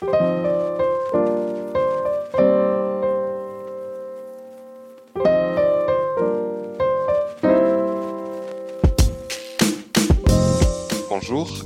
Bonjour 0.00 0.28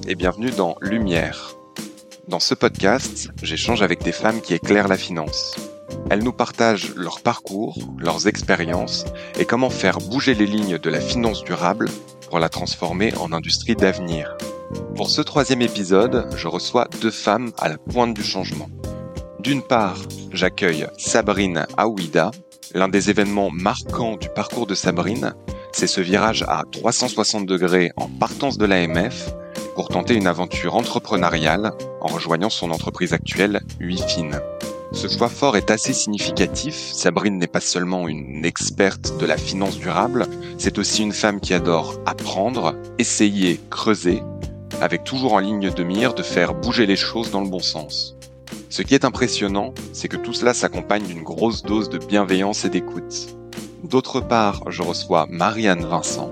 et 0.07 0.15
bienvenue 0.15 0.51
dans 0.51 0.77
Lumière. 0.83 1.55
Dans 2.29 2.39
ce 2.39 2.55
podcast, 2.55 3.31
j'échange 3.43 3.81
avec 3.83 4.03
des 4.03 4.13
femmes 4.13 4.43
qui 4.43 4.53
éclairent 4.55 4.89
la 4.89 4.99
finance. 4.99 5.57
Elles 6.11 6.23
nous 6.23 6.33
partagent 6.33 6.95
leur 6.95 7.23
parcours, 7.23 7.79
leurs 7.99 8.29
expériences 8.29 9.07
et 9.39 9.47
comment 9.47 9.71
faire 9.71 9.99
bouger 9.99 10.35
les 10.35 10.47
lignes 10.47 10.79
de 10.79 10.91
la 10.91 11.01
finance 11.01 11.45
durable 11.45 11.89
pour 12.29 12.39
la 12.39 12.51
transformer 12.51 13.15
en 13.17 13.33
industrie 13.33 13.75
d'avenir. 13.75 14.38
Pour 14.99 15.11
ce 15.11 15.23
troisième 15.23 15.63
épisode, 15.63 16.27
je 16.37 16.49
reçois 16.49 16.89
deux 17.01 17.13
femmes 17.13 17.53
à 17.57 17.69
la 17.69 17.79
pointe 17.79 18.15
du 18.15 18.25
changement. 18.25 18.69
D'une 19.39 19.63
part, 19.63 19.97
j'accueille 20.33 20.89
Sabrine 20.99 21.69
Aouida. 21.77 22.33
L'un 22.75 22.89
des 22.89 23.09
événements 23.09 23.53
marquants 23.53 24.17
du 24.17 24.29
parcours 24.29 24.67
de 24.67 24.75
Sabrine, 24.75 25.35
c'est 25.71 25.87
ce 25.87 26.01
virage 26.01 26.45
à 26.49 26.65
360 26.73 27.47
degrés 27.47 27.93
en 27.97 28.09
partance 28.09 28.59
de 28.59 28.67
l'AMF 28.67 29.33
pour 29.77 29.89
tenter 29.89 30.15
une 30.15 30.27
aventure 30.27 30.75
entrepreneuriale 30.75 31.71
en 32.01 32.09
rejoignant 32.09 32.51
son 32.51 32.73
entreprise 32.73 33.13
actuelle, 33.13 33.61
Huifin. 33.79 34.31
Ce 34.91 35.07
choix 35.07 35.29
fort 35.29 35.57
est 35.57 35.71
assez 35.71 35.93
significatif. 35.93 36.75
Sabrine 36.75 37.39
n'est 37.39 37.47
pas 37.47 37.61
seulement 37.61 38.09
une 38.09 38.45
experte 38.45 39.17
de 39.19 39.27
la 39.27 39.37
finance 39.37 39.79
durable, 39.79 40.27
c'est 40.59 40.77
aussi 40.77 41.05
une 41.05 41.13
femme 41.13 41.39
qui 41.39 41.55
adore 41.55 41.95
apprendre, 42.05 42.75
essayer, 42.99 43.61
creuser, 43.71 44.25
avec 44.81 45.05
toujours 45.05 45.35
en 45.35 45.39
ligne 45.39 45.71
de 45.71 45.83
mire 45.83 46.15
de 46.15 46.23
faire 46.23 46.55
bouger 46.55 46.87
les 46.87 46.97
choses 46.97 47.31
dans 47.31 47.41
le 47.41 47.49
bon 47.49 47.61
sens. 47.61 48.17
Ce 48.71 48.83
qui 48.83 48.95
est 48.95 49.05
impressionnant, 49.05 49.75
c'est 49.93 50.09
que 50.09 50.17
tout 50.17 50.33
cela 50.33 50.55
s'accompagne 50.55 51.07
d'une 51.07 51.23
grosse 51.23 51.63
dose 51.63 51.89
de 51.89 51.99
bienveillance 51.99 52.65
et 52.65 52.71
d'écoute. 52.71 53.29
D'autre 53.85 54.21
part, 54.21 54.63
je 54.69 54.83
reçois 54.83 55.27
Marianne 55.29 55.85
Vincent. 55.85 56.31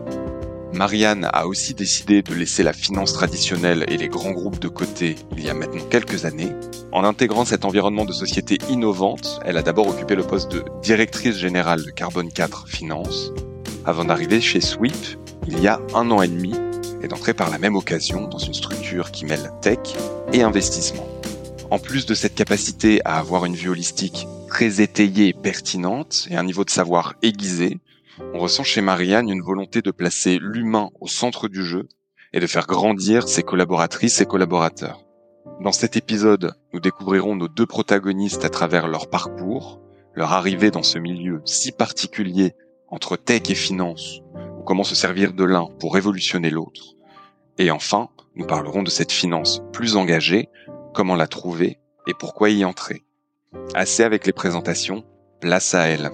Marianne 0.73 1.29
a 1.33 1.47
aussi 1.47 1.75
décidé 1.75 2.23
de 2.23 2.35
laisser 2.35 2.63
la 2.63 2.73
finance 2.73 3.15
traditionnelle 3.15 3.85
et 3.89 3.97
les 3.97 4.09
grands 4.09 4.33
groupes 4.33 4.59
de 4.59 4.69
côté 4.69 5.17
il 5.37 5.45
y 5.45 5.49
a 5.49 5.55
maintenant 5.55 5.85
quelques 5.89 6.25
années. 6.27 6.53
En 6.93 7.05
intégrant 7.05 7.45
cet 7.45 7.65
environnement 7.65 8.05
de 8.05 8.13
société 8.13 8.59
innovante, 8.69 9.41
elle 9.45 9.57
a 9.57 9.63
d'abord 9.63 9.89
occupé 9.89 10.15
le 10.15 10.25
poste 10.25 10.53
de 10.53 10.65
directrice 10.83 11.37
générale 11.37 11.83
de 11.83 11.91
Carbone 11.91 12.31
4 12.31 12.69
Finance, 12.69 13.33
avant 13.87 14.05
d'arriver 14.05 14.41
chez 14.41 14.61
Sweep 14.61 14.95
il 15.49 15.61
y 15.61 15.69
a 15.69 15.81
un 15.95 16.11
an 16.11 16.21
et 16.21 16.29
demi 16.29 16.53
d'entrer 17.09 17.35
par 17.35 17.51
la 17.51 17.59
même 17.59 17.77
occasion 17.77 18.29
dans 18.29 18.39
une 18.39 18.55
structure 18.55 19.11
qui 19.11 19.25
mêle 19.25 19.51
tech 19.61 19.79
et 20.33 20.43
investissement. 20.43 21.07
En 21.71 21.79
plus 21.79 22.07
de 22.07 22.15
cette 22.15 22.35
capacité 22.35 23.01
à 23.05 23.19
avoir 23.19 23.45
une 23.45 23.57
vue 23.57 23.71
holistique 23.71 24.27
très 24.49 24.81
étayée 24.81 25.29
et 25.29 25.33
pertinente 25.33 26.29
et 26.31 26.37
un 26.37 26.45
niveau 26.45 26.65
de 26.65 26.71
savoir 26.71 27.15
aiguisé, 27.23 27.79
on 28.35 28.39
ressent 28.39 28.63
chez 28.63 28.81
Marianne 28.81 29.29
une 29.29 29.43
volonté 29.43 29.83
de 29.83 29.91
placer 29.91 30.39
l'humain 30.41 30.91
au 31.01 31.09
centre 31.09 31.49
du 31.49 31.65
jeu 31.65 31.89
et 32.33 32.41
de 32.41 32.47
faire 32.47 32.67
grandir 32.67 33.29
ses 33.29 33.43
collaboratrices 33.43 34.21
et 34.21 34.27
collaborateurs. 34.27 35.05
Dans 35.61 35.73
cet 35.73 35.97
épisode, 35.97 36.55
nous 36.73 36.81
découvrirons 36.81 37.35
nos 37.35 37.49
deux 37.49 37.67
protagonistes 37.67 38.45
à 38.45 38.49
travers 38.49 38.89
leur 38.89 39.09
parcours, 39.09 39.81
leur 40.15 40.33
arrivée 40.33 40.71
dans 40.71 40.83
ce 40.83 40.99
milieu 40.99 41.43
si 41.45 41.73
particulier 41.73 42.55
entre 42.89 43.17
tech 43.17 43.51
et 43.51 43.55
finance, 43.55 44.21
ou 44.59 44.63
comment 44.63 44.85
se 44.85 44.95
servir 44.95 45.33
de 45.33 45.45
l'un 45.45 45.67
pour 45.79 45.95
révolutionner 45.95 46.51
l'autre. 46.51 46.96
Et 47.59 47.71
enfin, 47.71 48.11
nous 48.35 48.47
parlerons 48.47 48.83
de 48.83 48.91
cette 48.91 49.13
finance 49.13 49.63
plus 49.73 49.97
engagée, 49.97 50.51
comment 50.93 51.15
la 51.15 51.27
trouver 51.27 51.79
et 52.07 52.13
pourquoi 52.13 52.51
y 52.51 52.65
entrer. 52.67 53.03
Assez 53.75 54.03
avec 54.03 54.27
les 54.27 54.35
présentations, 54.35 55.05
place 55.41 55.73
à 55.75 55.87
elle. 55.87 56.11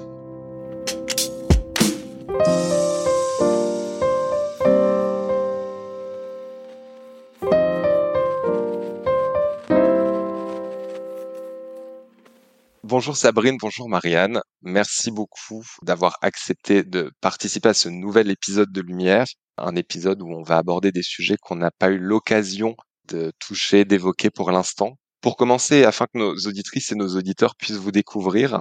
Bonjour 12.85 13.17
Sabrine, 13.17 13.57
bonjour 13.61 13.89
Marianne. 13.89 14.43
Merci 14.61 15.11
beaucoup 15.11 15.65
d'avoir 15.83 16.19
accepté 16.23 16.85
de 16.85 17.11
participer 17.21 17.71
à 17.71 17.75
ce 17.75 17.89
nouvel 17.89 18.31
épisode 18.31 18.71
de 18.71 18.81
Lumière, 18.81 19.25
un 19.63 19.77
épisode 19.77 20.23
où 20.23 20.31
on 20.31 20.43
va 20.43 20.59
aborder 20.59 20.93
des 20.93 21.03
sujets 21.03 21.37
qu'on 21.41 21.57
n'a 21.57 21.71
pas 21.71 21.89
eu 21.89 21.99
l'occasion 21.99 22.77
de 23.09 23.33
toucher, 23.39 23.85
d'évoquer 23.85 24.31
pour 24.31 24.51
l'instant. 24.51 24.99
Pour 25.21 25.37
commencer, 25.37 25.85
afin 25.85 26.07
que 26.07 26.19
nos 26.19 26.35
auditrices 26.35 26.91
et 26.91 26.97
nos 26.97 27.17
auditeurs 27.17 27.55
puissent 27.55 27.77
vous 27.77 27.93
découvrir, 27.93 28.61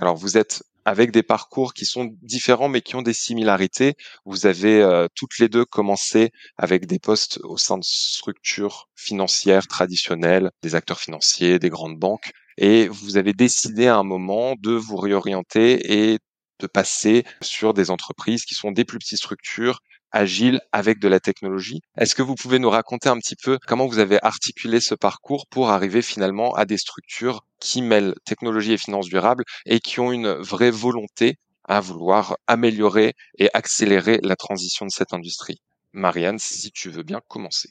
alors 0.00 0.16
vous 0.16 0.36
êtes 0.36 0.62
avec 0.84 1.10
des 1.10 1.22
parcours 1.22 1.72
qui 1.74 1.86
sont 1.86 2.10
différents 2.22 2.68
mais 2.68 2.82
qui 2.82 2.96
ont 2.96 3.02
des 3.02 3.14
similarités. 3.14 3.94
Vous 4.26 4.46
avez 4.46 4.82
euh, 4.82 5.06
toutes 5.14 5.38
les 5.38 5.48
deux 5.48 5.64
commencé 5.64 6.30
avec 6.58 6.86
des 6.86 6.98
postes 6.98 7.38
au 7.44 7.56
sein 7.56 7.78
de 7.78 7.84
structures 7.84 8.88
financières 8.94 9.66
traditionnelles, 9.68 10.50
des 10.62 10.74
acteurs 10.74 11.00
financiers, 11.00 11.58
des 11.58 11.70
grandes 11.70 11.98
banques 11.98 12.32
et 12.58 12.88
vous 12.88 13.16
avez 13.16 13.32
décidé 13.32 13.86
à 13.86 13.96
un 13.96 14.02
moment 14.02 14.54
de 14.58 14.72
vous 14.72 14.96
réorienter 14.96 16.12
et 16.12 16.18
de 16.60 16.66
passer 16.66 17.24
sur 17.40 17.74
des 17.74 17.90
entreprises 17.90 18.44
qui 18.44 18.54
sont 18.54 18.70
des 18.70 18.84
plus 18.84 18.98
petites 18.98 19.18
structures 19.18 19.80
agiles 20.12 20.60
avec 20.72 20.98
de 20.98 21.08
la 21.08 21.20
technologie. 21.20 21.80
Est-ce 21.98 22.14
que 22.14 22.22
vous 22.22 22.34
pouvez 22.34 22.58
nous 22.58 22.70
raconter 22.70 23.08
un 23.08 23.18
petit 23.18 23.36
peu 23.36 23.58
comment 23.66 23.86
vous 23.86 23.98
avez 23.98 24.18
articulé 24.22 24.80
ce 24.80 24.94
parcours 24.94 25.46
pour 25.48 25.70
arriver 25.70 26.02
finalement 26.02 26.54
à 26.54 26.64
des 26.64 26.78
structures 26.78 27.44
qui 27.60 27.82
mêlent 27.82 28.14
technologie 28.24 28.72
et 28.72 28.78
finances 28.78 29.08
durables 29.08 29.44
et 29.66 29.80
qui 29.80 30.00
ont 30.00 30.12
une 30.12 30.32
vraie 30.32 30.70
volonté 30.70 31.36
à 31.64 31.80
vouloir 31.80 32.36
améliorer 32.46 33.14
et 33.38 33.48
accélérer 33.54 34.18
la 34.22 34.36
transition 34.36 34.86
de 34.86 34.90
cette 34.90 35.12
industrie? 35.12 35.60
Marianne, 35.92 36.38
si 36.38 36.70
tu 36.70 36.90
veux 36.90 37.02
bien 37.02 37.20
commencer. 37.28 37.68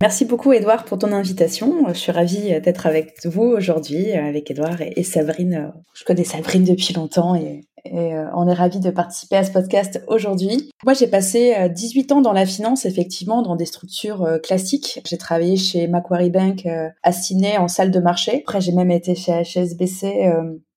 Merci 0.00 0.24
beaucoup 0.24 0.52
Edouard 0.52 0.84
pour 0.84 0.98
ton 0.98 1.12
invitation. 1.12 1.86
Je 1.88 1.98
suis 1.98 2.12
ravie 2.12 2.60
d'être 2.60 2.86
avec 2.86 3.24
vous 3.24 3.42
aujourd'hui, 3.42 4.12
avec 4.12 4.50
Edouard 4.50 4.80
et 4.80 5.02
Sabrine. 5.04 5.72
Je 5.94 6.04
connais 6.04 6.24
Sabrine 6.24 6.64
depuis 6.64 6.92
longtemps 6.92 7.36
et, 7.36 7.60
euh, 7.92 8.26
on 8.34 8.48
est 8.48 8.54
ravis 8.54 8.80
de 8.80 8.90
participer 8.90 9.36
à 9.36 9.44
ce 9.44 9.50
podcast 9.50 10.02
aujourd'hui. 10.08 10.70
Moi, 10.84 10.94
j'ai 10.94 11.06
passé 11.06 11.54
18 11.68 12.10
euh, 12.10 12.14
ans 12.14 12.20
dans 12.22 12.32
la 12.32 12.46
finance, 12.46 12.86
effectivement, 12.86 13.42
dans 13.42 13.56
des 13.56 13.66
structures 13.66 14.22
euh, 14.22 14.38
classiques. 14.38 15.00
J'ai 15.06 15.18
travaillé 15.18 15.56
chez 15.56 15.86
Macquarie 15.86 16.30
Bank 16.30 16.66
à 17.02 17.12
Sydney 17.12 17.58
en 17.58 17.68
salle 17.68 17.90
de 17.90 18.00
marché. 18.00 18.42
Après, 18.46 18.60
j'ai 18.60 18.72
même 18.72 18.90
été 18.90 19.14
chez 19.14 19.42
HSBC 19.42 20.32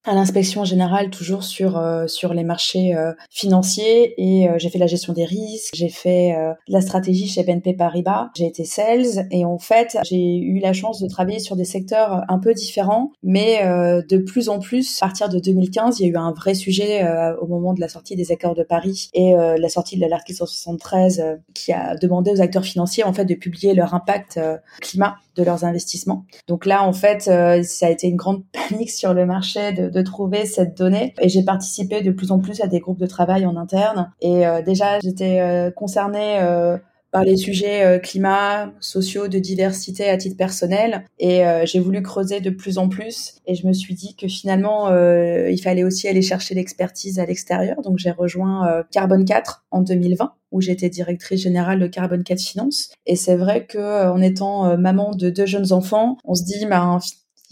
à 0.08 0.14
l'inspection 0.14 0.64
générale 0.64 1.10
toujours 1.10 1.44
sur 1.44 1.76
euh, 1.76 2.06
sur 2.06 2.32
les 2.32 2.42
marchés 2.42 2.94
euh, 2.94 3.12
financiers. 3.30 4.14
Et 4.16 4.48
euh, 4.48 4.54
j'ai 4.56 4.70
fait 4.70 4.78
la 4.78 4.86
gestion 4.86 5.12
des 5.12 5.24
risques, 5.24 5.74
j'ai 5.74 5.90
fait 5.90 6.34
la 6.66 6.80
stratégie 6.80 7.28
chez 7.28 7.42
BNP 7.42 7.74
Paribas, 7.74 8.30
j'ai 8.34 8.46
été 8.46 8.64
sales 8.64 9.26
et 9.30 9.44
en 9.44 9.58
fait 9.58 9.98
j'ai 10.04 10.36
eu 10.36 10.58
la 10.60 10.72
chance 10.72 11.00
de 11.00 11.08
travailler 11.08 11.38
sur 11.38 11.56
des 11.56 11.64
secteurs 11.64 12.24
un 12.28 12.38
peu 12.38 12.54
différents. 12.54 13.12
Mais 13.22 13.62
de 13.64 14.18
plus 14.18 14.48
en 14.48 14.58
plus 14.58 14.98
à 15.02 15.06
partir 15.06 15.28
de 15.28 15.38
2015 15.38 16.00
il 16.00 16.06
y 16.06 16.06
a 16.06 16.12
eu 16.12 16.16
un 16.16 16.32
vrai 16.32 16.54
sujet 16.54 17.06
au 17.40 17.46
moment 17.46 17.74
de 17.74 17.80
la 17.80 17.88
sortie 17.88 18.16
des 18.16 18.32
accords 18.32 18.54
de 18.54 18.62
Paris 18.62 19.10
et 19.12 19.34
la 19.34 19.68
sortie 19.68 19.98
de 19.98 20.06
l'article 20.06 20.38
173 20.38 21.38
qui 21.54 21.72
a 21.72 21.96
demandé 21.96 22.30
aux 22.30 22.40
acteurs 22.40 22.64
financiers 22.64 23.04
en 23.04 23.12
fait 23.12 23.24
de 23.24 23.34
publier 23.34 23.74
leur 23.74 23.94
impact 23.94 24.40
climat 24.80 25.16
de 25.38 25.44
leurs 25.44 25.64
investissements. 25.64 26.24
Donc 26.46 26.66
là 26.66 26.82
en 26.84 26.92
fait 26.92 27.22
ça 27.22 27.86
a 27.86 27.90
été 27.90 28.06
une 28.08 28.16
grande 28.16 28.42
panique 28.68 28.90
sur 28.90 29.14
le 29.14 29.26
marché 29.26 29.72
de 29.72 29.88
de 29.98 30.02
trouver 30.02 30.46
cette 30.46 30.76
donnée. 30.76 31.14
Et 31.20 31.28
j'ai 31.28 31.42
participé 31.42 32.02
de 32.02 32.10
plus 32.10 32.30
en 32.30 32.38
plus 32.38 32.60
à 32.60 32.66
des 32.66 32.80
groupes 32.80 32.98
de 32.98 33.06
travail 33.06 33.46
en 33.46 33.56
interne. 33.56 34.12
Et 34.20 34.46
euh, 34.46 34.62
déjà, 34.62 35.00
j'étais 35.00 35.40
euh, 35.40 35.70
concernée 35.70 36.40
euh, 36.40 36.76
par 37.10 37.24
les 37.24 37.36
sujets 37.36 38.00
climat, 38.02 38.72
sociaux, 38.80 39.28
de 39.28 39.38
diversité 39.38 40.08
à 40.08 40.16
titre 40.16 40.36
personnel. 40.36 41.04
Et 41.18 41.42
j'ai 41.64 41.80
voulu 41.80 42.02
creuser 42.02 42.40
de 42.40 42.50
plus 42.50 42.78
en 42.78 42.88
plus. 42.88 43.34
Et 43.46 43.54
je 43.54 43.66
me 43.66 43.72
suis 43.72 43.94
dit 43.94 44.14
que 44.16 44.28
finalement, 44.28 44.88
il 44.90 45.60
fallait 45.62 45.84
aussi 45.84 46.08
aller 46.08 46.22
chercher 46.22 46.54
l'expertise 46.54 47.18
à 47.18 47.26
l'extérieur. 47.26 47.80
Donc 47.82 47.98
j'ai 47.98 48.10
rejoint 48.10 48.84
Carbone 48.90 49.24
4 49.24 49.64
en 49.70 49.82
2020 49.82 50.32
où 50.50 50.62
j'étais 50.62 50.88
directrice 50.88 51.42
générale 51.42 51.78
de 51.78 51.86
Carbone 51.86 52.24
4 52.24 52.40
Finance. 52.40 52.90
Et 53.04 53.16
c'est 53.16 53.36
vrai 53.36 53.66
que 53.66 54.08
en 54.08 54.20
étant 54.22 54.78
maman 54.78 55.12
de 55.12 55.28
deux 55.28 55.46
jeunes 55.46 55.72
enfants, 55.72 56.16
on 56.24 56.34
se 56.34 56.44
dit, 56.44 56.64
bah, 56.66 56.98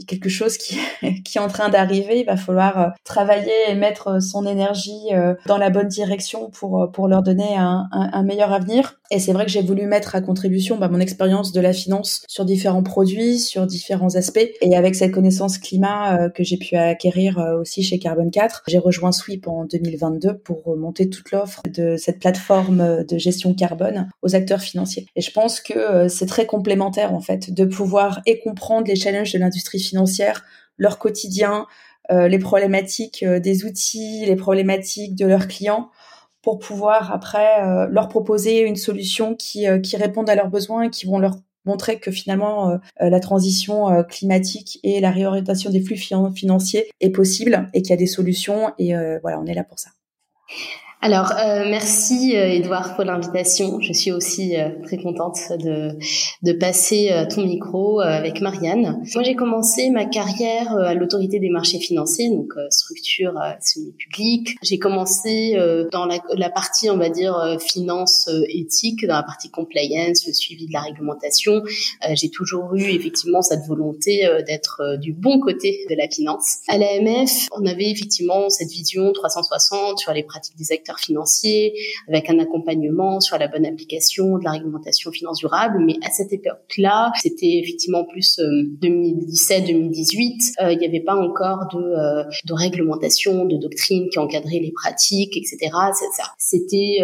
quelque 0.05 0.29
chose 0.29 0.59
qui, 0.59 0.79
est 1.35 1.39
en 1.39 1.49
train 1.49 1.69
d'arriver. 1.69 2.21
Il 2.21 2.27
va 2.27 2.37
falloir 2.37 2.79
euh, 2.79 2.89
travailler 3.05 3.53
et 3.69 3.75
mettre 3.75 4.23
son 4.23 4.47
énergie 4.47 5.13
euh, 5.13 5.35
dans 5.47 5.59
la 5.59 5.71
bonne 5.71 5.89
direction 5.89 6.51
pour, 6.51 6.83
euh, 6.83 6.87
pour 6.87 7.09
leur 7.09 7.23
donner 7.23 7.57
un, 7.57 7.89
meilleur 8.25 8.53
avenir. 8.53 8.99
Et 9.11 9.21
c'est 9.21 9.33
vrai 9.33 9.45
que 9.47 9.53
j'ai 9.53 9.63
voulu 9.63 9.87
mettre 9.87 10.17
à 10.17 10.21
contribution 10.21 10.79
bah, 10.79 10.89
mon 10.89 10.99
expérience 10.99 11.53
de 11.53 11.61
la 11.61 11.73
finance 11.73 12.23
sur 12.27 12.45
différents 12.45 12.83
produits, 12.83 13.39
sur 13.39 13.67
différents 13.67 14.17
aspects. 14.17 14.49
Et 14.61 14.77
avec 14.77 14.97
cette 14.97 15.13
connaissance 15.13 15.59
climat 15.59 16.29
que 16.31 16.43
j'ai 16.43 16.57
pu 16.57 16.75
acquérir 16.77 17.39
aussi 17.61 17.85
chez 17.85 17.99
Carbon 18.01 18.29
4, 18.29 18.65
j'ai 18.67 18.79
rejoint 18.79 19.13
Sweep 19.13 19.47
en 19.47 19.65
2022 19.65 20.39
pour 20.39 20.77
monter 20.77 21.09
toute 21.09 21.31
l'offre 21.31 21.63
de 21.73 21.97
cette 21.97 22.19
plateforme 22.19 23.05
de 23.05 23.19
gestion 23.19 23.55
carbone 23.55 24.09
aux 24.23 24.35
acteurs 24.35 24.61
financiers. 24.61 25.07
Et 25.15 25.21
je 25.21 25.31
pense 25.31 25.61
que 25.61 26.09
c'est 26.09 26.27
très 26.27 26.47
complémentaire 26.47 27.15
en 27.15 27.21
fait 27.21 27.53
de 27.53 27.65
pouvoir 27.65 28.23
et 28.27 28.41
comprendre 28.41 28.89
les 28.89 28.97
challenges 28.97 29.33
de 29.33 29.39
l'industrie 29.39 29.79
financières, 29.87 30.45
leur 30.77 30.99
quotidien, 30.99 31.67
les 32.11 32.39
problématiques 32.39 33.25
des 33.25 33.65
outils, 33.65 34.25
les 34.27 34.37
problématiques 34.37 35.17
de 35.17 35.27
leurs 35.27 35.49
clients 35.49 35.91
pour 36.41 36.61
pouvoir 36.61 37.13
après 37.13 37.89
leur 37.89 38.09
proposer 38.09 38.61
une 38.61 38.77
solution 38.77 39.35
qui, 39.35 39.67
qui 39.83 39.97
réponde 39.97 40.31
à 40.31 40.37
leurs 40.37 40.49
besoins 40.49 40.83
et 40.83 40.91
qui 40.91 41.07
vont 41.07 41.19
leur 41.19 41.35
montrer 41.65 41.99
que 41.99 42.13
finalement 42.13 42.79
la 43.01 43.19
transition 43.19 44.05
climatique 44.05 44.79
et 44.85 45.01
la 45.01 45.11
réorientation 45.11 45.71
des 45.71 45.81
flux 45.81 45.97
financiers 45.97 46.89
est 47.01 47.11
possible 47.11 47.69
et 47.75 47.83
qu'il 47.83 47.91
y 47.91 47.95
a 47.95 47.97
des 47.97 48.07
solutions 48.07 48.73
et 48.79 48.93
voilà, 49.23 49.41
on 49.41 49.47
est 49.47 49.55
là 49.55 49.65
pour 49.65 49.81
ça. 49.81 49.91
Alors, 51.03 51.31
euh, 51.33 51.65
merci 51.69 52.33
Edouard 52.33 52.97
pour 52.97 53.05
l'invitation. 53.05 53.81
Je 53.81 53.93
suis 53.93 54.13
aussi 54.13 54.57
euh, 54.57 54.71
très 54.83 54.97
contente 54.97 55.37
de, 55.51 55.91
de 56.43 56.53
passer 56.53 57.11
euh, 57.13 57.27
ton 57.27 57.45
micro 57.45 58.01
euh, 58.01 58.05
avec 58.05 58.41
Marianne. 58.41 59.03
Moi, 59.15 59.23
j'ai 59.23 59.37
commencé 59.37 59.91
ma 59.91 60.07
carrière 60.07 60.73
à 60.73 60.95
l'autorité 60.95 61.39
des 61.39 61.51
marchés 61.51 61.79
financiers, 61.79 62.31
donc 62.31 62.53
structure 62.71 63.35
semi-publique. 63.61 64.57
J'ai 64.63 64.79
commencé 64.79 65.57
dans 65.93 66.07
la, 66.07 66.19
la, 66.35 66.51
partie, 66.51 66.89
on 66.91 66.97
va 66.97 67.11
dire, 67.11 67.57
finance 67.61 68.29
éthique, 68.49 69.07
dans 69.07 69.15
la 69.15 69.23
partie 69.23 69.51
compliance, 69.51 70.27
le 70.27 70.33
suivi 70.33 70.67
de 70.67 70.73
la 70.73 70.81
réglementation. 70.81 71.63
j'ai 72.15 72.31
toujours 72.31 72.75
eu 72.75 72.83
effectivement 72.83 73.43
cette 73.43 73.67
volonté 73.67 74.29
d'être 74.47 74.97
du 74.99 75.13
bon 75.13 75.41
côté 75.41 75.87
de 75.91 75.95
la 75.95 76.09
finance. 76.09 76.59
À 76.69 76.79
l'AMF, 76.79 77.49
on 77.53 77.67
avait 77.67 77.91
effectivement 77.91 78.49
cette 78.49 78.71
vision 78.71 79.13
360 79.13 79.99
sur 79.99 80.13
les 80.13 80.23
pratiques 80.23 80.57
des 80.57 80.73
acteurs 80.73 80.86
financiers, 80.99 81.75
avec 82.09 82.31
un 82.31 82.39
accompagnement 82.39 83.21
sur 83.21 83.39
la 83.39 83.49
bonne 83.49 83.67
application 83.67 84.39
de 84.39 84.45
la 84.45 84.53
réglementation 84.53 85.11
finance 85.11 85.39
durable. 85.39 85.83
Mais 85.85 85.97
à 86.03 86.11
cette 86.11 86.33
époque-là, 86.33 87.13
c'était 87.21 87.59
effectivement 87.59 88.05
plus 88.05 88.39
2017-2018. 88.39 90.55
Euh, 90.61 90.67
euh, 90.67 90.73
il 90.73 90.79
n'y 90.79 90.87
avait 90.87 91.01
pas 91.01 91.17
encore 91.17 91.67
de, 91.73 91.79
euh, 91.79 92.25
de 92.45 92.53
réglementation, 92.53 93.45
de 93.45 93.57
doctrine 93.57 94.09
qui 94.11 94.19
encadrait 94.19 94.61
les 94.61 94.73
pratiques, 94.73 95.37
etc. 95.37 95.71
C'était 96.39 96.99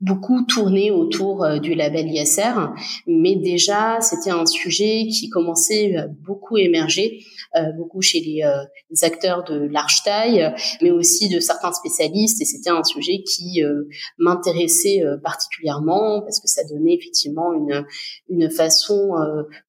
beaucoup 0.00 0.44
tourné 0.44 0.90
autour 0.90 1.46
du 1.60 1.74
label 1.74 2.06
ISR, 2.08 2.70
mais 3.06 3.36
déjà 3.36 4.00
c'était 4.00 4.30
un 4.30 4.46
sujet 4.46 5.06
qui 5.08 5.28
commençait 5.28 5.96
à 5.96 6.06
beaucoup 6.06 6.56
émerger 6.56 7.20
euh, 7.56 7.72
beaucoup 7.72 8.02
chez 8.02 8.20
les, 8.20 8.42
euh, 8.42 8.64
acteurs 9.02 9.42
de 9.44 9.54
large 9.54 10.02
taille, 10.02 10.54
mais 10.82 10.90
aussi 10.90 11.28
de 11.28 11.40
certains 11.40 11.72
spécialistes. 11.72 12.42
Et 12.42 12.44
c'était 12.44 12.68
un 12.68 12.84
sujet 12.84 13.22
qui 13.22 13.62
euh, 13.62 13.84
m'intéressait 14.18 15.02
particulièrement 15.22 16.20
parce 16.20 16.40
que 16.40 16.48
ça 16.48 16.62
donnait 16.64 16.94
effectivement 16.94 17.52
une, 17.52 17.86
une 18.28 18.50
façon 18.50 19.12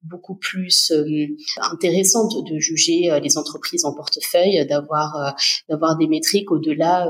beaucoup 0.03 0.35
plus 0.35 0.91
intéressante 1.57 2.33
de 2.49 2.59
juger 2.59 3.09
les 3.21 3.37
entreprises 3.37 3.85
en 3.85 3.93
portefeuille, 3.93 4.65
d'avoir 4.67 5.35
d'avoir 5.69 5.97
des 5.97 6.07
métriques 6.07 6.51
au-delà 6.51 7.07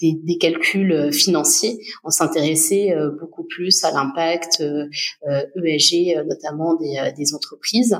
des, 0.00 0.14
des, 0.22 0.38
calculs 0.38 1.12
financiers. 1.12 1.78
On 2.04 2.10
s'intéressait 2.56 2.94
beaucoup 3.20 3.44
plus 3.44 3.84
à 3.84 3.90
l'impact 3.92 4.62
ESG, 4.62 6.16
e 6.16 6.24
notamment 6.24 6.74
des, 6.74 7.12
des 7.16 7.34
entreprises. 7.34 7.96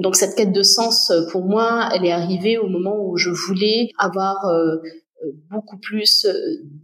Donc 0.00 0.16
cette 0.16 0.34
quête 0.36 0.52
de 0.52 0.62
sens 0.62 1.12
pour 1.30 1.44
moi, 1.44 1.88
elle 1.94 2.04
est 2.04 2.12
arrivée 2.12 2.58
au 2.58 2.68
moment 2.68 2.96
où 2.98 3.16
je 3.16 3.30
voulais 3.30 3.90
avoir 3.98 4.44
euh, 4.46 4.58
euh, 4.58 4.82
beaucoup 5.50 5.78
plus 5.78 6.24
euh, 6.24 6.32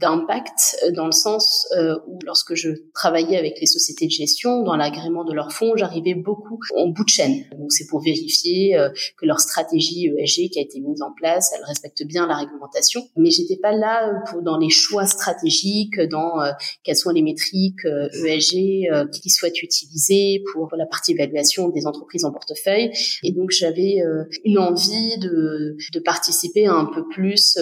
d'impact 0.00 0.76
euh, 0.84 0.90
dans 0.92 1.06
le 1.06 1.12
sens 1.12 1.66
où 2.06 2.19
lorsque 2.25 2.54
je 2.54 2.70
travaillais 2.92 3.36
avec 3.36 3.60
les 3.60 3.66
sociétés 3.66 4.06
de 4.06 4.10
gestion 4.10 4.62
dans 4.62 4.76
l'agrément 4.76 5.25
de 5.25 5.32
leurs 5.32 5.52
fonds, 5.52 5.76
j'arrivais 5.76 6.14
beaucoup 6.14 6.58
en 6.76 6.88
bout 6.88 7.04
de 7.04 7.08
chaîne. 7.08 7.44
Donc 7.58 7.72
c'est 7.72 7.86
pour 7.86 8.00
vérifier 8.00 8.76
que 9.19 9.26
leur 9.26 9.40
stratégie 9.40 10.08
ESG 10.19 10.50
qui 10.50 10.58
a 10.58 10.62
été 10.62 10.81
mise 10.81 11.02
en 11.02 11.12
place, 11.12 11.52
elle 11.56 11.64
respecte 11.64 12.04
bien 12.04 12.26
la 12.26 12.36
réglementation. 12.36 13.02
Mais 13.16 13.31
j'étais 13.31 13.56
pas 13.56 13.72
là 13.72 14.22
pour 14.31 14.42
dans 14.42 14.58
les 14.58 14.70
choix 14.70 15.06
stratégiques, 15.06 16.00
dans 16.10 16.34
quelles 16.82 16.96
sont 16.96 17.10
les 17.10 17.22
métriques 17.22 17.84
ESG 17.84 18.88
e 18.90 19.10
qui 19.10 19.31
souhaitent 19.31 19.62
utiliser 19.62 20.42
pour 20.52 20.70
la 20.76 20.86
partie 20.86 21.12
évaluation 21.12 21.69
des 21.69 21.86
entreprises 21.86 22.25
en 22.25 22.32
portefeuille. 22.32 22.90
Et 23.22 23.32
donc 23.32 23.50
j'avais 23.50 24.02
une 24.44 24.58
envie 24.58 25.19
de, 25.19 25.76
de 25.92 26.00
participer 26.00 26.66
un 26.66 26.86
peu 26.86 27.06
plus 27.08 27.56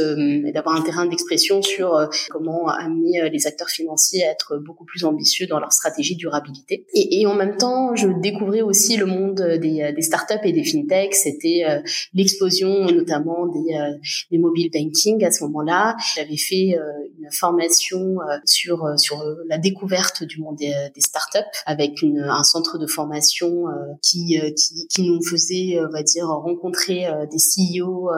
avoir 0.62 0.76
un 0.76 0.82
terrain 0.82 1.06
d'expression 1.06 1.61
sur 1.61 1.94
euh, 1.94 2.06
comment 2.31 2.69
amener 2.69 3.20
euh, 3.20 3.29
les 3.29 3.47
acteurs 3.47 3.69
financiers 3.69 4.25
à 4.25 4.31
être 4.31 4.59
beaucoup 4.59 4.85
plus 4.85 5.05
ambitieux 5.05 5.47
dans 5.47 5.59
leur 5.59 5.73
stratégie 5.73 6.14
de 6.14 6.20
durabilité. 6.20 6.87
Et, 6.94 7.20
et 7.20 7.26
en 7.26 7.35
même 7.35 7.56
temps, 7.56 7.94
je 7.94 8.09
découvrais 8.09 8.62
aussi 8.62 8.97
le 8.97 9.06
monde 9.06 9.41
des, 9.61 9.82
euh, 9.82 9.93
des 9.93 10.03
startups 10.03 10.44
et 10.44 10.53
des 10.53 10.64
fintechs. 10.64 11.14
C'était 11.14 11.62
l'explosion 12.14 12.87
notamment 12.87 13.47
des, 13.47 13.75
des 14.31 14.38
mobile 14.38 14.70
banking 14.73 15.25
à 15.25 15.31
ce 15.31 15.44
moment-là. 15.44 15.97
J'avais 16.17 16.37
fait 16.37 16.76
une 17.19 17.31
formation 17.31 18.17
sur 18.44 18.87
sur 18.97 19.23
la 19.49 19.58
découverte 19.58 20.25
du 20.25 20.41
monde 20.41 20.56
des, 20.56 20.73
des 20.94 21.00
startups 21.00 21.38
avec 21.67 22.03
une, 22.03 22.20
un 22.20 22.44
centre 22.44 22.79
de 22.79 22.87
formation 22.87 23.65
qui, 24.03 24.38
qui, 24.56 24.87
qui 24.88 25.03
nous 25.03 25.23
faisait, 25.23 25.79
on 25.81 25.91
va 25.91 26.03
dire, 26.03 26.26
rencontrer 26.26 27.06
des 27.31 27.38
CEO 27.38 28.11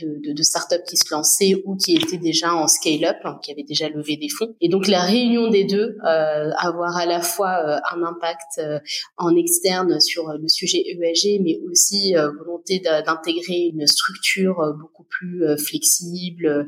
de, 0.00 0.28
de, 0.28 0.32
de 0.32 0.42
startups 0.42 0.84
qui 0.88 0.96
se 0.96 1.12
lançaient 1.12 1.62
ou 1.64 1.76
qui 1.76 1.85
qui 1.86 1.94
était 1.94 2.18
déjà 2.18 2.52
en 2.52 2.66
scale-up, 2.66 3.18
hein, 3.22 3.38
qui 3.42 3.52
avait 3.52 3.62
déjà 3.62 3.88
levé 3.88 4.16
des 4.16 4.28
fonds. 4.28 4.56
Et 4.60 4.68
donc 4.68 4.88
la 4.88 5.02
réunion 5.02 5.48
des 5.48 5.64
deux, 5.64 5.96
euh, 6.04 6.50
avoir 6.58 6.96
à 6.96 7.06
la 7.06 7.20
fois 7.20 7.52
euh, 7.64 7.78
un 7.94 8.02
impact 8.02 8.58
euh, 8.58 8.80
en 9.16 9.36
externe 9.36 10.00
sur 10.00 10.32
le 10.32 10.48
sujet 10.48 10.78
ESG, 10.78 11.40
mais 11.44 11.60
aussi 11.70 12.14
volonté 12.38 12.80
d'intégrer 12.80 13.70
une 13.72 13.86
structure 13.86 14.56
beaucoup 14.80 15.04
plus 15.04 15.44
flexible, 15.58 16.66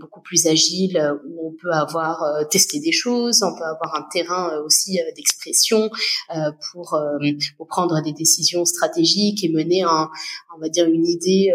beaucoup 0.00 0.20
plus 0.20 0.46
agile, 0.46 1.16
où 1.26 1.48
on 1.48 1.52
peut 1.60 1.72
avoir 1.72 2.22
testé 2.50 2.80
des 2.80 2.92
choses, 2.92 3.42
on 3.42 3.56
peut 3.56 3.64
avoir 3.64 3.94
un 3.94 4.06
terrain 4.12 4.58
aussi 4.64 4.98
d'expression 5.16 5.90
pour, 6.70 7.00
pour 7.56 7.66
prendre 7.66 8.02
des 8.02 8.12
décisions 8.12 8.64
stratégiques 8.64 9.44
et 9.44 9.48
mener 9.48 9.82
un, 9.82 10.10
on 10.56 10.60
va 10.60 10.68
dire 10.68 10.86
une 10.86 11.06
idée 11.06 11.52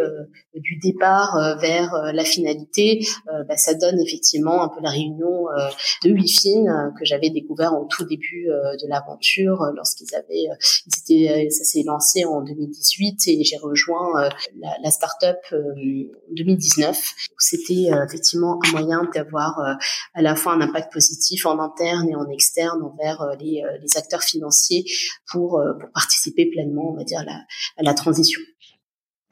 du 0.55 0.77
départ 0.77 1.57
vers 1.59 2.11
la 2.13 2.23
finalité 2.23 2.63
euh, 2.73 3.02
bah, 3.25 3.57
ça 3.57 3.73
donne 3.73 3.99
effectivement 3.99 4.63
un 4.63 4.69
peu 4.69 4.81
la 4.81 4.89
réunion 4.89 5.49
euh, 5.49 5.69
de 6.03 6.11
WeFin 6.11 6.67
euh, 6.67 6.91
que 6.97 7.05
j'avais 7.05 7.29
découvert 7.29 7.73
au 7.73 7.85
tout 7.85 8.05
début 8.05 8.45
de 8.45 8.87
l'aventure 8.87 9.59
lorsqu'ils 9.75 10.13
avaient, 10.15 10.45
ils 11.09 11.51
ça 11.51 11.63
s'est 11.63 11.83
lancé 11.85 12.25
en 12.25 12.41
2018 12.41 13.27
et 13.27 13.43
j'ai 13.43 13.57
rejoint 13.57 14.29
la, 14.59 14.69
la 14.83 14.91
start-up 14.91 15.37
en 15.51 16.33
2019. 16.35 16.97
C'était 17.37 17.89
effectivement 18.07 18.59
un 18.65 18.71
moyen 18.71 19.09
d'avoir 19.13 19.59
à 20.13 20.21
la 20.21 20.35
fois 20.35 20.53
un 20.53 20.61
impact 20.61 20.91
positif 20.91 21.45
en 21.45 21.59
interne 21.59 22.09
et 22.09 22.15
en 22.15 22.29
externe 22.29 22.81
envers 22.83 23.35
les, 23.39 23.61
les 23.81 23.97
acteurs 23.97 24.23
financiers 24.23 24.85
pour, 25.31 25.61
pour 25.79 25.89
participer 25.93 26.49
pleinement, 26.49 26.91
on 26.91 26.97
va 26.97 27.03
dire, 27.03 27.19
à 27.19 27.25
la, 27.25 27.41
à 27.77 27.83
la 27.83 27.93
transition. 27.93 28.41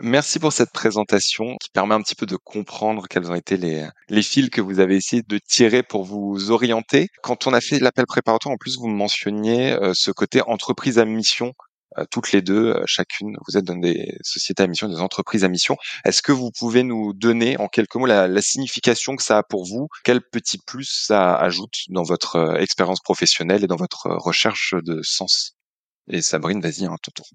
Merci 0.04 0.40
pour 0.40 0.52
cette 0.52 0.72
présentation 0.72 1.58
qui 1.62 1.70
permet 1.70 1.94
un 1.94 2.02
petit 2.02 2.16
peu 2.16 2.26
de 2.26 2.36
comprendre 2.36 3.08
quels 3.08 3.30
ont 3.30 3.36
été 3.36 3.56
les, 3.56 3.88
les 4.10 4.24
fils 4.24 4.50
que 4.50 4.60
vous 4.60 4.80
avez 4.80 4.96
essayé 4.96 5.22
de 5.22 5.38
tirer 5.38 5.84
pour 5.84 6.06
vous 6.06 6.50
orienter. 6.50 7.10
Quand 7.22 7.46
on 7.46 7.54
a 7.54 7.62
fait 7.62 7.78
l'appel 7.78 8.08
préparatoire, 8.08 8.52
en 8.52 8.58
plus, 8.58 8.78
vous 8.80 8.88
mentionniez 8.88 9.74
euh, 9.74 9.92
ce 9.94 10.10
côté 10.10 10.42
entreprise 10.42 10.98
à 10.98 11.06
mission. 11.06 11.54
Euh, 12.00 12.06
toutes 12.10 12.32
les 12.32 12.42
deux, 12.42 12.74
euh, 12.74 12.84
chacune, 12.88 13.36
vous 13.48 13.58
êtes 13.58 13.66
dans 13.66 13.78
des 13.78 14.18
sociétés 14.24 14.64
à 14.64 14.68
mission, 14.68 14.90
des 14.90 15.02
entreprises 15.02 15.44
à 15.44 15.50
mission. 15.50 15.78
Est-ce 16.04 16.24
que 16.24 16.32
vous 16.32 16.50
pouvez 16.50 16.82
nous 16.82 17.14
donner 17.14 17.58
en 17.60 17.68
quelques 17.68 17.96
mots 17.96 18.08
la, 18.08 18.28
la, 18.28 18.42
signification 18.42 19.16
que 19.16 19.22
ça 19.22 19.38
a 19.38 19.44
pour 19.44 19.66
vous? 19.68 19.88
Quel 20.04 20.22
petit 20.22 20.58
plus 20.58 20.90
ça 21.06 21.36
ajoute 21.36 21.78
dans 21.90 22.04
votre 22.04 22.58
expérience 22.60 23.02
professionnelle 23.02 23.64
et 23.64 23.68
dans 23.68 23.76
votre 23.76 24.08
recherche 24.10 24.74
de 24.84 25.02
sens? 25.04 25.54
Et 26.10 26.24
Sabrine, 26.24 26.60
vas-y, 26.60 26.86
un 26.86 26.94
hein, 26.94 26.98
tour. 27.14 27.28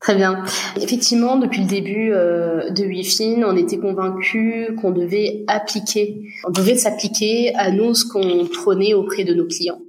Très 0.00 0.14
bien. 0.14 0.44
Effectivement, 0.80 1.36
depuis 1.36 1.62
le 1.62 1.66
début 1.66 2.12
euh, 2.12 2.70
de 2.70 2.84
WeFin, 2.84 3.42
on 3.44 3.56
était 3.56 3.78
convaincus 3.78 4.68
qu'on 4.80 4.92
devait 4.92 5.44
appliquer, 5.48 6.22
on 6.46 6.50
devait 6.50 6.76
s'appliquer 6.76 7.52
à 7.56 7.72
nous 7.72 7.94
ce 7.94 8.04
qu'on 8.06 8.46
prônait 8.46 8.94
auprès 8.94 9.24
de 9.24 9.34
nos 9.34 9.46
clients. 9.46 9.80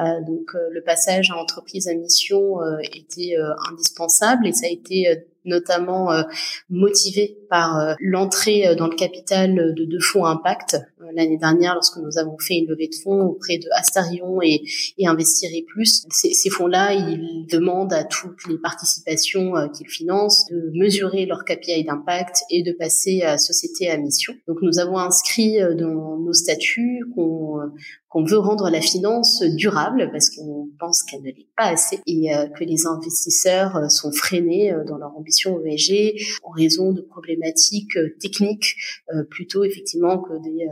Euh, 0.00 0.20
donc 0.26 0.54
euh, 0.54 0.58
le 0.72 0.82
passage 0.82 1.30
à 1.30 1.36
entreprise 1.36 1.86
à 1.86 1.94
mission 1.94 2.56
était 2.92 3.36
indispensable 3.70 4.48
et 4.48 4.52
ça 4.52 4.66
a 4.66 4.70
été 4.70 5.06
notamment 5.44 6.10
motivé 6.70 7.38
par 7.48 7.96
l'entrée 8.00 8.74
dans 8.76 8.86
le 8.86 8.94
capital 8.94 9.74
de 9.74 9.84
deux 9.84 10.00
fonds 10.00 10.24
impact 10.24 10.76
l'année 11.14 11.38
dernière 11.38 11.74
lorsque 11.74 11.98
nous 11.98 12.18
avons 12.18 12.36
fait 12.38 12.54
une 12.54 12.68
levée 12.68 12.88
de 12.88 12.94
fonds 12.94 13.22
auprès 13.22 13.58
de 13.58 13.66
Astarion 13.72 14.40
et, 14.42 14.62
et 14.98 15.06
Investir 15.06 15.50
et 15.52 15.62
Plus. 15.62 16.04
Ces, 16.10 16.32
ces 16.32 16.50
fonds-là, 16.50 16.94
ils 16.94 17.46
demandent 17.50 17.92
à 17.92 18.04
toutes 18.04 18.46
les 18.48 18.58
participations 18.58 19.56
euh, 19.56 19.68
qu'ils 19.68 19.88
financent 19.88 20.46
de 20.50 20.70
mesurer 20.74 21.26
leur 21.26 21.44
KPI 21.44 21.84
d'impact 21.84 22.42
et 22.50 22.62
de 22.62 22.72
passer 22.72 23.22
à 23.22 23.38
société 23.38 23.90
à 23.90 23.96
mission. 23.96 24.34
Donc 24.46 24.58
nous 24.62 24.78
avons 24.78 24.98
inscrit 24.98 25.60
euh, 25.60 25.74
dans 25.74 26.18
nos 26.18 26.32
statuts 26.32 27.04
qu'on 27.14 27.60
qu'on 28.08 28.24
veut 28.24 28.38
rendre 28.38 28.68
la 28.68 28.82
finance 28.82 29.42
durable 29.42 30.10
parce 30.12 30.28
qu'on 30.28 30.68
pense 30.78 31.02
qu'elle 31.02 31.22
ne 31.22 31.28
l'est 31.28 31.48
pas 31.56 31.68
assez 31.68 31.98
et 32.06 32.34
euh, 32.34 32.46
que 32.46 32.62
les 32.62 32.86
investisseurs 32.86 33.90
sont 33.90 34.12
freinés 34.12 34.74
dans 34.86 34.98
leur 34.98 35.16
ambition 35.16 35.31
en 36.42 36.50
raison 36.50 36.92
de 36.92 37.00
problématiques 37.00 37.96
techniques 38.20 38.76
plutôt 39.30 39.64
effectivement 39.64 40.18
que 40.18 40.42
des, 40.42 40.66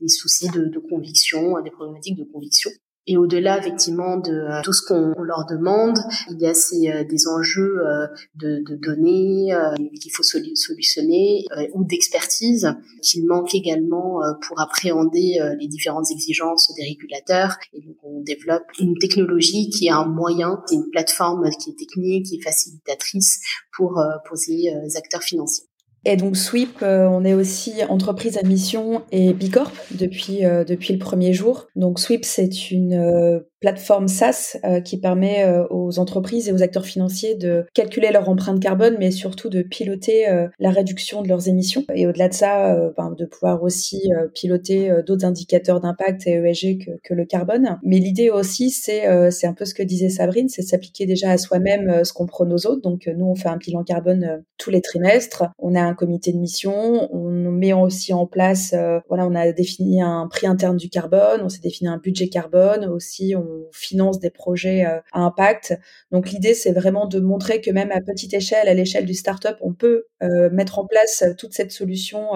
des 0.00 0.08
soucis 0.08 0.48
de, 0.50 0.66
de 0.66 0.78
conviction, 0.78 1.60
des 1.62 1.70
problématiques 1.70 2.16
de 2.16 2.24
conviction. 2.24 2.70
Et 3.08 3.16
au-delà 3.16 3.58
effectivement 3.58 4.16
de 4.16 4.32
euh, 4.32 4.62
tout 4.64 4.72
ce 4.72 4.84
qu'on 4.84 5.22
leur 5.22 5.46
demande, 5.46 5.98
il 6.30 6.40
y 6.40 6.46
a 6.46 6.54
ces, 6.54 6.90
euh, 6.90 7.04
des 7.04 7.28
enjeux 7.28 7.86
euh, 7.86 8.06
de, 8.34 8.64
de, 8.68 8.74
données 8.74 9.54
qu'il 10.00 10.12
faut 10.12 10.22
solutionner 10.22 11.44
ou 11.72 11.84
d'expertise 11.84 12.74
qu'il 13.02 13.26
manque 13.26 13.54
également 13.54 14.20
pour 14.46 14.60
appréhender 14.60 15.38
les 15.58 15.66
différentes 15.66 16.10
exigences 16.10 16.72
des 16.76 16.84
régulateurs. 16.84 17.56
Et 17.72 17.80
donc 17.80 17.96
on 18.02 18.20
développe 18.20 18.64
une 18.78 18.96
technologie 18.98 19.70
qui 19.70 19.86
est 19.86 19.90
un 19.90 20.04
moyen, 20.04 20.62
c'est 20.66 20.76
une 20.76 20.90
plateforme 20.90 21.48
qui 21.60 21.70
est 21.70 21.78
technique, 21.78 22.26
qui 22.26 22.36
est 22.36 22.42
facilitatrice 22.42 23.40
pour, 23.76 24.02
pour 24.26 24.36
ces 24.36 24.70
acteurs 24.96 25.22
financiers. 25.22 25.66
Et 26.08 26.16
donc 26.16 26.36
Sweep, 26.36 26.78
euh, 26.82 27.08
on 27.08 27.24
est 27.24 27.34
aussi 27.34 27.82
entreprise 27.88 28.38
à 28.38 28.42
mission 28.44 29.02
et 29.10 29.32
Bicorp 29.32 29.72
depuis 29.90 30.44
euh, 30.44 30.62
depuis 30.62 30.92
le 30.92 31.00
premier 31.00 31.32
jour. 31.32 31.66
Donc 31.74 31.98
Sweep, 31.98 32.24
c'est 32.24 32.70
une 32.70 32.94
euh, 32.94 33.40
plateforme 33.60 34.08
SaaS 34.08 34.58
qui 34.84 34.98
permet 34.98 35.46
aux 35.70 35.98
entreprises 35.98 36.48
et 36.48 36.52
aux 36.52 36.62
acteurs 36.62 36.86
financiers 36.86 37.34
de 37.34 37.66
calculer 37.74 38.10
leur 38.12 38.28
empreinte 38.28 38.60
carbone, 38.60 38.96
mais 38.98 39.10
surtout 39.10 39.48
de 39.48 39.62
piloter 39.62 40.26
la 40.58 40.70
réduction 40.70 41.22
de 41.22 41.28
leurs 41.28 41.48
émissions. 41.48 41.84
Et 41.94 42.06
au-delà 42.06 42.28
de 42.28 42.34
ça, 42.34 42.76
ben, 42.96 43.14
de 43.16 43.24
pouvoir 43.24 43.62
aussi 43.62 44.10
piloter 44.34 44.90
d'autres 45.06 45.24
indicateurs 45.24 45.80
d'impact 45.80 46.26
et 46.26 46.32
ESG 46.32 46.84
que, 46.84 46.90
que, 47.02 47.14
le 47.14 47.24
carbone. 47.24 47.78
Mais 47.82 47.98
l'idée 47.98 48.30
aussi, 48.30 48.70
c'est 48.70 49.30
c'est 49.30 49.46
un 49.46 49.54
peu 49.54 49.64
ce 49.64 49.74
que 49.74 49.82
disait 49.82 50.10
Sabrine, 50.10 50.48
c'est 50.48 50.62
s'appliquer 50.62 51.06
déjà 51.06 51.30
à 51.30 51.38
soi-même 51.38 52.04
ce 52.04 52.12
qu'on 52.12 52.26
prône 52.26 52.52
aux 52.52 52.66
autres. 52.66 52.82
Donc 52.82 53.06
nous, 53.06 53.26
on 53.26 53.34
fait 53.34 53.48
un 53.48 53.56
bilan 53.56 53.84
carbone 53.84 54.42
tous 54.58 54.70
les 54.70 54.80
trimestres. 54.80 55.44
On 55.58 55.74
a 55.74 55.82
un 55.82 55.94
comité 55.94 56.32
de 56.32 56.38
mission. 56.38 57.08
On 57.14 57.50
met 57.50 57.72
aussi 57.72 58.12
en 58.12 58.26
place, 58.26 58.72
euh, 58.74 59.00
voilà, 59.08 59.26
on 59.26 59.34
a 59.34 59.52
défini 59.52 60.02
un 60.02 60.28
prix 60.28 60.46
interne 60.46 60.76
du 60.76 60.88
carbone, 60.88 61.40
on 61.42 61.48
s'est 61.48 61.60
défini 61.60 61.88
un 61.88 61.98
budget 61.98 62.28
carbone. 62.28 62.86
Aussi, 62.86 63.34
finance 63.72 64.18
des 64.18 64.30
projets 64.30 64.84
euh, 64.84 65.00
à 65.12 65.20
impact. 65.20 65.78
Donc 66.10 66.30
l'idée, 66.30 66.54
c'est 66.54 66.72
vraiment 66.72 67.06
de 67.06 67.20
montrer 67.20 67.60
que 67.60 67.70
même 67.70 67.90
à 67.92 68.00
petite 68.00 68.34
échelle, 68.34 68.68
à 68.68 68.74
l'échelle 68.74 69.04
du 69.04 69.14
startup, 69.14 69.56
on 69.60 69.72
peut 69.72 70.04
euh, 70.22 70.50
mettre 70.50 70.78
en 70.78 70.86
place 70.86 71.24
toute 71.38 71.52
cette 71.52 71.72
solution, 71.72 72.28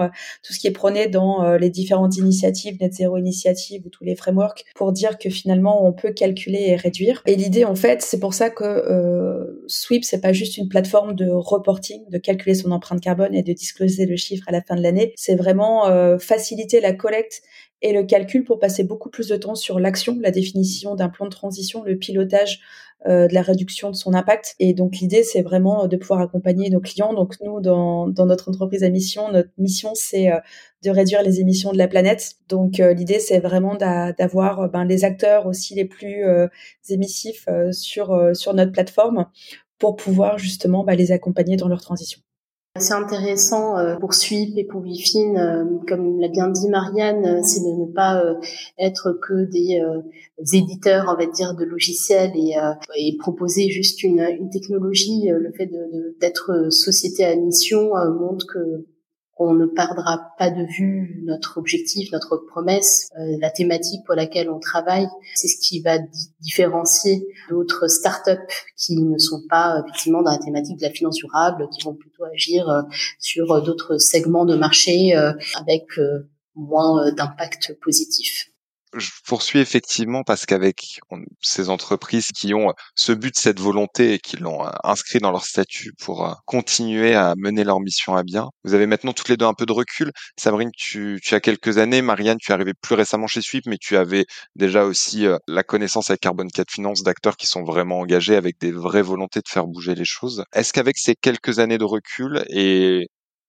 tout 0.43 0.53
ce 0.53 0.59
qui 0.59 0.67
est 0.67 0.71
prôné 0.71 1.07
dans 1.07 1.55
les 1.55 1.69
différentes 1.69 2.17
initiatives, 2.17 2.77
Net 2.79 2.93
Zero 2.93 3.17
Initiative 3.17 3.83
ou 3.85 3.89
tous 3.89 4.03
les 4.03 4.15
frameworks, 4.15 4.65
pour 4.75 4.91
dire 4.91 5.17
que 5.17 5.29
finalement, 5.29 5.85
on 5.85 5.93
peut 5.93 6.11
calculer 6.11 6.65
et 6.67 6.75
réduire. 6.75 7.21
Et 7.25 7.35
l'idée, 7.35 7.65
en 7.65 7.75
fait, 7.75 8.01
c'est 8.01 8.19
pour 8.19 8.33
ça 8.33 8.49
que 8.49 9.63
Sweep, 9.67 10.03
c'est 10.03 10.21
pas 10.21 10.33
juste 10.33 10.57
une 10.57 10.67
plateforme 10.67 11.15
de 11.15 11.27
reporting, 11.29 12.07
de 12.09 12.17
calculer 12.17 12.55
son 12.55 12.71
empreinte 12.71 13.01
carbone 13.01 13.33
et 13.33 13.43
de 13.43 13.53
discloser 13.53 14.05
le 14.05 14.15
chiffre 14.15 14.43
à 14.47 14.51
la 14.51 14.61
fin 14.61 14.75
de 14.75 14.81
l'année. 14.81 15.13
C'est 15.15 15.35
vraiment 15.35 15.87
euh, 15.87 16.17
faciliter 16.17 16.81
la 16.81 16.93
collecte 16.93 17.41
et 17.81 17.93
le 17.93 18.03
calcul 18.03 18.43
pour 18.43 18.59
passer 18.59 18.83
beaucoup 18.83 19.09
plus 19.09 19.27
de 19.27 19.35
temps 19.35 19.55
sur 19.55 19.79
l'action, 19.79 20.17
la 20.21 20.31
définition 20.31 20.95
d'un 20.95 21.09
plan 21.09 21.25
de 21.25 21.31
transition, 21.31 21.83
le 21.83 21.97
pilotage 21.97 22.59
euh, 23.07 23.27
de 23.27 23.33
la 23.33 23.41
réduction 23.41 23.89
de 23.89 23.95
son 23.95 24.13
impact. 24.13 24.55
Et 24.59 24.73
donc 24.73 24.97
l'idée, 24.97 25.23
c'est 25.23 25.41
vraiment 25.41 25.87
de 25.87 25.97
pouvoir 25.97 26.21
accompagner 26.21 26.69
nos 26.69 26.79
clients. 26.79 27.13
Donc 27.13 27.35
nous, 27.41 27.59
dans, 27.59 28.07
dans 28.07 28.27
notre 28.27 28.49
entreprise 28.49 28.83
à 28.83 28.89
mission, 28.89 29.31
notre 29.31 29.49
mission, 29.57 29.93
c'est 29.95 30.31
euh, 30.31 30.39
de 30.83 30.91
réduire 30.91 31.23
les 31.23 31.39
émissions 31.39 31.71
de 31.71 31.77
la 31.77 31.87
planète. 31.87 32.33
Donc 32.49 32.77
l'idée, 32.77 33.19
c'est 33.19 33.39
vraiment 33.39 33.75
d'avoir 33.75 34.69
ben, 34.69 34.83
les 34.85 35.05
acteurs 35.05 35.45
aussi 35.45 35.75
les 35.75 35.85
plus 35.85 36.23
émissifs 36.89 37.47
sur, 37.71 38.31
sur 38.33 38.53
notre 38.55 38.71
plateforme 38.71 39.27
pour 39.77 39.95
pouvoir 39.95 40.39
justement 40.39 40.83
ben, 40.83 40.95
les 40.95 41.11
accompagner 41.11 41.55
dans 41.55 41.67
leur 41.67 41.81
transition. 41.81 42.19
C'est 42.79 42.93
intéressant 42.93 43.77
euh, 43.77 43.97
pour 43.97 44.13
Sweep 44.13 44.57
et 44.57 44.63
pour 44.63 44.79
Bifin, 44.79 45.35
euh, 45.35 45.65
comme 45.89 46.21
l'a 46.21 46.29
bien 46.29 46.47
dit 46.47 46.69
Marianne, 46.69 47.25
euh, 47.25 47.41
c'est 47.43 47.59
de 47.59 47.65
ne 47.65 47.91
pas 47.91 48.23
être 48.79 49.11
que 49.21 49.43
des, 49.51 49.81
éditeurs, 50.53 51.05
on 51.09 51.21
va 51.21 51.29
dire, 51.29 51.53
de 51.53 51.65
logiciels 51.65 52.31
et, 52.33 52.55
et 52.95 53.17
proposer 53.17 53.69
juste 53.69 54.03
une, 54.03 54.21
une 54.21 54.49
technologie. 54.49 55.27
Le 55.27 55.51
fait 55.51 55.69
d'être 56.21 56.71
société 56.71 57.25
à 57.25 57.35
mission 57.35 57.91
montre 58.17 58.47
que 58.47 58.85
on 59.43 59.53
ne 59.53 59.65
perdra 59.65 60.33
pas 60.37 60.49
de 60.49 60.63
vue 60.63 61.21
notre 61.25 61.57
objectif, 61.57 62.11
notre 62.11 62.37
promesse, 62.37 63.09
euh, 63.17 63.37
la 63.39 63.49
thématique 63.49 64.05
pour 64.05 64.15
laquelle 64.15 64.49
on 64.49 64.59
travaille. 64.59 65.07
C'est 65.35 65.47
ce 65.47 65.57
qui 65.59 65.81
va 65.81 65.97
différencier 66.39 67.25
d'autres 67.49 67.87
startups 67.87 68.31
qui 68.77 69.01
ne 69.01 69.17
sont 69.17 69.41
pas 69.49 69.81
effectivement 69.81 70.21
dans 70.21 70.31
la 70.31 70.37
thématique 70.37 70.77
de 70.77 70.83
la 70.83 70.91
finance 70.91 71.15
durable, 71.15 71.67
qui 71.73 71.83
vont 71.83 71.95
plutôt 71.95 72.23
agir 72.25 72.69
euh, 72.69 72.81
sur 73.19 73.61
d'autres 73.63 73.97
segments 73.97 74.45
de 74.45 74.55
marché 74.55 75.15
euh, 75.15 75.33
avec 75.55 75.87
moins 76.55 77.11
d'impact 77.11 77.77
positif 77.81 78.50
je 78.95 79.09
poursuis 79.25 79.59
effectivement 79.59 80.23
parce 80.23 80.45
qu'avec 80.45 80.99
ces 81.41 81.69
entreprises 81.69 82.29
qui 82.35 82.53
ont 82.53 82.73
ce 82.95 83.11
but, 83.11 83.37
cette 83.37 83.59
volonté 83.59 84.13
et 84.13 84.19
qui 84.19 84.37
l'ont 84.37 84.65
euh, 84.65 84.71
inscrit 84.83 85.19
dans 85.19 85.31
leur 85.31 85.45
statut 85.45 85.93
pour 85.99 86.27
euh, 86.27 86.33
continuer 86.45 87.15
à 87.15 87.33
mener 87.37 87.63
leur 87.63 87.79
mission 87.79 88.15
à 88.15 88.23
bien, 88.23 88.49
vous 88.63 88.73
avez 88.73 88.87
maintenant 88.87 89.13
toutes 89.13 89.29
les 89.29 89.37
deux 89.37 89.45
un 89.45 89.53
peu 89.53 89.65
de 89.65 89.71
recul. 89.71 90.11
Sabrine, 90.37 90.71
tu, 90.75 91.21
as 91.31 91.39
quelques 91.39 91.77
années. 91.77 92.01
Marianne, 92.01 92.37
tu 92.39 92.51
es 92.51 92.53
arrivée 92.53 92.73
plus 92.73 92.95
récemment 92.95 93.27
chez 93.27 93.41
Sweep, 93.41 93.65
mais 93.67 93.77
tu 93.77 93.97
avais 93.97 94.25
déjà 94.55 94.83
aussi 94.83 95.25
euh, 95.25 95.37
la 95.47 95.63
connaissance 95.63 96.09
avec 96.09 96.21
Carbon 96.21 96.47
4 96.47 96.71
Finance 96.71 97.03
d'acteurs 97.03 97.37
qui 97.37 97.47
sont 97.47 97.63
vraiment 97.63 97.99
engagés 97.99 98.35
avec 98.35 98.59
des 98.59 98.71
vraies 98.71 99.01
volontés 99.01 99.39
de 99.39 99.49
faire 99.49 99.67
bouger 99.67 99.95
les 99.95 100.05
choses. 100.05 100.43
Est-ce 100.53 100.73
qu'avec 100.73 100.97
ces 100.97 101.15
quelques 101.15 101.59
années 101.59 101.77
de 101.77 101.85
recul 101.85 102.43
et 102.49 103.07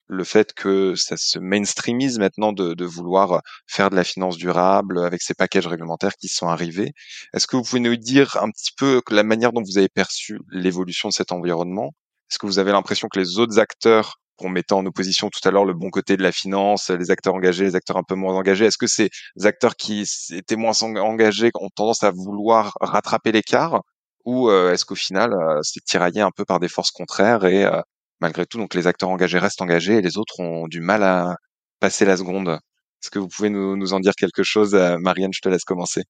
le 0.08 0.24
fait 0.24 0.52
que 0.54 0.94
ça 0.94 1.16
se 1.16 1.38
mainstreamise 1.38 2.18
maintenant 2.18 2.52
de, 2.52 2.74
de, 2.74 2.84
vouloir 2.84 3.40
faire 3.66 3.90
de 3.90 3.96
la 3.96 4.04
finance 4.04 4.36
durable 4.36 5.04
avec 5.04 5.22
ces 5.22 5.34
packages 5.34 5.66
réglementaires 5.66 6.16
qui 6.16 6.28
sont 6.28 6.48
arrivés. 6.48 6.92
Est-ce 7.34 7.46
que 7.46 7.56
vous 7.56 7.62
pouvez 7.62 7.80
nous 7.80 7.96
dire 7.96 8.36
un 8.42 8.50
petit 8.50 8.72
peu 8.76 9.00
la 9.10 9.22
manière 9.22 9.52
dont 9.52 9.62
vous 9.62 9.78
avez 9.78 9.88
perçu 9.88 10.38
l'évolution 10.50 11.08
de 11.08 11.14
cet 11.14 11.32
environnement? 11.32 11.94
Est-ce 12.30 12.38
que 12.38 12.46
vous 12.46 12.58
avez 12.58 12.72
l'impression 12.72 13.08
que 13.08 13.18
les 13.18 13.38
autres 13.38 13.58
acteurs 13.58 14.18
qu'on 14.36 14.48
mettait 14.48 14.74
en 14.74 14.84
opposition 14.86 15.30
tout 15.30 15.46
à 15.46 15.50
l'heure 15.50 15.64
le 15.64 15.74
bon 15.74 15.90
côté 15.90 16.16
de 16.16 16.22
la 16.22 16.32
finance, 16.32 16.90
les 16.90 17.10
acteurs 17.10 17.34
engagés, 17.34 17.64
les 17.64 17.76
acteurs 17.76 17.96
un 17.96 18.02
peu 18.02 18.14
moins 18.14 18.34
engagés. 18.34 18.66
Est-ce 18.66 18.78
que 18.78 18.86
ces 18.86 19.10
acteurs 19.44 19.76
qui 19.76 20.04
étaient 20.32 20.56
moins 20.56 20.82
engagés 20.82 21.50
ont 21.54 21.68
tendance 21.74 22.02
à 22.02 22.10
vouloir 22.10 22.74
rattraper 22.80 23.32
l'écart? 23.32 23.82
Ou 24.24 24.50
euh, 24.50 24.72
est-ce 24.72 24.84
qu'au 24.84 24.94
final 24.94 25.32
euh, 25.32 25.58
c'est 25.62 25.84
tiraillé 25.84 26.20
un 26.20 26.30
peu 26.30 26.44
par 26.44 26.60
des 26.60 26.68
forces 26.68 26.90
contraires 26.92 27.44
et 27.44 27.64
euh, 27.64 27.80
malgré 28.22 28.46
tout. 28.46 28.56
Donc 28.56 28.74
les 28.74 28.86
acteurs 28.86 29.10
engagés 29.10 29.38
restent 29.38 29.60
engagés 29.60 29.96
et 29.96 30.00
les 30.00 30.16
autres 30.16 30.40
ont 30.40 30.66
du 30.68 30.80
mal 30.80 31.02
à 31.02 31.36
passer 31.80 32.06
la 32.06 32.16
seconde. 32.16 32.48
Est-ce 32.48 33.10
que 33.10 33.18
vous 33.18 33.28
pouvez 33.28 33.50
nous, 33.50 33.92
en 33.92 34.00
dire 34.00 34.14
quelque 34.14 34.44
chose 34.44 34.74
euh, 34.74 34.96
Marianne, 34.98 35.32
je 35.34 35.40
te 35.40 35.48
laisse 35.48 35.64
commencer. 35.64 36.04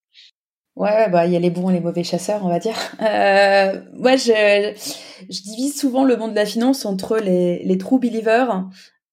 Ouais, 0.77 1.11
bah 1.11 1.27
il 1.27 1.33
y 1.33 1.37
a 1.37 1.39
les 1.39 1.51
bons 1.51 1.69
et 1.71 1.75
les 1.75 1.81
mauvais 1.81 2.05
chasseurs, 2.05 2.45
on 2.45 2.49
va 2.49 2.59
dire. 2.59 2.77
Euh, 3.01 3.83
moi, 3.95 4.17
je, 4.17 4.73
je, 5.29 5.43
divise 5.43 5.79
souvent 5.79 6.05
le 6.05 6.17
monde 6.17 6.31
de 6.31 6.37
la 6.37 6.47
finance 6.47 6.87
entre 6.87 7.19
les, 7.19 7.63
les 7.65 7.79
true 7.79 7.99
believers 7.99 8.65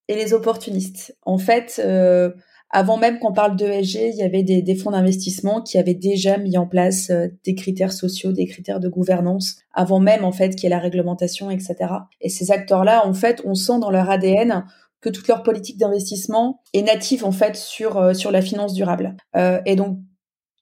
et 0.08 0.16
les 0.16 0.34
opportunistes. 0.34 1.16
En 1.24 1.38
fait, 1.38 1.82
euh, 1.84 2.32
avant 2.72 2.98
même 2.98 3.20
qu'on 3.20 3.34
parle 3.34 3.56
d'ESG, 3.56 3.96
il 4.14 4.16
y 4.16 4.24
avait 4.24 4.44
des, 4.44 4.76
fonds 4.76 4.92
d'investissement 4.92 5.62
qui 5.62 5.78
avaient 5.78 5.96
déjà 5.96 6.38
mis 6.38 6.58
en 6.58 6.68
place 6.68 7.10
euh, 7.10 7.28
des 7.44 7.56
critères 7.56 7.92
sociaux, 7.92 8.32
des 8.32 8.46
critères 8.46 8.80
de 8.80 8.88
gouvernance, 8.88 9.58
avant 9.74 10.00
même 10.00 10.24
en 10.24 10.32
fait 10.32 10.50
qu'il 10.50 10.64
y 10.64 10.66
ait 10.68 10.76
la 10.76 10.80
réglementation, 10.80 11.50
etc. 11.50 11.76
Et 12.22 12.30
ces 12.30 12.52
acteurs-là, 12.52 13.08
en 13.08 13.14
fait, 13.14 13.42
on 13.44 13.56
sent 13.56 13.80
dans 13.80 13.90
leur 13.90 14.10
ADN 14.10 14.66
que 15.02 15.10
toute 15.10 15.28
leur 15.28 15.42
politique 15.42 15.78
d'investissement 15.78 16.62
est 16.74 16.82
native 16.82 17.26
en 17.26 17.32
fait 17.32 17.56
sur 17.56 17.98
euh, 17.98 18.14
sur 18.14 18.32
la 18.32 18.42
finance 18.42 18.74
durable. 18.74 19.16
Euh, 19.36 19.62
et 19.66 19.76
donc 19.76 19.98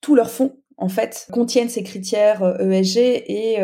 tous 0.01 0.15
leurs 0.15 0.29
fonds 0.29 0.55
en 0.77 0.89
fait 0.89 1.27
contiennent 1.33 1.69
ces 1.69 1.83
critères 1.83 2.43
ESG 2.61 2.97
e 2.99 3.23
et 3.27 3.57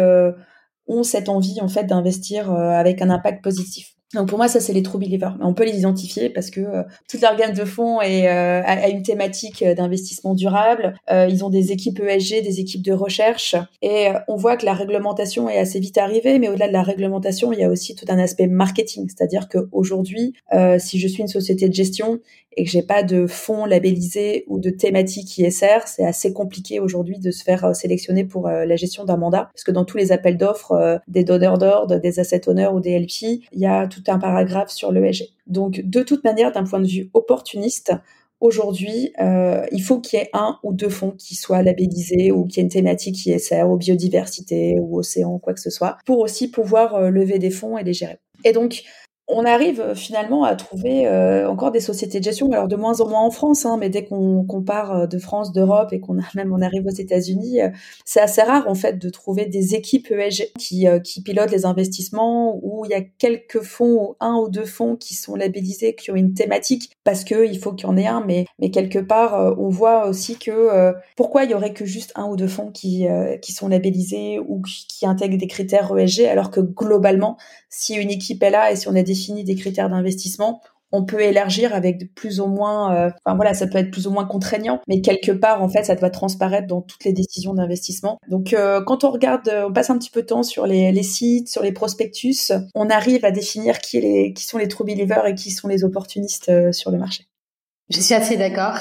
ont 0.88 1.04
cette 1.04 1.30
envie 1.30 1.62
en 1.62 1.68
fait 1.68 1.84
d'investir 1.84 2.52
avec 2.52 3.04
un 3.04 3.12
impact 3.12 3.44
positif. 3.44 3.94
Donc 4.14 4.28
pour 4.28 4.38
moi, 4.38 4.48
ça 4.48 4.60
c'est 4.60 4.74
les 4.74 4.84
true 4.84 5.00
believers. 5.00 5.36
On 5.42 5.54
peut 5.54 5.66
les 5.66 5.78
identifier 5.78 6.30
parce 6.30 6.50
que 6.50 6.62
euh, 6.62 6.84
toute 7.10 7.22
leur 7.22 7.36
gamme 7.36 7.54
de 7.54 7.66
fonds 7.66 8.02
est, 8.02 8.28
euh, 8.28 8.62
a, 8.64 8.90
une 8.90 9.04
thématique 9.04 9.64
euh, 9.64 9.74
d'investissement 9.74 10.36
durable. 10.36 10.96
Euh, 11.12 11.28
ils 11.30 11.44
ont 11.44 11.50
des 11.50 11.72
équipes 11.72 12.00
ESG, 12.00 12.44
des 12.44 12.60
équipes 12.60 12.84
de 12.84 12.94
recherche, 12.94 13.56
et 13.82 14.10
on 14.28 14.36
voit 14.36 14.58
que 14.58 14.66
la 14.66 14.74
réglementation 14.74 15.50
est 15.50 15.58
assez 15.58 15.80
vite 15.80 15.98
arrivée. 15.98 16.38
Mais 16.40 16.48
au-delà 16.48 16.68
de 16.68 16.74
la 16.74 16.84
réglementation, 16.84 17.52
il 17.52 17.60
y 17.60 17.64
a 17.64 17.70
aussi 17.70 17.96
tout 17.96 18.06
un 18.10 18.20
aspect 18.20 18.48
marketing, 18.48 19.08
c'est-à-dire 19.10 19.50
qu'aujourd'hui, 19.50 20.34
si 20.78 21.00
je 21.00 21.08
suis 21.08 21.22
une 21.22 21.28
société 21.28 21.68
de 21.68 21.74
gestion 21.74 22.20
et 22.56 22.64
que 22.64 22.70
j'ai 22.70 22.84
pas 22.84 23.04
de 23.04 23.28
fonds 23.28 23.66
labellisés 23.66 24.46
ou 24.48 24.60
de 24.60 24.70
thématiques 24.70 25.38
ISR, 25.38 25.80
c'est 25.86 26.06
assez 26.06 26.34
compliqué 26.34 26.80
aujourd'hui 26.80 27.20
de 27.20 27.32
se 27.32 27.44
faire 27.44 27.76
sélectionner 27.76 28.26
pour 28.26 28.48
la 28.48 28.76
gestion 28.76 29.06
d'un 29.06 29.18
mandat, 29.18 29.50
parce 29.54 29.64
que 29.64 29.72
dans 29.72 29.86
tous 29.86 29.98
les 29.98 30.12
appels 30.12 30.38
d'offres 30.38 31.02
des 31.08 31.24
donneurs 31.24 31.58
d'ordre, 31.58 32.00
des 32.00 32.20
asset 32.20 32.48
owners 32.48 32.70
ou 32.74 32.80
des 32.80 33.00
LP, 33.00 33.44
il 33.52 33.60
y 33.60 33.66
a 33.66 33.88
tout 33.88 34.04
un 34.08 34.20
paragraphe 34.20 34.70
sur 34.70 34.92
l'ESG. 34.92 35.30
Donc, 35.48 35.82
de 35.84 36.04
toute 36.04 36.24
manière, 36.24 36.52
d'un 36.52 36.64
point 36.64 36.80
de 36.80 36.88
vue 36.88 37.10
opportuniste, 37.14 37.94
aujourd'hui, 38.44 39.14
euh, 39.22 39.66
il 39.72 39.82
faut 39.82 40.00
qu'il 40.00 40.20
y 40.20 40.22
ait 40.22 40.30
un 40.34 40.60
ou 40.64 40.74
deux 40.74 40.90
fonds 40.90 41.12
qui 41.12 41.36
soient 41.36 41.64
labellisés 41.64 42.32
ou 42.32 42.46
qui 42.46 42.60
aient 42.60 42.64
une 42.64 42.70
thématique 42.70 43.26
ISR 43.26 43.64
ou 43.64 43.78
biodiversité 43.78 44.78
ou 44.80 45.00
océan, 45.00 45.40
quoi 45.40 45.54
que 45.54 45.62
ce 45.62 45.70
soit, 45.70 45.98
pour 46.06 46.20
aussi 46.20 46.52
pouvoir 46.52 46.96
euh, 46.96 47.10
lever 47.10 47.40
des 47.40 47.52
fonds 47.52 47.78
et 47.78 47.84
les 47.84 47.94
gérer. 47.94 48.20
Et 48.44 48.52
donc, 48.52 48.84
on 49.28 49.46
arrive 49.46 49.80
euh, 49.80 49.96
finalement 49.96 50.44
à 50.44 50.56
trouver 50.56 51.08
euh, 51.08 51.50
encore 51.50 51.72
des 51.72 51.80
sociétés 51.80 52.20
de 52.20 52.24
gestion, 52.26 52.52
alors 52.52 52.68
de 52.68 52.76
moins 52.76 53.00
en 53.00 53.08
moins 53.08 53.22
en 53.22 53.32
France, 53.32 53.66
hein, 53.66 53.78
mais 53.80 53.90
dès 53.90 54.04
qu'on 54.04 54.64
part 54.66 54.96
euh, 54.96 55.08
de 55.08 55.18
France, 55.18 55.54
d'Europe 55.54 55.94
et 55.94 56.00
qu'on 56.00 56.18
même 56.36 56.52
on 56.52 56.62
arrive 56.62 56.86
aux 56.86 56.94
États-Unis, 56.94 57.60
c'est 58.06 58.20
assez 58.20 58.42
rare 58.42 58.68
en 58.68 58.76
fait 58.76 59.00
de 59.00 59.10
trouver 59.10 59.46
des 59.46 59.76
équipes 59.76 60.12
ESG 60.12 60.52
qui, 60.58 60.86
qui 61.04 61.22
pilotent 61.22 61.52
les 61.52 61.66
investissements 61.66 62.60
où 62.62 62.86
il 62.86 62.92
y 62.92 62.96
a 62.96 63.02
quelques 63.02 63.62
fonds, 63.62 64.16
un 64.20 64.36
ou 64.36 64.50
deux 64.50 64.66
fonds 64.66 64.96
qui 64.96 65.14
sont 65.14 65.36
labellisés, 65.36 65.96
qui 65.96 66.12
ont 66.12 66.16
une 66.16 66.34
thématique 66.34 66.92
parce 67.04 67.24
que 67.24 67.46
il 67.46 67.60
faut 67.60 67.74
qu'il 67.74 67.88
y 67.88 67.90
en 67.90 67.98
ait 67.98 68.08
un, 68.08 68.24
mais 68.26 68.46
mais 68.60 68.72
quelque 68.72 69.00
part 69.00 69.56
on 69.60 69.70
voit 69.70 70.08
aussi 70.08 70.38
que 70.38 70.94
pourquoi 71.16 71.44
il 71.44 71.52
y 71.52 71.54
aurait 71.54 71.74
que 71.74 71.86
juste 71.86 72.12
un 72.16 72.26
ou 72.26 72.36
deux 72.36 72.48
fonds 72.48 72.72
qui 72.72 73.06
qui 73.42 73.52
sont 73.52 73.68
labellisés 73.68 74.40
ou 74.40 74.62
qui 74.62 75.06
intègrent 75.06 75.38
des 75.38 75.48
critères 75.48 75.96
ESG 75.98 76.26
alors 76.26 76.52
que 76.52 76.62
globalement 76.62 77.38
si 77.70 77.96
une 77.96 78.12
équipe 78.12 78.44
est 78.44 78.52
là 78.52 78.72
et 78.72 78.76
si 78.76 78.88
on 78.88 78.96
a 78.96 79.02
défini 79.02 79.44
des 79.44 79.56
critères 79.56 79.90
d'investissement, 79.90 80.62
on 80.94 81.04
peut 81.04 81.22
élargir 81.22 81.74
avec 81.74 82.14
plus 82.14 82.40
ou 82.40 82.46
moins, 82.46 82.96
euh, 82.96 83.10
enfin 83.26 83.36
voilà, 83.36 83.54
ça 83.54 83.68
peut 83.68 83.80
être 83.80 83.92
plus 83.92 84.08
ou 84.08 84.12
moins 84.12 84.26
contraignant, 84.26 84.80
mais 84.88 85.02
quelque 85.02 85.32
part 85.32 85.62
en 85.62 85.68
fait, 85.68 85.84
ça 85.84 85.96
doit 85.96 86.12
transparaître 86.12 86.68
dans 86.68 86.82
toutes 86.82 87.04
les 87.04 87.14
décisions 87.14 87.54
d'investissement. 87.56 88.20
Donc 88.30 88.54
euh, 88.54 88.82
quand 88.86 89.04
on 89.04 89.12
regarde, 89.12 89.50
euh, 89.50 89.68
on 89.68 89.74
passe 89.74 89.90
un 89.90 89.98
petit 89.98 90.12
peu 90.12 90.22
de 90.22 90.28
temps 90.28 90.44
sur 90.44 90.68
les, 90.68 91.04
sites, 91.04 91.50
sur 91.50 91.64
les 91.64 91.72
prospectus, 91.72 92.52
on 92.76 92.90
arrive 92.90 93.26
à 93.26 93.32
définir 93.32 93.80
qui, 93.80 94.00
les, 94.00 94.34
qui 94.34 94.46
sont 94.46 94.60
les 94.60 94.68
true 94.68 94.86
believers 94.86 95.26
et 95.26 95.36
qui 95.36 95.50
sont 95.50 95.68
les 95.68 95.84
opportunistes 95.84 96.52
sur 96.72 96.92
le 96.92 97.00
marché. 97.00 97.26
Je 97.90 98.00
suis 98.00 98.14
assez 98.14 98.38
d'accord 98.38 98.78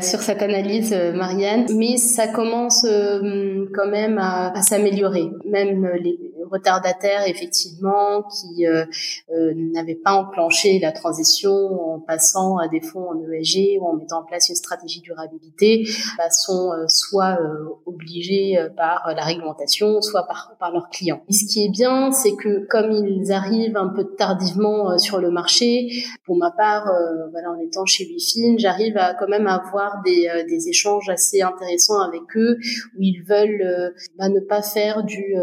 sur 0.00 0.20
cette 0.20 0.42
analyse, 0.42 0.94
Marianne, 1.14 1.66
mais 1.74 1.96
ça 1.96 2.28
commence 2.28 2.82
quand 2.82 3.88
même 3.90 4.18
à, 4.18 4.56
à 4.56 4.62
s'améliorer. 4.62 5.24
Même 5.44 5.86
les, 6.00 6.18
retardataires 6.48 7.26
effectivement 7.26 8.22
qui 8.22 8.66
euh, 8.66 8.84
euh, 9.30 9.52
n'avaient 9.72 9.94
pas 9.94 10.12
enclenché 10.12 10.78
la 10.78 10.92
transition 10.92 11.94
en 11.94 12.00
passant 12.00 12.58
à 12.58 12.68
des 12.68 12.80
fonds 12.80 13.08
en 13.10 13.20
ESG 13.20 13.80
ou 13.80 13.86
en 13.86 13.94
mettant 13.94 14.20
en 14.20 14.24
place 14.24 14.48
une 14.48 14.54
stratégie 14.54 15.00
durabilité 15.00 15.88
bah, 16.16 16.30
sont 16.30 16.72
euh, 16.72 16.84
soit 16.88 17.38
obligés 17.86 18.56
par 18.76 19.12
la 19.14 19.24
réglementation, 19.24 20.00
soit 20.00 20.24
par, 20.24 20.56
par 20.58 20.72
leurs 20.72 20.88
clients. 20.88 21.22
Et 21.28 21.32
ce 21.32 21.46
qui 21.46 21.64
est 21.64 21.68
bien, 21.68 22.12
c'est 22.12 22.34
que 22.36 22.66
comme 22.66 22.90
ils 22.92 23.32
arrivent 23.32 23.76
un 23.76 23.88
peu 23.88 24.04
tardivement 24.16 24.98
sur 24.98 25.18
le 25.20 25.30
marché, 25.30 25.88
pour 26.24 26.36
ma 26.36 26.50
part, 26.50 26.86
en 26.86 27.58
étant 27.60 27.84
chez 27.86 28.04
Wifin, 28.04 28.56
j'arrive 28.58 28.96
à 28.96 29.14
quand 29.14 29.28
même 29.28 29.46
avoir 29.46 30.02
des, 30.04 30.28
des 30.48 30.68
échanges 30.68 31.08
assez 31.08 31.42
intéressants 31.42 32.00
avec 32.00 32.22
eux 32.36 32.58
où 32.96 33.02
ils 33.02 33.22
veulent 33.22 33.92
bah, 34.18 34.28
ne 34.28 34.40
pas 34.40 34.62
faire 34.62 35.04
du, 35.04 35.34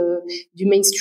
du 0.56 0.66
mainstream 0.66 0.95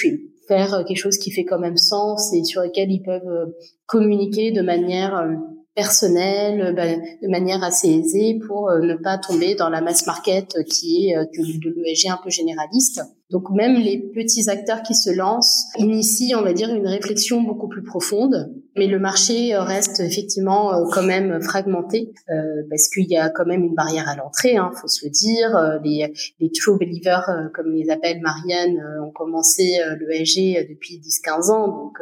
faire 0.49 0.75
euh, 0.75 0.85
quelque 0.85 0.99
chose 0.99 1.19
qui 1.19 1.31
fait 1.31 1.45
quand 1.45 1.59
même 1.59 1.77
sens 1.77 2.33
et 2.35 2.45
sur 2.45 2.63
lequel 2.63 2.91
ils 2.91 3.03
peuvent 3.03 3.27
euh, 3.27 3.47
communiquer 3.87 4.53
de 4.53 4.63
manière 4.63 5.17
euh, 5.17 5.35
personnelle, 5.75 6.73
bah, 6.77 6.87
de 6.87 7.29
manière 7.29 7.65
assez 7.65 7.89
aisée 7.89 8.39
pour 8.47 8.71
ne 8.71 8.95
pas 8.95 9.19
tomber 9.19 9.57
dans 9.57 9.69
la 9.69 9.81
mass 9.81 10.07
market 10.07 10.63
qui 10.71 11.09
est 11.09 11.17
de 11.17 11.83
l'ESG 11.83 12.11
un 12.11 12.21
peu 12.23 12.31
généraliste. 12.31 13.01
Donc 13.31 13.51
même 13.51 13.75
les 13.75 13.99
petits 13.99 14.49
acteurs 14.49 14.85
qui 14.85 14.95
se 14.95 15.11
lancent 15.11 15.65
initient, 15.79 16.37
on 16.37 16.43
va 16.43 16.53
dire, 16.53 16.73
une 16.73 16.87
réflexion 16.87 17.43
beaucoup 17.43 17.67
plus 17.67 17.83
profonde. 17.83 18.55
Mais 18.76 18.88
le 18.88 18.99
marché 18.99 19.57
reste 19.57 20.00
effectivement 20.00 20.75
euh, 20.75 20.85
quand 20.93 21.02
même 21.02 21.40
fragmenté 21.40 22.12
euh, 22.28 22.62
parce 22.69 22.88
qu'il 22.88 23.09
y 23.09 23.16
a 23.16 23.31
quand 23.31 23.47
même 23.47 23.62
une 23.62 23.75
barrière 23.75 24.09
à 24.09 24.16
l'entrée, 24.16 24.57
hein, 24.57 24.73
faut 24.81 24.88
se 24.88 25.04
le 25.04 25.11
dire. 25.11 25.57
Euh, 25.57 25.78
les, 25.85 26.12
les 26.40 26.50
true 26.50 26.76
believers, 26.78 27.50
comme 27.54 27.73
les 27.73 27.90
appelle 27.90 28.21
Marianne, 28.21 28.83
ont 29.04 29.11
commencé 29.11 29.78
le 29.99 30.12
ESG 30.12 30.69
depuis 30.69 30.99
10-15 30.99 31.50
ans, 31.50 31.69
donc 31.69 31.99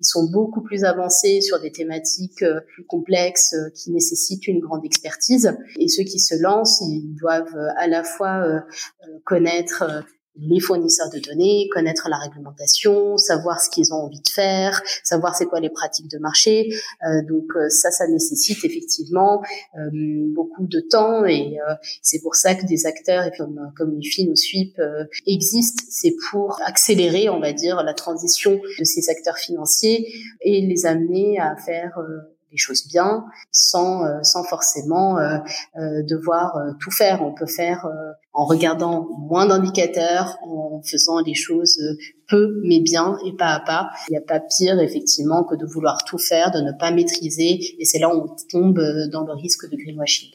ils 0.00 0.04
sont 0.04 0.30
beaucoup 0.30 0.62
plus 0.62 0.84
avancés 0.84 1.40
sur 1.40 1.60
des 1.60 1.72
thématiques 1.72 2.44
plus 2.68 2.84
complexes 2.84 3.54
qui 3.74 3.90
nécessitent 3.90 4.46
une 4.46 4.60
grande 4.60 4.84
expertise. 4.84 5.56
Et 5.78 5.88
ceux 5.88 6.04
qui 6.04 6.18
se 6.18 6.34
lancent, 6.40 6.82
ils 6.86 7.14
doivent 7.14 7.56
à 7.76 7.88
la 7.88 8.04
fois 8.04 8.44
connaître 9.24 9.84
les 10.36 10.60
fournisseurs 10.60 11.10
de 11.10 11.18
données, 11.18 11.68
connaître 11.72 12.08
la 12.08 12.16
réglementation, 12.16 13.16
savoir 13.18 13.60
ce 13.60 13.68
qu'ils 13.70 13.92
ont 13.92 14.04
envie 14.04 14.20
de 14.20 14.28
faire, 14.28 14.82
savoir 15.04 15.36
c'est 15.36 15.46
quoi 15.46 15.60
les 15.60 15.70
pratiques 15.70 16.10
de 16.10 16.18
marché. 16.18 16.72
Euh, 17.06 17.22
donc 17.28 17.44
euh, 17.54 17.68
ça, 17.68 17.90
ça 17.90 18.06
nécessite 18.08 18.64
effectivement 18.64 19.42
euh, 19.76 19.90
beaucoup 20.34 20.66
de 20.66 20.80
temps 20.80 21.24
et 21.26 21.58
c'est 22.02 22.20
pour 22.20 22.34
ça 22.34 22.54
que 22.54 22.64
des 22.66 22.86
acteurs 22.86 23.30
comme 23.36 23.72
comme 23.76 23.98
UFIN 23.98 24.30
ou 24.30 24.36
SWIP 24.36 24.80
existent. 25.26 25.84
C'est 25.88 26.14
pour 26.30 26.60
accélérer, 26.64 27.28
on 27.28 27.40
va 27.40 27.52
dire, 27.52 27.82
la 27.82 27.94
transition 27.94 28.60
de 28.78 28.84
ces 28.84 29.10
acteurs 29.10 29.38
financiers 29.38 30.08
et 30.40 30.60
les 30.60 30.86
amener 30.86 31.38
à 31.38 31.56
faire 31.56 31.98
les 32.52 32.58
choses 32.58 32.86
bien 32.86 33.24
sans 33.50 34.04
euh, 34.04 34.22
sans 34.22 34.44
forcément 34.44 35.18
euh, 35.18 35.38
euh, 35.76 36.02
devoir 36.04 36.56
tout 36.80 36.90
faire. 36.90 37.22
On 37.22 37.32
peut 37.32 37.46
faire 37.46 37.88
en 38.32 38.44
regardant 38.44 39.08
moins 39.18 39.46
d'indicateurs, 39.46 40.38
en 40.42 40.80
faisant 40.84 41.20
les 41.20 41.34
choses 41.34 41.78
peu 42.28 42.60
mais 42.64 42.80
bien 42.80 43.16
et 43.26 43.32
pas 43.32 43.54
à 43.54 43.60
pas. 43.60 43.90
Il 44.08 44.12
n'y 44.12 44.18
a 44.18 44.22
pas 44.22 44.40
pire 44.40 44.78
effectivement 44.80 45.44
que 45.44 45.56
de 45.56 45.66
vouloir 45.66 46.04
tout 46.04 46.18
faire, 46.18 46.50
de 46.50 46.60
ne 46.60 46.72
pas 46.72 46.90
maîtriser 46.90 47.58
et 47.78 47.84
c'est 47.84 47.98
là 47.98 48.14
où 48.14 48.20
on 48.22 48.36
tombe 48.50 48.80
dans 49.10 49.24
le 49.24 49.32
risque 49.32 49.68
de 49.68 49.76
greenwashing. 49.76 50.30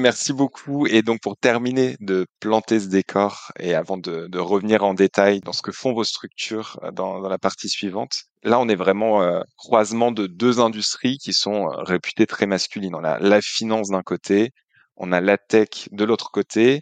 Merci 0.00 0.32
beaucoup. 0.32 0.86
Et 0.88 1.02
donc, 1.02 1.20
pour 1.20 1.36
terminer 1.36 1.96
de 2.00 2.26
planter 2.40 2.80
ce 2.80 2.88
décor 2.88 3.52
et 3.60 3.74
avant 3.74 3.96
de, 3.96 4.28
revenir 4.38 4.82
en 4.82 4.92
détail 4.92 5.38
dans 5.40 5.52
ce 5.52 5.62
que 5.62 5.70
font 5.70 5.92
vos 5.92 6.02
structures 6.02 6.80
euh, 6.82 6.90
dans, 6.90 7.20
dans 7.20 7.28
la 7.28 7.38
partie 7.38 7.68
suivante, 7.68 8.24
là, 8.42 8.58
on 8.58 8.68
est 8.68 8.74
vraiment 8.74 9.22
euh, 9.22 9.40
croisement 9.56 10.10
de 10.10 10.26
deux 10.26 10.58
industries 10.58 11.18
qui 11.18 11.32
sont 11.32 11.70
euh, 11.70 11.82
réputées 11.84 12.26
très 12.26 12.46
masculines. 12.46 12.96
On 12.96 13.04
a 13.04 13.20
la 13.20 13.40
finance 13.40 13.90
d'un 13.90 14.02
côté, 14.02 14.50
on 14.96 15.12
a 15.12 15.20
la 15.20 15.38
tech 15.38 15.88
de 15.92 16.04
l'autre 16.04 16.32
côté, 16.32 16.80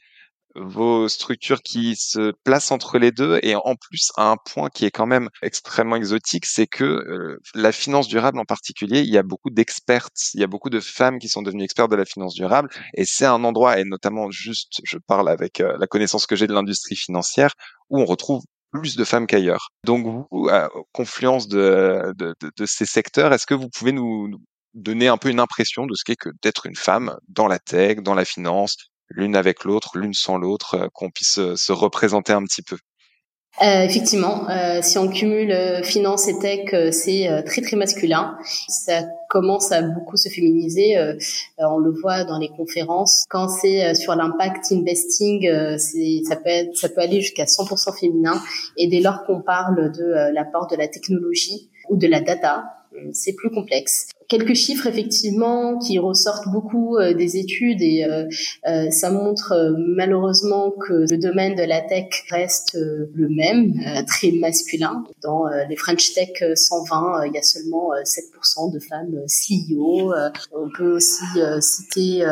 vos 0.55 1.09
structures 1.09 1.63
qui 1.63 1.97
se 1.97 2.33
placent 2.45 2.71
entre 2.71 2.99
les 2.99 3.13
deux 3.13 3.39
et 3.43 3.55
en 3.55 3.75
plus 3.77 4.13
un 4.17 4.37
point 4.37 4.69
qui 4.69 4.85
est 4.85 4.91
quand 4.91 5.07
même 5.07 5.29
extrêmement 5.43 5.97
exotique, 5.97 6.47
c'est 6.47 6.67
que 6.67 6.85
euh, 6.85 7.41
la 7.55 7.73
finance 7.73 8.09
durable 8.09 8.39
en 8.39 8.45
particulier, 8.45 9.01
il 9.01 9.11
y 9.11 9.19
a 9.19 9.23
beaucoup 9.23 9.51
d'expertes, 9.51 10.31
il 10.35 10.41
y 10.41 10.45
a 10.45 10.47
beaucoup 10.47 10.71
de 10.71 10.81
femmes 10.81 11.19
qui 11.19 11.29
sont 11.29 11.43
devenues 11.43 11.65
expertes 11.65 11.91
de 11.91 11.97
la 11.97 12.05
finance 12.05 12.35
durable 12.35 12.69
et 12.95 13.05
c'est 13.05 13.27
un 13.27 13.45
endroit 13.45 13.79
et 13.79 13.85
notamment 13.85 14.31
juste, 14.31 14.81
je 14.85 14.99
parle 14.99 15.29
avec 15.29 15.61
euh, 15.61 15.77
la 15.79 15.87
connaissance 15.87 16.27
que 16.27 16.37
j'ai 16.37 16.47
de 16.47 16.55
l'industrie 16.55 16.97
financière 16.97 17.53
où 17.91 18.01
on 18.01 18.05
retrouve 18.05 18.43
plus 18.73 18.97
de 18.97 19.05
femmes 19.05 19.27
qu'ailleurs. 19.27 19.69
Donc 19.85 20.07
vous, 20.07 20.49
à 20.49 20.71
confluence 20.93 21.47
de, 21.47 22.13
de, 22.17 22.35
de, 22.41 22.51
de 22.57 22.67
ces 22.67 22.87
secteurs, 22.87 23.33
est-ce 23.33 23.47
que 23.47 23.55
vous 23.55 23.69
pouvez 23.69 23.93
nous 23.93 24.31
donner 24.75 25.09
un 25.09 25.19
peu 25.19 25.29
une 25.29 25.41
impression 25.41 25.87
de 25.87 25.95
ce 25.95 26.05
qu'est 26.05 26.17
que 26.17 26.31
d'être 26.43 26.67
une 26.67 26.77
femme 26.77 27.17
dans 27.29 27.47
la 27.47 27.59
tech, 27.59 27.99
dans 27.99 28.15
la 28.15 28.25
finance, 28.25 28.77
l'une 29.15 29.37
avec 29.37 29.65
l'autre, 29.65 29.99
l'une 29.99 30.15
sans 30.15 30.39
l'autre, 30.39 30.75
euh, 30.75 30.89
qu'on 30.93 31.11
puisse 31.11 31.39
euh, 31.39 31.57
se 31.57 31.73
représenter 31.73 32.33
un 32.33 32.43
petit 32.45 32.63
peu. 32.63 32.77
Euh, 33.63 33.83
effectivement, 33.83 34.47
si 34.81 34.97
on 34.97 35.09
cumule 35.09 35.55
finance 35.85 36.27
et 36.27 36.39
tech, 36.39 36.75
c'est 36.91 37.29
très 37.45 37.61
très 37.61 37.77
masculin. 37.77 38.39
Ça 38.69 39.03
commence 39.29 39.73
à 39.73 39.83
beaucoup 39.83 40.17
se 40.17 40.31
féminiser. 40.31 40.97
on 41.59 41.77
le 41.77 41.91
voit 41.91 42.25
dans 42.25 42.39
les 42.39 42.49
conférences. 42.49 43.27
Quand 43.29 43.51
c'est 43.51 43.95
sur 43.95 44.15
l'impact 44.15 44.73
investing, 44.73 45.47
ça 45.77 46.37
peut 46.37 46.49
être, 46.49 46.75
ça 46.79 46.89
peut 46.89 47.03
aller 47.03 47.21
jusqu'à 47.21 47.45
100% 47.45 47.95
féminin. 48.01 48.41
Et 48.79 48.87
dès 48.89 49.01
lors 49.01 49.23
qu'on 49.25 49.43
parle 49.43 49.93
de 49.93 50.33
l'apport 50.33 50.67
de 50.69 50.77
la 50.77 50.89
technologie 50.89 51.69
ou 51.91 51.99
de 51.99 52.07
la 52.07 52.23
data, 52.23 52.65
c'est 53.13 53.35
plus 53.35 53.51
complexe 53.51 54.07
quelques 54.29 54.55
chiffres 54.55 54.87
effectivement 54.87 55.79
qui 55.79 55.99
ressortent 55.99 56.49
beaucoup 56.49 56.97
euh, 56.97 57.15
des 57.15 57.37
études 57.37 57.83
et 57.83 58.05
euh, 58.05 58.25
euh, 58.67 58.91
ça 58.91 59.11
montre 59.11 59.75
malheureusement 59.97 60.71
que 60.71 61.05
le 61.11 61.19
domaine 61.19 61.55
de 61.55 61.63
la 61.63 61.81
tech 61.81 62.07
reste 62.31 62.75
le 62.75 63.29
même, 63.29 63.75
très 64.07 64.33
masculin. 64.33 65.05
Dans 65.23 65.45
les 65.69 65.77
French 65.77 66.15
Tech 66.15 66.43
120, 66.55 67.27
il 67.27 67.35
y 67.35 67.39
a 67.39 67.43
seulement 67.43 67.91
7% 68.05 68.73
de 68.73 68.79
femmes 68.79 69.25
CEO. 69.27 70.13
on 70.53 70.69
peut 70.77 70.97
aussi 70.97 71.25
citer 71.61 72.25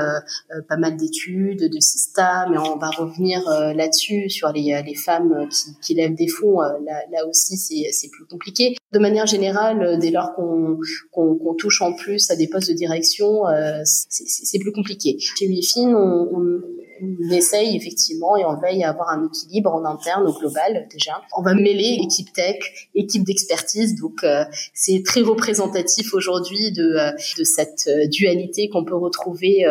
pas 0.68 0.76
mal 0.76 0.96
d'études 0.96 1.70
de 1.70 1.80
Sista, 1.80 2.46
mais 2.50 2.58
on 2.58 2.76
va 2.76 2.90
revenir 2.90 3.42
là-dessus 3.74 4.30
sur 4.30 4.52
les, 4.52 4.94
femmes 4.94 5.48
qui, 5.82 5.94
lèvent 5.94 6.14
des 6.14 6.28
fonds. 6.28 6.60
Là, 6.60 7.26
aussi, 7.28 7.56
c'est 7.56 8.10
plus 8.10 8.26
compliqué. 8.26 8.76
De 8.92 8.98
manière 8.98 9.26
générale, 9.26 9.98
dès 10.00 10.10
lors 10.10 10.34
qu'on 10.34 11.54
touche 11.58 11.79
en 11.82 11.92
plus 11.92 12.30
à 12.30 12.36
des 12.36 12.48
postes 12.48 12.68
de 12.68 12.74
direction, 12.74 13.46
euh, 13.48 13.82
c'est 13.84 14.58
plus 14.58 14.72
compliqué. 14.72 15.16
Chez 15.18 15.46
Wifin, 15.46 15.94
on, 15.94 16.60
on 17.02 17.30
essaye 17.30 17.76
effectivement 17.76 18.36
et 18.36 18.44
on 18.44 18.58
veille 18.60 18.84
à 18.84 18.90
avoir 18.90 19.10
un 19.10 19.26
équilibre 19.26 19.72
en 19.72 19.84
interne 19.84 20.26
au 20.26 20.32
global 20.32 20.86
déjà. 20.92 21.20
On 21.36 21.42
va 21.42 21.54
mêler 21.54 21.98
équipe 22.02 22.32
tech, 22.32 22.56
équipe 22.94 23.24
d'expertise, 23.24 23.94
donc 23.94 24.22
euh, 24.24 24.44
c'est 24.74 25.02
très 25.04 25.20
représentatif 25.20 26.14
aujourd'hui 26.14 26.72
de, 26.72 26.82
euh, 26.82 27.10
de 27.38 27.44
cette 27.44 27.88
euh, 27.88 28.06
dualité 28.08 28.68
qu'on 28.68 28.84
peut 28.84 28.96
retrouver 28.96 29.64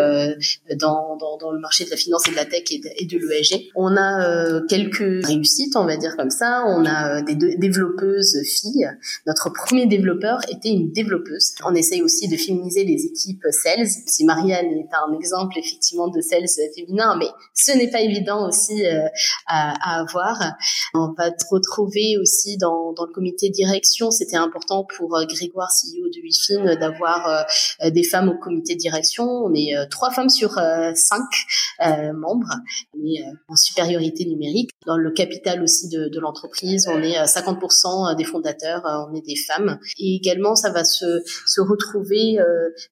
dans, 0.76 1.18
dans, 1.18 1.38
dans, 1.38 1.52
le 1.52 1.60
marché 1.60 1.86
de 1.86 1.89
la 1.89 1.98
finance 1.98 2.28
et 2.28 2.32
de 2.32 2.36
la 2.36 2.46
tech 2.46 2.63
et 2.72 3.06
de, 3.06 3.18
de. 3.18 3.30
On 3.76 3.96
a 3.96 4.62
quelques 4.68 5.26
réussites, 5.26 5.76
on 5.76 5.86
va 5.86 5.98
dire 5.98 6.15
comme 6.18 6.30
ça. 6.30 6.63
On 6.68 6.86
a 6.86 7.22
des 7.22 7.36
développeuses 7.36 8.38
filles. 8.44 8.89
Notre 9.28 9.50
premier 9.50 9.86
développeur 9.86 10.39
était 10.50 10.70
une 10.70 10.92
développeuse. 10.92 11.54
On 11.65 11.76
essaye 11.76 12.02
aussi 12.02 12.28
de 12.28 12.38
féminiser 12.38 12.84
les 12.84 13.06
équipes 13.06 13.46
sales. 13.52 13.88
Si 13.88 14.26
Marianne 14.26 14.68
est 14.68 14.89
un 14.94 15.15
exemple 15.15 15.58
effectivement 15.58 16.08
de 16.08 16.22
sales 16.22 16.48
féminin, 16.76 17.19
mais 17.20 17.30
ce 17.54 17.72
n'est 17.72 17.90
pas 17.90 18.02
évident 18.02 18.48
aussi 18.48 18.86
euh, 18.86 19.08
à, 19.48 19.74
à, 19.82 20.02
avoir. 20.02 20.38
On 20.94 21.14
va 21.18 21.32
te 21.32 21.44
retrouver 21.52 22.18
aussi 22.18 22.58
dans, 22.58 22.94
dans 22.94 23.06
le 23.06 23.14
comité 23.14 23.50
direction. 23.50 24.12
C'était 24.12 24.38
important 24.38 24.86
pour 24.98 25.16
euh, 25.16 25.26
Grégoire, 25.26 25.70
CEO 25.70 26.08
de 26.08 26.22
WIFIN, 26.22 26.80
d'avoir 26.80 27.46
euh, 27.84 27.90
des 27.90 28.04
femmes 28.04 28.30
au 28.30 28.38
comité 28.38 28.76
direction. 28.76 29.26
On 29.26 29.54
est 29.54 29.74
trois 29.90 30.12
femmes 30.12 30.30
sur 30.30 30.54
cinq 30.96 31.28
membres. 32.14 32.54
On 32.96 33.06
est 33.06 33.24
en 33.48 33.56
supériorité 33.56 34.26
numérique. 34.26 34.72
Dans 34.86 34.98
le 34.98 35.12
capital 35.12 35.62
aussi 35.62 35.90
de, 35.90 36.08
de 36.08 36.20
l'entreprise, 36.20 36.88
on 36.90 37.02
est 37.02 37.22
50% 37.24 38.16
des 38.16 38.24
fondateurs, 38.24 38.84
on 39.10 39.16
est 39.16 39.26
des 39.26 39.36
femmes. 39.36 39.80
Et 39.98 40.16
également, 40.16 40.56
ça 40.56 40.72
va 40.72 40.84
se, 40.84 41.22
se 41.46 41.62
retrouver 41.62 42.38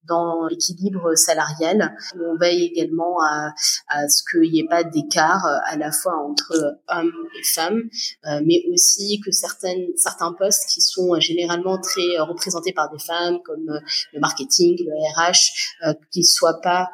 dans 0.08 0.48
l'équilibre 0.48 1.16
salarial. 1.16 1.96
On 2.20 2.38
veille 2.38 2.64
également 2.64 3.18
à, 3.22 3.54
à 3.88 4.08
ce 4.18 4.24
qu'il 4.30 4.52
n'y 4.52 4.60
ait 4.60 4.68
pas 4.68 4.84
d'écart 4.84 5.46
euh, 5.46 5.58
à 5.66 5.78
la 5.78 5.92
fois 5.92 6.16
entre 6.16 6.80
hommes 6.88 7.14
et 7.40 7.44
femmes, 7.44 7.84
euh, 8.26 8.42
mais 8.46 8.64
aussi 8.74 9.22
que 9.24 9.32
certaines, 9.32 9.88
certains 9.96 10.34
postes 10.34 10.68
qui 10.70 10.82
sont 10.82 11.20
généralement 11.20 11.80
très 11.80 12.18
représentés 12.20 12.74
par 12.74 12.92
des 12.92 13.00
femmes, 13.00 13.40
comme 13.44 13.66
le 14.14 14.20
marketing, 14.20 14.78
le 14.80 14.94
RH, 15.16 15.96
qui 16.12 16.24
soient 16.24 16.62
pas 16.62 16.90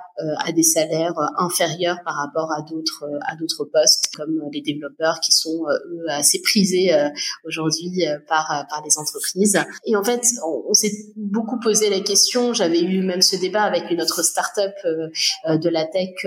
à 0.46 0.52
des 0.52 0.62
salaires 0.62 1.16
inférieurs 1.40 1.98
par 2.06 2.16
rapport 2.16 2.52
à 2.52 2.62
d'autres 2.62 3.06
à 3.26 3.36
d'autres 3.36 3.66
postes, 3.66 4.14
comme 4.16 4.40
les 4.52 4.62
développeurs 4.62 5.20
qui 5.20 5.32
sont 5.32 5.66
eux 5.68 6.06
assez 6.10 6.40
prisés 6.42 6.92
aujourd'hui 7.46 8.06
par 8.28 8.66
par 8.70 8.84
les 8.86 8.98
entreprises. 9.00 9.60
Et 9.86 9.96
en 9.96 10.04
fait, 10.04 10.24
on, 10.46 10.66
on 10.70 10.74
s'est 10.74 10.94
beaucoup 11.16 11.60
posé 11.60 11.90
la 11.90 12.00
question. 12.02 12.54
J'avais 12.54 12.82
eu 12.82 13.02
même 13.02 13.24
ce 13.24 13.36
débat 13.36 13.64
avec 13.64 13.90
une 13.90 14.02
autre 14.02 14.24
start-up 14.24 14.74
de 14.84 15.70
la 15.70 15.86
tech 15.86 16.26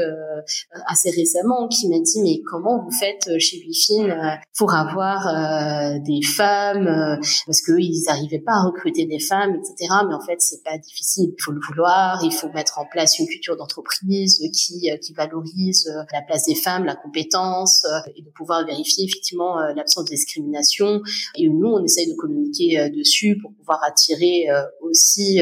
assez 0.87 1.11
récemment 1.11 1.69
qui 1.69 1.89
m'a 1.89 1.99
dit 1.99 2.23
mais 2.23 2.41
comment 2.45 2.83
vous 2.83 2.91
faites 2.91 3.27
euh, 3.29 3.39
chez 3.39 3.59
Wifin 3.59 4.09
euh, 4.09 4.37
pour 4.57 4.75
avoir 4.75 5.27
euh, 5.27 5.99
des 6.05 6.23
femmes 6.23 7.19
parce 7.47 7.63
qu'ils 7.63 8.03
n'arrivaient 8.07 8.41
pas 8.41 8.53
à 8.53 8.63
recruter 8.65 9.07
des 9.07 9.19
femmes 9.19 9.55
etc 9.57 9.95
mais 10.09 10.15
en 10.15 10.21
fait 10.21 10.41
c'est 10.41 10.63
pas 10.63 10.79
difficile. 10.79 11.35
Il 11.37 11.43
faut 11.43 11.53
le 11.53 11.61
vouloir 11.67 12.23
il 12.25 12.33
faut 12.33 12.49
mettre 12.51 12.79
en 12.79 12.87
place 12.87 13.19
une 13.19 13.27
culture 13.27 13.57
d'entreprise 13.57 14.39
qui 14.53 14.91
qui 15.03 15.13
valorise 15.15 15.91
la 16.13 16.23
place 16.23 16.45
des 16.47 16.55
femmes 16.55 16.85
la 16.85 16.97
compétence 16.97 17.85
et 18.15 18.23
de 18.23 18.31
pouvoir 18.31 18.65
vérifier 18.65 19.05
effectivement 19.05 19.59
l'absence 19.75 20.05
de 20.05 20.11
discrimination. 20.11 21.01
Et 21.37 21.49
nous 21.49 21.69
on 21.69 21.83
essaye 21.85 22.09
de 22.09 22.15
communiquer 22.15 22.91
dessus 22.91 23.39
pour 23.41 23.53
pouvoir 23.55 23.81
attirer 23.85 24.47
aussi 24.81 25.41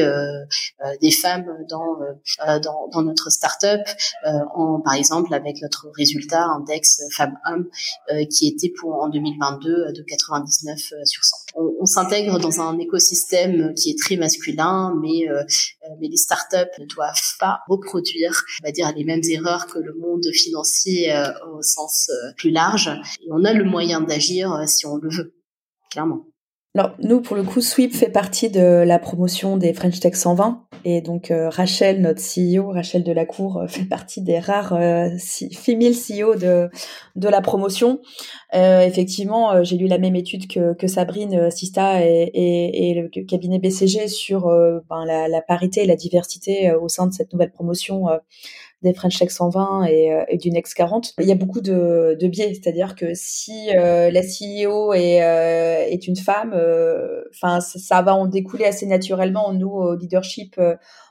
des 1.01 1.11
femmes 1.11 1.45
dans 1.69 1.97
dans, 2.61 2.89
dans 2.91 3.03
notre 3.03 3.29
start-up 3.29 3.81
en 4.25 4.81
par 4.81 4.93
exemple 4.95 5.34
avec 5.35 5.61
notre 5.61 5.87
résultat 5.95 6.43
index 6.45 7.01
femmes-hommes 7.15 7.67
euh, 8.11 8.25
qui 8.25 8.47
était 8.47 8.71
pour 8.79 8.95
en 8.95 9.09
2022 9.09 9.69
euh, 9.69 9.91
de 9.91 10.01
99 10.01 10.77
euh, 10.77 11.05
sur 11.05 11.23
100. 11.23 11.35
On, 11.55 11.75
on 11.81 11.85
s'intègre 11.85 12.39
dans 12.39 12.61
un 12.61 12.77
écosystème 12.79 13.73
qui 13.75 13.91
est 13.91 13.99
très 13.99 14.17
masculin, 14.17 14.93
mais 15.01 15.25
mais 15.99 16.07
les 16.07 16.17
startups 16.17 16.71
ne 16.79 16.85
doivent 16.85 17.35
pas 17.39 17.59
reproduire, 17.67 18.43
on 18.61 18.67
va 18.67 18.71
dire, 18.71 18.91
les 18.95 19.03
mêmes 19.03 19.21
erreurs 19.29 19.67
que 19.67 19.79
le 19.79 19.93
monde 19.93 20.25
financier 20.33 21.13
au 21.53 21.61
sens 21.61 22.09
plus 22.37 22.49
large. 22.49 22.89
Et 23.21 23.27
on 23.31 23.43
a 23.45 23.53
le 23.53 23.63
moyen 23.63 24.01
d'agir 24.01 24.63
si 24.67 24.85
on 24.85 24.97
le 24.97 25.09
veut, 25.09 25.35
clairement. 25.91 26.25
Alors 26.75 26.91
nous, 26.99 27.21
pour 27.21 27.37
le 27.37 27.43
coup, 27.43 27.61
Sweep 27.61 27.95
fait 27.95 28.09
partie 28.09 28.49
de 28.49 28.83
la 28.85 28.99
promotion 28.99 29.55
des 29.55 29.73
French 29.73 30.01
Tech 30.01 30.13
120. 30.13 30.61
Et 30.83 30.99
donc 30.99 31.31
Rachel, 31.31 32.01
notre 32.01 32.19
CEO, 32.21 32.69
Rachel 32.69 33.01
Delacour, 33.01 33.63
fait 33.69 33.85
partie 33.85 34.21
des 34.21 34.39
rares 34.39 34.73
euh, 34.73 35.07
CEO 35.17 36.35
de, 36.35 36.69
de 37.15 37.29
la 37.29 37.39
promotion. 37.39 38.01
Euh, 38.53 38.81
effectivement, 38.81 39.63
j'ai 39.63 39.77
lu 39.77 39.87
la 39.87 39.97
même 39.97 40.17
étude 40.17 40.47
que, 40.47 40.73
que 40.73 40.87
Sabrine 40.87 41.49
Sista 41.49 42.05
et, 42.05 42.29
et, 42.33 42.89
et, 42.89 42.93
le 42.93 43.23
cabinet 43.23 43.57
BCG 43.57 44.09
sur 44.09 44.47
ben, 44.89 45.05
la, 45.05 45.29
la, 45.29 45.41
parité 45.41 45.83
et 45.83 45.87
la 45.87 45.95
diversité 45.95 46.73
au 46.73 46.89
sein 46.89 47.07
de 47.07 47.13
cette 47.13 47.31
nouvelle 47.31 47.51
promotion 47.51 48.07
des 48.85 48.93
French 48.93 49.17
Tech 49.19 49.29
120 49.29 49.85
et, 49.85 50.13
euh, 50.13 50.23
et, 50.29 50.37
du 50.37 50.51
Next 50.51 50.73
40. 50.75 51.13
Il 51.19 51.25
y 51.27 51.31
a 51.31 51.35
beaucoup 51.35 51.61
de, 51.61 52.17
de 52.19 52.27
biais, 52.27 52.53
c'est-à-dire 52.53 52.95
que 52.95 53.13
si 53.13 53.69
euh, 53.77 54.09
la 54.09 54.21
CEO 54.21 54.93
est, 54.93 55.23
euh, 55.23 55.85
est 55.89 56.07
une 56.07 56.15
femme, 56.15 56.53
enfin 57.31 57.59
ça, 57.59 58.01
va 58.01 58.15
en 58.15 58.27
découler 58.27 58.65
assez 58.65 58.85
naturellement. 58.85 59.51
Nous, 59.53 59.69
au 59.69 59.95
leadership, 59.95 60.59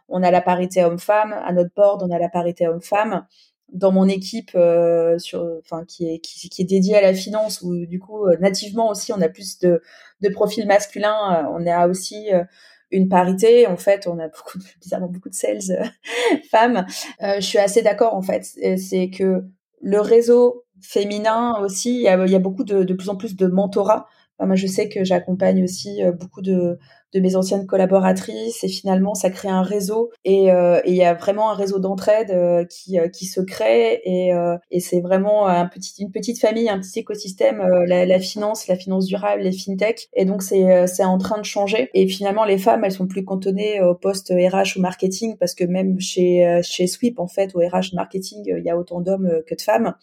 on 0.09 0.23
a 0.23 0.31
la 0.31 0.41
parité 0.41 0.85
homme-femme. 0.85 1.33
À 1.33 1.53
notre 1.53 1.75
board, 1.75 2.03
on 2.03 2.11
a 2.11 2.19
la 2.19 2.29
parité 2.29 2.67
homme-femme 2.67 3.27
dans 3.73 3.91
mon 3.91 4.07
équipe 4.07 4.57
sur 5.19 5.45
enfin 5.59 5.85
qui 5.85 6.07
est 6.07 6.21
qui, 6.21 6.63
est 6.63 6.65
dédiée 6.65 6.97
à 6.97 7.01
la 7.01 7.15
finance 7.15 7.61
où 7.63 7.87
du 7.87 7.99
coup 7.99 8.29
nativement 8.39 8.91
aussi 8.91 9.13
on 9.13 9.21
a 9.21 9.29
plus 9.29 9.59
de 9.59 9.83
de 10.21 10.29
profils 10.29 10.67
masculins 10.67 11.49
on 11.51 11.67
a 11.67 11.89
aussi 11.89 12.29
une 12.95 13.09
parité. 13.09 13.67
En 13.67 13.77
fait, 13.77 14.07
on 14.07 14.19
a 14.19 14.29
beaucoup, 14.29 14.59
de, 14.59 14.65
bizarrement 14.81 15.09
beaucoup 15.09 15.29
de 15.29 15.35
sales 15.35 15.59
euh, 15.71 15.85
femmes. 16.51 16.87
Euh, 17.23 17.37
je 17.37 17.47
suis 17.47 17.59
assez 17.59 17.83
d'accord 17.83 18.15
en 18.15 18.23
fait. 18.23 18.45
C'est 18.79 19.11
que 19.11 19.45
le 19.83 20.01
réseau 20.01 20.65
féminin 20.81 21.59
aussi, 21.61 21.97
il 21.97 22.03
y 22.03 22.09
a, 22.09 22.39
beaucoup 22.39 22.65
de, 22.65 22.85
de 22.85 22.95
plus 22.95 23.09
en 23.09 23.17
plus 23.17 23.37
de 23.37 23.47
mentorat. 23.47 24.07
moi, 24.39 24.55
je 24.55 24.67
sais 24.67 24.89
que 24.89 25.05
j'accompagne 25.05 25.63
aussi 25.63 26.03
euh, 26.03 26.13
beaucoup 26.13 26.43
de, 26.43 26.79
de 27.15 27.21
mes 27.21 27.37
anciennes 27.37 27.67
collaboratrices 27.67 28.65
et 28.65 28.69
finalement 28.69 29.15
ça 29.15 29.31
crée 29.31 29.49
un 29.49 29.63
réseau 29.63 30.11
et 30.25 30.51
euh, 30.51 30.81
il 30.85 30.95
y 30.95 31.05
a 31.05 31.15
vraiment 31.15 31.51
un 31.51 31.55
réseau 31.55 31.79
d'entraide 31.79 32.33
euh, 32.33 32.65
qui, 32.65 32.99
euh, 32.99 33.09
qui 33.09 33.27
se 33.27 33.41
crée 33.41 34.01
et, 34.05 34.33
et 34.71 34.81
c'est 34.81 35.01
vraiment 35.01 35.47
un 35.47 35.67
petit, 35.67 36.03
une 36.03 36.11
petite 36.11 36.41
famille, 36.41 36.69
un 36.69 36.79
petit 36.79 36.99
écosystème, 36.99 37.63
la, 37.87 38.05
la, 38.05 38.19
finance, 38.19 38.67
la 38.67 38.77
finance 38.77 39.07
durable, 39.07 39.43
les 39.43 39.53
fintech 39.53 40.09
et 40.15 40.25
donc 40.25 40.43
c'est 40.43 40.87
c'est 40.87 41.05
en 41.05 41.19
train 41.19 41.39
de 41.39 41.45
changer. 41.45 41.91
Et 41.95 42.09
finalement 42.09 42.45
les 42.45 42.59
femmes 42.59 42.85
elles 42.85 42.93
sont 42.93 43.07
plus 43.07 43.25
cantonnées 43.25 43.81
au 43.81 43.95
poste 43.95 44.31
RH 44.31 44.77
ou 44.77 44.81
marketing 44.81 45.37
parce 45.37 45.55
que 45.55 45.65
même 45.65 46.01
chez 46.01 46.61
chez 46.63 46.87
Sweep 46.87 47.21
en 47.21 47.29
fait 47.29 47.55
au 47.55 47.61
RH 47.61 47.95
marketing 47.95 48.43
il 48.47 48.65
y 48.65 48.71
a 48.71 48.77
autant 48.77 49.01
d'hommes 49.01 49.43
que 49.47 49.55
de 49.55 49.61
femmes 49.61 49.95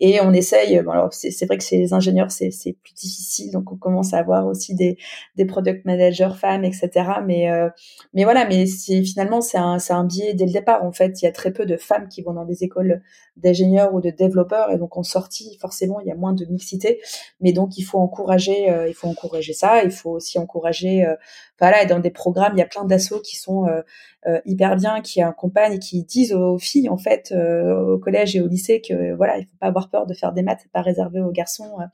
et 0.00 0.20
on 0.22 0.32
essaye, 0.32 0.80
bon 0.82 0.92
alors 0.92 1.12
c'est 1.12 1.46
vrai 1.46 1.58
que 1.58 1.64
chez 1.64 1.76
les 1.76 1.92
ingénieurs 1.92 2.30
c'est 2.30 2.50
plus 2.82 2.94
difficile, 2.94 3.52
donc 3.52 3.70
on 3.70 3.76
commence 3.76 4.14
à 4.14 4.18
avoir 4.18 4.46
aussi 4.46 4.74
des, 4.74 4.96
des 5.36 5.44
product 5.44 5.84
managers 5.84 6.30
femmes, 6.36 6.64
etc. 6.64 6.90
Mais 7.26 7.50
euh, 7.50 7.68
mais 8.14 8.24
voilà, 8.24 8.46
mais 8.46 8.66
finalement 8.66 9.40
c'est 9.40 9.58
un 9.58 9.78
c'est 9.78 9.92
un 9.92 10.04
biais 10.04 10.34
dès 10.34 10.46
le 10.46 10.52
départ. 10.52 10.84
En 10.84 10.92
fait, 10.92 11.20
il 11.20 11.26
y 11.26 11.28
a 11.28 11.32
très 11.32 11.52
peu 11.52 11.66
de 11.66 11.76
femmes 11.76 12.08
qui 12.08 12.22
vont 12.22 12.32
dans 12.32 12.44
des 12.44 12.64
écoles 12.64 13.02
d'ingénieurs 13.36 13.94
ou 13.94 14.00
de 14.00 14.10
développeurs, 14.10 14.70
et 14.70 14.78
donc 14.78 14.96
en 14.96 15.02
sortie 15.02 15.56
forcément 15.60 16.00
il 16.00 16.06
y 16.06 16.10
a 16.10 16.14
moins 16.14 16.32
de 16.32 16.44
mixité. 16.46 17.00
Mais 17.40 17.52
donc 17.52 17.78
il 17.78 17.82
faut 17.82 17.98
encourager, 17.98 18.70
euh, 18.70 18.88
il 18.88 18.94
faut 18.94 19.08
encourager 19.08 19.52
ça. 19.52 19.82
Il 19.84 19.90
faut 19.90 20.10
aussi 20.10 20.38
encourager, 20.38 21.04
euh, 21.04 21.14
voilà, 21.58 21.84
dans 21.84 21.98
des 22.00 22.10
programmes 22.10 22.52
il 22.54 22.58
y 22.58 22.62
a 22.62 22.66
plein 22.66 22.84
d'assauts 22.84 23.20
qui 23.20 23.36
sont 23.36 23.66
euh, 23.66 23.82
euh, 24.26 24.38
hyper 24.44 24.76
bien, 24.76 25.00
qui 25.00 25.22
accompagnent 25.22 25.74
et 25.74 25.78
qui 25.78 26.04
disent 26.04 26.34
aux 26.34 26.58
filles 26.58 26.90
en 26.90 26.98
fait 26.98 27.32
euh, 27.32 27.94
au 27.94 27.98
collège 27.98 28.36
et 28.36 28.42
au 28.42 28.48
lycée 28.48 28.82
que 28.82 29.14
voilà, 29.14 29.38
il 29.38 29.44
faut 29.44 29.56
pas 29.58 29.66
avoir 29.68 29.88
peur 29.88 30.06
de 30.06 30.12
faire 30.12 30.34
des 30.34 30.42
maths, 30.42 30.66
pas 30.74 30.82
réservé 30.82 31.22
aux 31.22 31.30
garçons. 31.30 31.78
Euh. 31.80 31.86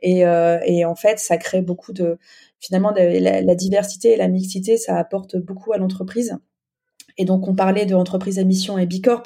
et, 0.00 0.20
et 0.64 0.84
en 0.86 0.94
fait, 0.94 1.18
ça 1.18 1.36
crée 1.36 1.60
beaucoup 1.60 1.92
de 1.92 2.18
finalement 2.60 2.92
la, 2.96 3.54
diversité 3.54 4.12
et 4.12 4.16
la 4.16 4.28
mixité, 4.28 4.78
ça 4.78 4.96
apporte 4.96 5.36
beaucoup 5.36 5.72
à 5.72 5.78
l'entreprise. 5.78 6.38
Et 7.18 7.24
donc, 7.24 7.48
on 7.48 7.54
parlait 7.54 7.86
de 7.86 7.94
entreprise 7.94 8.38
à 8.38 8.44
mission 8.44 8.78
et 8.78 8.86
Bicorp, 8.86 9.24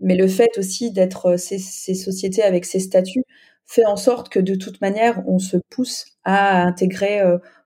mais 0.00 0.16
le 0.16 0.28
fait 0.28 0.58
aussi 0.58 0.90
d'être 0.92 1.36
ces, 1.36 1.58
ces, 1.58 1.94
sociétés 1.94 2.42
avec 2.42 2.64
ces 2.64 2.80
statuts 2.80 3.24
fait 3.66 3.84
en 3.84 3.96
sorte 3.96 4.30
que 4.30 4.40
de 4.40 4.54
toute 4.54 4.80
manière, 4.80 5.22
on 5.26 5.38
se 5.38 5.58
pousse 5.70 6.06
à 6.24 6.62
intégrer 6.62 7.20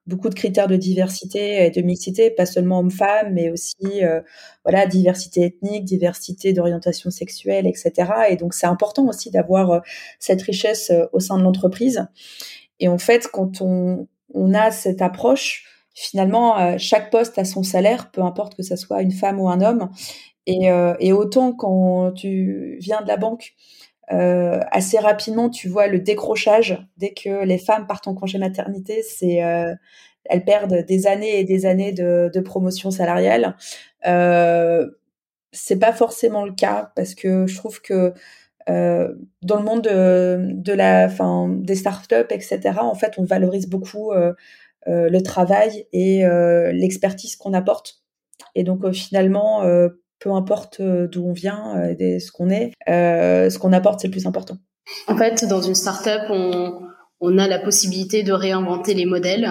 beaucoup 0.07 0.29
de 0.29 0.35
critères 0.35 0.66
de 0.66 0.77
diversité 0.77 1.64
et 1.66 1.70
de 1.70 1.81
mixité, 1.81 2.31
pas 2.31 2.46
seulement 2.46 2.81
hommes-femmes, 2.81 3.33
mais 3.33 3.51
aussi 3.51 4.05
euh, 4.05 4.20
voilà 4.64 4.87
diversité 4.87 5.42
ethnique, 5.42 5.85
diversité 5.85 6.53
d'orientation 6.53 7.11
sexuelle, 7.11 7.66
etc. 7.66 7.92
Et 8.31 8.37
donc 8.37 8.55
c'est 8.55 8.66
important 8.66 9.07
aussi 9.07 9.31
d'avoir 9.31 9.70
euh, 9.70 9.81
cette 10.18 10.42
richesse 10.42 10.90
euh, 10.90 11.07
au 11.12 11.20
sein 11.20 11.38
de 11.38 11.44
l'entreprise. 11.44 12.07
Et 12.81 12.88
en 12.88 12.98
fait, 12.98 13.29
quand 13.29 13.61
on, 13.61 14.09
on 14.35 14.55
a 14.55 14.70
cette 14.70 15.03
approche, 15.03 15.64
finalement, 15.94 16.78
chaque 16.78 17.11
poste 17.11 17.38
a 17.38 17.44
son 17.44 17.62
salaire, 17.62 18.11
peu 18.11 18.22
importe 18.22 18.57
que 18.57 18.62
ça 18.62 18.76
soit 18.76 19.02
une 19.02 19.12
femme 19.12 19.40
ou 19.40 19.48
un 19.48 19.61
homme. 19.61 19.90
Et, 20.46 20.68
et 21.00 21.12
autant 21.12 21.52
quand 21.52 22.12
tu 22.12 22.76
viens 22.81 23.02
de 23.02 23.09
la 23.09 23.16
banque, 23.16 23.55
euh, 24.12 24.61
assez 24.70 24.98
rapidement, 24.98 25.48
tu 25.48 25.68
vois 25.68 25.87
le 25.87 25.98
décrochage 26.00 26.78
dès 26.96 27.12
que 27.12 27.44
les 27.44 27.59
femmes 27.59 27.87
partent 27.87 28.09
en 28.09 28.14
congé 28.14 28.38
maternité, 28.38 29.02
c'est 29.02 29.42
euh, 29.44 29.74
elles 30.24 30.44
perdent 30.44 30.85
des 30.87 31.07
années 31.07 31.40
et 31.40 31.44
des 31.44 31.66
années 31.66 31.92
de, 31.92 32.31
de 32.33 32.40
promotion 32.40 32.90
salariale. 32.90 33.57
Euh, 34.07 34.90
c'est 35.52 35.78
pas 35.78 35.92
forcément 35.92 36.44
le 36.44 36.52
cas 36.52 36.92
parce 36.96 37.14
que 37.14 37.46
je 37.46 37.57
trouve 37.57 37.81
que 37.81 38.14
euh, 38.68 39.12
dans 39.42 39.57
le 39.57 39.64
monde 39.64 39.83
de, 39.83 40.72
la, 40.72 41.09
fin, 41.09 41.48
des 41.48 41.74
startups, 41.74 42.14
etc. 42.31 42.61
En 42.81 42.94
fait, 42.94 43.14
on 43.18 43.24
valorise 43.24 43.68
beaucoup 43.68 44.12
euh, 44.12 44.33
euh, 44.33 44.35
le 44.87 45.21
travail 45.21 45.87
et 45.92 46.25
l'expertise 46.73 47.37
qu'on 47.37 47.55
apporte. 47.55 48.03
Et 48.55 48.64
donc 48.64 48.90
finalement, 48.92 49.62
peu 50.18 50.31
importe 50.33 50.81
d'où 50.83 51.27
on 51.27 51.33
vient, 51.33 51.95
et 51.99 52.21
ce 52.21 52.33
qu'on 52.33 52.51
est, 52.51 52.73
ce 52.87 53.59
qu'on 53.59 53.73
apporte, 53.73 54.01
c'est 54.01 54.09
le 54.09 54.12
plus 54.12 54.27
important. 54.27 54.57
En 55.07 55.16
fait, 55.16 55.45
dans 55.47 55.62
une 55.62 55.75
startup, 55.75 56.23
on, 56.31 56.81
on 57.21 57.38
a 57.38 57.47
la 57.47 57.61
possibilité 57.61 58.23
de 58.25 58.33
réinventer 58.33 58.95
les 58.95 59.07
modèles 59.07 59.49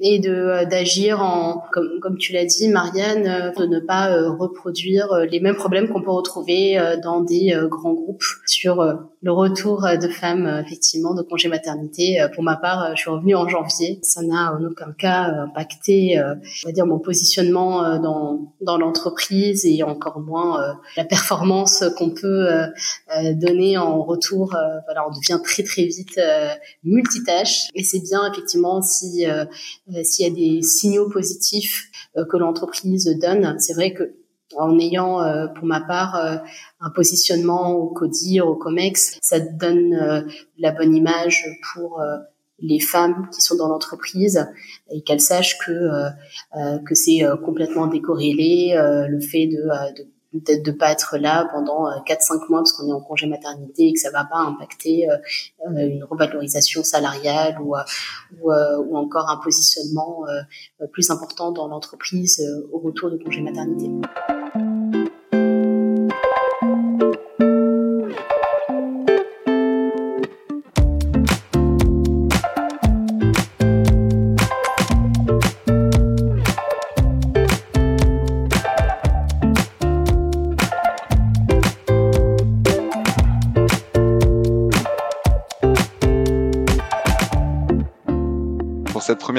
et 0.00 0.18
de 0.18 0.32
euh, 0.32 0.64
d'agir 0.64 1.22
en 1.22 1.62
comme 1.72 2.00
comme 2.00 2.18
tu 2.18 2.32
l'as 2.32 2.44
dit 2.44 2.68
Marianne 2.68 3.26
euh, 3.26 3.60
de 3.60 3.66
ne 3.66 3.80
pas 3.80 4.10
euh, 4.10 4.30
reproduire 4.30 5.08
les 5.30 5.40
mêmes 5.40 5.54
problèmes 5.54 5.88
qu'on 5.88 6.02
peut 6.02 6.10
retrouver 6.10 6.78
dans 7.02 7.20
des 7.20 7.56
grands 7.70 7.94
groupes 7.94 8.22
sur 8.46 8.82
le 9.22 9.32
retour 9.32 9.86
de 10.00 10.08
femmes 10.08 10.62
effectivement 10.66 11.14
de 11.14 11.22
congé 11.22 11.48
maternité. 11.48 12.26
Pour 12.34 12.42
ma 12.42 12.56
part 12.56 12.94
je 12.96 13.00
suis 13.00 13.10
revenue 13.10 13.34
en 13.34 13.48
janvier. 13.48 14.00
Ça 14.02 14.22
n'a 14.22 14.52
en 14.52 14.64
aucun 14.64 14.92
cas 14.92 15.22
impacté 15.22 16.20
on 16.20 16.68
va 16.68 16.72
dire 16.72 16.86
mon 16.86 16.98
positionnement 16.98 17.98
dans 17.98 18.52
dans 18.60 18.78
l'entreprise 18.78 19.64
et 19.64 19.82
encore 19.82 20.20
moins 20.20 20.76
la 20.96 21.04
performance 21.04 21.84
qu'on 21.96 22.10
peut 22.10 22.48
donner 23.34 23.78
en 23.78 24.02
retour 24.02 24.54
voilà 24.86 25.06
on 25.08 25.10
devient 25.10 25.40
très 25.42 25.62
très 25.62 25.84
vite 25.84 26.20
multitâche. 26.82 27.68
Et 27.74 27.84
c'est 27.84 28.00
bien 28.00 28.30
effectivement 28.30 28.82
si 28.82 29.26
s'il 30.02 30.26
y 30.26 30.30
a 30.30 30.34
des 30.34 30.62
signaux 30.62 31.08
positifs 31.08 31.90
euh, 32.16 32.24
que 32.24 32.36
l'entreprise 32.36 33.06
donne. 33.20 33.56
C'est 33.58 33.74
vrai 33.74 33.92
que 33.92 34.14
en 34.56 34.78
ayant, 34.78 35.20
euh, 35.20 35.48
pour 35.48 35.66
ma 35.66 35.80
part, 35.80 36.14
un 36.78 36.90
positionnement 36.90 37.72
au 37.72 37.88
CODIR, 37.88 38.46
au 38.46 38.54
COMEX, 38.54 39.18
ça 39.20 39.40
donne 39.40 40.28
la 40.58 40.70
bonne 40.70 40.94
image 40.94 41.44
pour 41.72 42.00
les 42.60 42.78
femmes 42.78 43.28
qui 43.34 43.40
sont 43.40 43.56
dans 43.56 43.66
l'entreprise 43.66 44.46
et 44.92 45.02
qu'elles 45.02 45.20
sachent 45.20 45.58
que 45.58 45.72
que 46.86 46.94
c'est 46.94 47.22
complètement 47.44 47.88
décorrélé 47.88 48.74
le 48.76 49.20
fait 49.20 49.46
de, 49.48 49.62
de 49.96 50.08
peut-être 50.40 50.64
de 50.64 50.72
pas 50.72 50.90
être 50.90 51.16
là 51.18 51.48
pendant 51.52 51.86
4-5 52.02 52.34
euh, 52.34 52.38
mois 52.48 52.58
parce 52.60 52.72
qu'on 52.72 52.88
est 52.88 52.92
en 52.92 53.00
congé 53.00 53.26
maternité 53.26 53.88
et 53.88 53.92
que 53.92 54.00
ça 54.00 54.10
va 54.10 54.24
pas 54.24 54.38
impacter 54.38 55.08
euh, 55.08 55.16
euh, 55.66 55.88
une 55.88 56.04
revalorisation 56.04 56.82
salariale 56.82 57.58
ou, 57.60 57.74
ou, 58.40 58.52
ou 58.52 58.96
encore 58.96 59.30
un 59.30 59.36
positionnement 59.36 60.24
plus 60.92 61.10
important 61.10 61.52
dans 61.52 61.68
l'entreprise 61.68 62.42
au 62.72 62.78
retour 62.78 63.10
de 63.10 63.16
congé 63.16 63.40
maternité. 63.40 63.90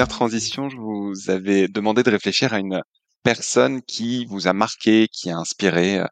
Transition, 0.03 0.69
je 0.69 0.77
vous 0.77 1.29
avais 1.29 1.67
demandé 1.69 2.03
de 2.03 2.12
réfléchir 2.12 2.53
à 2.53 2.60
une 2.60 2.81
personne 3.23 3.81
qui 3.81 4.25
vous 4.25 4.47
a 4.47 4.53
marqué, 4.53 5.08
qui 5.08 5.29
a 5.31 5.38
inspiré 5.38 5.99
euh, 5.99 6.05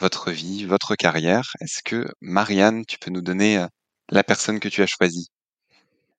votre 0.00 0.30
vie, 0.30 0.64
votre 0.64 0.94
carrière. 0.96 1.52
Est-ce 1.60 1.82
que 1.82 2.06
Marianne, 2.20 2.84
tu 2.86 2.98
peux 2.98 3.10
nous 3.10 3.20
donner 3.20 3.58
euh, 3.58 3.66
la 4.10 4.24
personne 4.24 4.60
que 4.60 4.68
tu 4.68 4.82
as 4.82 4.86
choisie? 4.86 5.28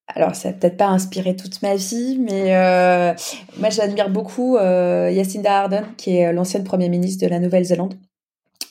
Alors, 0.08 0.36
ça 0.36 0.50
n'a 0.50 0.54
peut-être 0.56 0.78
pas 0.78 0.88
inspiré 0.88 1.36
toute 1.36 1.62
ma 1.62 1.76
vie, 1.76 2.18
mais 2.18 2.56
euh, 2.56 3.14
moi, 3.58 3.70
j'admire 3.70 4.10
beaucoup 4.10 4.56
euh, 4.56 5.14
Jacinda 5.14 5.64
Ardern, 5.64 5.96
qui 5.98 6.16
est 6.16 6.32
l'ancienne 6.32 6.64
première 6.64 6.90
ministre 6.90 7.26
de 7.26 7.30
la 7.30 7.40
Nouvelle-Zélande. 7.40 7.96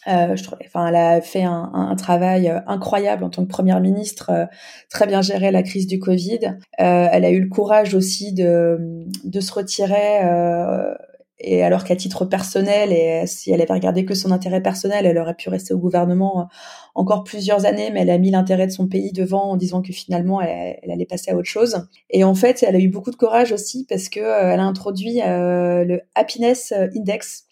Euh, 0.08 0.36
je 0.36 0.44
trouve, 0.44 0.58
enfin, 0.64 0.86
elle 0.86 0.96
a 0.96 1.20
fait 1.20 1.42
un, 1.42 1.70
un, 1.74 1.96
travail 1.96 2.48
euh, 2.48 2.60
incroyable 2.66 3.24
en 3.24 3.30
tant 3.30 3.42
que 3.42 3.48
première 3.48 3.80
ministre, 3.80 4.30
euh, 4.30 4.46
très 4.88 5.06
bien 5.06 5.20
géré 5.20 5.50
la 5.50 5.62
crise 5.62 5.86
du 5.86 5.98
Covid. 5.98 6.58
Euh, 6.80 7.08
elle 7.10 7.24
a 7.24 7.30
eu 7.30 7.40
le 7.40 7.48
courage 7.48 7.94
aussi 7.94 8.32
de, 8.32 9.04
de 9.24 9.40
se 9.40 9.52
retirer. 9.52 10.24
Euh, 10.24 10.94
et 11.38 11.62
alors 11.62 11.84
qu'à 11.84 11.96
titre 11.96 12.24
personnel, 12.24 12.92
et 12.92 13.26
si 13.26 13.50
elle 13.50 13.60
avait 13.60 13.74
regardé 13.74 14.06
que 14.06 14.14
son 14.14 14.30
intérêt 14.30 14.62
personnel, 14.62 15.04
elle 15.04 15.18
aurait 15.18 15.34
pu 15.34 15.50
rester 15.50 15.74
au 15.74 15.78
gouvernement 15.78 16.48
encore 16.94 17.24
plusieurs 17.24 17.66
années, 17.66 17.90
mais 17.90 18.02
elle 18.02 18.10
a 18.10 18.16
mis 18.16 18.30
l'intérêt 18.30 18.66
de 18.66 18.72
son 18.72 18.88
pays 18.88 19.12
devant 19.12 19.50
en 19.50 19.56
disant 19.56 19.82
que 19.82 19.92
finalement 19.92 20.40
elle, 20.40 20.78
elle, 20.82 20.90
allait 20.90 21.04
passer 21.04 21.32
à 21.32 21.36
autre 21.36 21.48
chose. 21.48 21.86
Et 22.08 22.24
en 22.24 22.34
fait, 22.34 22.64
elle 22.66 22.74
a 22.74 22.78
eu 22.78 22.88
beaucoup 22.88 23.10
de 23.10 23.16
courage 23.16 23.52
aussi 23.52 23.84
parce 23.86 24.08
que 24.08 24.20
elle 24.20 24.60
a 24.60 24.64
introduit 24.64 25.20
le 25.26 26.00
Happiness 26.14 26.72
Index, 26.72 27.45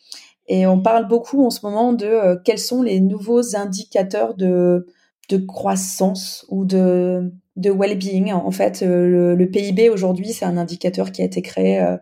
et 0.47 0.67
on 0.67 0.81
parle 0.81 1.09
beaucoup 1.09 1.45
en 1.45 1.51
ce 1.51 1.61
moment 1.65 1.93
de 1.93 2.07
euh, 2.07 2.37
quels 2.43 2.59
sont 2.59 2.83
les 2.83 3.01
nouveaux 3.01 3.57
indicateurs 3.57 4.35
de, 4.35 4.87
de 5.31 5.39
croissance 5.39 6.45
ou 6.51 6.65
de, 6.65 7.33
de 7.57 7.71
well-being. 7.71 8.33
En 8.33 8.51
fait, 8.51 8.83
euh, 8.83 9.35
le, 9.35 9.51
PIB 9.51 9.89
aujourd'hui, 9.89 10.33
c'est 10.33 10.45
un 10.45 10.57
indicateur 10.57 11.13
qui 11.13 11.23
a 11.23 11.25
été 11.25 11.41
créé 11.41 11.81
euh, 11.81 11.97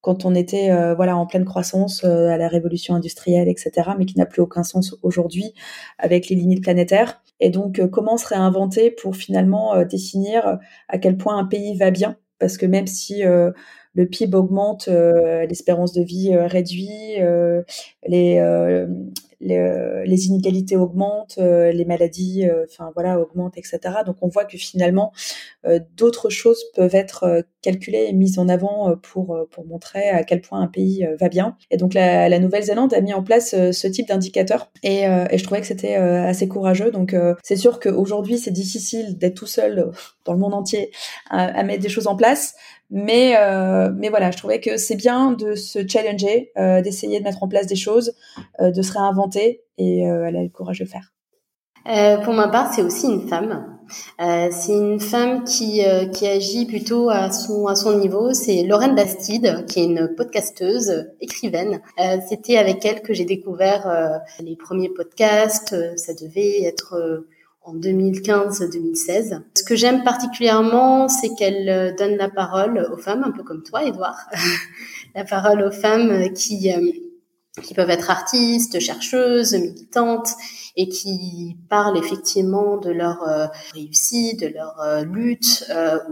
quand 0.00 0.24
on 0.24 0.34
était 0.34 0.70
voilà 0.94 1.16
en 1.16 1.26
pleine 1.26 1.44
croissance 1.44 2.04
à 2.04 2.36
la 2.38 2.46
révolution 2.48 2.94
industrielle, 2.94 3.48
etc., 3.48 3.90
mais 3.98 4.06
qui 4.06 4.16
n'a 4.16 4.26
plus 4.26 4.40
aucun 4.40 4.62
sens 4.62 4.94
aujourd'hui 5.02 5.52
avec 5.98 6.28
les 6.28 6.36
limites 6.36 6.62
planétaires. 6.62 7.20
Et 7.40 7.50
donc, 7.50 7.82
comment 7.90 8.16
se 8.16 8.28
réinventer 8.28 8.92
pour 8.92 9.16
finalement 9.16 9.84
définir 9.84 10.60
à 10.88 10.98
quel 10.98 11.16
point 11.16 11.36
un 11.36 11.44
pays 11.44 11.76
va 11.76 11.90
bien? 11.90 12.16
Parce 12.38 12.56
que 12.56 12.64
même 12.64 12.86
si 12.86 13.24
le 13.94 14.06
PIB 14.06 14.36
augmente, 14.36 14.88
euh, 14.88 15.44
l'espérance 15.46 15.92
de 15.92 16.02
vie 16.02 16.32
euh, 16.32 16.46
réduit, 16.46 17.16
euh, 17.18 17.62
les, 18.06 18.40
les, 19.40 20.26
inégalités 20.26 20.76
augmentent, 20.76 21.38
les 21.38 21.84
maladies, 21.84 22.44
enfin 22.64 22.90
voilà, 22.94 23.20
augmentent, 23.20 23.56
etc. 23.56 23.78
Donc 24.04 24.16
on 24.20 24.28
voit 24.28 24.44
que 24.44 24.58
finalement 24.58 25.12
d'autres 25.96 26.28
choses 26.28 26.60
peuvent 26.74 26.96
être 26.96 27.44
calculées 27.62 28.06
et 28.08 28.12
mises 28.12 28.40
en 28.40 28.48
avant 28.48 28.96
pour 28.96 29.38
pour 29.52 29.64
montrer 29.64 30.08
à 30.08 30.24
quel 30.24 30.40
point 30.40 30.60
un 30.60 30.66
pays 30.66 31.06
va 31.20 31.28
bien. 31.28 31.56
Et 31.70 31.76
donc 31.76 31.94
la, 31.94 32.28
la 32.28 32.40
Nouvelle-Zélande 32.40 32.92
a 32.94 33.00
mis 33.00 33.14
en 33.14 33.22
place 33.22 33.50
ce 33.50 33.86
type 33.86 34.08
d'indicateur 34.08 34.72
et, 34.82 35.02
et, 35.02 35.38
je 35.38 35.44
trouvais 35.44 35.60
que 35.60 35.68
c'était 35.68 35.94
assez 35.94 36.48
courageux. 36.48 36.90
Donc 36.90 37.14
c'est 37.44 37.56
sûr 37.56 37.78
qu'aujourd'hui 37.78 38.38
c'est 38.38 38.50
difficile 38.50 39.18
d'être 39.18 39.36
tout 39.36 39.46
seul 39.46 39.92
dans 40.24 40.32
le 40.32 40.40
monde 40.40 40.54
entier 40.54 40.90
à 41.30 41.62
mettre 41.62 41.82
des 41.82 41.88
choses 41.88 42.08
en 42.08 42.16
place. 42.16 42.56
Mais, 42.90 43.36
euh, 43.36 43.90
mais 43.94 44.08
voilà, 44.08 44.30
je 44.30 44.38
trouvais 44.38 44.60
que 44.60 44.76
c'est 44.76 44.96
bien 44.96 45.32
de 45.32 45.54
se 45.54 45.86
challenger, 45.86 46.52
euh, 46.56 46.80
d'essayer 46.80 47.18
de 47.18 47.24
mettre 47.24 47.42
en 47.42 47.48
place 47.48 47.66
des 47.66 47.76
choses, 47.76 48.14
euh, 48.60 48.70
de 48.70 48.82
se 48.82 48.92
réinventer, 48.92 49.62
et 49.76 50.00
elle 50.00 50.36
a 50.36 50.42
le 50.42 50.48
courage 50.48 50.78
de 50.78 50.84
le 50.84 50.90
faire. 50.90 51.12
pour 52.24 52.34
ma 52.34 52.48
part, 52.48 52.72
c'est 52.72 52.82
aussi 52.82 53.06
une 53.06 53.28
femme. 53.28 53.78
c'est 54.18 54.72
une 54.72 54.98
femme 54.98 55.44
qui, 55.44 55.82
qui 56.12 56.26
agit 56.26 56.66
plutôt 56.66 57.10
à 57.10 57.30
son, 57.30 57.66
à 57.66 57.76
son 57.76 57.96
niveau. 57.98 58.32
C'est 58.32 58.64
Lorraine 58.64 58.96
Bastide, 58.96 59.66
qui 59.66 59.80
est 59.80 59.84
une 59.84 60.14
podcasteuse, 60.16 61.12
écrivaine. 61.20 61.80
C'était 62.28 62.56
avec 62.56 62.84
elle 62.84 63.02
que 63.02 63.14
j'ai 63.14 63.24
découvert 63.24 64.20
les 64.40 64.56
premiers 64.56 64.90
podcasts. 64.90 65.76
Ça 65.96 66.12
devait 66.14 66.64
être 66.64 67.24
en 67.68 67.74
2015-2016. 67.74 69.40
Ce 69.54 69.62
que 69.62 69.76
j'aime 69.76 70.02
particulièrement, 70.02 71.08
c'est 71.08 71.34
qu'elle 71.34 71.68
euh, 71.68 71.92
donne 71.94 72.16
la 72.16 72.30
parole 72.30 72.88
aux 72.92 72.96
femmes, 72.96 73.24
un 73.24 73.30
peu 73.30 73.42
comme 73.42 73.62
toi, 73.62 73.84
Edouard, 73.84 74.18
la 75.14 75.24
parole 75.24 75.62
aux 75.62 75.70
femmes 75.70 76.32
qui 76.32 76.72
euh, 76.72 76.80
qui 77.62 77.74
peuvent 77.74 77.90
être 77.90 78.08
artistes, 78.10 78.78
chercheuses, 78.78 79.52
militantes, 79.54 80.30
et 80.76 80.88
qui 80.88 81.56
parlent 81.68 81.98
effectivement 81.98 82.76
de 82.76 82.90
leur 82.90 83.28
euh, 83.28 83.46
réussite, 83.74 84.40
de 84.40 84.46
leur 84.46 85.04
lutte 85.04 85.64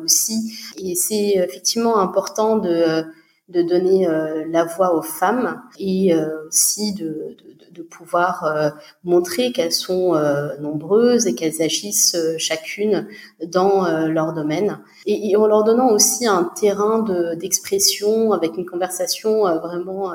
aussi. 0.03 0.59
Et 0.77 0.97
c'est 0.97 1.35
effectivement 1.37 1.99
important 1.99 2.59
de 2.59 3.05
de 3.49 3.63
donner 3.63 4.09
la 4.51 4.65
voix 4.65 4.97
aux 4.97 5.03
femmes 5.03 5.63
et 5.79 6.13
aussi 6.49 6.95
de, 6.95 7.37
de, 7.56 7.56
pouvoir 7.83 8.75
montrer 9.05 9.53
qu'elles 9.53 9.73
sont 9.73 10.15
nombreuses 10.61 11.27
et 11.27 11.35
qu'elles 11.35 11.63
agissent 11.63 12.17
chacune 12.39 13.09
dans 13.47 13.87
leur 14.07 14.33
domaine. 14.33 14.81
Et, 15.07 15.37
en 15.37 15.47
leur 15.47 15.65
donnant 15.65 15.91
aussi 15.91 16.27
un 16.27 16.45
terrain 16.45 17.05
d'expression 17.37 18.33
avec 18.33 18.57
une 18.57 18.67
conversation 18.67 19.43
vraiment 19.59 20.13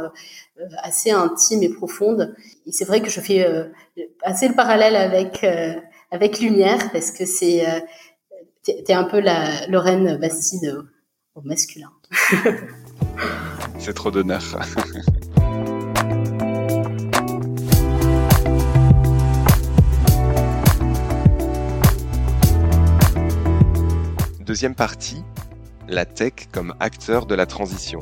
assez 0.83 1.11
intime 1.11 1.63
et 1.63 1.69
profonde. 1.69 2.35
Et 2.65 2.71
c'est 2.71 2.85
vrai 2.85 3.01
que 3.01 3.09
je 3.09 3.19
fais 3.19 3.45
assez 4.23 4.47
le 4.47 4.55
parallèle 4.55 4.95
avec 4.95 5.45
avec 6.11 6.39
Lumière 6.39 6.91
parce 6.91 7.11
que 7.11 7.25
c'est 7.25 7.67
euh, 7.67 7.79
t'es 8.63 8.93
un 8.93 9.05
peu 9.05 9.19
la 9.19 9.65
Lorraine 9.67 10.17
Bastide 10.17 10.77
au, 11.35 11.41
masculin. 11.41 11.91
c'est 13.79 13.93
trop 13.93 14.11
d'honneur. 14.11 14.41
Deuxième 24.51 24.75
partie, 24.75 25.23
la 25.87 26.03
tech 26.03 26.33
comme 26.51 26.75
acteur 26.81 27.25
de 27.25 27.35
la 27.35 27.45
transition. 27.45 28.01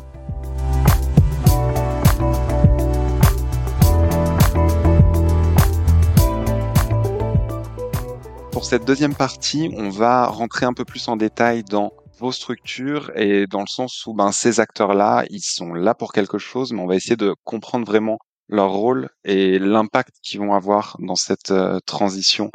pour 8.52 8.66
cette 8.66 8.84
deuxième 8.84 9.14
partie, 9.14 9.72
on 9.78 9.90
va 9.90 10.26
rentrer 10.26 10.66
un 10.66 10.74
peu 10.74 10.86
plus 10.86 11.08
en 11.08 11.18
détail 11.18 11.64
dans 11.64 11.94
vos 12.18 12.32
structures 12.32 13.12
et 13.16 13.46
dans 13.46 13.62
le 13.62 13.68
sens 13.68 14.08
où 14.08 14.16
ben, 14.16 14.32
ces 14.32 14.60
acteurs-là, 14.60 15.26
ils 15.30 15.44
sont 15.44 15.76
là 15.76 15.94
pour 15.94 16.14
quelque 16.14 16.40
chose, 16.40 16.74
mais 16.74 16.82
on 16.82 16.88
va 16.88 16.96
essayer 16.96 17.16
de 17.16 17.36
comprendre 17.44 17.86
vraiment 17.86 18.18
leur 18.48 18.72
rôle 18.72 19.10
et 19.24 19.60
l'impact 19.60 20.16
qu'ils 20.24 20.40
vont 20.40 20.56
avoir 20.56 20.98
dans 21.00 21.16
cette 21.16 21.52
euh, 21.52 21.80
transition 21.86 22.50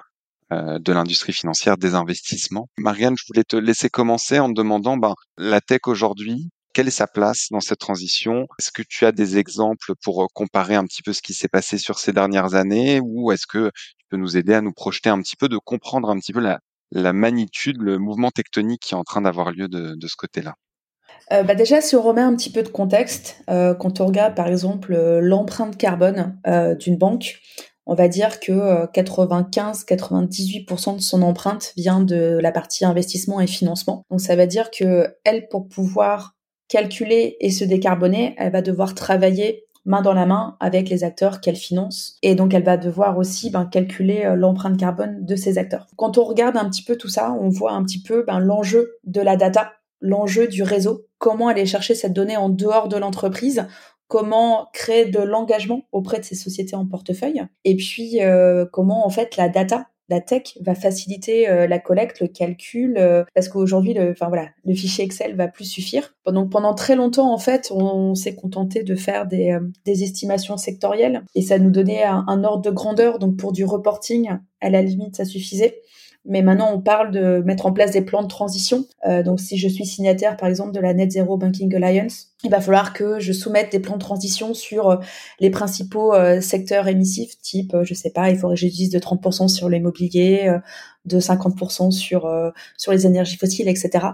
de 0.50 0.92
l'industrie 0.92 1.32
financière, 1.32 1.76
des 1.76 1.94
investissements. 1.94 2.68
Marianne, 2.78 3.16
je 3.18 3.24
voulais 3.26 3.44
te 3.44 3.56
laisser 3.56 3.88
commencer 3.88 4.38
en 4.38 4.48
te 4.48 4.54
demandant 4.54 4.96
ben, 4.96 5.14
la 5.36 5.60
tech 5.60 5.80
aujourd'hui, 5.86 6.50
quelle 6.74 6.88
est 6.88 6.90
sa 6.90 7.06
place 7.06 7.48
dans 7.50 7.60
cette 7.60 7.78
transition? 7.78 8.46
Est-ce 8.58 8.72
que 8.72 8.82
tu 8.86 9.06
as 9.06 9.12
des 9.12 9.38
exemples 9.38 9.92
pour 10.02 10.24
euh, 10.24 10.26
comparer 10.34 10.74
un 10.74 10.84
petit 10.84 11.02
peu 11.02 11.12
ce 11.12 11.22
qui 11.22 11.32
s'est 11.32 11.48
passé 11.48 11.78
sur 11.78 11.98
ces 11.98 12.12
dernières 12.12 12.54
années? 12.54 13.00
Ou 13.00 13.32
est-ce 13.32 13.46
que 13.46 13.70
tu 13.96 14.06
peux 14.10 14.16
nous 14.16 14.36
aider 14.36 14.54
à 14.54 14.60
nous 14.60 14.72
projeter 14.72 15.08
un 15.08 15.22
petit 15.22 15.36
peu, 15.36 15.48
de 15.48 15.56
comprendre 15.56 16.10
un 16.10 16.18
petit 16.18 16.32
peu 16.32 16.40
la, 16.40 16.58
la 16.90 17.12
magnitude, 17.12 17.80
le 17.80 17.98
mouvement 17.98 18.30
tectonique 18.30 18.82
qui 18.82 18.94
est 18.94 18.98
en 18.98 19.04
train 19.04 19.22
d'avoir 19.22 19.52
lieu 19.52 19.68
de, 19.68 19.94
de 19.94 20.06
ce 20.08 20.16
côté-là? 20.16 20.54
Euh, 21.32 21.42
bah 21.42 21.54
déjà, 21.54 21.80
si 21.80 21.96
on 21.96 22.02
remet 22.02 22.20
un 22.20 22.34
petit 22.34 22.50
peu 22.50 22.62
de 22.62 22.68
contexte, 22.68 23.42
euh, 23.48 23.74
quand 23.74 24.00
on 24.00 24.06
regarde 24.06 24.34
par 24.34 24.48
exemple 24.48 24.92
euh, 24.92 25.20
l'empreinte 25.22 25.78
carbone 25.78 26.38
euh, 26.46 26.74
d'une 26.74 26.98
banque, 26.98 27.36
on 27.86 27.94
va 27.94 28.08
dire 28.08 28.40
que 28.40 28.86
95-98% 28.86 30.96
de 30.96 31.00
son 31.00 31.22
empreinte 31.22 31.72
vient 31.76 32.00
de 32.00 32.38
la 32.40 32.52
partie 32.52 32.84
investissement 32.84 33.40
et 33.40 33.46
financement. 33.46 34.04
Donc 34.10 34.20
ça 34.20 34.36
veut 34.36 34.46
dire 34.46 34.70
que 34.70 35.14
elle, 35.24 35.48
pour 35.48 35.68
pouvoir 35.68 36.34
calculer 36.68 37.36
et 37.40 37.50
se 37.50 37.64
décarboner, 37.64 38.34
elle 38.38 38.52
va 38.52 38.62
devoir 38.62 38.94
travailler 38.94 39.64
main 39.84 40.02
dans 40.02 40.14
la 40.14 40.26
main 40.26 40.56
avec 40.60 40.88
les 40.88 41.04
acteurs 41.04 41.40
qu'elle 41.40 41.56
finance. 41.56 42.16
Et 42.22 42.34
donc, 42.34 42.54
elle 42.54 42.64
va 42.64 42.76
devoir 42.76 43.18
aussi 43.18 43.50
ben, 43.50 43.66
calculer 43.66 44.22
euh, 44.24 44.34
l'empreinte 44.34 44.78
carbone 44.78 45.24
de 45.24 45.36
ces 45.36 45.58
acteurs. 45.58 45.86
Quand 45.96 46.18
on 46.18 46.24
regarde 46.24 46.56
un 46.56 46.68
petit 46.68 46.82
peu 46.82 46.96
tout 46.96 47.08
ça, 47.08 47.36
on 47.38 47.48
voit 47.48 47.72
un 47.72 47.84
petit 47.84 48.02
peu 48.02 48.24
ben, 48.26 48.38
l'enjeu 48.38 48.96
de 49.04 49.20
la 49.20 49.36
data, 49.36 49.72
l'enjeu 50.00 50.48
du 50.48 50.62
réseau, 50.62 51.06
comment 51.18 51.48
aller 51.48 51.66
chercher 51.66 51.94
cette 51.94 52.12
donnée 52.12 52.36
en 52.36 52.48
dehors 52.48 52.88
de 52.88 52.96
l'entreprise, 52.96 53.66
comment 54.08 54.68
créer 54.72 55.06
de 55.06 55.20
l'engagement 55.20 55.82
auprès 55.92 56.18
de 56.18 56.24
ces 56.24 56.34
sociétés 56.34 56.76
en 56.76 56.86
portefeuille, 56.86 57.42
et 57.64 57.76
puis 57.76 58.22
euh, 58.22 58.66
comment 58.70 59.06
en 59.06 59.10
fait 59.10 59.36
la 59.36 59.48
data 59.48 59.86
la 60.08 60.20
tech 60.20 60.58
va 60.60 60.74
faciliter 60.74 61.48
euh, 61.48 61.66
la 61.66 61.78
collecte, 61.78 62.20
le 62.20 62.28
calcul, 62.28 62.96
euh, 62.98 63.24
parce 63.34 63.48
qu'aujourd'hui, 63.48 63.94
le, 63.94 64.10
enfin 64.10 64.28
voilà, 64.28 64.48
le 64.64 64.74
fichier 64.74 65.04
Excel 65.04 65.34
va 65.34 65.48
plus 65.48 65.64
suffire. 65.64 66.14
Donc 66.26 66.50
pendant 66.50 66.74
très 66.74 66.94
longtemps, 66.94 67.32
en 67.32 67.38
fait, 67.38 67.70
on, 67.74 68.14
s'est 68.14 68.34
contenté 68.34 68.82
de 68.82 68.94
faire 68.94 69.26
des, 69.26 69.52
euh, 69.52 69.60
des, 69.84 70.02
estimations 70.02 70.56
sectorielles 70.56 71.24
et 71.34 71.42
ça 71.42 71.58
nous 71.58 71.70
donnait 71.70 72.04
un, 72.04 72.24
un, 72.28 72.44
ordre 72.44 72.62
de 72.62 72.70
grandeur. 72.70 73.18
Donc 73.18 73.36
pour 73.36 73.52
du 73.52 73.64
reporting, 73.64 74.30
à 74.60 74.70
la 74.70 74.82
limite, 74.82 75.16
ça 75.16 75.24
suffisait. 75.24 75.80
Mais 76.26 76.40
maintenant, 76.40 76.72
on 76.72 76.80
parle 76.80 77.10
de 77.10 77.42
mettre 77.44 77.66
en 77.66 77.72
place 77.72 77.90
des 77.90 78.00
plans 78.00 78.22
de 78.22 78.28
transition. 78.28 78.86
Euh, 79.06 79.22
donc, 79.22 79.40
si 79.40 79.58
je 79.58 79.68
suis 79.68 79.84
signataire, 79.84 80.38
par 80.38 80.48
exemple, 80.48 80.72
de 80.72 80.80
la 80.80 80.94
Net 80.94 81.12
Zero 81.12 81.36
Banking 81.36 81.74
Alliance, 81.74 82.28
il 82.44 82.50
va 82.50 82.60
falloir 82.60 82.94
que 82.94 83.20
je 83.20 83.32
soumette 83.32 83.70
des 83.72 83.78
plans 83.78 83.96
de 83.96 84.00
transition 84.00 84.54
sur 84.54 84.88
euh, 84.88 84.96
les 85.38 85.50
principaux 85.50 86.14
euh, 86.14 86.40
secteurs 86.40 86.88
émissifs, 86.88 87.38
type, 87.42 87.76
je 87.82 87.92
sais 87.92 88.10
pas, 88.10 88.30
il 88.30 88.38
faudrait 88.38 88.56
que 88.56 88.60
je 88.60 88.90
de 88.90 88.98
30% 88.98 89.48
sur 89.48 89.68
l'immobilier, 89.68 90.54
de 91.04 91.20
50% 91.20 91.90
sur 91.90 92.30
sur 92.76 92.92
les 92.92 93.06
énergies 93.06 93.36
fossiles, 93.36 93.68
etc. 93.68 94.06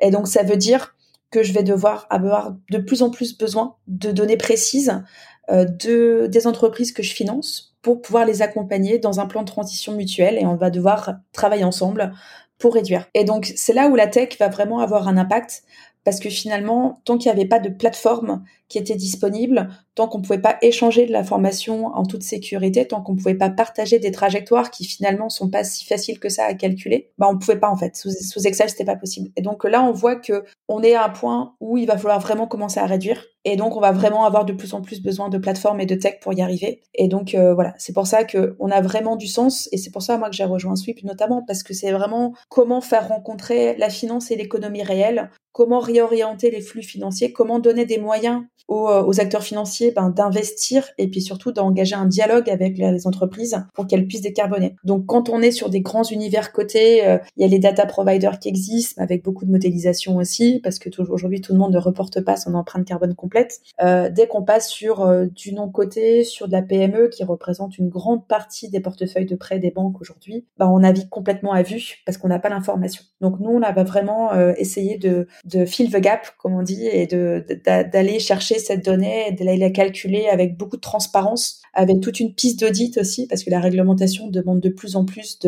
Et 0.00 0.10
donc, 0.10 0.26
ça 0.28 0.42
veut 0.42 0.56
dire 0.56 0.94
que 1.30 1.42
je 1.42 1.52
vais 1.52 1.62
devoir 1.62 2.06
avoir 2.08 2.54
de 2.70 2.78
plus 2.78 3.02
en 3.02 3.10
plus 3.10 3.36
besoin 3.36 3.76
de 3.86 4.10
données 4.10 4.36
précises 4.36 5.02
de 5.50 6.26
des 6.26 6.46
entreprises 6.46 6.92
que 6.92 7.02
je 7.02 7.12
finance 7.12 7.68
pour 7.88 8.02
pouvoir 8.02 8.26
les 8.26 8.42
accompagner 8.42 8.98
dans 8.98 9.18
un 9.18 9.24
plan 9.24 9.40
de 9.40 9.46
transition 9.46 9.94
mutuel 9.94 10.36
et 10.36 10.44
on 10.44 10.56
va 10.56 10.68
devoir 10.68 11.14
travailler 11.32 11.64
ensemble 11.64 12.12
pour 12.58 12.74
réduire. 12.74 13.06
Et 13.14 13.24
donc 13.24 13.50
c'est 13.56 13.72
là 13.72 13.88
où 13.88 13.96
la 13.96 14.06
tech 14.06 14.36
va 14.38 14.48
vraiment 14.48 14.80
avoir 14.80 15.08
un 15.08 15.16
impact 15.16 15.62
parce 16.04 16.20
que 16.20 16.28
finalement, 16.28 17.00
tant 17.06 17.16
qu'il 17.16 17.32
n'y 17.32 17.38
avait 17.38 17.48
pas 17.48 17.60
de 17.60 17.70
plateforme 17.70 18.44
qui 18.68 18.78
était 18.78 18.96
disponible, 18.96 19.68
tant 19.94 20.08
qu'on 20.08 20.18
ne 20.18 20.22
pouvait 20.22 20.40
pas 20.40 20.58
échanger 20.62 21.06
de 21.06 21.12
l'information 21.12 21.86
en 21.86 22.04
toute 22.04 22.22
sécurité, 22.22 22.86
tant 22.86 23.02
qu'on 23.02 23.12
ne 23.12 23.18
pouvait 23.18 23.34
pas 23.34 23.50
partager 23.50 23.98
des 23.98 24.10
trajectoires 24.10 24.70
qui 24.70 24.84
finalement 24.84 25.28
sont 25.28 25.50
pas 25.50 25.64
si 25.64 25.84
faciles 25.84 26.20
que 26.20 26.28
ça 26.28 26.44
à 26.44 26.54
calculer, 26.54 27.10
bah 27.18 27.26
on 27.30 27.38
pouvait 27.38 27.58
pas 27.58 27.70
en 27.70 27.76
fait. 27.76 27.96
Sous, 27.96 28.10
sous 28.10 28.46
Excel, 28.46 28.68
c'était 28.68 28.84
pas 28.84 28.96
possible. 28.96 29.30
Et 29.36 29.42
donc 29.42 29.64
là, 29.64 29.82
on 29.82 29.92
voit 29.92 30.16
que 30.16 30.44
on 30.68 30.82
est 30.82 30.94
à 30.94 31.04
un 31.04 31.08
point 31.08 31.54
où 31.60 31.78
il 31.78 31.86
va 31.86 31.96
falloir 31.96 32.20
vraiment 32.20 32.46
commencer 32.46 32.78
à 32.78 32.86
réduire. 32.86 33.24
Et 33.44 33.56
donc, 33.56 33.76
on 33.76 33.80
va 33.80 33.92
vraiment 33.92 34.26
avoir 34.26 34.44
de 34.44 34.52
plus 34.52 34.74
en 34.74 34.82
plus 34.82 35.00
besoin 35.00 35.30
de 35.30 35.38
plateformes 35.38 35.80
et 35.80 35.86
de 35.86 35.94
tech 35.94 36.20
pour 36.20 36.34
y 36.34 36.42
arriver. 36.42 36.82
Et 36.94 37.08
donc, 37.08 37.34
euh, 37.34 37.54
voilà, 37.54 37.72
c'est 37.78 37.94
pour 37.94 38.06
ça 38.06 38.24
que 38.24 38.56
on 38.58 38.70
a 38.70 38.80
vraiment 38.80 39.16
du 39.16 39.26
sens. 39.26 39.68
Et 39.72 39.78
c'est 39.78 39.90
pour 39.90 40.02
ça, 40.02 40.18
moi, 40.18 40.28
que 40.28 40.36
j'ai 40.36 40.44
rejoint 40.44 40.76
Sweep, 40.76 41.02
notamment, 41.04 41.42
parce 41.46 41.62
que 41.62 41.72
c'est 41.72 41.92
vraiment 41.92 42.34
comment 42.50 42.80
faire 42.80 43.08
rencontrer 43.08 43.76
la 43.76 43.88
finance 43.88 44.30
et 44.30 44.36
l'économie 44.36 44.82
réelle, 44.82 45.30
comment 45.52 45.78
réorienter 45.78 46.50
les 46.50 46.60
flux 46.60 46.82
financiers, 46.82 47.32
comment 47.32 47.58
donner 47.58 47.86
des 47.86 47.98
moyens 47.98 48.42
euh, 48.70 49.02
aux, 49.02 49.18
acteurs 49.18 49.42
financiers 49.42 49.92
ben, 49.92 50.10
d'investir 50.10 50.90
et 50.98 51.08
puis 51.08 51.22
surtout 51.22 51.52
d'engager 51.52 51.94
un 51.94 52.04
dialogue 52.04 52.50
avec 52.50 52.76
les, 52.76 53.06
entreprises 53.06 53.64
pour 53.72 53.86
qu'elles 53.86 54.06
puissent 54.06 54.20
décarboner. 54.20 54.76
Donc 54.84 55.06
quand 55.06 55.30
on 55.30 55.40
est 55.40 55.52
sur 55.52 55.70
des 55.70 55.80
grands 55.80 56.02
univers 56.02 56.52
cotés, 56.52 57.06
euh, 57.06 57.18
il 57.36 57.42
y 57.42 57.44
a 57.44 57.48
les 57.48 57.58
data 57.58 57.86
providers 57.86 58.38
qui 58.38 58.48
existent 58.48 59.00
avec 59.02 59.24
beaucoup 59.24 59.46
de 59.46 59.50
modélisation 59.50 60.16
aussi 60.16 60.60
parce 60.62 60.78
que 60.78 60.90
aujourd'hui 61.00 61.40
tout 61.40 61.52
le 61.52 61.58
monde 61.58 61.72
ne 61.72 61.78
reporte 61.78 62.20
pas 62.20 62.36
son 62.36 62.54
empreinte 62.54 62.84
carbone 62.84 63.14
complète. 63.14 63.60
Euh, 63.80 64.10
dès 64.10 64.26
qu'on 64.26 64.42
passe 64.42 64.68
sur 64.68 65.08
du 65.28 65.54
non 65.54 65.70
coté, 65.70 66.24
sur 66.24 66.46
de 66.46 66.52
la 66.52 66.62
PME 66.62 67.08
qui 67.08 67.24
représente 67.24 67.78
une 67.78 67.88
grande 67.88 68.26
partie 68.26 68.68
des 68.68 68.80
portefeuilles 68.80 69.26
de 69.26 69.36
prêt 69.36 69.58
des 69.58 69.70
banques 69.70 70.00
aujourd'hui, 70.00 70.44
ben, 70.58 70.66
on 70.68 70.80
navigue 70.80 71.08
complètement 71.08 71.52
à 71.52 71.62
vue 71.62 72.02
parce 72.04 72.18
qu'on 72.18 72.28
n'a 72.28 72.38
pas 72.38 72.50
l'information. 72.50 73.02
Donc 73.22 73.40
nous 73.40 73.50
on 73.50 73.60
va 73.60 73.84
vraiment 73.84 74.34
essayer 74.56 74.98
de, 74.98 75.26
de 75.44 75.64
fill 75.64 75.90
the 75.90 76.00
gap 76.00 76.26
comme 76.38 76.54
on 76.54 76.62
dit 76.62 76.86
et 76.86 77.06
d'aller 77.06 78.18
chercher 78.18 78.47
cette 78.54 78.84
donnée, 78.84 79.32
de 79.32 79.44
la 79.44 79.70
calculer 79.70 80.26
avec 80.28 80.56
beaucoup 80.56 80.76
de 80.76 80.80
transparence, 80.80 81.60
avec 81.74 82.00
toute 82.00 82.20
une 82.20 82.34
piste 82.34 82.60
d'audit 82.60 82.96
aussi, 82.98 83.26
parce 83.26 83.44
que 83.44 83.50
la 83.50 83.60
réglementation 83.60 84.28
demande 84.28 84.60
de 84.60 84.68
plus 84.68 84.96
en 84.96 85.04
plus 85.04 85.38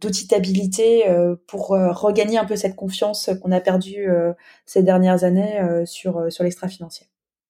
d'auditabilité 0.00 1.08
euh, 1.08 1.36
pour 1.46 1.74
euh, 1.74 1.90
regagner 1.92 2.38
un 2.38 2.44
peu 2.44 2.56
cette 2.56 2.76
confiance 2.76 3.30
qu'on 3.42 3.52
a 3.52 3.60
perdue 3.60 4.08
euh, 4.08 4.32
ces 4.66 4.82
dernières 4.82 5.24
années 5.24 5.60
sur 5.86 6.30
sur 6.30 6.44
l'extra 6.44 6.68
financier. 6.68 7.06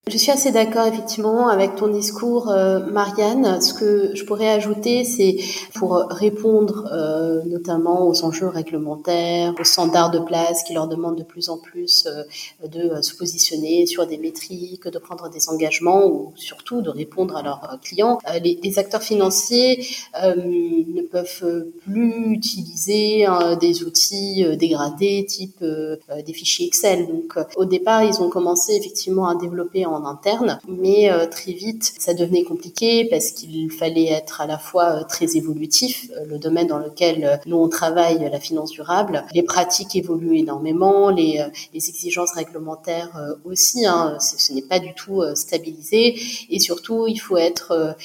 Je 0.08 0.16
suis 0.16 0.32
assez 0.32 0.50
d'accord 0.50 0.86
effectivement 0.86 1.48
avec 1.48 1.76
ton 1.76 1.86
discours, 1.86 2.48
euh, 2.48 2.80
Marianne. 2.86 3.60
Ce 3.60 3.74
que 3.74 4.10
je 4.14 4.24
pourrais 4.24 4.48
ajouter, 4.48 5.04
c'est 5.04 5.36
pour 5.74 6.04
répondre 6.10 6.88
euh, 6.90 7.42
notamment 7.44 8.08
aux 8.08 8.24
enjeux 8.24 8.48
réglementaires, 8.48 9.54
aux 9.60 9.64
standards 9.64 10.10
de 10.10 10.18
place 10.18 10.64
qui 10.64 10.72
leur 10.72 10.88
demandent 10.88 11.18
de 11.18 11.22
plus 11.22 11.50
en 11.50 11.58
plus 11.58 12.08
euh, 12.08 12.24
de 12.66 13.02
se 13.02 13.14
positionner 13.14 13.86
sur 13.86 14.06
des 14.06 14.16
métriques, 14.16 14.88
de 14.88 14.98
prendre 14.98 15.28
des 15.28 15.48
engagements 15.50 16.06
ou 16.06 16.32
surtout 16.34 16.80
de 16.80 16.90
répondre 16.90 17.36
à 17.36 17.42
leurs 17.42 17.78
clients. 17.82 18.18
Les, 18.42 18.58
les, 18.62 18.78
acteurs 18.78 19.02
financiers 19.02 19.86
ne 20.14 21.02
peuvent 21.02 21.66
plus 21.84 22.32
utiliser 22.32 23.26
des 23.60 23.82
outils 23.84 24.44
dégradés 24.56 25.26
type 25.26 25.62
des 25.62 26.32
fichiers 26.32 26.66
Excel. 26.66 27.06
Donc 27.06 27.38
au 27.56 27.66
départ, 27.66 28.02
ils 28.02 28.20
ont 28.22 28.30
commencé 28.30 28.72
effectivement 28.74 29.28
à 29.28 29.34
développer 29.34 29.84
en 29.90 30.04
interne. 30.04 30.58
Mais 30.68 31.10
très 31.30 31.52
vite, 31.52 31.92
ça 31.98 32.14
devenait 32.14 32.44
compliqué 32.44 33.06
parce 33.10 33.30
qu'il 33.30 33.70
fallait 33.70 34.10
être 34.10 34.40
à 34.40 34.46
la 34.46 34.58
fois 34.58 35.04
très 35.04 35.36
évolutif, 35.36 36.10
le 36.26 36.38
domaine 36.38 36.66
dans 36.66 36.78
lequel 36.78 37.40
nous 37.46 37.56
on 37.56 37.68
travaille, 37.68 38.28
la 38.30 38.40
finance 38.40 38.70
durable. 38.70 39.24
Les 39.34 39.42
pratiques 39.42 39.96
évoluent 39.96 40.38
énormément, 40.38 41.10
les, 41.10 41.42
exigences 41.74 42.32
réglementaires 42.32 43.18
aussi. 43.44 43.86
Hein, 43.86 44.16
ce 44.20 44.52
n'est 44.52 44.62
pas 44.62 44.78
du 44.78 44.94
tout 44.94 45.22
stabilisé 45.34 46.16
et 46.50 46.58
surtout 46.58 47.06
il 47.06 47.18
faut 47.18 47.36
être 47.36 47.96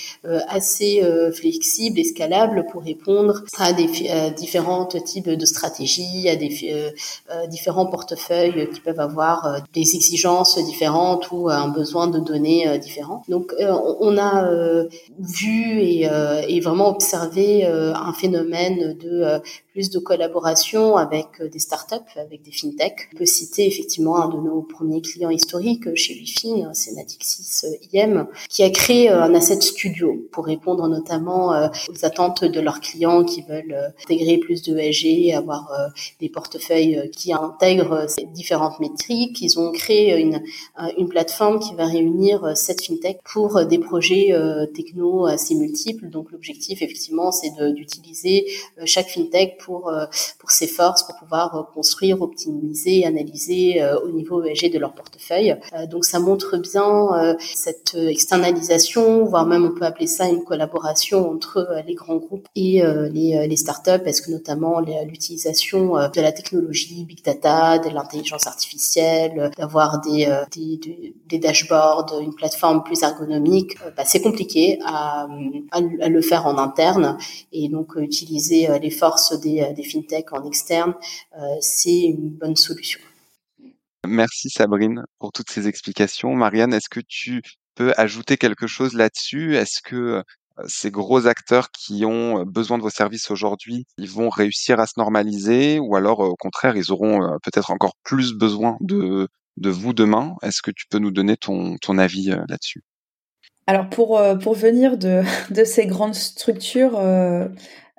assez 0.47 1.01
flexible 1.33 1.99
et 1.99 2.03
scalable 2.03 2.65
pour 2.71 2.83
répondre 2.83 3.43
à 3.57 3.73
différents 4.31 4.85
types 4.85 5.29
de 5.29 5.45
stratégies, 5.45 6.29
à 6.29 7.47
différents 7.47 7.85
portefeuilles 7.85 8.69
qui 8.73 8.79
peuvent 8.79 8.99
avoir 8.99 9.61
des 9.73 9.95
exigences 9.95 10.57
différentes 10.65 11.31
ou 11.31 11.49
un 11.49 11.67
besoin 11.75 12.07
de 12.07 12.19
données 12.19 12.77
différents. 12.79 13.23
Donc 13.29 13.53
on 13.59 14.17
a 14.17 14.49
vu 15.19 15.81
et, 15.81 16.09
et, 16.47 16.59
vraiment 16.59 16.89
observé 16.89 17.65
un 17.65 18.13
phénomène 18.13 18.97
de 18.97 19.41
plus 19.75 19.89
de 19.89 19.99
collaboration 19.99 20.95
avec 20.95 21.25
euh, 21.41 21.49
des 21.49 21.59
startups, 21.59 22.13
avec 22.15 22.41
des 22.43 22.53
fintechs. 22.53 23.09
On 23.13 23.17
peut 23.17 23.25
citer 23.25 23.67
effectivement 23.67 24.15
un 24.21 24.29
de 24.29 24.37
nos 24.37 24.61
premiers 24.61 25.01
clients 25.01 25.29
historiques 25.29 25.93
chez 25.95 26.13
Wifin, 26.13 26.69
c'est 26.71 26.93
Natixis 26.93 27.65
euh, 27.65 27.87
IM, 27.93 28.25
qui 28.47 28.63
a 28.63 28.69
créé 28.69 29.11
euh, 29.11 29.21
un 29.21 29.33
asset 29.35 29.59
studio 29.59 30.15
pour 30.31 30.45
répondre 30.45 30.87
notamment 30.87 31.49
aux 31.89 32.05
attentes 32.05 32.45
de 32.45 32.61
leurs 32.61 32.79
clients 32.79 33.25
qui 33.25 33.41
veulent 33.41 33.93
intégrer 34.03 34.37
plus 34.37 34.61
de 34.61 34.77
ESG, 34.77 35.35
avoir 35.35 35.69
des 36.21 36.29
portefeuilles 36.29 37.09
qui 37.11 37.33
intègrent 37.33 38.05
ces 38.07 38.25
différentes 38.25 38.79
métriques. 38.79 39.41
Ils 39.41 39.59
ont 39.59 39.71
créé 39.71 40.17
une, 40.17 40.41
une 40.97 41.09
plateforme 41.09 41.59
qui 41.67 41.75
va 41.75 41.85
réunir 41.85 42.55
cette 42.55 42.81
fintech 42.81 43.19
pour 43.23 43.65
des 43.65 43.79
projets 43.79 44.33
techno 44.73 45.25
assez 45.25 45.55
multiples. 45.55 46.09
Donc 46.09 46.31
l'objectif 46.31 46.81
effectivement 46.81 47.31
c'est 47.31 47.51
d'utiliser 47.73 48.45
chaque 48.85 49.07
fintech 49.07 49.57
pour, 49.57 49.89
euh, 49.89 50.05
pour 50.39 50.51
ses 50.51 50.67
forces, 50.67 51.03
pour 51.03 51.15
pouvoir 51.15 51.55
euh, 51.55 51.63
construire, 51.73 52.21
optimiser, 52.21 53.05
analyser 53.05 53.81
euh, 53.81 53.99
au 54.01 54.11
niveau 54.11 54.43
ESG 54.43 54.71
de 54.71 54.79
leur 54.79 54.93
portefeuille. 54.93 55.55
donc 55.89 56.05
ça 56.05 56.19
montre 56.19 56.57
bien 56.57 57.35
cette 57.39 57.95
externalisation, 57.95 59.25
voire 59.25 59.45
même 59.45 59.65
on 59.65 59.71
peut 59.71 59.85
appeler 59.85 60.07
ça 60.07 60.27
une 60.27 60.43
collaboration 60.43 61.29
entre 61.29 61.83
les 61.87 61.93
grands 61.93 62.17
groupes 62.17 62.47
et 62.55 62.81
les, 63.11 63.47
les 63.47 63.55
startups, 63.55 64.03
parce 64.03 64.21
que 64.21 64.31
notamment 64.31 64.79
l'utilisation 64.79 65.93
de 65.93 66.21
la 66.21 66.31
technologie, 66.31 67.05
big 67.05 67.23
data, 67.23 67.79
de 67.79 67.89
l'intelligence 67.89 68.47
artificielle, 68.47 69.51
d'avoir 69.57 70.01
des, 70.01 70.27
des, 70.51 71.13
des, 71.27 71.39
dashboards, 71.55 72.19
une 72.21 72.35
plateforme 72.35 72.83
plus 72.83 73.01
ergonomique, 73.03 73.77
bah, 73.95 74.03
c'est 74.05 74.21
compliqué 74.21 74.79
à, 74.85 75.27
le 75.29 76.21
faire 76.21 76.45
en 76.45 76.57
interne 76.57 77.17
et 77.51 77.69
donc 77.69 77.93
utiliser 77.97 78.67
les 78.79 78.91
forces 78.91 79.39
des 79.39 79.55
des, 79.73 79.83
fintechs 79.83 80.33
en 80.33 80.45
externe, 80.45 80.93
euh, 81.37 81.55
c'est 81.61 82.01
une 82.01 82.29
bonne 82.29 82.55
solution. 82.55 82.99
Merci 84.07 84.49
Sabrine 84.49 85.03
pour 85.19 85.31
toutes 85.31 85.49
ces 85.49 85.67
explications. 85.67 86.33
Marianne, 86.35 86.73
est-ce 86.73 86.89
que 86.89 87.01
tu 87.07 87.41
peux 87.75 87.93
ajouter 87.97 88.37
quelque 88.37 88.67
chose 88.67 88.93
là-dessus? 88.93 89.55
Est-ce 89.55 89.81
que 89.81 89.95
euh, 89.95 90.23
ces 90.67 90.91
gros 90.91 91.27
acteurs 91.27 91.69
qui 91.71 92.05
ont 92.05 92.39
euh, 92.39 92.45
besoin 92.45 92.77
de 92.77 92.83
vos 92.83 92.89
services 92.89 93.31
aujourd'hui, 93.31 93.85
ils 93.97 94.09
vont 94.09 94.29
réussir 94.29 94.79
à 94.79 94.85
se 94.85 94.93
normaliser? 94.97 95.79
Ou 95.79 95.95
alors 95.95 96.19
au 96.19 96.35
contraire, 96.35 96.77
ils 96.77 96.91
auront 96.91 97.19
peut-être 97.43 97.71
encore 97.71 97.95
plus 98.03 98.33
besoin 98.33 98.77
de, 98.81 99.27
de 99.57 99.69
vous 99.69 99.93
demain 99.93 100.35
Est-ce 100.41 100.61
que 100.61 100.71
tu 100.71 100.85
peux 100.89 100.99
nous 100.99 101.11
donner 101.11 101.37
ton, 101.37 101.77
ton 101.77 101.97
avis 101.97 102.25
là-dessus? 102.47 102.81
Alors 103.67 103.89
pour, 103.89 104.21
pour 104.41 104.53
venir 104.53 104.97
de, 104.97 105.23
de 105.53 105.63
ces 105.63 105.85
grandes 105.85 106.15
structures, 106.15 106.99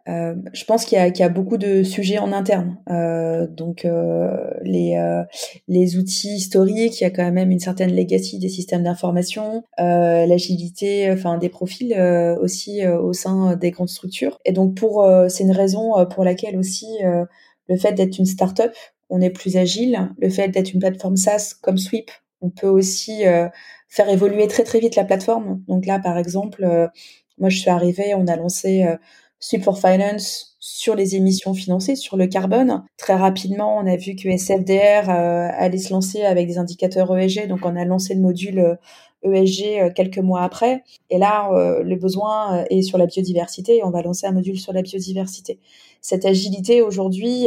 euh, 0.08 0.34
je 0.52 0.64
pense 0.64 0.84
qu'il 0.84 0.98
y, 0.98 1.18
y, 1.18 1.22
a 1.22 1.28
beaucoup 1.28 1.56
de 1.56 1.82
sujets 1.82 2.18
en 2.18 2.32
interne. 2.32 2.78
Euh, 2.90 3.46
donc 3.48 3.84
euh, 3.84 4.50
les, 4.62 4.96
euh, 4.96 5.24
les 5.66 5.96
outils 5.96 6.34
historiques, 6.34 7.00
il 7.00 7.04
y 7.04 7.06
a 7.06 7.10
quand 7.10 7.30
même 7.30 7.50
une 7.50 7.58
certaine 7.58 7.94
legacy 7.94 8.38
des 8.38 8.48
systèmes 8.48 8.84
d'information, 8.84 9.64
euh, 9.80 10.26
l'agilité, 10.26 11.10
enfin 11.10 11.38
des 11.38 11.48
profils 11.48 11.92
euh, 11.94 12.36
aussi 12.36 12.86
au 12.86 13.12
sein 13.12 13.56
des 13.56 13.70
grandes 13.72 13.88
structures. 13.88 14.38
Et 14.44 14.52
donc 14.52 14.76
pour 14.76 15.08
c'est 15.28 15.44
une 15.44 15.52
raison 15.52 16.06
pour 16.06 16.24
laquelle 16.24 16.56
aussi 16.56 16.86
le 17.68 17.76
fait 17.76 17.92
d'être 17.92 18.18
une 18.18 18.26
startup, 18.26 18.72
on 19.08 19.20
est 19.20 19.30
plus 19.30 19.56
agile. 19.56 20.10
Le 20.18 20.28
fait 20.30 20.48
d'être 20.48 20.72
une 20.72 20.80
plateforme 20.80 21.16
SaaS 21.16 21.54
comme 21.62 21.78
Sweep, 21.78 22.10
on 22.40 22.50
peut 22.50 22.68
aussi 22.68 23.22
faire 23.88 24.08
évoluer 24.08 24.46
très 24.46 24.62
très 24.62 24.78
vite 24.78 24.96
la 24.96 25.04
plateforme. 25.04 25.62
Donc 25.68 25.86
là 25.86 25.98
par 25.98 26.18
exemple, 26.18 26.90
moi 27.38 27.48
je 27.48 27.58
suis 27.58 27.70
arrivée, 27.70 28.14
on 28.14 28.26
a 28.26 28.36
lancé 28.36 28.84
Sweep 29.40 29.62
for 29.62 29.78
Finance 29.78 30.56
sur 30.68 30.96
les 30.96 31.14
émissions 31.14 31.54
financées, 31.54 31.94
sur 31.94 32.16
le 32.16 32.26
carbone. 32.26 32.82
Très 32.96 33.14
rapidement, 33.14 33.76
on 33.76 33.86
a 33.86 33.96
vu 33.96 34.16
que 34.16 34.28
SFDR 34.28 35.08
euh, 35.08 35.48
allait 35.52 35.78
se 35.78 35.92
lancer 35.92 36.22
avec 36.22 36.48
des 36.48 36.58
indicateurs 36.58 37.16
ESG, 37.16 37.46
donc 37.46 37.60
on 37.64 37.76
a 37.76 37.84
lancé 37.84 38.14
le 38.14 38.20
module 38.20 38.76
ESG 39.22 39.62
euh, 39.62 39.84
e 39.84 39.84
euh, 39.84 39.90
quelques 39.94 40.18
mois 40.18 40.42
après. 40.42 40.82
Et 41.10 41.18
là, 41.18 41.50
le 41.82 41.96
besoin 41.96 42.64
est 42.70 42.82
sur 42.82 42.98
la 42.98 43.06
biodiversité 43.06 43.84
on 43.84 43.90
va 43.90 44.02
lancer 44.02 44.26
un 44.26 44.32
module 44.32 44.58
sur 44.58 44.72
la 44.72 44.82
biodiversité. 44.82 45.60
Cette 46.00 46.24
agilité 46.24 46.82
aujourd'hui, 46.82 47.46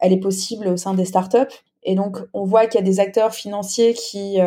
elle 0.00 0.12
est 0.12 0.20
possible 0.20 0.68
au 0.68 0.76
sein 0.76 0.94
des 0.94 1.04
startups. 1.04 1.54
Et 1.82 1.94
donc, 1.94 2.18
on 2.32 2.44
voit 2.44 2.66
qu'il 2.66 2.80
y 2.80 2.82
a 2.82 2.86
des 2.86 3.00
acteurs 3.00 3.34
financiers 3.34 3.94
qui 3.94 4.38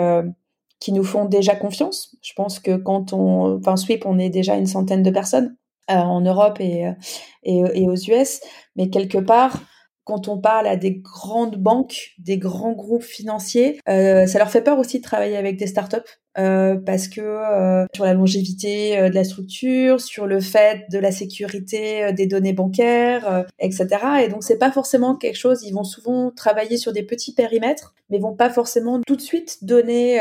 qui 0.79 0.93
nous 0.93 1.03
font 1.03 1.25
déjà 1.25 1.55
confiance. 1.55 2.15
Je 2.21 2.31
pense 2.33 2.59
que 2.59 2.77
quand 2.77 3.11
on, 3.11 3.57
enfin 3.57 3.75
Sweep, 3.75 4.05
on 4.05 4.17
est 4.17 4.29
déjà 4.29 4.55
une 4.55 4.65
centaine 4.65 5.03
de 5.03 5.11
personnes. 5.11 5.57
Euh, 5.89 5.95
en 5.95 6.21
Europe 6.21 6.59
et, 6.59 6.85
euh, 6.85 6.93
et, 7.41 7.89
aux 7.89 7.95
US, 7.95 8.41
mais 8.75 8.91
quelque 8.91 9.17
part, 9.17 9.63
quand 10.03 10.27
on 10.27 10.37
parle 10.37 10.67
à 10.67 10.75
des 10.75 10.97
grandes 10.97 11.55
banques, 11.55 12.11
des 12.19 12.37
grands 12.37 12.73
groupes 12.73 13.03
financiers, 13.03 13.79
euh, 13.89 14.27
ça 14.27 14.37
leur 14.37 14.51
fait 14.51 14.61
peur 14.61 14.77
aussi 14.77 14.99
de 14.99 15.03
travailler 15.03 15.35
avec 15.35 15.57
des 15.57 15.65
startups 15.65 15.97
euh, 16.39 16.77
parce 16.77 17.07
que 17.07 17.19
euh, 17.21 17.85
sur 17.93 18.05
la 18.05 18.13
longévité 18.13 18.97
euh, 18.97 19.09
de 19.09 19.15
la 19.15 19.23
structure, 19.23 19.99
sur 19.99 20.25
le 20.25 20.39
fait 20.39 20.85
de 20.89 20.97
la 20.97 21.11
sécurité 21.11 22.13
des 22.13 22.27
données 22.27 22.53
bancaires, 22.53 23.45
etc. 23.59 23.87
Et 24.23 24.29
donc 24.29 24.43
c'est 24.43 24.57
pas 24.57 24.71
forcément 24.71 25.15
quelque 25.15 25.35
chose. 25.35 25.63
Ils 25.63 25.73
vont 25.73 25.83
souvent 25.83 26.31
travailler 26.31 26.77
sur 26.77 26.93
des 26.93 27.03
petits 27.03 27.33
périmètres, 27.33 27.93
mais 28.09 28.19
vont 28.19 28.35
pas 28.35 28.49
forcément 28.49 29.01
tout 29.05 29.15
de 29.15 29.21
suite 29.21 29.63
donner 29.63 30.19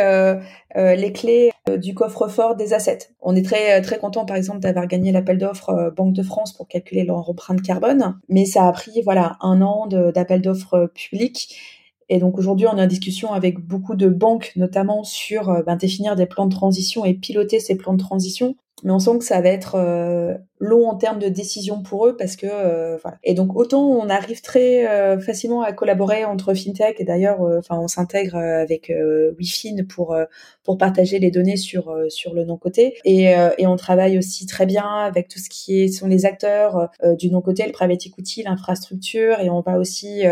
les 0.74 1.12
clés 1.12 1.50
du 1.76 1.94
coffre-fort 1.94 2.56
des 2.56 2.72
assets. 2.72 3.10
On 3.20 3.36
est 3.36 3.44
très 3.44 3.80
très 3.82 3.98
content 3.98 4.24
par 4.24 4.36
exemple 4.36 4.60
d'avoir 4.60 4.86
gagné 4.86 5.12
l'appel 5.12 5.38
d'offres 5.38 5.92
Banque 5.96 6.14
de 6.14 6.22
France 6.22 6.52
pour 6.52 6.68
calculer 6.68 7.04
leur 7.04 7.28
empreinte 7.28 7.62
carbone, 7.62 8.18
mais 8.28 8.44
ça 8.44 8.66
a 8.66 8.72
pris 8.72 9.02
voilà 9.02 9.36
un 9.40 9.62
an 9.62 9.86
d'appel 9.86 10.42
d'offres 10.42 10.90
public 10.94 11.77
et 12.08 12.18
donc 12.18 12.38
aujourd'hui, 12.38 12.66
on 12.66 12.76
est 12.78 12.82
en 12.82 12.86
discussion 12.86 13.32
avec 13.32 13.58
beaucoup 13.60 13.94
de 13.94 14.08
banques, 14.08 14.52
notamment 14.56 15.04
sur 15.04 15.50
euh, 15.50 15.62
ben, 15.62 15.76
définir 15.76 16.16
des 16.16 16.26
plans 16.26 16.46
de 16.46 16.54
transition 16.54 17.04
et 17.04 17.14
piloter 17.14 17.60
ces 17.60 17.76
plans 17.76 17.92
de 17.94 17.98
transition. 17.98 18.56
Mais 18.84 18.92
on 18.92 18.98
sent 18.98 19.18
que 19.18 19.24
ça 19.24 19.40
va 19.40 19.48
être 19.48 19.74
euh, 19.76 20.34
long 20.60 20.88
en 20.88 20.96
termes 20.96 21.18
de 21.18 21.28
décision 21.28 21.82
pour 21.82 22.06
eux 22.06 22.16
parce 22.16 22.36
que 22.36 22.46
euh, 22.46 22.96
voilà. 23.02 23.18
Et 23.24 23.34
donc 23.34 23.56
autant 23.56 23.84
on 23.84 24.08
arrive 24.08 24.40
très 24.42 24.88
euh, 24.88 25.18
facilement 25.20 25.62
à 25.62 25.72
collaborer 25.72 26.24
entre 26.24 26.54
fintech 26.54 27.00
et 27.00 27.04
d'ailleurs 27.04 27.42
euh, 27.42 27.58
enfin 27.58 27.78
on 27.78 27.88
s'intègre 27.88 28.36
avec 28.36 28.92
WeFin 29.38 29.84
pour 29.88 30.16
pour 30.64 30.78
partager 30.78 31.18
les 31.18 31.30
données 31.30 31.56
sur 31.56 31.94
sur 32.08 32.34
le 32.34 32.44
non 32.44 32.56
côté 32.56 32.96
et 33.04 33.34
et 33.58 33.66
on 33.66 33.76
travaille 33.76 34.18
aussi 34.18 34.46
très 34.46 34.66
bien 34.66 34.86
avec 34.86 35.28
tout 35.28 35.38
ce 35.38 35.48
qui 35.48 35.82
est 35.82 35.88
sont 35.88 36.06
les 36.06 36.26
acteurs 36.26 36.90
du 37.18 37.30
non 37.30 37.40
côté 37.40 37.64
le 37.66 37.72
private 37.72 38.06
equity 38.06 38.42
l'infrastructure 38.42 39.40
et 39.40 39.50
on 39.50 39.60
va 39.60 39.78
aussi 39.78 40.22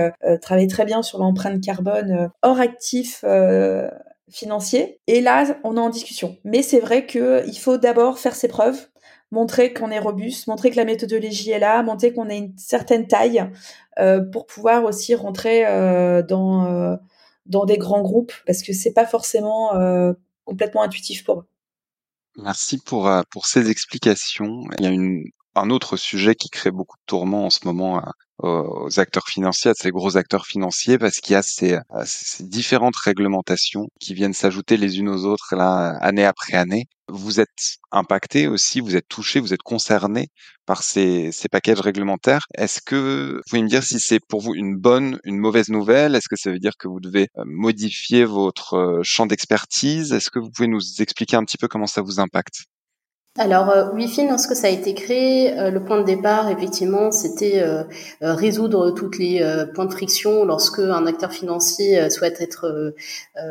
travailler 0.41 0.69
très 0.69 0.85
bien 0.85 1.03
sur 1.03 1.19
l'empreinte 1.19 1.61
carbone 1.63 2.31
hors 2.43 2.61
actif 2.61 3.25
financier. 4.31 5.01
Et 5.07 5.21
là, 5.21 5.59
on 5.65 5.77
est 5.77 5.81
en 5.81 5.91
discussion. 5.91 6.37
Mais 6.45 6.63
c'est 6.63 6.81
vrai 6.81 7.07
qu'il 7.07 7.59
faut 7.59 7.79
d'abord 7.79 8.19
faire 8.19 8.35
ses 8.35 8.49
preuves, 8.49 8.89
montrer 9.31 9.73
qu'on 9.73 9.91
est 9.91 9.99
robuste, 9.99 10.47
montrer 10.47 10.71
que 10.71 10.77
la 10.77 10.85
méthodologie 10.85 11.51
est 11.51 11.59
là, 11.59 11.83
montrer 11.83 12.13
qu'on 12.13 12.29
a 12.29 12.35
une 12.35 12.57
certaine 12.57 13.07
taille 13.07 13.49
euh, 13.99 14.21
pour 14.33 14.47
pouvoir 14.47 14.85
aussi 14.85 15.15
rentrer 15.15 15.67
euh, 15.67 16.23
dans 16.23 16.67
euh, 16.67 16.97
dans 17.47 17.65
des 17.65 17.79
grands 17.79 18.03
groupes 18.03 18.33
parce 18.45 18.63
que 18.63 18.73
c'est 18.73 18.93
pas 18.93 19.07
forcément 19.07 19.71
complètement 20.45 20.83
intuitif 20.83 21.25
pour 21.25 21.41
eux. 21.41 21.49
Merci 22.37 22.79
pour 22.79 23.09
pour 23.31 23.47
ces 23.47 23.71
explications. 23.71 24.65
Il 24.79 24.85
y 24.85 24.89
a 24.89 25.61
un 25.61 25.71
autre 25.71 25.97
sujet 25.97 26.35
qui 26.35 26.51
crée 26.51 26.73
beaucoup 26.73 26.97
de 26.97 27.05
tourments 27.07 27.47
en 27.47 27.51
ce 27.51 27.61
moment 27.65 28.03
aux 28.43 29.01
acteurs 29.01 29.29
financiers, 29.29 29.71
à 29.71 29.75
ces 29.75 29.91
gros 29.91 30.17
acteurs 30.17 30.47
financiers, 30.47 30.99
parce 30.99 31.21
qu'il 31.21 31.33
y 31.33 31.37
a 31.37 31.43
ces, 31.43 31.79
ces, 32.05 32.45
différentes 32.45 32.97
réglementations 32.97 33.89
qui 34.01 34.15
viennent 34.15 34.35
s'ajouter 34.35 34.77
les 34.77 34.99
unes 34.99 35.09
aux 35.09 35.25
autres 35.25 35.57
là, 35.57 35.97
année 36.01 36.25
après 36.25 36.55
année. 36.55 36.87
Vous 37.09 37.41
êtes 37.41 37.79
impacté 37.93 38.49
aussi, 38.49 38.81
vous 38.81 38.97
êtes 38.97 39.09
touché, 39.09 39.41
vous 39.41 39.55
êtes 39.55 39.63
concerné 39.63 40.29
par 40.67 40.83
ces, 40.83 41.31
ces 41.33 41.49
packages 41.49 41.81
réglementaires. 41.81 42.47
Est-ce 42.55 42.81
que 42.83 43.37
vous 43.37 43.43
pouvez 43.49 43.63
me 43.63 43.69
dire 43.69 43.85
si 43.85 44.01
c'est 44.01 44.21
pour 44.29 44.41
vous 44.41 44.55
une 44.55 44.77
bonne, 44.77 45.19
une 45.25 45.39
mauvaise 45.39 45.69
nouvelle? 45.69 46.15
Est-ce 46.15 46.29
que 46.29 46.37
ça 46.37 46.51
veut 46.51 46.59
dire 46.59 46.77
que 46.79 46.89
vous 46.89 47.01
devez 47.01 47.29
euh, 47.39 47.45
modifier 47.47 48.25
votre 48.25 48.75
euh, 48.75 49.01
champ 49.03 49.27
d'expertise? 49.27 50.13
Est-ce 50.13 50.31
que 50.31 50.41
vous 50.41 50.51
pouvez 50.51 50.69
nous 50.69 50.83
expliquer 51.01 51.37
un 51.37 51.45
petit 51.45 51.59
peu 51.59 51.69
comment 51.69 51.87
ça 51.87 52.03
vous 52.03 52.21
impacte? 52.21 52.65
Alors, 53.39 53.69
euh, 53.69 53.91
Wi-Fi, 53.93 54.27
lorsque 54.27 54.57
ça 54.57 54.69
a 54.69 54.71
été 54.71 54.95
créé, 54.95 55.53
euh, 55.59 55.71
le 55.71 55.85
point 55.85 56.01
de 56.01 56.07
départ, 56.07 56.49
effectivement, 56.49 57.11
c'était 57.11 57.61
euh, 57.61 57.85
résoudre 58.23 58.93
toutes 58.93 59.19
les 59.19 59.45
points 59.75 59.85
de 59.85 59.93
friction 59.93 60.45
lorsque 60.45 60.79
un 60.79 61.07
acteur 61.07 61.33
financier 61.33 62.09
souhaite 62.11 62.41
être 62.41 62.95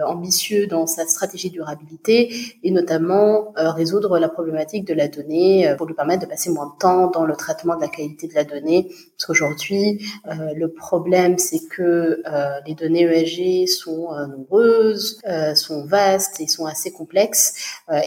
ambitieux 0.05 0.67
dans 0.67 0.87
sa 0.87 1.05
stratégie 1.05 1.49
de 1.49 1.55
durabilité 1.55 2.33
et 2.63 2.71
notamment 2.71 3.53
résoudre 3.55 4.19
la 4.19 4.29
problématique 4.29 4.85
de 4.85 4.93
la 4.93 5.07
donnée 5.07 5.73
pour 5.77 5.87
lui 5.87 5.93
permettre 5.93 6.25
de 6.25 6.29
passer 6.29 6.49
moins 6.49 6.67
de 6.67 6.77
temps 6.79 7.07
dans 7.11 7.25
le 7.25 7.35
traitement 7.35 7.75
de 7.75 7.81
la 7.81 7.87
qualité 7.87 8.27
de 8.27 8.33
la 8.33 8.43
donnée. 8.43 8.87
Parce 9.17 9.27
qu'aujourd'hui, 9.27 10.05
le 10.25 10.67
problème, 10.67 11.37
c'est 11.37 11.67
que 11.67 12.21
les 12.65 12.75
données 12.75 13.03
ESG 13.03 13.67
sont 13.67 14.09
nombreuses, 14.27 15.21
sont 15.55 15.85
vastes 15.85 16.39
et 16.39 16.47
sont 16.47 16.65
assez 16.65 16.91
complexes 16.91 17.53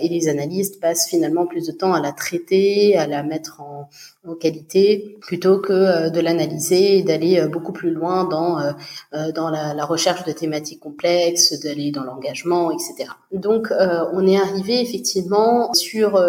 et 0.01 0.09
les 0.09 0.29
analystes 0.29 0.81
passent 0.81 1.09
finalement 1.09 1.47
plus 1.47 1.68
de 1.69 1.73
temps 1.73 1.93
à 1.93 2.01
la 2.01 2.13
traiter, 2.13 2.97
à 2.97 3.07
la 3.07 3.23
mettre 3.23 3.61
en, 3.61 3.89
qualité 4.35 5.17
plutôt 5.21 5.59
que 5.59 5.73
euh, 5.73 6.11
de 6.11 6.21
l'analyser 6.21 6.99
et 6.99 7.03
d'aller 7.03 7.39
euh, 7.39 7.49
beaucoup 7.49 7.73
plus 7.73 7.91
loin 7.91 8.25
dans 8.25 8.59
euh, 8.61 8.73
dans 9.33 9.51
la, 9.51 9.85
recherche 9.85 10.25
de 10.25 10.33
thématiques 10.33 10.81
complexes, 10.81 11.59
d'aller 11.61 11.91
dans 11.91 12.05
l'engagement, 12.05 12.71
etc. 12.71 13.11
Donc 13.33 13.69
on 13.71 14.27
est 14.27 14.37
arrivé 14.37 14.83
effectivement 14.83 15.73
sur 15.73 16.21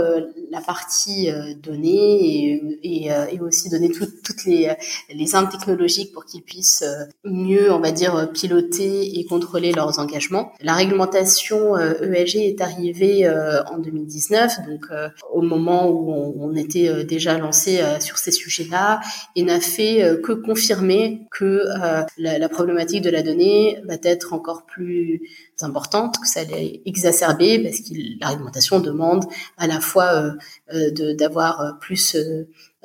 la 0.52 0.62
partie 0.62 1.30
données 1.62 2.62
et, 2.84 3.12
aussi 3.41 3.70
donner 3.70 3.89
toutes 3.89 4.45
les 4.45 4.72
les 5.14 5.36
armes 5.36 5.50
technologiques 5.50 6.14
pour 6.14 6.26
qu'ils 6.26 6.43
puissent 6.43 6.86
mieux, 7.26 7.72
on 7.72 7.80
va 7.80 7.91
dire, 7.91 8.30
piloter 8.32 9.20
et 9.20 9.26
contrôler 9.26 9.74
leurs 9.74 10.00
engagements. 10.00 10.54
La 10.62 10.74
réglementation 10.74 11.78
ESG 11.78 12.38
e 12.38 12.39
est 12.39 12.62
arrivée 12.62 13.30
en 13.30 13.78
2019, 13.78 14.54
donc 14.68 14.86
au 15.34 15.41
moment 15.41 15.89
où 15.89 16.36
on 16.39 16.56
était 16.56 17.04
déjà 17.04 17.38
lancé 17.38 17.82
euh, 17.90 18.00
sur 18.00 18.18
ces 18.18 18.32
sujets-là 18.32 19.02
et 19.36 19.44
n'a 19.44 19.60
fait 19.60 20.04
euh, 20.04 20.22
que 20.22 20.32
confirmer 20.32 21.28
que 21.32 21.46
euh, 21.46 22.04
la, 22.18 22.50
problématique 22.50 23.02
de 23.02 23.10
la 23.10 23.22
donnée 23.22 23.82
va 23.86 23.96
être 24.04 24.34
encore 24.34 24.66
plus 24.66 25.22
importante, 25.62 26.20
que 26.20 26.28
ça 26.28 26.42
allait 26.42 26.82
exacerber 26.86 27.60
parce 27.60 27.80
que 27.82 27.94
l'argumentation 28.20 28.80
demande 28.80 29.26
à 29.58 29.68
la 29.68 29.82
fois 29.82 30.34
d'avoir 30.72 31.78
plus 31.80 32.16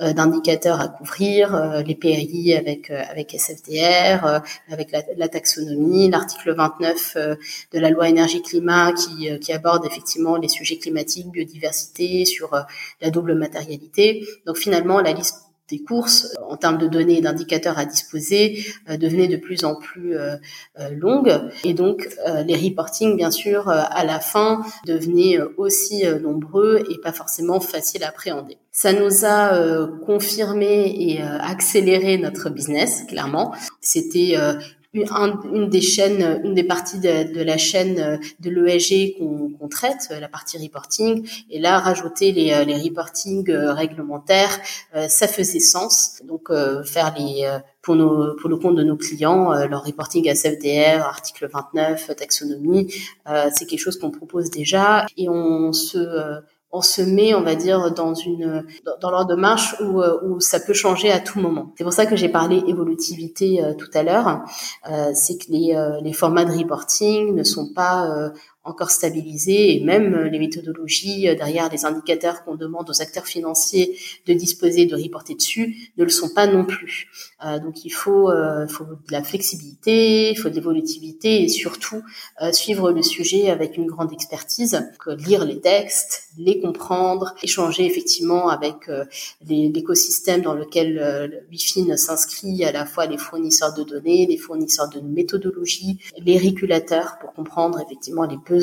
d'indicateurs 0.01 0.80
à 0.80 0.88
couvrir, 0.88 1.82
les 1.86 1.95
PAI 1.95 2.57
avec 2.57 2.90
avec 2.90 3.32
SFDR, 3.34 4.42
avec 4.68 4.90
la, 4.90 5.28
taxonomie, 5.28 6.11
l'article 6.11 6.53
29 6.55 7.16
de 7.72 7.78
la 7.78 7.90
loi 7.90 8.09
énergie 8.09 8.42
climat 8.42 8.92
qui 8.92 9.38
qui 9.38 9.53
aborde 9.53 9.86
effectivement 9.86 10.36
les 10.36 10.49
sujets 10.49 10.78
climatiques, 10.78 11.30
biodiversité, 11.30 12.24
sur 12.24 12.51
la 13.01 13.11
double 13.11 13.34
matérialité. 13.36 14.26
Donc 14.47 14.57
finalement 14.57 15.01
la 15.01 15.12
liste 15.12 15.45
des 15.68 15.82
courses 15.82 16.34
euh, 16.38 16.42
en 16.50 16.56
termes 16.56 16.78
de 16.78 16.86
données 16.86 17.18
et 17.18 17.20
d'indicateurs 17.20 17.78
à 17.78 17.84
disposer 17.84 18.64
euh, 18.88 18.96
devenaient 18.96 19.28
de 19.28 19.36
plus 19.36 19.64
en 19.64 19.74
plus 19.76 20.16
euh, 20.16 20.36
longues 20.90 21.40
et 21.64 21.74
donc 21.74 22.08
les 22.46 22.56
reporting 22.56 23.16
bien 23.16 23.30
sûr 23.30 23.68
à 23.68 24.04
la 24.04 24.20
fin 24.20 24.62
devenaient 24.86 25.38
aussi 25.56 26.04
nombreux 26.22 26.84
et 26.90 26.98
pas 27.00 27.12
forcément 27.12 27.60
faciles 27.60 28.04
à 28.04 28.08
appréhender. 28.08 28.58
Ça 28.70 28.92
nous 28.92 29.24
a 29.24 29.88
confirmé 30.04 30.94
et 30.96 31.22
accéléré 31.22 32.18
notre 32.18 32.50
business 32.50 33.04
clairement. 33.08 33.54
C'était 33.80 34.36
une, 34.95 35.68
des 35.68 35.80
chaînes, 35.80 36.40
une 36.45 36.55
des 36.55 36.64
parties 36.64 36.99
de, 36.99 37.42
la 37.42 37.59
chaîne 37.59 37.99
euh, 37.99 38.16
de 38.40 38.51
l'ESG 38.51 39.18
qu'on 39.18 39.68
traite, 39.68 40.09
euh, 40.11 40.20
la 40.20 40.28
partie 40.28 40.59
reporting, 40.59 41.28
et 41.51 41.59
là 41.59 41.78
rajouter 41.78 42.32
les, 42.32 42.53
euh, 42.53 42.64
les 42.64 42.76
reporting 42.76 43.51
réglementaires, 43.51 44.59
ça 45.09 45.26
faisait 45.28 45.61
sens. 45.61 46.22
Donc 46.24 46.51
faire 46.84 47.14
les 47.18 47.49
pour 47.82 47.97
nos 47.97 48.34
pour 48.36 48.49
le 48.49 48.57
compte 48.57 48.76
de 48.76 48.82
nos 48.82 48.97
clients, 48.97 49.53
leur 49.66 49.84
reporting 49.84 50.28
SFDR, 50.28 51.05
article 51.05 51.49
29, 51.53 52.12
taxonomie, 52.16 52.92
c'est 53.53 53.66
quelque 53.66 53.80
chose 53.80 53.99
qu'on 53.99 54.11
propose 54.11 54.51
déjà 54.51 55.07
et 55.16 55.28
on 55.28 55.72
se 55.72 55.99
on 56.74 56.82
se 56.82 57.00
met, 57.00 57.34
on 57.34 57.42
va 57.42 57.54
dire, 57.54 57.92
dans 57.92 58.14
une 58.14 58.66
dans, 59.00 59.10
l'ordre 59.10 59.30
de 59.30 59.40
marche 59.40 59.76
où, 59.80 60.02
euh, 60.02 60.18
où 60.24 60.40
ça 60.40 60.58
peut 60.58 60.72
changer 60.72 61.10
à 61.12 61.20
tout 61.20 61.38
moment. 61.38 61.72
C'est 61.78 61.84
pour 61.84 61.92
ça 61.92 62.04
que 62.04 62.16
j'ai 62.16 62.28
parlé 62.28 62.62
évolutivité 62.66 63.62
euh, 63.62 63.74
tout 63.74 63.88
à 63.94 64.02
l'heure. 64.02 64.42
Euh, 64.90 65.12
c'est 65.14 65.38
que 65.38 65.50
les, 65.50 65.74
les 66.02 66.12
formats 66.12 66.44
de 66.44 66.52
reporting 66.52 67.34
ne 67.34 67.44
sont 67.44 67.72
pas 67.72 68.08
encore 68.64 68.90
stabilisés 68.90 69.76
et 69.76 69.84
même 69.84 70.14
les 70.24 70.38
méthodologies 70.38 71.22
derrière 71.36 71.70
les 71.70 71.84
indicateurs 71.84 72.44
qu'on 72.44 72.54
demande 72.54 72.88
aux 72.90 73.02
acteurs 73.02 73.26
financiers 73.26 73.98
de 74.26 74.32
disposer, 74.32 74.86
de 74.86 74.96
reporter 74.96 75.34
dessus, 75.34 75.90
ne 75.96 76.04
le 76.04 76.10
sont 76.10 76.30
pas 76.30 76.46
non 76.46 76.64
plus. 76.64 77.08
Euh, 77.44 77.58
donc 77.58 77.84
il 77.84 77.90
faut, 77.90 78.30
euh, 78.30 78.66
faut 78.66 78.84
de 78.84 79.12
la 79.12 79.22
flexibilité, 79.22 80.30
il 80.30 80.36
faut 80.36 80.48
de 80.48 80.54
l'évolutivité 80.54 81.42
et 81.42 81.48
surtout 81.48 82.02
euh, 82.42 82.52
suivre 82.52 82.90
le 82.90 83.02
sujet 83.02 83.50
avec 83.50 83.76
une 83.76 83.86
grande 83.86 84.12
expertise, 84.12 84.80
lire 85.26 85.44
les 85.44 85.60
textes, 85.60 86.28
les 86.38 86.60
comprendre, 86.60 87.34
échanger 87.42 87.86
effectivement 87.86 88.48
avec 88.48 88.90
l'écosystème 89.46 90.42
dans 90.42 90.54
lequel 90.54 90.94
le 90.94 91.46
WIFIN 91.50 91.96
s'inscrit, 91.96 92.64
à 92.64 92.72
la 92.72 92.86
fois 92.86 93.06
les 93.06 93.18
fournisseurs 93.18 93.74
de 93.74 93.82
données, 93.82 94.26
les 94.26 94.36
fournisseurs 94.36 94.88
de 94.88 95.00
méthodologies, 95.00 95.98
les 96.18 96.38
régulateurs 96.38 97.18
pour 97.20 97.32
comprendre 97.32 97.80
effectivement 97.80 98.24
les 98.24 98.36
besoins 98.36 98.53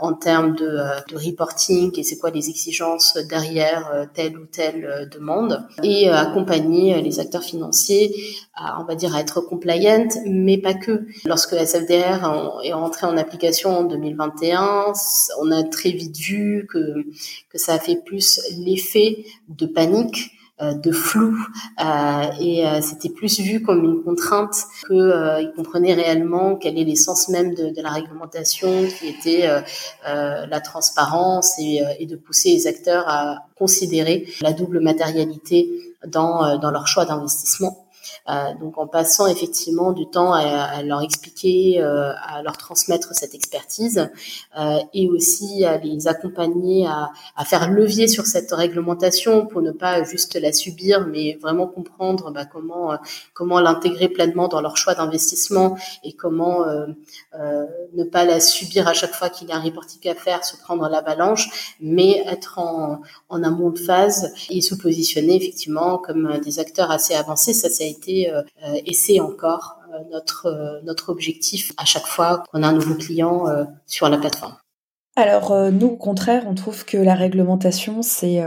en 0.00 0.12
termes 0.14 0.54
de, 0.54 0.78
de 1.10 1.16
reporting 1.16 1.90
et 1.98 2.02
c'est 2.02 2.18
quoi 2.18 2.30
les 2.30 2.48
exigences 2.48 3.16
derrière 3.28 4.06
telle 4.14 4.38
ou 4.38 4.46
telle 4.46 5.08
demande 5.12 5.66
et 5.82 6.08
accompagner 6.08 7.00
les 7.02 7.20
acteurs 7.20 7.42
financiers 7.42 8.14
à, 8.54 8.80
on 8.80 8.84
va 8.84 8.94
dire, 8.94 9.14
à 9.14 9.20
être 9.20 9.40
compliant, 9.40 10.08
mais 10.26 10.58
pas 10.58 10.74
que. 10.74 11.06
Lorsque 11.24 11.52
SFDR 11.52 12.60
est 12.62 12.72
entré 12.72 13.06
en 13.06 13.16
application 13.16 13.78
en 13.78 13.84
2021, 13.84 14.92
on 15.40 15.50
a 15.50 15.62
très 15.64 15.90
vite 15.90 16.16
vu 16.16 16.66
que, 16.70 17.04
que 17.50 17.58
ça 17.58 17.74
a 17.74 17.78
fait 17.78 17.96
plus 17.96 18.40
l'effet 18.58 19.24
de 19.48 19.66
panique 19.66 20.16
euh, 20.16 20.35
de 20.60 20.90
flou 20.90 21.36
euh, 21.80 22.22
et 22.40 22.66
euh, 22.66 22.80
c'était 22.80 23.10
plus 23.10 23.40
vu 23.40 23.60
comme 23.60 23.84
une 23.84 24.02
contrainte 24.02 24.54
que 24.88 24.94
euh, 24.94 25.52
comprenaient 25.54 25.92
réellement 25.92 26.56
quel 26.56 26.78
est 26.78 26.84
l'essence 26.84 27.28
même 27.28 27.54
de, 27.54 27.68
de, 27.68 27.82
la 27.82 27.90
réglementation 27.90 28.86
qui 28.98 29.08
était 29.08 29.46
la 30.04 30.60
transparence 30.60 31.58
et, 31.58 31.82
et, 31.98 32.06
de 32.06 32.16
pousser 32.16 32.50
les 32.50 32.66
acteurs 32.66 33.04
à 33.06 33.46
considérer 33.56 34.26
la 34.40 34.52
double 34.52 34.80
matérialité 34.80 35.68
dans, 36.06 36.58
dans 36.58 36.70
leur 36.70 36.86
choix 36.86 37.04
d'investissement. 37.04 37.85
Euh, 38.28 38.54
donc 38.60 38.76
en 38.76 38.88
passant 38.88 39.28
effectivement 39.28 39.92
du 39.92 40.06
temps 40.06 40.32
à, 40.32 40.82
leur 40.82 41.02
expliquer, 41.02 41.80
euh, 41.80 42.12
à 42.22 42.42
leur 42.42 42.56
transmettre 42.56 43.14
cette 43.14 43.34
expertise 43.34 44.10
euh, 44.58 44.78
et 44.92 45.08
aussi 45.08 45.64
à 45.64 45.78
les 45.78 46.08
accompagner 46.08 46.86
à, 46.86 47.10
à, 47.36 47.44
faire 47.44 47.70
levier 47.70 48.08
sur 48.08 48.26
cette 48.26 48.50
réglementation 48.50 49.46
pour 49.46 49.62
ne 49.62 49.70
pas 49.70 50.02
juste 50.02 50.34
la 50.40 50.52
subir, 50.52 51.06
mais 51.06 51.38
vraiment 51.40 51.68
comprendre 51.68 52.32
bah, 52.32 52.46
comment 52.46 52.96
comment 53.32 53.60
l'intégrer 53.60 54.08
pleinement 54.08 54.48
dans 54.48 54.60
leur 54.60 54.76
choix 54.76 54.94
d'investissement 54.94 55.76
et 56.02 56.12
comment 56.12 56.64
ne 57.34 58.04
pas 58.04 58.24
la 58.24 58.40
subir 58.40 58.88
à 58.88 58.92
chaque 58.92 59.14
fois 59.14 59.28
qu'il 59.28 59.48
y 59.48 59.52
a 59.52 59.56
un 59.56 59.60
reporting 59.60 60.10
à 60.10 60.14
faire, 60.14 60.44
se 60.44 60.56
prendre 60.56 60.88
l'avalanche, 60.88 61.76
mais 61.80 62.22
être 62.26 62.58
en, 62.58 63.00
en 63.28 63.42
amont 63.42 63.70
de 63.70 63.78
phase 63.78 64.32
et 64.50 64.60
se 64.60 64.74
positionner 64.74 65.36
effectivement 65.36 65.98
comme 65.98 66.38
des 66.40 66.58
acteurs 66.58 66.90
assez 66.90 67.14
avancés. 67.14 67.52
Ça, 67.52 67.68
ça 67.68 67.84
a 67.84 67.86
été 67.86 68.15
euh, 68.24 68.42
et 68.84 68.92
c'est 68.92 69.20
encore 69.20 69.78
euh, 69.92 69.98
notre, 70.10 70.46
euh, 70.46 70.80
notre 70.84 71.10
objectif 71.10 71.72
à 71.76 71.84
chaque 71.84 72.06
fois 72.06 72.44
qu'on 72.50 72.62
a 72.62 72.68
un 72.68 72.72
nouveau 72.72 72.94
client 72.94 73.44
sur 73.86 74.08
la 74.08 74.18
plateforme. 74.18 74.56
Alors 75.16 75.54
nous, 75.72 75.88
au 75.88 75.96
contraire, 75.96 76.44
on 76.46 76.54
trouve 76.54 76.84
que 76.84 76.98
la 76.98 77.14
réglementation, 77.14 78.02
c'est 78.02 78.42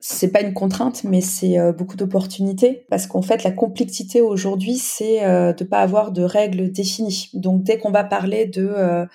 c'est 0.00 0.32
pas 0.32 0.40
une 0.40 0.52
contrainte, 0.52 1.04
mais 1.04 1.20
c'est 1.20 1.56
beaucoup 1.72 1.96
d'opportunités 1.96 2.86
parce 2.90 3.06
qu'en 3.06 3.22
fait, 3.22 3.44
la 3.44 3.52
complexité 3.52 4.20
aujourd'hui, 4.20 4.74
c'est 4.74 5.20
de 5.20 5.64
pas 5.64 5.78
avoir 5.78 6.10
de 6.10 6.22
règles 6.22 6.72
définies. 6.72 7.30
Donc, 7.34 7.62
dès 7.62 7.78
qu'on 7.78 7.92
va 7.92 8.02
parler 8.02 8.46
de 8.46 9.06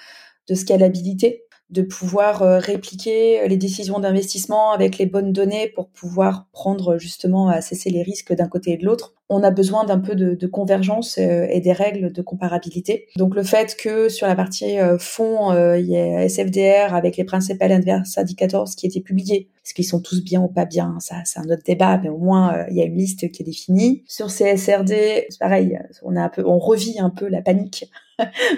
de 0.48 0.56
scalabilité, 0.56 1.44
de 1.70 1.82
pouvoir 1.82 2.40
répliquer 2.62 3.48
les 3.48 3.58
décisions 3.58 4.00
d'investissement 4.00 4.72
avec 4.72 4.98
les 4.98 5.06
bonnes 5.06 5.34
données 5.34 5.68
pour 5.76 5.90
pouvoir 5.90 6.48
prendre 6.52 6.98
justement 6.98 7.50
à 7.50 7.62
cesser 7.62 7.90
les 7.90 8.04
risques 8.04 8.34
d'un 8.34 8.48
côté 8.48 8.72
et 8.72 8.78
de 8.78 8.86
l'autre 8.86 9.18
on 9.30 9.44
a 9.44 9.52
besoin 9.52 9.84
d'un 9.84 10.00
peu 10.00 10.16
de, 10.16 10.48
convergence 10.48 11.18
euh, 11.18 11.48
et 11.50 11.60
des 11.60 11.74
règles 11.74 12.12
de 12.14 12.22
comparabilité. 12.22 13.08
Donc 13.18 13.36
le 13.36 13.44
fait 13.44 13.76
que 13.76 14.08
sur 14.10 14.28
la 14.28 14.36
partie 14.36 14.80
euh, 14.80 14.98
fonds, 14.98 15.52
euh, 15.52 15.78
il 15.78 15.88
y 15.88 15.96
ait 15.96 16.30
SFDR 16.30 16.94
avec 16.94 17.18
les 17.18 17.26
principales 17.26 17.72
adverse 17.72 18.18
indicators 18.18 18.70
qui 18.70 18.88
étaient 18.88 19.02
publiés, 19.02 19.50
est-ce 19.66 19.74
qu'ils 19.74 19.86
sont 19.86 20.02
tous 20.02 20.24
bien 20.24 20.42
ou 20.42 20.48
pas 20.48 20.66
bien 20.66 20.96
Ça, 21.00 21.18
c'est 21.26 21.40
un 21.40 21.50
autre 21.50 21.64
débat, 21.66 21.98
mais 22.02 22.10
au 22.10 22.18
moins 22.18 22.66
il 22.70 22.78
y 22.78 22.82
a 22.82 22.86
une 22.86 22.96
liste 22.96 23.30
qui 23.32 23.44
est 23.44 23.46
définie. 23.46 24.04
Sur 24.08 24.28
CSRD, 24.28 25.26
c'est 25.30 25.40
pareil, 25.40 25.78
on 26.04 26.16
a 26.16 26.22
un 26.22 26.30
peu, 26.30 26.44
on 26.46 26.58
revit 26.58 27.00
un 27.00 27.10
peu 27.10 27.28
la 27.28 27.42
panique 27.42 27.90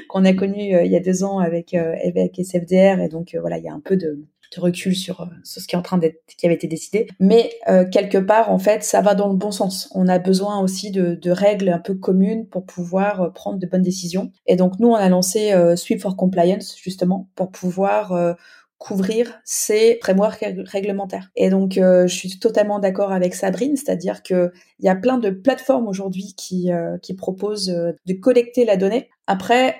qu'on 0.09 0.25
a 0.25 0.33
connue 0.33 0.85
il 0.85 0.91
y 0.91 0.95
a 0.95 1.01
deux 1.01 1.23
ans 1.23 1.39
avec 1.39 1.73
avec 1.73 2.39
SFDR, 2.39 3.01
et 3.01 3.09
donc 3.09 3.35
voilà, 3.39 3.57
il 3.57 3.63
y 3.63 3.69
a 3.69 3.73
un 3.73 3.81
peu 3.81 3.97
de 3.97 4.25
de 4.55 4.61
recul 4.61 4.95
sur, 4.95 5.21
euh, 5.21 5.25
sur 5.43 5.61
ce 5.61 5.67
qui 5.67 5.75
est 5.75 5.77
en 5.77 5.83
train 5.83 5.97
d'être, 5.97 6.21
qui 6.37 6.45
avait 6.45 6.55
été 6.55 6.67
décidé. 6.67 7.07
Mais 7.19 7.51
euh, 7.67 7.85
quelque 7.85 8.17
part, 8.17 8.51
en 8.51 8.59
fait, 8.59 8.83
ça 8.83 9.01
va 9.01 9.15
dans 9.15 9.27
le 9.27 9.35
bon 9.35 9.51
sens. 9.51 9.89
On 9.93 10.07
a 10.07 10.19
besoin 10.19 10.59
aussi 10.61 10.91
de, 10.91 11.15
de 11.15 11.31
règles 11.31 11.69
un 11.69 11.79
peu 11.79 11.93
communes 11.93 12.47
pour 12.47 12.65
pouvoir 12.65 13.21
euh, 13.21 13.29
prendre 13.29 13.59
de 13.59 13.67
bonnes 13.67 13.83
décisions. 13.83 14.31
Et 14.47 14.55
donc 14.55 14.79
nous, 14.79 14.89
on 14.89 14.95
a 14.95 15.09
lancé 15.09 15.53
Sweep 15.75 16.01
for 16.01 16.15
Compliance 16.15 16.75
justement 16.81 17.29
pour 17.35 17.51
pouvoir 17.51 18.35
couvrir 18.77 19.39
ces 19.43 19.99
frameworks 20.01 20.45
réglementaires. 20.65 21.29
Et 21.35 21.49
donc, 21.49 21.73
je 21.75 22.07
suis 22.07 22.39
totalement 22.39 22.79
d'accord 22.79 23.11
avec 23.11 23.35
Sabrine, 23.35 23.75
c'est-à-dire 23.75 24.23
que 24.23 24.51
il 24.79 24.85
y 24.85 24.89
a 24.89 24.95
plein 24.95 25.17
de 25.17 25.29
plateformes 25.29 25.87
aujourd'hui 25.87 26.33
qui 26.37 26.69
qui 27.01 27.13
proposent 27.13 27.67
de 27.67 28.13
collecter 28.13 28.65
la 28.65 28.77
donnée. 28.77 29.09
Après, 29.29 29.79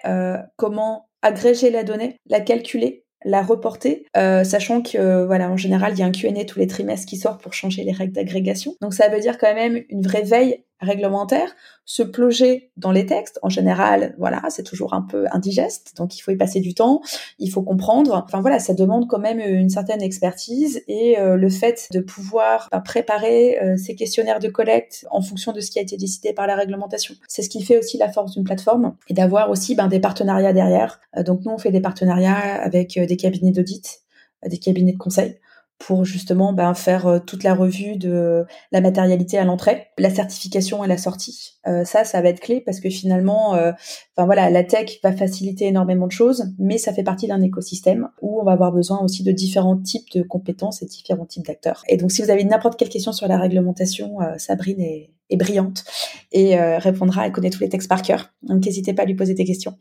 comment 0.56 1.10
agréger 1.22 1.70
la 1.70 1.84
donnée, 1.84 2.18
la 2.30 2.40
calculer, 2.40 3.04
la 3.26 3.42
reporter, 3.42 4.06
euh, 4.16 4.44
sachant 4.44 4.82
que 4.82 4.98
euh, 4.98 5.26
voilà 5.26 5.50
en 5.50 5.58
général 5.58 5.94
il 5.94 6.00
y 6.00 6.04
a 6.04 6.06
un 6.06 6.12
Q&A 6.12 6.46
tous 6.46 6.60
les 6.60 6.68
trimestres 6.68 7.06
qui 7.06 7.18
sort 7.18 7.38
pour 7.38 7.54
changer 7.54 7.84
les 7.84 7.92
règles 7.92 8.14
d'agrégation. 8.14 8.76
Donc 8.82 8.94
ça 8.94 9.10
veut 9.10 9.20
dire 9.20 9.38
quand 9.38 9.54
même 9.54 9.84
une 9.90 10.02
vraie 10.02 10.24
veille 10.24 10.64
réglementaire, 10.82 11.56
se 11.86 12.04
plonger 12.04 12.72
dans 12.78 12.92
les 12.92 13.06
textes. 13.06 13.40
En 13.42 13.50
général, 13.50 14.16
voilà, 14.18 14.42
c'est 14.50 14.64
toujours 14.64 14.94
un 14.94 15.02
peu 15.02 15.26
indigeste, 15.32 15.94
donc 15.98 16.18
il 16.18 16.22
faut 16.22 16.32
y 16.32 16.38
passer 16.38 16.60
du 16.60 16.74
temps, 16.74 17.02
il 17.38 17.50
faut 17.50 17.62
comprendre. 17.62 18.24
Enfin 18.26 18.42
voilà, 18.42 18.60
ça 18.60 18.74
demande 18.74 19.08
quand 19.08 19.20
même 19.20 19.40
une 19.40 19.70
certaine 19.70 20.02
expertise 20.02 20.82
et 20.88 21.20
euh, 21.20 21.36
le 21.36 21.50
fait 21.50 21.88
de 21.92 22.00
pouvoir 22.00 22.68
bah, 22.72 22.80
préparer 22.80 23.60
euh, 23.60 23.76
ces 23.78 23.96
questionnaires 23.96 24.40
de 24.40 24.50
collecte 24.50 25.06
en 25.12 25.22
fonction 25.22 25.52
de 25.52 25.60
ce 25.60 25.72
qui 25.72 25.80
a 25.80 25.82
été 25.82 25.98
décidé 25.98 26.34
par 26.34 26.48
la 26.48 26.56
réglementation. 26.56 27.16
C'est 27.28 27.42
ce 27.42 27.50
qui 27.50 27.64
fait 27.64 27.78
aussi 27.78 27.98
la 27.98 28.12
force 28.12 28.34
d'une 28.34 28.44
plateforme 28.44 28.96
et 29.08 29.14
d'avoir 29.14 29.50
aussi 29.50 29.76
ben, 29.76 29.88
des 29.88 30.00
partenariats 30.00 30.54
derrière. 30.54 31.00
Euh, 31.18 31.24
donc 31.24 31.44
nous, 31.46 31.52
on 31.52 31.58
fait 31.58 31.72
des 31.72 31.82
partenariats 31.82 32.62
avec 32.62 33.00
des 33.00 33.18
cabinets 33.18 33.52
d'audit, 33.52 34.02
des 34.46 34.58
cabinets 34.58 34.94
de 34.94 34.98
conseil 34.98 35.40
pour 35.80 36.04
justement 36.04 36.54
ben, 36.54 36.74
faire 36.74 37.08
euh, 37.08 37.20
toute 37.20 37.44
la 37.44 37.56
revue 37.56 37.96
de 37.96 38.46
la 38.72 38.82
matérialité 38.82 39.38
à 39.38 39.46
l'entrée, 39.46 39.88
la 39.98 40.10
certification 40.10 40.84
à 40.84 40.88
la 40.88 40.98
sortie. 40.98 41.54
Euh, 41.68 41.86
ça, 41.86 42.04
ça 42.04 42.22
va 42.22 42.30
être 42.30 42.42
clé 42.42 42.62
parce 42.62 42.82
que 42.82 42.90
finalement, 42.90 43.56
euh, 43.56 43.72
enfin 44.16 44.26
voilà, 44.26 44.50
la 44.50 44.64
tech 44.64 45.00
va 45.02 45.14
faciliter 45.14 45.68
énormément 45.68 46.06
de 46.06 46.12
choses, 46.12 46.54
mais 46.60 46.78
ça 46.78 46.94
fait 46.94 47.04
partie 47.04 47.28
d'un 47.28 47.42
écosystème 47.42 48.10
où 48.22 48.42
on 48.42 48.44
va 48.44 48.52
avoir 48.52 48.74
besoin 48.74 49.00
aussi 49.00 49.24
de 49.24 49.32
différents 49.32 49.78
types 49.78 50.12
de 50.14 50.22
compétences 50.22 50.84
et 50.84 50.86
différents 50.86 51.26
types 51.26 51.46
d'acteurs. 51.46 51.84
Et 51.88 51.96
donc, 51.96 52.12
si 52.12 52.22
vous 52.22 52.30
avez 52.30 52.44
n'importe 52.44 52.78
quelle 52.78 52.90
question 52.90 53.14
sur 53.14 53.28
la 53.28 53.38
réglementation, 53.38 54.18
Sabrine 54.38 54.82
est, 54.82 55.10
brillante 55.38 55.84
et 56.32 56.60
répondra, 56.60 57.28
elle 57.28 57.32
connaît 57.32 57.52
tous 57.52 57.62
les 57.62 57.70
textes 57.70 57.88
par 57.88 58.02
cœur. 58.02 58.34
Donc 58.42 58.66
n'hésitez 58.66 58.94
pas 58.94 59.04
à 59.04 59.06
lui 59.06 59.14
poser 59.16 59.36
des 59.36 59.46
questions. 59.46 59.78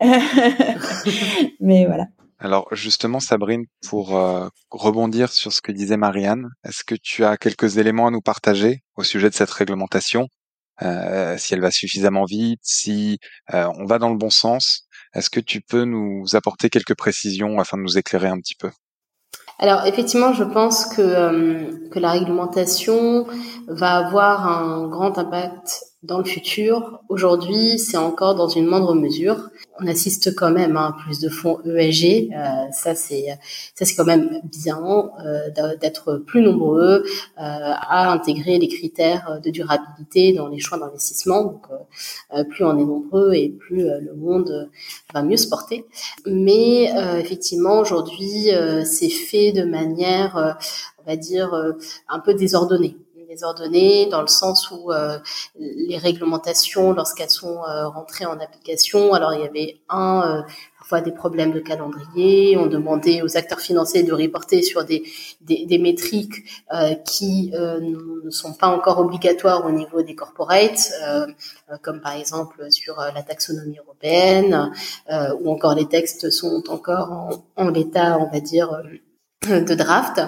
Mais 1.60 1.86
voilà. 1.86 2.08
Alors 2.42 2.68
justement, 2.72 3.20
Sabrine, 3.20 3.66
pour 3.86 4.16
euh, 4.16 4.48
rebondir 4.70 5.30
sur 5.30 5.52
ce 5.52 5.60
que 5.60 5.72
disait 5.72 5.98
Marianne, 5.98 6.48
est-ce 6.64 6.84
que 6.84 6.94
tu 6.94 7.22
as 7.22 7.36
quelques 7.36 7.76
éléments 7.76 8.06
à 8.06 8.10
nous 8.10 8.22
partager 8.22 8.82
au 8.96 9.02
sujet 9.02 9.28
de 9.28 9.34
cette 9.34 9.50
réglementation? 9.50 10.26
Euh, 10.80 11.36
Si 11.36 11.52
elle 11.52 11.60
va 11.60 11.70
suffisamment 11.70 12.24
vite, 12.24 12.60
si 12.62 13.18
euh, 13.52 13.68
on 13.76 13.84
va 13.84 13.98
dans 13.98 14.08
le 14.08 14.16
bon 14.16 14.30
sens, 14.30 14.86
est-ce 15.14 15.28
que 15.28 15.40
tu 15.40 15.60
peux 15.60 15.84
nous 15.84 16.24
apporter 16.34 16.70
quelques 16.70 16.96
précisions 16.96 17.58
afin 17.60 17.76
de 17.76 17.82
nous 17.82 17.98
éclairer 17.98 18.28
un 18.28 18.38
petit 18.38 18.54
peu? 18.54 18.70
Alors 19.58 19.84
effectivement, 19.84 20.32
je 20.32 20.44
pense 20.44 20.86
que, 20.86 21.90
que 21.90 21.98
la 21.98 22.12
réglementation 22.12 23.26
va 23.68 23.98
avoir 23.98 24.46
un 24.46 24.88
grand 24.88 25.18
impact 25.18 25.89
dans 26.02 26.18
le 26.18 26.24
futur. 26.24 27.00
Aujourd'hui, 27.10 27.78
c'est 27.78 27.98
encore 27.98 28.34
dans 28.34 28.48
une 28.48 28.66
moindre 28.66 28.94
mesure. 28.94 29.50
On 29.78 29.86
assiste 29.86 30.34
quand 30.34 30.50
même 30.50 30.76
à 30.78 30.96
plus 31.04 31.20
de 31.20 31.28
fonds 31.28 31.60
ESG. 31.64 32.30
Euh, 32.32 32.70
ça, 32.72 32.94
c'est 32.94 33.38
ça, 33.74 33.84
c'est 33.84 33.94
quand 33.94 34.06
même 34.06 34.40
bien 34.44 34.80
euh, 35.26 35.76
d'être 35.76 36.16
plus 36.16 36.40
nombreux 36.40 37.04
euh, 37.04 37.04
à 37.36 38.10
intégrer 38.12 38.58
les 38.58 38.68
critères 38.68 39.40
de 39.44 39.50
durabilité 39.50 40.32
dans 40.32 40.48
les 40.48 40.58
choix 40.58 40.78
d'investissement. 40.78 41.44
Donc, 41.44 41.66
euh, 42.32 42.44
plus 42.44 42.64
on 42.64 42.78
est 42.78 42.84
nombreux 42.84 43.34
et 43.34 43.50
plus 43.50 43.82
le 43.82 44.14
monde 44.16 44.70
va 45.12 45.22
mieux 45.22 45.36
se 45.36 45.48
porter. 45.48 45.84
Mais 46.26 46.90
effectivement, 47.18 47.78
aujourd'hui, 47.78 48.50
c'est 48.84 49.10
fait 49.10 49.52
de 49.52 49.64
manière, 49.64 50.56
on 50.98 51.10
va 51.10 51.16
dire, 51.16 51.54
un 52.08 52.20
peu 52.20 52.34
désordonnée 52.34 52.96
désordonnée 53.30 54.06
dans 54.06 54.22
le 54.22 54.26
sens 54.26 54.72
où 54.72 54.90
euh, 54.90 55.18
les 55.56 55.98
réglementations, 55.98 56.92
lorsqu'elles 56.92 57.30
sont 57.30 57.62
euh, 57.62 57.86
rentrées 57.86 58.26
en 58.26 58.40
application, 58.40 59.14
alors 59.14 59.32
il 59.34 59.42
y 59.42 59.44
avait 59.44 59.76
un 59.88 60.22
euh, 60.22 60.42
parfois 60.78 61.00
des 61.00 61.12
problèmes 61.12 61.52
de 61.52 61.60
calendrier. 61.60 62.56
On 62.56 62.66
demandait 62.66 63.22
aux 63.22 63.36
acteurs 63.36 63.60
financiers 63.60 64.02
de 64.02 64.12
reporter 64.12 64.62
sur 64.62 64.84
des, 64.84 65.04
des, 65.42 65.64
des 65.64 65.78
métriques 65.78 66.38
qui 67.04 67.52
ne 67.52 68.30
sont 68.30 68.54
pas 68.54 68.66
encore 68.66 68.98
obligatoires 68.98 69.64
au 69.66 69.70
niveau 69.70 70.02
des 70.02 70.16
corporates, 70.16 70.90
comme 71.82 72.00
par 72.00 72.14
exemple 72.14 72.66
sur 72.70 72.96
la 72.96 73.22
taxonomie 73.22 73.78
européenne, 73.78 74.72
ou 75.40 75.52
encore 75.52 75.74
les 75.74 75.86
textes 75.86 76.30
sont 76.30 76.62
encore 76.70 77.12
en, 77.12 77.30
en 77.56 77.68
l'état, 77.68 78.18
on 78.18 78.30
va 78.30 78.40
dire, 78.40 78.82
de 79.48 79.74
draft. 79.74 80.20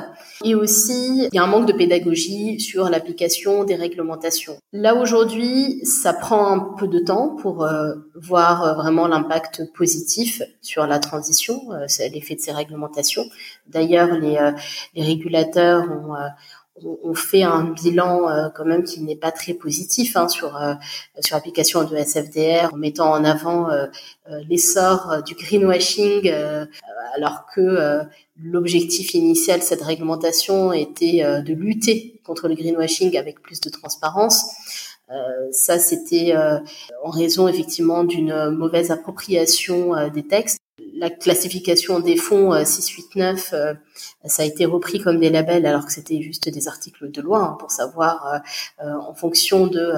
Et 0.44 0.54
aussi, 0.54 1.28
il 1.30 1.34
y 1.34 1.38
a 1.38 1.44
un 1.44 1.46
manque 1.46 1.66
de 1.66 1.72
pédagogie 1.72 2.58
sur 2.58 2.88
l'application 2.88 3.64
des 3.64 3.76
réglementations. 3.76 4.56
Là 4.72 4.94
aujourd'hui, 4.94 5.84
ça 5.84 6.14
prend 6.14 6.46
un 6.46 6.58
peu 6.78 6.88
de 6.88 6.98
temps 6.98 7.36
pour 7.36 7.64
euh, 7.64 7.94
voir 8.14 8.64
euh, 8.64 8.74
vraiment 8.74 9.06
l'impact 9.06 9.70
positif 9.74 10.42
sur 10.62 10.86
la 10.86 10.98
transition, 10.98 11.60
euh, 11.72 11.86
l'effet 12.12 12.34
de 12.34 12.40
ces 12.40 12.52
réglementations. 12.52 13.24
D'ailleurs, 13.68 14.12
les, 14.18 14.38
les 14.94 15.02
régulateurs 15.04 15.84
ont 15.90 16.14
on 16.84 17.14
fait 17.14 17.42
un 17.42 17.64
bilan 17.64 18.28
euh, 18.28 18.48
quand 18.48 18.64
même 18.64 18.82
qui 18.84 19.02
n'est 19.02 19.16
pas 19.16 19.30
très 19.30 19.52
positif 19.52 20.16
hein, 20.16 20.28
sur 20.28 20.56
euh, 20.56 20.74
sur 21.20 21.36
l'application 21.36 21.84
de 21.84 21.96
SFDR 21.96 22.72
en 22.72 22.76
mettant 22.76 23.10
en 23.10 23.24
avant 23.24 23.70
euh, 23.70 23.86
l'essor 24.48 25.22
du 25.26 25.34
greenwashing 25.34 26.32
alors 27.14 27.44
que 27.54 28.02
l'objectif 28.42 29.14
initial 29.14 29.60
de 29.60 29.64
cette 29.64 29.82
réglementation 29.82 30.72
était 30.72 31.42
de 31.42 31.52
lutter 31.52 32.20
contre 32.24 32.48
le 32.48 32.54
greenwashing 32.54 33.18
avec 33.18 33.42
plus 33.42 33.60
de 33.60 33.68
transparence. 33.68 34.46
ça, 35.50 35.78
c'était 35.78 36.34
en 37.04 37.10
raison 37.10 37.48
effectivement 37.48 38.04
d'une 38.04 38.50
mauvaise 38.50 38.90
appropriation 38.90 40.08
des 40.08 40.26
textes 40.26 40.58
la 41.02 41.10
classification 41.10 41.98
des 41.98 42.16
fonds 42.16 42.52
689, 42.64 43.50
euh, 43.52 43.56
euh, 43.56 43.74
ça 44.24 44.44
a 44.44 44.46
été 44.46 44.64
repris 44.66 45.00
comme 45.00 45.18
des 45.18 45.30
labels 45.30 45.66
alors 45.66 45.84
que 45.84 45.92
c'était 45.92 46.22
juste 46.22 46.48
des 46.48 46.68
articles 46.68 47.10
de 47.10 47.20
loi 47.20 47.40
hein, 47.40 47.56
pour 47.58 47.72
savoir 47.72 48.40
euh, 48.80 48.92
en 48.94 49.12
fonction 49.12 49.66
de 49.66 49.92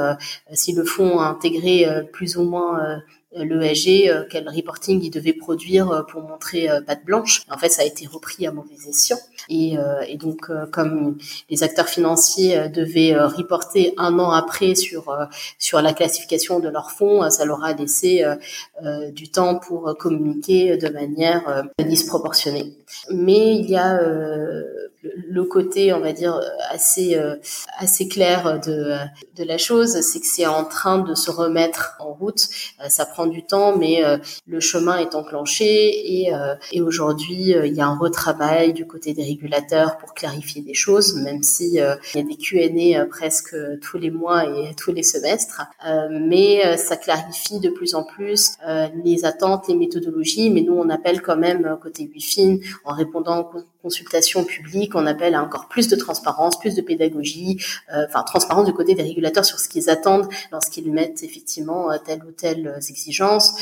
si 0.54 0.72
le 0.72 0.84
fonds 0.84 1.20
a 1.20 1.26
intégré 1.26 1.86
plus 2.10 2.38
ou 2.38 2.44
moins 2.44 3.02
l'ESG, 3.36 4.08
euh, 4.08 4.24
quel 4.28 4.48
reporting 4.48 5.02
il 5.02 5.10
devait 5.10 5.32
produire 5.32 5.90
euh, 5.90 6.02
pour 6.02 6.22
montrer 6.22 6.70
euh, 6.70 6.80
patte 6.80 7.04
blanche. 7.04 7.42
En 7.50 7.58
fait, 7.58 7.68
ça 7.68 7.82
a 7.82 7.84
été 7.84 8.06
repris 8.06 8.46
à 8.46 8.52
mauvais 8.52 8.74
escient. 8.88 9.18
Et, 9.48 9.76
et 10.08 10.16
donc, 10.16 10.50
comme 10.72 11.18
les 11.50 11.62
acteurs 11.62 11.88
financiers 11.88 12.70
devaient 12.70 13.14
reporter 13.14 13.92
un 13.98 14.18
an 14.18 14.30
après 14.30 14.74
sur 14.74 15.14
sur 15.58 15.82
la 15.82 15.92
classification 15.92 16.60
de 16.60 16.68
leurs 16.70 16.92
fonds, 16.92 17.28
ça 17.28 17.44
leur 17.44 17.62
a 17.62 17.74
laissé 17.74 18.24
du 19.12 19.28
temps 19.28 19.58
pour 19.58 19.94
communiquer 19.98 20.78
de 20.78 20.88
manière 20.88 21.64
disproportionnée. 21.78 22.72
Mais 23.10 23.56
il 23.56 23.68
y 23.68 23.76
a 23.76 24.00
le, 25.04 25.44
côté, 25.44 25.92
on 25.92 26.00
va 26.00 26.12
dire, 26.12 26.40
assez 26.70 27.16
assez 27.78 28.08
clair 28.08 28.60
de 28.60 28.94
de 29.36 29.44
la 29.44 29.58
chose, 29.58 30.00
c'est 30.00 30.20
que 30.20 30.26
c'est 30.26 30.46
en 30.46 30.64
train 30.64 30.98
de 30.98 31.14
se 31.14 31.30
remettre 31.30 31.96
en 32.00 32.12
route. 32.12 32.48
ça 32.88 33.04
prend 33.04 33.26
du 33.26 33.44
temps, 33.44 33.76
mais 33.76 34.02
le 34.46 34.60
chemin 34.60 34.98
est 34.98 35.14
enclenché 35.14 36.22
et 36.22 36.32
et 36.72 36.80
aujourd'hui 36.80 37.54
il 37.64 37.74
y 37.74 37.80
a 37.80 37.86
un 37.86 37.96
retravail 37.96 38.72
du 38.72 38.86
côté 38.86 39.12
des 39.12 39.24
régulateurs 39.24 39.98
pour 39.98 40.14
clarifier 40.14 40.62
des 40.62 40.74
choses, 40.74 41.14
même 41.16 41.42
si 41.42 41.68
il 41.68 41.74
y 41.74 41.80
a 41.80 41.98
des 42.22 42.36
Q&A 42.36 43.04
presque 43.06 43.54
tous 43.80 43.98
les 43.98 44.10
mois 44.10 44.44
et 44.44 44.74
tous 44.74 44.92
les 44.92 45.02
semestres, 45.02 45.62
mais 46.10 46.76
ça 46.76 46.96
clarifie 46.96 47.60
de 47.60 47.70
plus 47.70 47.94
en 47.94 48.04
plus 48.04 48.52
les 49.04 49.24
attentes, 49.24 49.68
les 49.68 49.76
méthodologies, 49.76 50.50
mais 50.50 50.62
nous 50.62 50.74
on 50.74 50.88
appelle 50.88 51.20
quand 51.22 51.36
même 51.36 51.64
côté 51.84 52.10
WIFIN 52.12 52.58
en 52.84 52.94
répondant 52.94 53.50
aux 53.54 53.62
consultations 53.82 54.44
publiques, 54.44 54.93
on 54.94 55.06
appelle 55.06 55.36
encore 55.36 55.68
plus 55.68 55.88
de 55.88 55.96
transparence, 55.96 56.58
plus 56.58 56.74
de 56.74 56.82
pédagogie, 56.82 57.58
euh, 57.92 58.04
enfin 58.06 58.22
transparence 58.22 58.66
du 58.66 58.72
côté 58.72 58.94
des 58.94 59.02
régulateurs 59.02 59.44
sur 59.44 59.58
ce 59.58 59.68
qu'ils 59.68 59.90
attendent 59.90 60.28
lorsqu'ils 60.52 60.90
mettent 60.92 61.22
effectivement 61.22 61.90
euh, 61.90 61.96
telle 62.04 62.24
ou 62.24 62.32
telle 62.32 62.66
euh, 62.66 62.76
exigence 62.88 63.54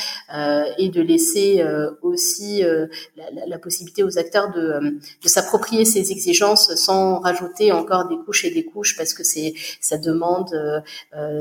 et 0.78 0.88
de 0.88 1.00
laisser 1.00 1.64
aussi 2.02 2.62
la, 2.62 3.46
la, 3.46 3.58
possibilité 3.58 4.02
aux 4.02 4.18
acteurs 4.18 4.50
de, 4.50 4.98
de 5.22 5.28
s'approprier 5.28 5.84
ces 5.84 6.10
exigences 6.10 6.74
sans 6.74 7.20
rajouter 7.20 7.72
encore 7.72 8.08
des 8.08 8.16
couches 8.16 8.44
et 8.44 8.50
des 8.50 8.64
couches 8.64 8.96
parce 8.96 9.14
que 9.14 9.22
c'est 9.22 9.54
ça 9.80 9.98
demande 9.98 10.50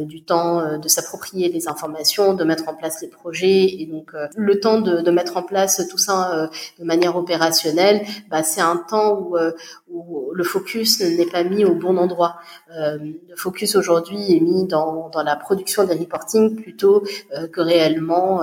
du 0.01 0.23
temps 0.23 0.77
de 0.77 0.87
s'approprier 0.87 1.49
les 1.49 1.67
informations, 1.67 2.33
de 2.33 2.43
mettre 2.43 2.67
en 2.67 2.75
place 2.75 3.01
les 3.01 3.07
projets 3.07 3.65
et 3.81 3.85
donc 3.85 4.11
le 4.35 4.59
temps 4.59 4.79
de, 4.81 5.01
de 5.01 5.11
mettre 5.11 5.37
en 5.37 5.43
place 5.43 5.81
tout 5.89 5.97
ça 5.97 6.49
de 6.79 6.83
manière 6.83 7.15
opérationnelle, 7.15 8.05
bah, 8.29 8.43
c'est 8.43 8.61
un 8.61 8.77
temps 8.77 9.17
où, 9.19 9.37
euh, 9.37 9.51
où 9.89 10.31
le 10.33 10.43
focus 10.43 11.01
n'est 11.01 11.25
pas 11.25 11.43
mis 11.43 11.65
au 11.65 11.75
bon 11.75 11.97
endroit. 11.97 12.37
Euh, 12.75 12.97
le 12.97 13.35
focus 13.35 13.75
aujourd'hui 13.75 14.35
est 14.35 14.39
mis 14.39 14.65
dans, 14.65 15.09
dans 15.09 15.23
la 15.23 15.35
production 15.35 15.83
des 15.83 15.95
reporting 15.95 16.55
plutôt 16.55 17.03
euh, 17.35 17.47
que 17.47 17.61
réellement 17.61 18.41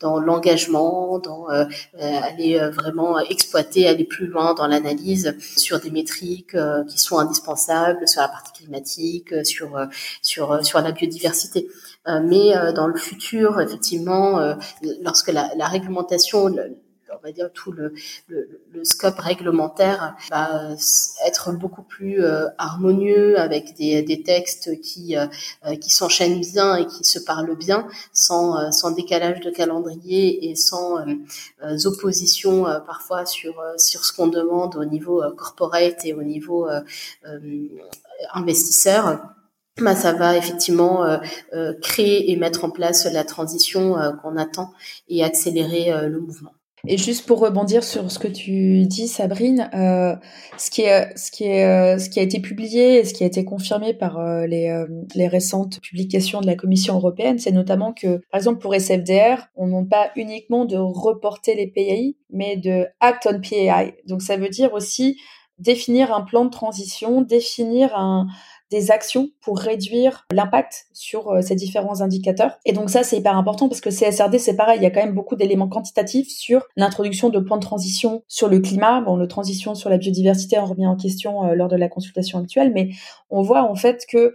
dans 0.00 0.18
l'engagement, 0.18 1.18
dans 1.18 1.46
aller 1.98 2.58
vraiment 2.70 3.18
exploiter, 3.18 3.86
aller 3.86 4.04
plus 4.04 4.26
loin 4.26 4.54
dans 4.54 4.66
l'analyse 4.66 5.36
sur 5.56 5.80
des 5.80 5.90
métriques 5.90 6.56
qui 6.88 6.98
sont 6.98 7.18
indispensables 7.18 8.06
sur 8.08 8.20
la 8.20 8.28
partie 8.28 8.62
climatique, 8.62 9.34
sur 9.44 9.78
sur 10.22 10.64
sur 10.64 10.80
la 10.80 10.92
biodiversité. 10.92 11.68
mais 12.06 12.52
dans 12.74 12.86
le 12.86 12.96
futur, 12.96 13.60
effectivement, 13.60 14.54
lorsque 15.02 15.30
la 15.32 15.66
réglementation 15.66 16.50
on 17.12 17.26
va 17.26 17.32
dire 17.32 17.50
tout 17.52 17.72
le, 17.72 17.92
le, 18.28 18.60
le 18.72 18.84
scope 18.84 19.18
réglementaire 19.18 20.16
va 20.30 20.74
être 21.26 21.52
beaucoup 21.52 21.82
plus 21.82 22.22
euh, 22.24 22.46
harmonieux 22.58 23.38
avec 23.38 23.74
des, 23.76 24.02
des 24.02 24.22
textes 24.22 24.80
qui 24.80 25.16
euh, 25.16 25.26
qui 25.80 25.90
s'enchaînent 25.90 26.40
bien 26.40 26.76
et 26.76 26.86
qui 26.86 27.04
se 27.04 27.18
parlent 27.18 27.56
bien 27.56 27.86
sans 28.12 28.58
euh, 28.58 28.70
sans 28.70 28.90
décalage 28.90 29.40
de 29.40 29.50
calendrier 29.50 30.50
et 30.50 30.54
sans 30.56 30.98
opposition 31.84 32.64
parfois 32.86 33.26
sur 33.26 33.62
sur 33.76 34.04
ce 34.04 34.12
qu'on 34.12 34.28
demande 34.28 34.76
au 34.76 34.84
niveau 34.84 35.22
corporate 35.36 36.04
et 36.04 36.14
au 36.14 36.22
niveau 36.22 36.68
investisseur 38.32 39.22
bah, 39.80 39.94
ça 39.94 40.12
va 40.12 40.36
effectivement 40.36 41.20
créer 41.82 42.30
et 42.30 42.36
mettre 42.36 42.64
en 42.64 42.70
place 42.70 43.06
la 43.06 43.24
transition 43.24 43.96
qu'on 44.22 44.36
attend 44.36 44.72
et 45.08 45.24
accélérer 45.24 46.08
le 46.08 46.20
mouvement. 46.20 46.52
Et 46.86 46.96
juste 46.96 47.26
pour 47.26 47.40
rebondir 47.40 47.84
sur 47.84 48.10
ce 48.10 48.18
que 48.18 48.28
tu 48.28 48.86
dis, 48.86 49.06
Sabrine, 49.06 49.68
euh, 49.74 50.16
ce 50.56 50.70
qui 50.70 50.82
est, 50.82 51.16
ce 51.16 51.30
qui 51.30 51.44
est, 51.44 51.66
euh, 51.66 51.98
ce 51.98 52.08
qui 52.08 52.20
a 52.20 52.22
été 52.22 52.40
publié 52.40 52.98
et 52.98 53.04
ce 53.04 53.12
qui 53.12 53.22
a 53.22 53.26
été 53.26 53.44
confirmé 53.44 53.92
par 53.92 54.18
euh, 54.18 54.46
les, 54.46 54.68
euh, 54.68 54.86
les 55.14 55.28
récentes 55.28 55.80
publications 55.80 56.40
de 56.40 56.46
la 56.46 56.54
Commission 56.54 56.96
européenne, 56.96 57.38
c'est 57.38 57.52
notamment 57.52 57.92
que, 57.92 58.20
par 58.30 58.38
exemple, 58.38 58.60
pour 58.60 58.74
SFDR, 58.74 59.48
on 59.56 59.66
ne 59.66 59.86
pas 59.86 60.10
uniquement 60.16 60.64
de 60.64 60.76
reporter 60.76 61.54
les 61.54 61.66
PAI, 61.66 62.16
mais 62.30 62.56
de 62.56 62.86
act 63.00 63.28
on 63.30 63.40
PAI. 63.40 63.94
Donc 64.06 64.22
ça 64.22 64.36
veut 64.36 64.48
dire 64.48 64.72
aussi 64.72 65.20
définir 65.58 66.14
un 66.14 66.22
plan 66.22 66.46
de 66.46 66.50
transition, 66.50 67.20
définir 67.20 67.94
un, 67.94 68.26
des 68.70 68.90
actions 68.90 69.30
pour 69.40 69.58
réduire 69.58 70.26
l'impact 70.32 70.86
sur 70.92 71.28
euh, 71.28 71.40
ces 71.40 71.54
différents 71.54 72.00
indicateurs. 72.02 72.58
Et 72.64 72.72
donc 72.72 72.90
ça, 72.90 73.02
c'est 73.02 73.18
hyper 73.18 73.36
important 73.36 73.68
parce 73.68 73.80
que 73.80 73.90
CSRD, 73.90 74.38
c'est 74.38 74.56
pareil, 74.56 74.78
il 74.78 74.82
y 74.82 74.86
a 74.86 74.90
quand 74.90 75.04
même 75.04 75.14
beaucoup 75.14 75.36
d'éléments 75.36 75.68
quantitatifs 75.68 76.28
sur 76.28 76.62
l'introduction 76.76 77.28
de 77.30 77.38
plans 77.40 77.56
de 77.56 77.62
transition 77.62 78.22
sur 78.28 78.48
le 78.48 78.60
climat. 78.60 79.00
Bon, 79.00 79.16
le 79.16 79.28
transition 79.28 79.74
sur 79.74 79.90
la 79.90 79.98
biodiversité, 79.98 80.58
on 80.58 80.66
remet 80.66 80.86
en 80.86 80.96
question 80.96 81.46
euh, 81.46 81.54
lors 81.54 81.68
de 81.68 81.76
la 81.76 81.88
consultation 81.88 82.38
actuelle, 82.38 82.72
mais 82.72 82.90
on 83.28 83.42
voit 83.42 83.62
en 83.62 83.74
fait 83.74 84.04
que 84.08 84.34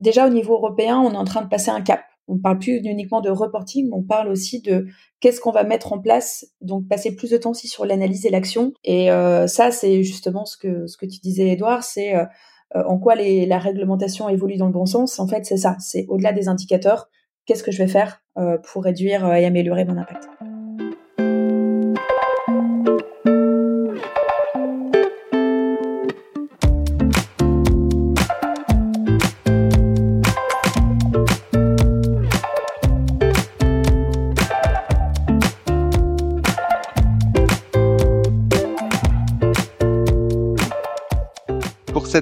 déjà 0.00 0.26
au 0.26 0.30
niveau 0.30 0.54
européen, 0.54 0.98
on 0.98 1.12
est 1.12 1.16
en 1.16 1.24
train 1.24 1.42
de 1.42 1.48
passer 1.48 1.70
un 1.70 1.80
cap. 1.80 2.00
On 2.28 2.34
ne 2.34 2.40
parle 2.40 2.58
plus 2.60 2.76
uniquement 2.76 3.20
de 3.20 3.30
reporting, 3.30 3.90
on 3.92 4.02
parle 4.02 4.28
aussi 4.28 4.60
de 4.60 4.86
qu'est-ce 5.18 5.40
qu'on 5.40 5.50
va 5.50 5.64
mettre 5.64 5.92
en 5.92 5.98
place, 5.98 6.46
donc 6.60 6.86
passer 6.86 7.16
plus 7.16 7.30
de 7.30 7.36
temps 7.36 7.50
aussi 7.50 7.66
sur 7.66 7.84
l'analyse 7.84 8.24
et 8.24 8.30
l'action. 8.30 8.72
Et 8.84 9.10
euh, 9.10 9.48
ça, 9.48 9.72
c'est 9.72 10.04
justement 10.04 10.44
ce 10.44 10.56
que 10.56 10.86
ce 10.86 10.96
que 10.96 11.06
tu 11.06 11.18
disais, 11.18 11.48
Edouard, 11.48 11.82
c'est 11.82 12.14
euh, 12.14 12.24
en 12.74 12.98
quoi 12.98 13.14
les, 13.14 13.46
la 13.46 13.58
réglementation 13.58 14.28
évolue 14.28 14.56
dans 14.56 14.66
le 14.66 14.72
bon 14.72 14.86
sens. 14.86 15.18
En 15.18 15.26
fait, 15.26 15.44
c'est 15.44 15.56
ça. 15.56 15.76
C'est 15.80 16.06
au-delà 16.08 16.32
des 16.32 16.48
indicateurs. 16.48 17.08
Qu'est-ce 17.46 17.62
que 17.62 17.72
je 17.72 17.78
vais 17.78 17.88
faire 17.88 18.22
euh, 18.38 18.58
pour 18.58 18.84
réduire 18.84 19.26
euh, 19.26 19.34
et 19.34 19.44
améliorer 19.44 19.84
mon 19.84 19.96
impact 19.96 20.28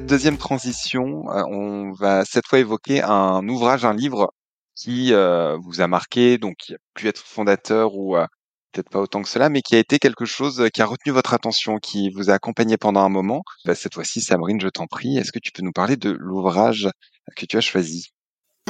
deuxième 0.01 0.39
transition, 0.39 1.31
euh, 1.31 1.43
on 1.49 1.93
va 1.93 2.25
cette 2.25 2.47
fois 2.47 2.59
évoquer 2.59 3.03
un 3.03 3.47
ouvrage, 3.49 3.85
un 3.85 3.95
livre 3.95 4.33
qui 4.75 5.13
euh, 5.13 5.57
vous 5.59 5.81
a 5.81 5.89
marqué, 5.89 6.39
donc 6.39 6.57
qui 6.59 6.75
a 6.75 6.79
pu 6.95 7.09
être 7.09 7.21
fondateur 7.21 7.95
ou 7.95 8.17
euh, 8.17 8.27
peut-être 8.73 8.91
pas 8.91 9.01
autant 9.01 9.23
que 9.23 9.29
cela, 9.29 9.49
mais 9.49 9.63
qui 9.63 9.77
a 9.77 9.79
été 9.79 9.99
quelque 9.99 10.25
chose 10.25 10.69
qui 10.73 10.83
a 10.83 10.87
retenu 10.87 11.13
votre 11.13 11.35
attention, 11.35 11.79
qui 11.79 12.11
vous 12.11 12.31
a 12.31 12.35
accompagné 12.35 12.77
pendant 12.77 13.01
un 13.01 13.09
moment. 13.09 13.43
Bah, 13.65 13.75
cette 13.75 13.95
fois-ci, 13.95 14.21
Sabrine, 14.21 14.61
je 14.61 14.69
t'en 14.69 14.87
prie, 14.87 15.19
est-ce 15.19 15.33
que 15.33 15.41
tu 15.41 15.53
peux 15.53 15.63
nous 15.63 15.73
parler 15.73 15.97
de 15.97 16.11
l'ouvrage 16.11 16.89
que 17.37 17.47
tu 17.47 17.57
as 17.57 17.61
choisi? 17.61 18.09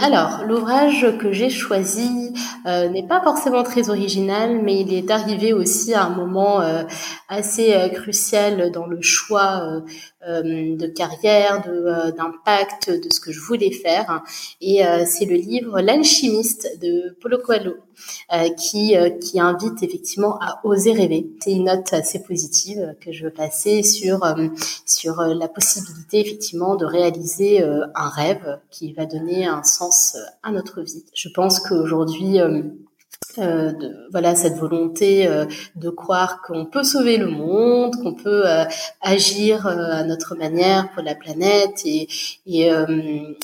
Alors, 0.03 0.45
l'ouvrage 0.47 1.19
que 1.19 1.33
j'ai 1.33 1.51
choisi 1.51 2.33
euh, 2.67 2.89
n'est 2.89 3.07
pas 3.07 3.21
forcément 3.21 3.63
très 3.63 3.91
original, 3.91 4.61
mais 4.63 4.81
il 4.81 4.93
est 4.93 5.11
arrivé 5.11 5.53
aussi 5.53 5.95
à 5.95 6.05
un 6.05 6.11
moment 6.11 6.61
euh, 6.61 6.85
assez 7.29 7.75
euh, 7.75 7.89
crucial 7.89 8.71
dans 8.71 8.87
le 8.87 9.01
choix 9.03 9.83
de 10.27 10.87
carrière, 10.89 11.63
d'impact, 12.17 12.91
de, 12.91 13.09
ce 13.11 13.21
que 13.21 13.33
je 13.33 13.41
voulais 13.41 13.71
faire. 13.71 14.23
Et 14.61 14.83
c'est 15.07 15.25
le 15.25 15.37
livre 15.37 15.81
L'alchimiste 15.81 16.69
de 16.83 17.17
Paulo 17.21 17.39
Coelho, 17.39 17.77
qui, 18.57 18.95
qui 19.21 19.41
invite 19.41 19.83
effectivement 19.83 20.39
à 20.41 20.61
oser 20.65 20.93
rêver. 20.93 21.31
C'est 21.41 21.53
une 21.53 21.65
note 21.65 21.93
assez 21.93 22.23
positive 22.23 22.95
que 23.01 23.13
je 23.13 23.25
veux 23.25 23.33
passer 23.33 23.83
sur, 23.83 24.21
sur 24.87 25.21
la 25.23 25.49
possibilité 25.49 26.21
effectivement 26.21 26.77
de 26.77 26.85
réaliser 26.85 27.63
un 27.63 28.09
rêve 28.09 28.61
qui 28.71 28.93
va 28.93 29.07
donner 29.07 29.47
un 29.47 29.63
sens 29.63 30.17
euh, 30.17 30.21
à 30.43 30.53
notre 30.53 30.83
vie. 30.83 31.05
Je 31.15 31.29
pense 31.29 31.61
qu'aujourd'hui, 31.61 32.41
euh, 33.39 33.43
euh, 33.49 33.73
de, 33.73 34.09
voilà 34.11 34.35
cette 34.35 34.57
volonté 34.57 35.27
euh, 35.27 35.45
de 35.77 35.91
croire 35.91 36.43
qu'on 36.43 36.67
peut 36.67 36.83
sauver 36.83 37.17
le 37.19 37.29
monde, 37.29 37.95
qu'on 38.03 38.15
peut 38.15 38.49
euh, 38.49 38.65
agir 39.01 39.67
à 39.67 40.03
notre 40.05 40.35
manière 40.35 40.91
pour 40.93 41.03
la 41.03 41.15
planète 41.15 41.83
et, 41.85 42.09
et, 42.47 42.71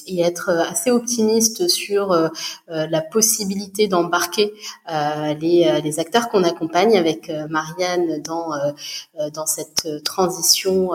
et 0.07 0.20
être 0.20 0.51
assez 0.51 0.91
optimiste 0.91 1.68
sur 1.68 2.31
la 2.68 3.01
possibilité 3.01 3.87
d'embarquer 3.89 4.53
les, 4.89 5.81
les, 5.83 6.01
acteurs 6.01 6.29
qu'on 6.29 6.45
accompagne 6.45 6.97
avec 6.97 7.31
Marianne 7.49 8.22
dans 8.22 8.51
dans 9.33 9.47
cette 9.47 10.03
transition 10.05 10.91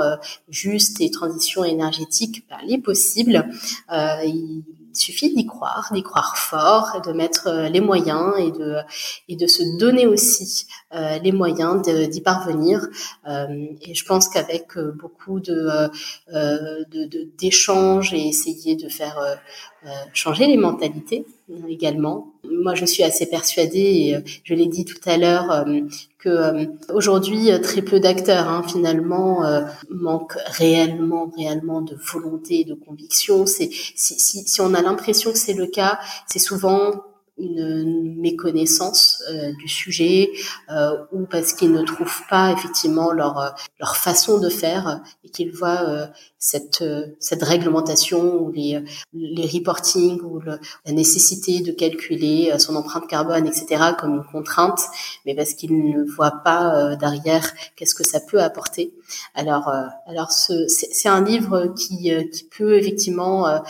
juste 0.49 1.01
et 1.01 1.11
transition 1.11 1.63
énergétique, 1.63 2.45
ben, 2.49 2.57
elle 2.63 2.73
est 2.73 2.77
il 4.91 4.95
suffit 4.95 5.33
d'y 5.33 5.45
croire, 5.45 5.89
d'y 5.93 6.03
croire 6.03 6.37
fort, 6.37 7.01
de 7.01 7.11
mettre 7.11 7.47
euh, 7.47 7.69
les 7.69 7.81
moyens 7.81 8.33
et 8.37 8.51
de 8.51 8.77
et 9.27 9.35
de 9.35 9.47
se 9.47 9.63
donner 9.77 10.07
aussi 10.07 10.65
euh, 10.93 11.19
les 11.19 11.31
moyens 11.31 11.81
d'y 11.81 12.21
parvenir. 12.21 12.87
Euh, 13.27 13.67
et 13.81 13.93
je 13.93 14.05
pense 14.05 14.29
qu'avec 14.29 14.77
beaucoup 14.77 15.39
de 15.39 15.89
d'échanges 17.37 18.13
et 18.13 18.27
essayer 18.27 18.75
de 18.75 18.89
faire 18.89 19.17
changer 20.13 20.47
les 20.47 20.57
mentalités 20.57 21.25
également. 21.67 22.33
Moi, 22.49 22.75
je 22.75 22.85
suis 22.85 23.03
assez 23.03 23.25
persuadée, 23.25 23.79
et 23.79 24.17
je 24.43 24.53
l'ai 24.53 24.67
dit 24.67 24.85
tout 24.85 24.99
à 25.05 25.17
l'heure, 25.17 25.65
que 26.19 26.67
aujourd'hui 26.93 27.49
très 27.61 27.81
peu 27.81 27.99
d'acteurs 27.99 28.47
hein, 28.47 28.63
finalement 28.67 29.41
manquent 29.89 30.37
réellement, 30.45 31.31
réellement 31.37 31.81
de 31.81 31.95
volonté 31.95 32.63
de 32.63 32.73
conviction. 32.73 33.45
C'est 33.45 33.69
si, 33.71 34.19
si, 34.19 34.47
si 34.47 34.61
on 34.61 34.73
a 34.73 34.81
l'impression 34.81 35.31
que 35.31 35.37
c'est 35.37 35.53
le 35.53 35.67
cas, 35.67 35.99
c'est 36.27 36.39
souvent 36.39 36.91
une 37.39 38.19
méconnaissance 38.19 39.23
euh, 39.31 39.53
du 39.53 39.67
sujet 39.67 40.31
euh, 40.71 40.97
ou 41.11 41.25
parce 41.25 41.53
qu'ils 41.53 41.71
ne 41.71 41.83
trouvent 41.83 42.21
pas 42.29 42.51
effectivement 42.51 43.11
leur 43.11 43.39
euh, 43.39 43.49
leur 43.79 43.95
façon 43.95 44.39
de 44.39 44.49
faire 44.49 45.01
et 45.23 45.29
qu'ils 45.29 45.51
voient 45.51 46.09
cette 46.39 46.83
cette 47.19 47.43
réglementation 47.43 48.41
ou 48.41 48.51
les 48.51 48.83
les 49.13 49.45
reporting 49.45 50.21
ou 50.21 50.39
la 50.39 50.91
nécessité 50.91 51.59
de 51.61 51.71
calculer 51.71 52.53
son 52.57 52.75
empreinte 52.75 53.07
carbone 53.07 53.45
etc 53.45 53.91
comme 53.99 54.15
une 54.15 54.23
contrainte 54.23 54.81
mais 55.25 55.35
parce 55.35 55.53
qu'ils 55.53 55.77
ne 55.77 56.03
voient 56.03 56.41
pas 56.43 56.95
derrière 56.95 57.53
qu'est-ce 57.75 57.95
que 57.95 58.05
ça 58.05 58.19
peut 58.19 58.41
apporter. 58.41 58.93
Alors 59.35 59.71
alors 60.07 60.31
ce 60.31 60.67
c'est 60.67 61.09
un 61.09 61.23
livre 61.23 61.73
qui 61.75 62.11
qui 62.31 62.43
peut 62.45 62.77
effectivement 62.77 63.61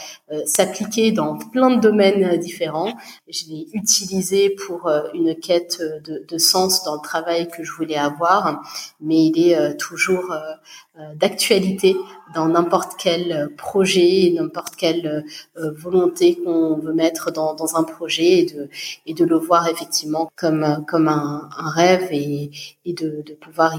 s'appliquer 0.45 1.11
dans 1.11 1.37
plein 1.37 1.71
de 1.75 1.81
domaines 1.81 2.37
différents. 2.37 2.93
Je 3.27 3.45
l'ai 3.49 3.67
utilisé 3.73 4.49
pour 4.49 4.87
euh, 4.87 5.03
une 5.13 5.35
quête 5.35 5.81
de, 5.81 6.25
de, 6.27 6.37
sens 6.37 6.83
dans 6.83 6.95
le 6.95 7.01
travail 7.01 7.49
que 7.49 7.63
je 7.63 7.71
voulais 7.71 7.97
avoir, 7.97 8.61
mais 9.01 9.25
il 9.25 9.39
est 9.39 9.57
euh, 9.57 9.73
toujours 9.77 10.31
euh, 10.31 11.15
d'actualité 11.15 11.95
dans 12.33 12.47
n'importe 12.47 12.93
quel 12.97 13.53
projet, 13.57 14.31
n'importe 14.35 14.75
quelle 14.75 15.25
volonté 15.55 16.37
qu'on 16.43 16.77
veut 16.77 16.93
mettre 16.93 17.31
dans, 17.31 17.75
un 17.75 17.83
projet 17.83 18.39
et 18.39 18.45
de, 18.45 18.69
et 19.05 19.13
de 19.13 19.25
le 19.25 19.37
voir 19.37 19.67
effectivement 19.67 20.31
comme, 20.35 20.85
comme 20.87 21.07
un, 21.07 21.49
rêve 21.75 22.07
et, 22.11 22.51
et 22.85 22.93
de, 22.93 23.23
de 23.25 23.33
pouvoir 23.33 23.73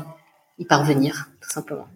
y 0.58 0.64
parvenir, 0.64 1.30
tout 1.40 1.50
simplement. 1.50 1.88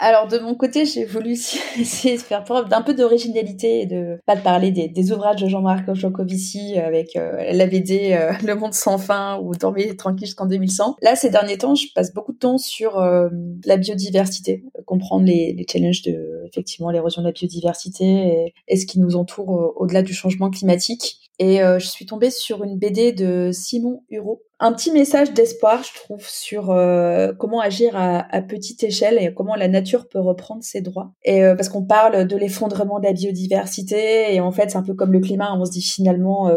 Alors 0.00 0.28
de 0.28 0.38
mon 0.38 0.54
côté, 0.54 0.84
j'ai 0.84 1.04
voulu 1.04 1.32
essayer 1.78 2.16
de 2.16 2.22
faire 2.22 2.44
preuve 2.44 2.68
d'un 2.68 2.82
peu 2.82 2.94
d'originalité 2.94 3.80
et 3.82 3.86
de 3.86 4.20
pas 4.26 4.36
de 4.36 4.42
parler 4.42 4.70
des, 4.70 5.12
ouvrages 5.12 5.42
de 5.42 5.48
Jean-Marc 5.48 5.92
Jancovici 5.94 6.78
avec 6.78 7.16
euh, 7.16 7.52
la 7.52 7.66
BD 7.66 8.12
euh, 8.12 8.32
Le 8.44 8.54
Monde 8.54 8.74
sans 8.74 8.98
fin 8.98 9.40
ou 9.42 9.54
Dormir 9.56 9.96
tranquille 9.96 10.26
jusqu'en 10.26 10.46
2100. 10.46 10.96
Là, 11.02 11.16
ces 11.16 11.30
derniers 11.30 11.58
temps, 11.58 11.74
je 11.74 11.86
passe 11.94 12.14
beaucoup 12.14 12.32
de 12.32 12.38
temps 12.38 12.58
sur 12.58 12.98
euh, 12.98 13.28
la 13.64 13.76
biodiversité, 13.76 14.64
comprendre 14.86 15.24
les, 15.24 15.52
les, 15.52 15.66
challenges 15.68 16.02
de 16.02 16.37
effectivement 16.48 16.90
l'érosion 16.90 17.22
de 17.22 17.26
la 17.26 17.32
biodiversité 17.32 18.52
et, 18.68 18.76
ce 18.76 18.86
qui 18.86 19.00
nous 19.00 19.16
entoure 19.16 19.74
au-delà 19.76 20.02
du 20.02 20.14
changement 20.14 20.50
climatique. 20.50 21.18
Et 21.38 21.58
je 21.58 21.86
suis 21.86 22.06
tombée 22.06 22.30
sur 22.30 22.64
une 22.64 22.78
BD 22.78 23.12
de 23.12 23.50
Simon 23.52 24.02
Hureau 24.10 24.42
un 24.60 24.72
petit 24.72 24.90
message 24.90 25.32
d'espoir, 25.32 25.82
je 25.84 25.94
trouve, 25.94 26.26
sur 26.28 26.70
euh, 26.70 27.32
comment 27.38 27.60
agir 27.60 27.92
à, 27.94 28.42
petite 28.42 28.82
échelle 28.82 29.18
et 29.20 29.32
comment 29.32 29.54
la 29.54 29.68
nature 29.68 30.08
peut 30.08 30.20
reprendre 30.20 30.64
ses 30.64 30.80
droits. 30.80 31.12
Et 31.24 31.44
euh, 31.44 31.54
parce 31.54 31.68
qu'on 31.68 31.84
parle 31.84 32.26
de 32.26 32.36
l'effondrement 32.36 32.98
de 32.98 33.04
la 33.04 33.12
biodiversité 33.12 34.34
et 34.34 34.40
en 34.40 34.50
fait, 34.50 34.70
c'est 34.70 34.76
un 34.76 34.82
peu 34.82 34.94
comme 34.94 35.12
le 35.12 35.20
climat, 35.20 35.54
on 35.54 35.64
se 35.64 35.70
dit 35.70 35.82
finalement, 35.82 36.50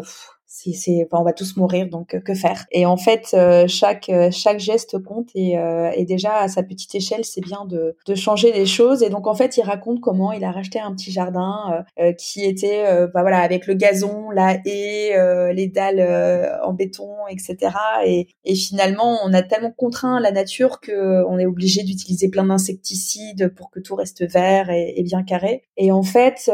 euh, 0.68 0.72
c'est, 0.74 1.08
on 1.12 1.24
va 1.24 1.34
tous 1.34 1.56
mourir, 1.58 1.88
donc 1.88 2.14
euh, 2.14 2.20
que 2.20 2.34
faire? 2.34 2.66
Et 2.72 2.86
en 2.86 2.98
fait, 2.98 3.28
euh, 3.34 3.68
chaque 3.68 4.10
euh, 4.10 4.30
chaque 4.32 4.60
geste 4.60 5.02
compte 5.04 5.30
et, 5.36 5.56
et, 5.96 6.06
déjà 6.06 6.38
à 6.38 6.48
sa 6.48 6.64
petite 6.64 6.94
échelle, 6.96 7.24
c'est 7.24 7.42
bien 7.42 7.66
de, 7.66 7.96
de 8.06 8.16
changer 8.16 8.52
les 8.52 8.66
choses. 8.66 9.04
Et 9.04 9.10
donc 9.10 9.28
en 9.28 9.34
fait, 9.34 9.58
il 9.58 9.62
raconte 9.64 10.02
comment 10.02 10.32
il 10.32 10.44
a 10.44 10.52
racheté 10.52 10.80
un 10.80 10.94
petit 10.94 11.12
jardin 11.12 11.86
qui 12.18 12.44
était, 12.44 12.84
bah 13.14 13.22
voilà, 13.22 13.40
avec 13.40 13.68
le 13.68 13.76
gazon, 13.76 14.30
la 14.32 14.58
haie, 14.66 15.54
les 15.54 15.68
dalles 15.68 16.60
en 16.64 16.74
béton, 16.74 17.10
etc. 17.30 17.58
Et, 18.06 18.28
et 18.44 18.56
finalement, 18.56 19.20
on 19.24 19.34
a 19.34 19.42
tellement 19.42 19.72
contraint 19.72 20.20
la 20.20 20.32
nature 20.32 20.80
que 20.82 21.24
on 21.26 21.38
est 21.38 21.46
obligé 21.46 21.84
d'utiliser 21.84 22.30
plein 22.30 22.46
d'insecticides 22.46 23.54
pour 23.56 23.70
que 23.70 23.80
tout 23.80 23.96
reste 23.96 24.30
vert 24.30 24.70
et, 24.70 24.94
et 24.98 25.04
bien 25.04 25.24
carré. 25.24 25.64
Et 25.78 25.92
en 25.92 26.04
fait, 26.04 26.52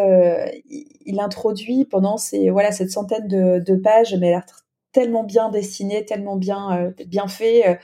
il 1.06 1.20
introduit 1.20 1.86
pendant 1.86 2.18
ces 2.18 2.50
voilà 2.50 2.72
cette 2.72 2.92
centaine 2.92 3.28
de, 3.28 3.60
de 3.60 3.76
mais 4.20 4.28
elle 4.28 4.36
a 4.36 4.46
tellement 4.92 5.24
bien 5.24 5.50
dessiné, 5.50 6.06
tellement 6.06 6.36
bien 6.36 6.78
euh, 6.78 6.92
bien 7.06 7.28
fait. 7.28 7.68
Euh, 7.68 7.76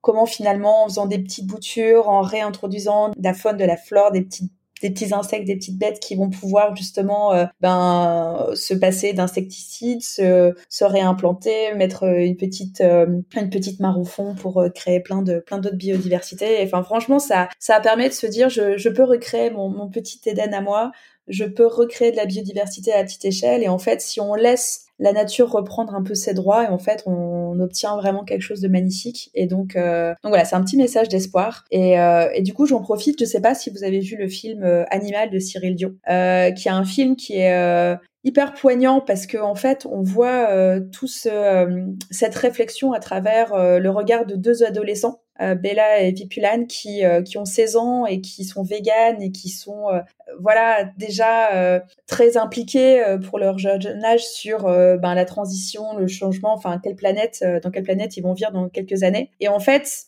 comment 0.00 0.26
finalement, 0.26 0.84
en 0.84 0.88
faisant 0.88 1.06
des 1.06 1.18
petites 1.18 1.46
boutures, 1.46 2.08
en 2.08 2.22
réintroduisant 2.22 3.10
de 3.10 3.22
la 3.22 3.34
faune, 3.34 3.56
de 3.56 3.64
la 3.64 3.76
flore, 3.76 4.12
des 4.12 4.22
petits 4.22 4.50
des 4.80 4.90
petits 4.90 5.14
insectes, 5.14 5.46
des 5.46 5.54
petites 5.54 5.78
bêtes 5.78 6.00
qui 6.00 6.16
vont 6.16 6.28
pouvoir 6.28 6.74
justement 6.74 7.32
euh, 7.32 7.44
ben 7.60 8.48
se 8.56 8.74
passer 8.74 9.12
d'insecticides, 9.12 10.02
se, 10.02 10.54
se 10.68 10.84
réimplanter, 10.84 11.72
mettre 11.76 12.02
une 12.02 12.36
petite 12.36 12.80
une 12.80 13.50
petite 13.50 13.78
mare 13.78 14.00
au 14.00 14.04
fond 14.04 14.34
pour 14.34 14.64
créer 14.74 14.98
plein 14.98 15.22
de 15.22 15.38
plein 15.38 15.58
d'autres 15.58 15.76
biodiversités. 15.76 16.60
enfin 16.64 16.82
franchement 16.82 17.20
ça 17.20 17.48
ça 17.60 17.78
permet 17.78 18.08
de 18.08 18.14
se 18.14 18.26
dire 18.26 18.48
je, 18.48 18.76
je 18.76 18.88
peux 18.88 19.04
recréer 19.04 19.50
mon, 19.50 19.68
mon 19.68 19.88
petit 19.88 20.20
Éden 20.26 20.52
à 20.52 20.60
moi 20.60 20.90
je 21.28 21.44
peux 21.44 21.66
recréer 21.66 22.10
de 22.10 22.16
la 22.16 22.26
biodiversité 22.26 22.92
à 22.92 23.02
petite 23.04 23.24
échelle. 23.24 23.62
Et 23.62 23.68
en 23.68 23.78
fait, 23.78 24.00
si 24.00 24.20
on 24.20 24.34
laisse 24.34 24.86
la 24.98 25.12
nature 25.12 25.50
reprendre 25.50 25.94
un 25.94 26.02
peu 26.02 26.14
ses 26.14 26.34
droits, 26.34 26.64
et 26.64 26.68
en 26.68 26.78
fait, 26.78 27.02
on, 27.06 27.58
obtient 27.60 27.96
vraiment 27.96 28.24
quelque 28.24 28.42
chose 28.42 28.60
de 28.60 28.68
magnifique. 28.68 29.30
Et 29.34 29.46
donc, 29.46 29.76
euh, 29.76 30.14
donc 30.22 30.30
voilà, 30.30 30.44
c'est 30.44 30.56
un 30.56 30.62
petit 30.62 30.76
message 30.76 31.08
d'espoir. 31.08 31.64
Et, 31.70 32.00
euh, 32.00 32.28
et, 32.34 32.42
du 32.42 32.54
coup, 32.54 32.66
j'en 32.66 32.80
profite. 32.80 33.20
Je 33.20 33.24
sais 33.24 33.40
pas 33.40 33.54
si 33.54 33.70
vous 33.70 33.84
avez 33.84 34.00
vu 34.00 34.16
le 34.16 34.26
film 34.26 34.64
euh, 34.64 34.84
Animal 34.90 35.30
de 35.30 35.38
Cyril 35.38 35.76
Dion, 35.76 35.90
qui 35.90 36.68
est 36.68 36.68
un 36.68 36.84
film 36.84 37.14
qui 37.14 37.34
est 37.34 37.96
hyper 38.24 38.54
poignant 38.54 39.00
parce 39.00 39.26
que 39.26 39.36
en 39.36 39.56
fait 39.56 39.84
on 39.84 40.00
voit 40.00 40.48
euh, 40.50 40.78
tout 40.92 41.08
cette 41.08 42.34
réflexion 42.36 42.92
à 42.92 43.00
travers 43.00 43.80
le 43.80 43.90
regard 43.90 44.26
de 44.26 44.36
deux 44.36 44.62
adolescents 44.62 45.22
euh, 45.31 45.31
Bella 45.54 46.00
et 46.00 46.12
Vipulan 46.12 46.66
qui 46.66 47.04
euh, 47.04 47.22
qui 47.22 47.38
ont 47.38 47.44
16 47.44 47.76
ans 47.76 48.06
et 48.06 48.20
qui 48.20 48.44
sont 48.44 48.62
véganes 48.62 49.20
et 49.22 49.32
qui 49.32 49.48
sont 49.48 49.88
euh, 49.88 50.00
voilà 50.40 50.84
déjà 50.96 51.82
très 52.06 52.36
impliqués 52.36 53.04
pour 53.28 53.38
leur 53.38 53.58
jeune 53.58 54.04
âge 54.04 54.24
sur 54.24 54.64
ben, 54.64 55.14
la 55.14 55.24
transition, 55.24 55.96
le 55.96 56.06
changement, 56.06 56.54
enfin 56.54 56.80
quelle 56.82 56.96
planète 56.96 57.44
dans 57.62 57.70
quelle 57.70 57.82
planète 57.82 58.16
ils 58.16 58.22
vont 58.22 58.32
vivre 58.32 58.50
dans 58.52 58.68
quelques 58.68 59.02
années. 59.02 59.30
Et 59.40 59.48
en 59.48 59.60
fait, 59.60 60.06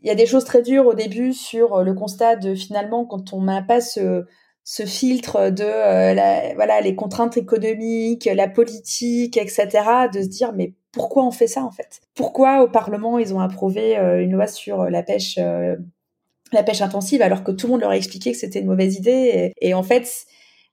il 0.00 0.08
y 0.08 0.10
a 0.10 0.14
des 0.14 0.26
choses 0.26 0.44
très 0.44 0.62
dures 0.62 0.86
au 0.86 0.94
début 0.94 1.32
sur 1.32 1.84
le 1.84 1.94
constat 1.94 2.36
de 2.36 2.54
finalement 2.54 3.04
quand 3.04 3.32
on 3.32 3.42
n'a 3.42 3.62
pas 3.62 3.80
ce 3.80 4.24
ce 4.64 4.84
filtre 4.84 5.50
de 5.50 6.54
voilà 6.54 6.80
les 6.80 6.96
contraintes 6.96 7.36
économiques, 7.36 8.28
la 8.32 8.48
politique, 8.48 9.36
etc. 9.36 9.68
De 10.12 10.22
se 10.22 10.28
dire 10.28 10.52
mais 10.54 10.74
pourquoi 10.96 11.26
on 11.26 11.30
fait 11.30 11.46
ça 11.46 11.62
en 11.62 11.70
fait? 11.70 12.00
Pourquoi 12.14 12.62
au 12.62 12.68
Parlement 12.68 13.18
ils 13.18 13.34
ont 13.34 13.40
approuvé 13.40 13.98
euh, 13.98 14.22
une 14.22 14.32
loi 14.32 14.46
sur 14.46 14.84
la 14.84 15.02
pêche, 15.02 15.36
euh, 15.38 15.76
la 16.54 16.62
pêche 16.62 16.80
intensive 16.80 17.20
alors 17.20 17.44
que 17.44 17.52
tout 17.52 17.66
le 17.66 17.72
monde 17.72 17.82
leur 17.82 17.90
a 17.90 17.98
expliqué 17.98 18.32
que 18.32 18.38
c'était 18.38 18.60
une 18.60 18.66
mauvaise 18.66 18.96
idée? 18.96 19.52
Et, 19.60 19.74
en 19.74 19.82
fait 19.82 20.24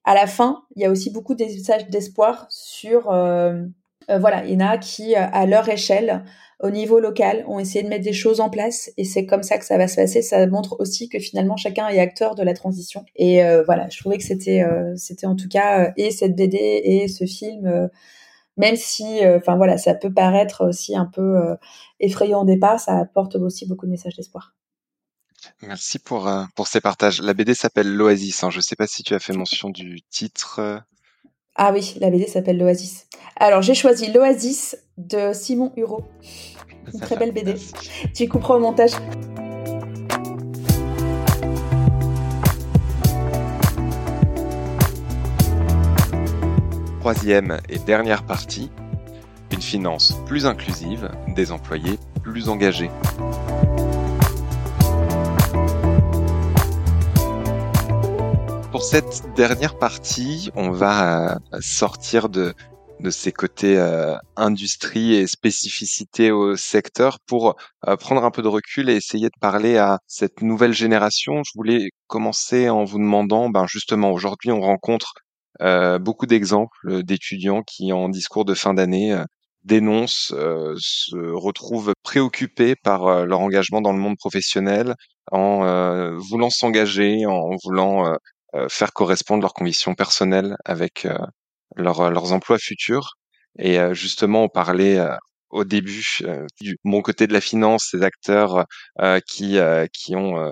à 0.06 0.14
la 0.14 0.26
fin 0.26 0.64
il 0.78 0.82
y 0.82 0.86
a 0.86 0.92
aussi 0.92 1.12
beaucoup 1.12 1.36
de 1.36 1.44
d'espoir 1.90 2.48
sur 2.50 3.12
euh, 3.12 3.64
voilà 4.08 4.46
il 4.46 4.54
y 4.54 4.56
en 4.56 4.66
a 4.66 4.78
qui 4.78 5.14
à 5.16 5.46
leur 5.46 5.68
échelle 5.68 6.24
au 6.62 6.70
niveau 6.70 7.02
local 7.02 7.44
ont 7.50 7.60
essayé 7.60 7.84
de 7.84 7.90
mettre 7.90 8.06
des 8.06 8.14
choses 8.14 8.40
en 8.40 8.50
place 8.50 8.92
et 8.96 9.04
c'est 9.04 9.26
comme 9.26 9.44
ça 9.44 9.58
que 9.58 9.66
ça 9.66 9.78
va 9.78 9.90
se 9.90 9.98
passer. 9.98 10.22
Ça 10.22 10.48
montre 10.48 10.78
aussi 10.80 11.10
que 11.10 11.20
finalement 11.20 11.58
chacun 11.58 11.90
est 11.90 12.00
acteur 12.00 12.36
de 12.36 12.44
la 12.44 12.54
transition. 12.54 13.04
Et 13.18 13.42
voilà, 13.66 13.88
je 13.90 14.00
trouvais 14.00 14.18
que 14.18 14.24
c'était 14.24 14.64
c'était 14.96 15.26
en 15.26 15.36
tout 15.36 15.50
cas 15.50 15.92
et 15.98 16.12
cette 16.12 16.36
BD 16.36 16.58
et 16.58 17.08
ce 17.10 17.26
film 17.26 17.90
même 18.58 18.76
si, 18.76 19.24
euh, 19.26 19.38
enfin 19.38 19.56
voilà, 19.56 19.78
ça 19.78 19.94
peut 19.94 20.14
paraître 20.14 20.68
aussi 20.68 20.96
un 20.96 21.06
peu 21.06 21.38
euh, 21.38 21.56
effrayant 22.00 22.42
au 22.42 22.46
départ, 22.46 22.80
ça 22.80 22.98
apporte 22.98 23.36
aussi 23.36 23.68
beaucoup 23.68 23.86
de 23.86 23.92
messages 23.92 24.16
d'espoir. 24.16 24.56
Merci 25.62 26.00
pour, 26.00 26.28
euh, 26.28 26.44
pour 26.56 26.68
ces 26.68 26.80
partages. 26.80 27.22
La 27.22 27.34
BD 27.34 27.54
s'appelle 27.54 27.94
L'Oasis. 27.94 28.44
Hein. 28.44 28.50
Je 28.50 28.58
ne 28.58 28.62
sais 28.62 28.76
pas 28.76 28.88
si 28.88 29.04
tu 29.04 29.14
as 29.14 29.20
fait 29.20 29.34
mention 29.34 29.70
du 29.70 30.02
titre. 30.10 30.82
Ah 31.56 31.72
oui, 31.74 31.96
la 32.00 32.10
BD 32.10 32.28
s'appelle 32.28 32.58
L'Oasis. 32.58 33.08
Alors 33.36 33.62
j'ai 33.62 33.76
choisi 33.76 34.12
L'Oasis 34.12 34.78
de 34.98 35.34
Simon 35.34 35.74
Hureau. 35.76 36.04
Une 36.94 37.00
très 37.00 37.18
belle 37.18 37.32
BD. 37.32 37.56
Tu 38.14 38.28
comprends 38.28 38.56
au 38.56 38.60
montage. 38.60 38.94
Troisième 47.04 47.60
et 47.68 47.80
dernière 47.80 48.24
partie, 48.24 48.72
une 49.52 49.62
finance 49.62 50.18
plus 50.26 50.46
inclusive, 50.46 51.12
des 51.36 51.52
employés 51.52 52.00
plus 52.24 52.48
engagés. 52.48 52.90
Pour 58.72 58.84
cette 58.84 59.22
dernière 59.36 59.78
partie, 59.78 60.50
on 60.56 60.72
va 60.72 61.34
euh, 61.34 61.38
sortir 61.60 62.30
de, 62.30 62.54
de 63.02 63.10
ces 63.10 63.34
côtés 63.34 63.78
euh, 63.78 64.16
industrie 64.38 65.16
et 65.16 65.28
spécificité 65.28 66.32
au 66.32 66.56
secteur 66.56 67.18
pour 67.28 67.58
euh, 67.86 67.98
prendre 67.98 68.24
un 68.24 68.32
peu 68.32 68.42
de 68.42 68.48
recul 68.48 68.90
et 68.90 68.96
essayer 68.96 69.28
de 69.28 69.40
parler 69.42 69.78
à 69.78 70.00
cette 70.08 70.42
nouvelle 70.42 70.72
génération. 70.72 71.42
Je 71.44 71.52
voulais 71.54 71.90
commencer 72.08 72.70
en 72.70 72.86
vous 72.86 72.98
demandant, 72.98 73.50
ben 73.50 73.66
justement, 73.68 74.12
aujourd'hui 74.12 74.52
on 74.52 74.62
rencontre 74.62 75.16
beaucoup 76.00 76.26
d'exemples 76.26 77.04
d'étudiants 77.04 77.64
qui, 77.64 77.94
en 77.94 78.10
discours 78.10 78.46
de 78.46 78.54
fin 78.54 78.74
d'année, 78.74 79.16
dénoncent, 79.64 80.34
se 80.78 81.16
retrouvent 81.34 81.94
préoccupés 82.04 82.76
par 82.76 83.26
leur 83.26 83.40
engagement 83.40 83.82
dans 83.82 83.94
le 83.94 84.00
monde 84.00 84.18
professionnel, 84.18 84.96
en 85.32 86.18
voulant 86.18 86.50
s'engager, 86.50 87.26
en 87.26 87.56
voulant 87.64 88.18
faire 88.70 88.94
correspondre 88.94 89.42
leurs 89.42 89.54
convictions 89.54 89.96
personnelles 89.96 90.56
avec 90.66 91.08
leurs 91.76 92.34
emplois 92.34 92.58
futurs. 92.60 93.14
Et 93.60 93.78
justement, 93.94 94.44
on 94.44 94.50
parlait 94.50 95.00
au 95.50 95.64
début 95.64 96.04
du 96.60 96.78
bon 96.84 97.02
côté 97.02 97.28
de 97.28 97.34
la 97.34 97.42
finance, 97.42 97.90
ces 97.92 98.02
acteurs 98.02 98.66
qui 99.28 99.58
qui 99.94 100.16
ont 100.16 100.52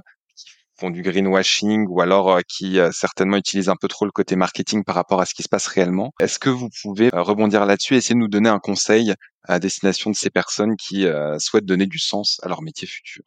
font 0.82 0.90
du 0.90 1.04
greenwashing 1.04 1.86
ou 1.88 2.02
alors 2.02 2.40
qui 2.48 2.80
certainement 2.92 3.38
utilisent 3.38 3.70
un 3.70 3.76
peu 3.76 3.88
trop 3.88 4.06
le 4.06 4.12
côté 4.12 4.36
marketing 4.36 4.84
par 4.84 4.96
rapport 4.96 5.22
à 5.22 5.26
ce 5.28 5.36
qui 5.36 5.44
se 5.44 5.50
passe 5.50 5.68
réellement. 5.68 6.12
Est-ce 6.20 6.40
que 6.40 6.50
vous 6.50 6.70
pouvez 6.82 7.10
rebondir 7.14 7.66
là-dessus 7.68 7.94
et 7.94 7.98
essayer 7.98 8.16
de 8.16 8.20
nous 8.20 8.28
donner 8.28 8.50
un 8.50 8.60
conseil 8.60 9.14
à 9.44 9.60
destination 9.60 10.10
de 10.10 10.16
ces 10.16 10.32
personnes 10.32 10.76
qui 10.76 11.06
souhaitent 11.38 11.66
donner 11.66 11.86
du 11.86 12.00
sens 12.00 12.40
à 12.42 12.50
leur 12.50 12.64
métier 12.64 12.88
futur? 12.88 13.24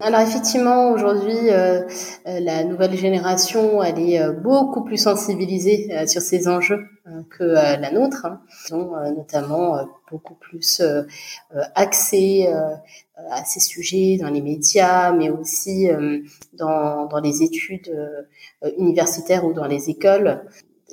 Alors 0.00 0.20
effectivement, 0.20 0.92
aujourd'hui, 0.92 1.50
euh, 1.50 1.82
euh, 2.26 2.40
la 2.40 2.64
nouvelle 2.64 2.96
génération, 2.96 3.82
elle 3.82 3.98
est 3.98 4.20
euh, 4.20 4.32
beaucoup 4.32 4.82
plus 4.82 4.96
sensibilisée 4.96 6.06
sur 6.06 6.22
ces 6.22 6.48
enjeux 6.48 6.86
que 7.28 7.44
la 7.44 7.90
nôtre. 7.90 8.24
Hein. 8.24 8.40
Ils 8.68 8.74
ont 8.74 8.92
notamment 9.14 9.84
beaucoup 10.10 10.34
plus 10.34 10.80
accès 11.74 12.48
à 13.30 13.44
ces 13.44 13.58
sujets 13.58 14.16
dans 14.20 14.30
les 14.30 14.40
médias, 14.40 15.12
mais 15.12 15.28
aussi 15.28 15.88
dans, 16.52 17.06
dans 17.06 17.20
les 17.20 17.42
études 17.42 17.92
universitaires 18.78 19.44
ou 19.44 19.52
dans 19.52 19.66
les 19.66 19.90
écoles 19.90 20.40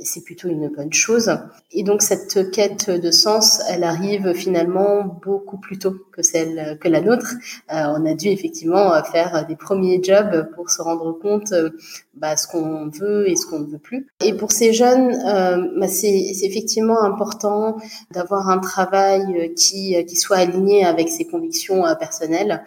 c'est 0.04 0.24
plutôt 0.24 0.48
une 0.48 0.70
bonne 0.70 0.93
chose. 0.93 1.32
Et 1.72 1.84
donc 1.84 2.02
cette 2.02 2.52
quête 2.52 2.89
de 2.89 3.12
sens, 3.12 3.62
elle 3.70 3.84
arrive 3.84 4.34
finalement 4.34 5.04
beaucoup 5.04 5.58
plus 5.58 5.78
tôt 5.80 5.95
que 6.12 6.22
celle 6.22 6.78
que 6.80 6.88
la 6.88 7.02
nôtre. 7.02 7.34
Euh, 7.72 7.84
on 7.98 8.06
a 8.06 8.14
dû 8.14 8.28
effectivement 8.28 8.91
faire 9.04 9.45
des 9.48 9.56
premiers 9.56 10.02
jobs 10.02 10.50
pour 10.56 10.70
se 10.70 10.82
rendre 10.82 11.12
compte 11.14 11.52
euh, 11.52 11.70
bah, 12.16 12.36
ce 12.36 12.48
qu'on 12.48 12.88
veut 12.88 13.30
et 13.30 13.36
ce 13.36 13.45
qu'on 13.45 13.60
ne 13.60 13.68
veut 13.68 13.80
plus. 13.80 14.08
Et 14.24 14.34
pour 14.34 14.52
ces 14.52 14.74
jeunes, 14.74 15.14
euh, 15.28 15.80
bah, 15.80 15.88
c'est 15.88 16.32
effectivement 16.43 17.04
important 17.04 17.78
d'avoir 18.12 18.50
un 18.50 18.60
travail 18.60 19.54
qui, 19.56 20.04
qui 20.06 20.16
soit 20.16 20.38
aligné 20.38 20.86
avec 20.86 21.10
ses 21.10 21.26
convictions 21.26 21.84
personnelles 22.00 22.64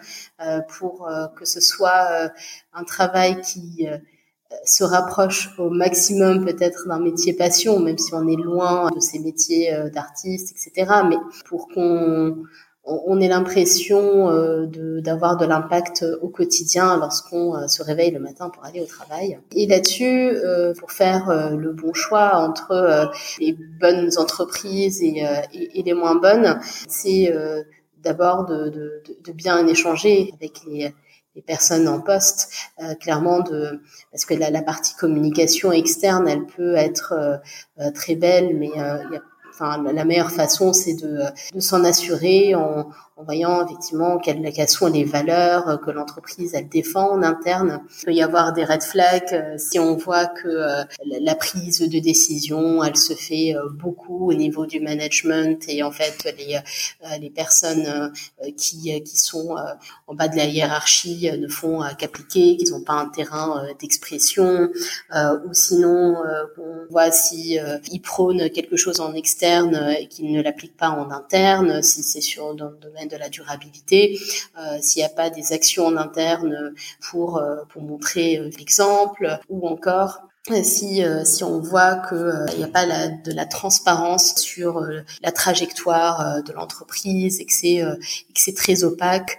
pour 0.79 1.07
que 1.35 1.45
ce 1.45 1.61
soit 1.61 2.31
un 2.73 2.83
travail 2.83 3.39
qui 3.41 3.87
se 4.65 4.83
rapproche 4.83 5.49
au 5.57 5.69
maximum 5.69 6.45
peut-être 6.45 6.87
d'un 6.87 6.99
métier 6.99 7.33
passion, 7.33 7.79
même 7.79 7.97
si 7.97 8.13
on 8.13 8.27
est 8.27 8.41
loin 8.41 8.89
de 8.93 8.99
ces 8.99 9.19
métiers 9.19 9.73
euh, 9.73 9.89
d'artiste, 9.89 10.51
etc. 10.51 10.91
Mais 11.09 11.17
pour 11.45 11.67
qu'on 11.67 12.37
on 12.83 13.21
ait 13.21 13.27
l'impression 13.27 14.29
euh, 14.29 14.65
d'avoir 15.01 15.37
de, 15.37 15.45
l'impact 15.45 16.03
au 16.21 16.29
quotidien 16.29 16.97
lorsqu'on 16.97 17.55
euh, 17.55 17.67
se 17.67 17.83
réveille 17.83 18.11
le 18.11 18.19
matin 18.19 18.49
pour 18.49 18.65
aller 18.65 18.81
au 18.81 18.85
travail. 18.85 19.39
Et 19.55 19.67
là-dessus, 19.67 20.35
pour 20.79 20.91
faire 20.91 21.55
le 21.55 21.73
bon 21.73 21.93
choix 21.93 22.37
entre 22.37 23.11
les 23.39 23.55
bonnes 23.79 24.09
entreprises 24.17 25.01
et, 25.03 25.23
et, 25.53 25.83
les 25.83 25.93
moins 25.93 26.15
bonnes, 26.15 26.59
c'est 26.87 27.31
d'abord 28.03 28.45
de, 28.45 28.69
de, 28.69 29.31
bien 29.31 29.65
échanger 29.67 30.33
avec 30.39 30.61
les 30.65 30.91
les 31.35 31.41
personnes 31.41 31.87
en 31.87 32.01
poste, 32.01 32.51
euh, 32.81 32.93
clairement 32.95 33.39
de 33.39 33.81
parce 34.11 34.25
que 34.25 34.33
la, 34.33 34.49
la, 34.49 34.61
partie 34.61 34.95
communication 34.95 35.71
externe, 35.71 36.27
elle 36.27 36.45
peut 36.45 36.75
être 36.75 37.13
euh, 37.13 37.37
euh, 37.79 37.91
très 37.91 38.15
belle, 38.15 38.57
mais 38.57 38.69
la 39.93 40.05
meilleure 40.05 40.31
façon, 40.31 40.73
c'est 40.73 40.95
de, 40.95 41.21
de 41.53 41.59
s'en 41.59 41.83
assurer 41.83 42.55
en, 42.55 42.89
en, 43.21 43.23
voyant 43.23 43.65
effectivement 43.65 44.17
quelles, 44.17 44.69
sont 44.69 44.87
les 44.87 45.03
valeurs 45.03 45.79
que 45.81 45.91
l'entreprise 45.91 46.53
elle 46.53 46.69
défend 46.69 47.11
en 47.11 47.23
interne. 47.23 47.81
Il 48.01 48.05
peut 48.05 48.13
y 48.13 48.21
avoir 48.21 48.53
des 48.53 48.65
red 48.65 48.83
flags 48.83 49.33
euh, 49.33 49.57
si 49.57 49.79
on 49.79 49.95
voit 49.95 50.25
que 50.25 50.47
euh, 50.47 50.83
la 51.21 51.35
prise 51.35 51.79
de 51.79 51.99
décision, 51.99 52.83
elle 52.83 52.97
se 52.97 53.13
fait 53.13 53.55
euh, 53.55 53.69
beaucoup 53.69 54.29
au 54.29 54.33
niveau 54.33 54.65
du 54.65 54.79
management 54.79 55.63
et 55.67 55.83
en 55.83 55.91
fait 55.91 56.35
les, 56.37 56.59
les 57.19 57.29
personnes 57.29 58.11
qui, 58.57 59.01
qui 59.03 59.17
sont 59.17 59.55
en 60.07 60.15
bas 60.15 60.27
de 60.27 60.35
la 60.35 60.45
hiérarchie 60.45 61.29
ne 61.37 61.47
font 61.47 61.81
qu'appliquer, 61.97 62.57
qu'ils 62.57 62.71
n'ont 62.71 62.83
pas 62.83 62.93
un 62.93 63.07
terrain 63.07 63.63
d'expression, 63.79 64.69
ou 65.13 65.53
sinon 65.53 66.15
on 66.57 66.91
voit 66.91 67.11
si 67.11 67.57
ils 67.91 68.01
prônent 68.01 68.49
quelque 68.49 68.77
chose 68.77 68.99
en 68.99 69.13
externe 69.13 69.75
euh, 69.75 69.93
et 69.99 70.07
qu'ils 70.07 70.31
ne 70.31 70.41
l'appliquent 70.41 70.77
pas 70.77 70.89
en 70.89 71.11
interne, 71.11 71.81
si 71.81 72.03
c'est 72.03 72.21
sur 72.21 72.55
dans 72.55 72.69
le 72.69 72.77
domaine 72.77 73.07
de 73.11 73.17
la 73.17 73.29
durabilité, 73.29 74.19
euh, 74.57 74.79
s'il 74.81 75.01
n'y 75.01 75.05
a 75.05 75.09
pas 75.09 75.29
des 75.29 75.53
actions 75.53 75.85
en 75.85 75.97
interne 75.97 76.73
pour 76.99 77.37
euh, 77.37 77.63
pour 77.69 77.81
montrer 77.81 78.39
l'exemple, 78.57 79.39
ou 79.49 79.67
encore 79.67 80.21
si 80.63 81.03
euh, 81.03 81.23
si 81.23 81.43
on 81.43 81.59
voit 81.59 81.95
que 81.97 82.15
il 82.15 82.53
euh, 82.53 82.57
n'y 82.57 82.63
a 82.63 82.67
pas 82.67 82.87
la, 82.87 83.09
de 83.09 83.31
la 83.31 83.45
transparence 83.45 84.35
sur 84.37 84.79
euh, 84.79 85.01
la 85.21 85.31
trajectoire 85.31 86.41
de 86.43 86.51
l'entreprise 86.51 87.39
et 87.39 87.45
que 87.45 87.53
c'est 87.53 87.83
c'est 88.35 88.55
très 88.55 88.83
opaque 88.83 89.37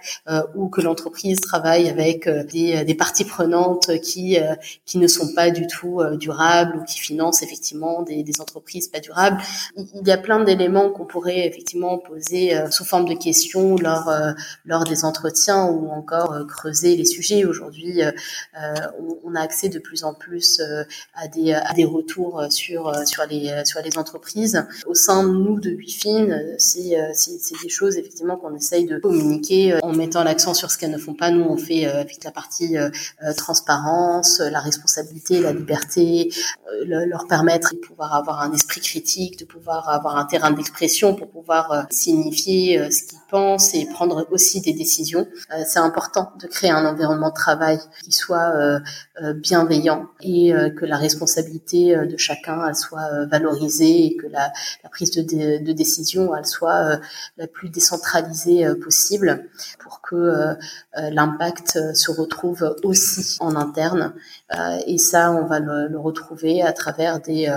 ou 0.55 0.69
que 0.69 0.79
l'entreprise 0.79 1.41
travaille 1.41 1.89
avec 1.89 2.29
des, 2.29 2.85
des 2.85 2.95
parties 2.95 3.25
prenantes 3.25 3.99
qui 3.99 4.37
qui 4.85 4.97
ne 4.97 5.07
sont 5.07 5.33
pas 5.33 5.51
du 5.51 5.67
tout 5.67 6.01
durables 6.13 6.77
ou 6.77 6.83
qui 6.85 6.99
financent 6.99 7.43
effectivement 7.43 8.01
des, 8.03 8.23
des 8.23 8.39
entreprises 8.39 8.87
pas 8.87 8.99
durables 8.99 9.41
il 9.75 10.07
y 10.07 10.11
a 10.11 10.17
plein 10.17 10.43
d'éléments 10.43 10.89
qu'on 10.89 11.05
pourrait 11.05 11.45
effectivement 11.47 11.97
poser 11.97 12.53
sous 12.71 12.85
forme 12.85 13.09
de 13.09 13.15
questions 13.15 13.75
lors 13.75 14.11
lors 14.65 14.83
des 14.85 15.03
entretiens 15.03 15.65
ou 15.65 15.89
encore 15.89 16.45
creuser 16.47 16.95
les 16.95 17.05
sujets. 17.05 17.45
Aujourd'hui 17.45 18.01
on, 18.55 19.17
on, 19.23 19.35
a 19.35 19.41
accès 19.41 19.69
de 19.69 19.79
plus 19.79 20.03
en 20.03 20.13
plus 20.13 20.61
à 21.13 21.27
des, 21.27 21.53
à 21.53 21.73
des 21.73 21.85
retours 21.85 22.39
euh, 22.39 22.49
sur, 22.49 22.87
euh, 22.87 23.05
sur, 23.05 23.25
les, 23.25 23.49
euh, 23.49 23.65
sur 23.65 23.81
les 23.81 23.97
entreprises. 23.97 24.65
Au 24.85 24.93
sein 24.93 25.23
nous, 25.23 25.59
de 25.59 25.71
Wifin, 25.71 26.39
c'est, 26.57 26.97
c'est, 27.13 27.53
des 27.61 27.69
choses 27.69 27.97
effectivement 27.97 28.37
qu'on 28.37 28.55
essaye 28.55 28.85
de 28.85 28.97
communiquer 28.97 29.77
en 29.83 29.93
mettant 29.93 30.23
l'accent 30.23 30.53
sur 30.53 30.71
ce 30.71 30.77
qu'elles 30.77 30.91
ne 30.91 30.97
font 30.97 31.13
pas. 31.13 31.31
Nous, 31.31 31.43
on 31.43 31.57
fait 31.57 31.85
avec 31.85 32.23
la 32.23 32.31
partie 32.31 32.75
transparence, 33.37 34.39
la 34.39 34.59
responsabilité, 34.59 35.39
la 35.39 35.53
liberté, 35.53 36.31
leur 36.85 37.27
permettre 37.27 37.73
de 37.73 37.79
pouvoir 37.79 38.15
avoir 38.15 38.41
un 38.41 38.51
esprit 38.51 38.81
critique, 38.81 39.39
de 39.39 39.45
pouvoir 39.45 39.89
avoir 39.89 40.17
un 40.17 40.25
terrain 40.25 40.51
d'expression 40.51 41.15
pour 41.15 41.29
pouvoir 41.29 41.85
signifier 41.89 42.91
ce 42.91 43.03
qu'ils 43.03 43.19
pensent 43.29 43.73
et 43.75 43.85
prendre 43.85 44.27
aussi 44.31 44.61
des 44.61 44.73
décisions. 44.73 45.27
c'est 45.65 45.79
important 45.79 46.31
de 46.41 46.47
créer 46.47 46.71
un 46.71 46.85
environnement 46.85 47.29
de 47.29 47.35
travail 47.35 47.79
qui 48.03 48.11
soit 48.11 48.53
bienveillant 49.35 50.07
et 50.21 50.53
que 50.75 50.82
la 50.85 50.97
responsabilité 50.97 51.95
euh, 51.95 52.05
de 52.05 52.17
chacun 52.17 52.67
elle 52.67 52.75
soit 52.75 53.07
euh, 53.13 53.25
valorisée 53.25 54.05
et 54.05 54.15
que 54.15 54.27
la, 54.27 54.51
prise 54.91 55.11
de, 55.11 55.71
décision 55.73 56.35
elle 56.35 56.45
soit 56.45 56.75
euh, 56.75 56.97
la 57.37 57.47
plus 57.47 57.69
décentralisée 57.69 58.65
possible 58.83 59.49
pour 59.79 60.01
que 60.01 60.55
l'impact 60.95 61.79
se 61.95 62.11
retrouve 62.11 62.75
aussi 62.83 63.37
en 63.39 63.55
interne. 63.55 64.13
et 64.85 64.97
ça, 64.97 65.31
on 65.31 65.45
va 65.45 65.59
le, 65.59 65.97
retrouver 65.97 66.61
à 66.61 66.73
travers 66.73 67.19
des, 67.19 67.51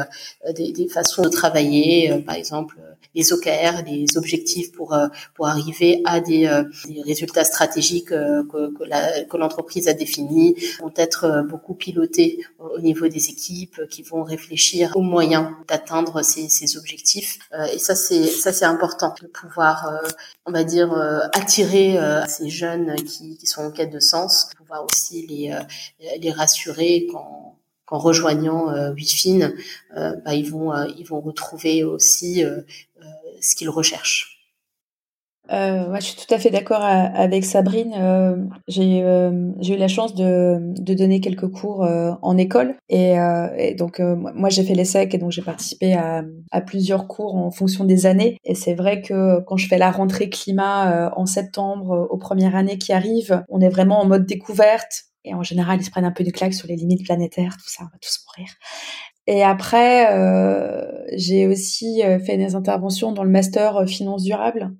des, 0.54 0.88
façons 0.88 1.22
de 1.22 1.28
travailler, 1.28 2.22
par 2.26 2.36
exemple 2.36 2.76
les 3.14 3.32
OKR, 3.32 3.82
les 3.86 4.16
objectifs 4.16 4.72
pour 4.72 4.96
pour 5.34 5.46
arriver 5.48 6.02
à 6.04 6.20
des, 6.20 6.48
des 6.88 7.02
résultats 7.02 7.44
stratégiques 7.44 8.08
que, 8.08 9.24
que 9.28 9.36
l'entreprise 9.36 9.88
a 9.88 9.92
définis 9.92 10.54
vont 10.80 10.92
être 10.96 11.44
beaucoup 11.48 11.74
pilotés 11.74 12.40
au 12.58 12.80
niveau 12.80 13.08
des 13.08 13.15
équipes 13.18 13.86
qui 13.90 14.02
vont 14.02 14.22
réfléchir 14.22 14.92
aux 14.94 15.02
moyens 15.02 15.50
d'atteindre 15.68 16.22
ces, 16.22 16.76
objectifs. 16.76 17.38
Euh, 17.52 17.64
et 17.66 17.78
ça, 17.78 17.94
c'est 17.94 18.26
ça, 18.26 18.52
c'est 18.52 18.64
important 18.64 19.14
de 19.20 19.26
pouvoir, 19.26 19.88
euh, 19.88 20.08
on 20.46 20.52
va 20.52 20.64
dire, 20.64 20.92
euh, 20.92 21.20
attirer 21.32 21.98
ces 22.28 22.48
jeunes 22.48 22.94
qui, 22.96 23.36
qui, 23.36 23.46
sont 23.46 23.62
en 23.62 23.70
quête 23.70 23.92
de 23.92 24.00
sens, 24.00 24.50
pouvoir 24.56 24.84
aussi 24.84 25.26
les 25.26 25.56
les 26.18 26.32
rassurer 26.32 27.06
quand 27.10 27.56
qu'en 27.86 27.98
rejoignant 27.98 28.70
euh, 28.70 28.92
Wifin, 28.92 29.52
bah, 29.94 30.34
ils 30.34 30.50
vont 30.50 30.72
ils 30.98 31.06
vont 31.06 31.20
retrouver 31.20 31.84
aussi 31.84 32.44
ce 33.40 33.56
qu'ils 33.56 33.70
recherchent. 33.70 34.35
Euh, 35.52 35.88
ouais, 35.90 36.00
je 36.00 36.06
suis 36.06 36.16
tout 36.16 36.34
à 36.34 36.38
fait 36.38 36.50
d'accord 36.50 36.82
avec 36.82 37.44
Sabrine. 37.44 37.94
Euh, 37.96 38.36
j'ai 38.66 39.02
euh, 39.02 39.52
eu 39.62 39.76
la 39.76 39.88
chance 39.88 40.14
de, 40.14 40.58
de 40.60 40.94
donner 40.94 41.20
quelques 41.20 41.48
cours 41.48 41.84
euh, 41.84 42.12
en 42.22 42.36
école 42.36 42.74
et, 42.88 43.18
euh, 43.18 43.48
et 43.56 43.74
donc 43.74 44.00
moi 44.00 44.48
j'ai 44.48 44.64
fait 44.64 44.74
l'ESSEC 44.74 45.14
et 45.14 45.18
donc 45.18 45.30
j'ai 45.30 45.42
participé 45.42 45.94
à, 45.94 46.24
à, 46.50 46.60
plusieurs 46.60 47.06
cours 47.06 47.36
en 47.36 47.50
fonction 47.50 47.84
des 47.84 48.06
années. 48.06 48.38
Et 48.44 48.54
c'est 48.54 48.74
vrai 48.74 49.02
que 49.02 49.40
quand 49.40 49.56
je 49.56 49.68
fais 49.68 49.78
la 49.78 49.90
rentrée 49.90 50.30
climat 50.30 51.12
en 51.16 51.26
septembre 51.26 52.08
aux 52.10 52.18
premières 52.18 52.56
années 52.56 52.78
qui 52.78 52.92
arrivent, 52.92 53.44
on 53.48 53.60
est 53.60 53.68
vraiment 53.68 54.00
en 54.00 54.06
mode 54.06 54.26
découverte. 54.26 55.04
Et 55.24 55.34
en 55.34 55.42
général, 55.42 55.80
ils 55.80 55.84
se 55.84 55.90
prennent 55.90 56.04
un 56.04 56.12
peu 56.12 56.22
du 56.22 56.30
claque 56.30 56.54
sur 56.54 56.68
les 56.68 56.76
limites 56.76 57.04
planétaires, 57.04 57.56
tout 57.56 57.68
ça, 57.68 57.82
on 57.82 57.86
va 57.86 57.98
tous 58.00 58.24
mourir. 58.26 58.52
Et 59.26 59.42
après, 59.42 60.06
j'ai 61.16 61.48
aussi 61.48 62.00
fait 62.24 62.36
des 62.36 62.54
interventions 62.54 63.12
dans 63.12 63.24
le 63.24 63.30
master 63.30 63.84
finance 63.88 64.22
durable 64.22 64.70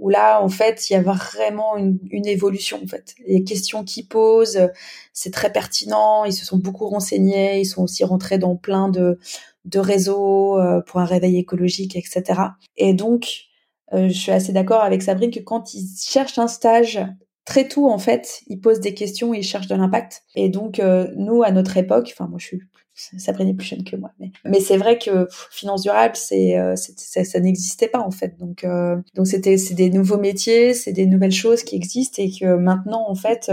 où 0.00 0.08
là, 0.08 0.42
en 0.42 0.48
fait, 0.48 0.90
il 0.90 0.94
y 0.94 0.96
a 0.96 1.02
vraiment 1.02 1.76
une, 1.76 1.98
une, 2.10 2.26
évolution, 2.26 2.80
en 2.82 2.86
fait. 2.86 3.14
Les 3.26 3.44
questions 3.44 3.84
qu'ils 3.84 4.08
posent, 4.08 4.58
c'est 5.12 5.32
très 5.32 5.52
pertinent. 5.52 6.24
Ils 6.24 6.32
se 6.32 6.44
sont 6.44 6.56
beaucoup 6.56 6.88
renseignés. 6.88 7.60
Ils 7.60 7.66
sont 7.66 7.82
aussi 7.82 8.02
rentrés 8.02 8.38
dans 8.38 8.56
plein 8.56 8.88
de, 8.88 9.18
de 9.64 9.78
réseaux 9.78 10.58
euh, 10.58 10.80
pour 10.80 11.00
un 11.00 11.04
réveil 11.04 11.38
écologique, 11.38 11.96
etc. 11.96 12.40
Et 12.76 12.94
donc, 12.94 13.44
euh, 13.92 14.08
je 14.08 14.18
suis 14.18 14.32
assez 14.32 14.52
d'accord 14.52 14.82
avec 14.82 15.02
Sabrine 15.02 15.30
que 15.30 15.40
quand 15.40 15.74
ils 15.74 15.86
cherchent 15.98 16.38
un 16.38 16.48
stage 16.48 17.00
très 17.44 17.68
tôt, 17.68 17.90
en 17.90 17.98
fait, 17.98 18.42
ils 18.46 18.60
posent 18.60 18.80
des 18.80 18.94
questions 18.94 19.34
ils 19.34 19.42
cherchent 19.42 19.66
de 19.66 19.74
l'impact. 19.74 20.22
Et 20.34 20.48
donc, 20.48 20.78
euh, 20.78 21.08
nous, 21.16 21.42
à 21.42 21.50
notre 21.50 21.76
époque, 21.76 22.10
enfin, 22.12 22.28
moi, 22.28 22.38
je 22.38 22.46
suis 22.46 22.60
Sabrina 22.94 23.50
est 23.50 23.54
plus 23.54 23.66
jeune 23.66 23.84
que 23.84 23.96
moi, 23.96 24.12
mais, 24.18 24.30
mais 24.44 24.60
c'est 24.60 24.76
vrai 24.76 24.98
que 24.98 25.26
finance 25.50 25.82
durable, 25.82 26.16
c'est, 26.16 26.56
ça, 26.76 27.24
ça 27.24 27.40
n'existait 27.40 27.88
pas 27.88 28.00
en 28.00 28.10
fait. 28.10 28.36
Donc, 28.38 28.66
donc 29.14 29.26
c'était, 29.26 29.56
c'est 29.56 29.74
des 29.74 29.88
nouveaux 29.88 30.18
métiers, 30.18 30.74
c'est 30.74 30.92
des 30.92 31.06
nouvelles 31.06 31.32
choses 31.32 31.62
qui 31.62 31.76
existent 31.76 32.22
et 32.22 32.30
que 32.30 32.56
maintenant, 32.56 33.08
en 33.08 33.14
fait, 33.14 33.50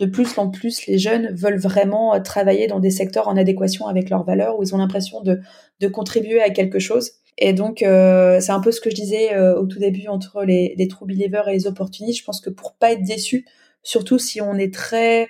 de 0.00 0.06
plus 0.06 0.38
en 0.38 0.50
plus, 0.50 0.86
les 0.86 0.98
jeunes 0.98 1.34
veulent 1.34 1.58
vraiment 1.58 2.20
travailler 2.20 2.66
dans 2.66 2.80
des 2.80 2.90
secteurs 2.90 3.28
en 3.28 3.36
adéquation 3.36 3.86
avec 3.86 4.10
leurs 4.10 4.24
valeurs, 4.24 4.58
où 4.58 4.62
ils 4.62 4.74
ont 4.74 4.78
l'impression 4.78 5.22
de, 5.22 5.40
de 5.80 5.88
contribuer 5.88 6.42
à 6.42 6.50
quelque 6.50 6.78
chose. 6.78 7.12
Et 7.38 7.52
donc, 7.52 7.82
euh, 7.82 8.40
c'est 8.40 8.52
un 8.52 8.60
peu 8.60 8.72
ce 8.72 8.80
que 8.80 8.90
je 8.90 8.94
disais 8.94 9.34
euh, 9.34 9.58
au 9.58 9.66
tout 9.66 9.78
début 9.78 10.08
entre 10.08 10.44
les, 10.44 10.74
les 10.76 10.88
true 10.88 11.06
believers 11.06 11.48
et 11.48 11.52
les 11.52 11.66
opportunistes. 11.66 12.20
Je 12.20 12.24
pense 12.24 12.40
que 12.40 12.50
pour 12.50 12.74
pas 12.74 12.92
être 12.92 13.02
déçu, 13.02 13.44
surtout 13.82 14.18
si 14.18 14.40
on 14.40 14.54
est 14.54 14.72
très 14.72 15.28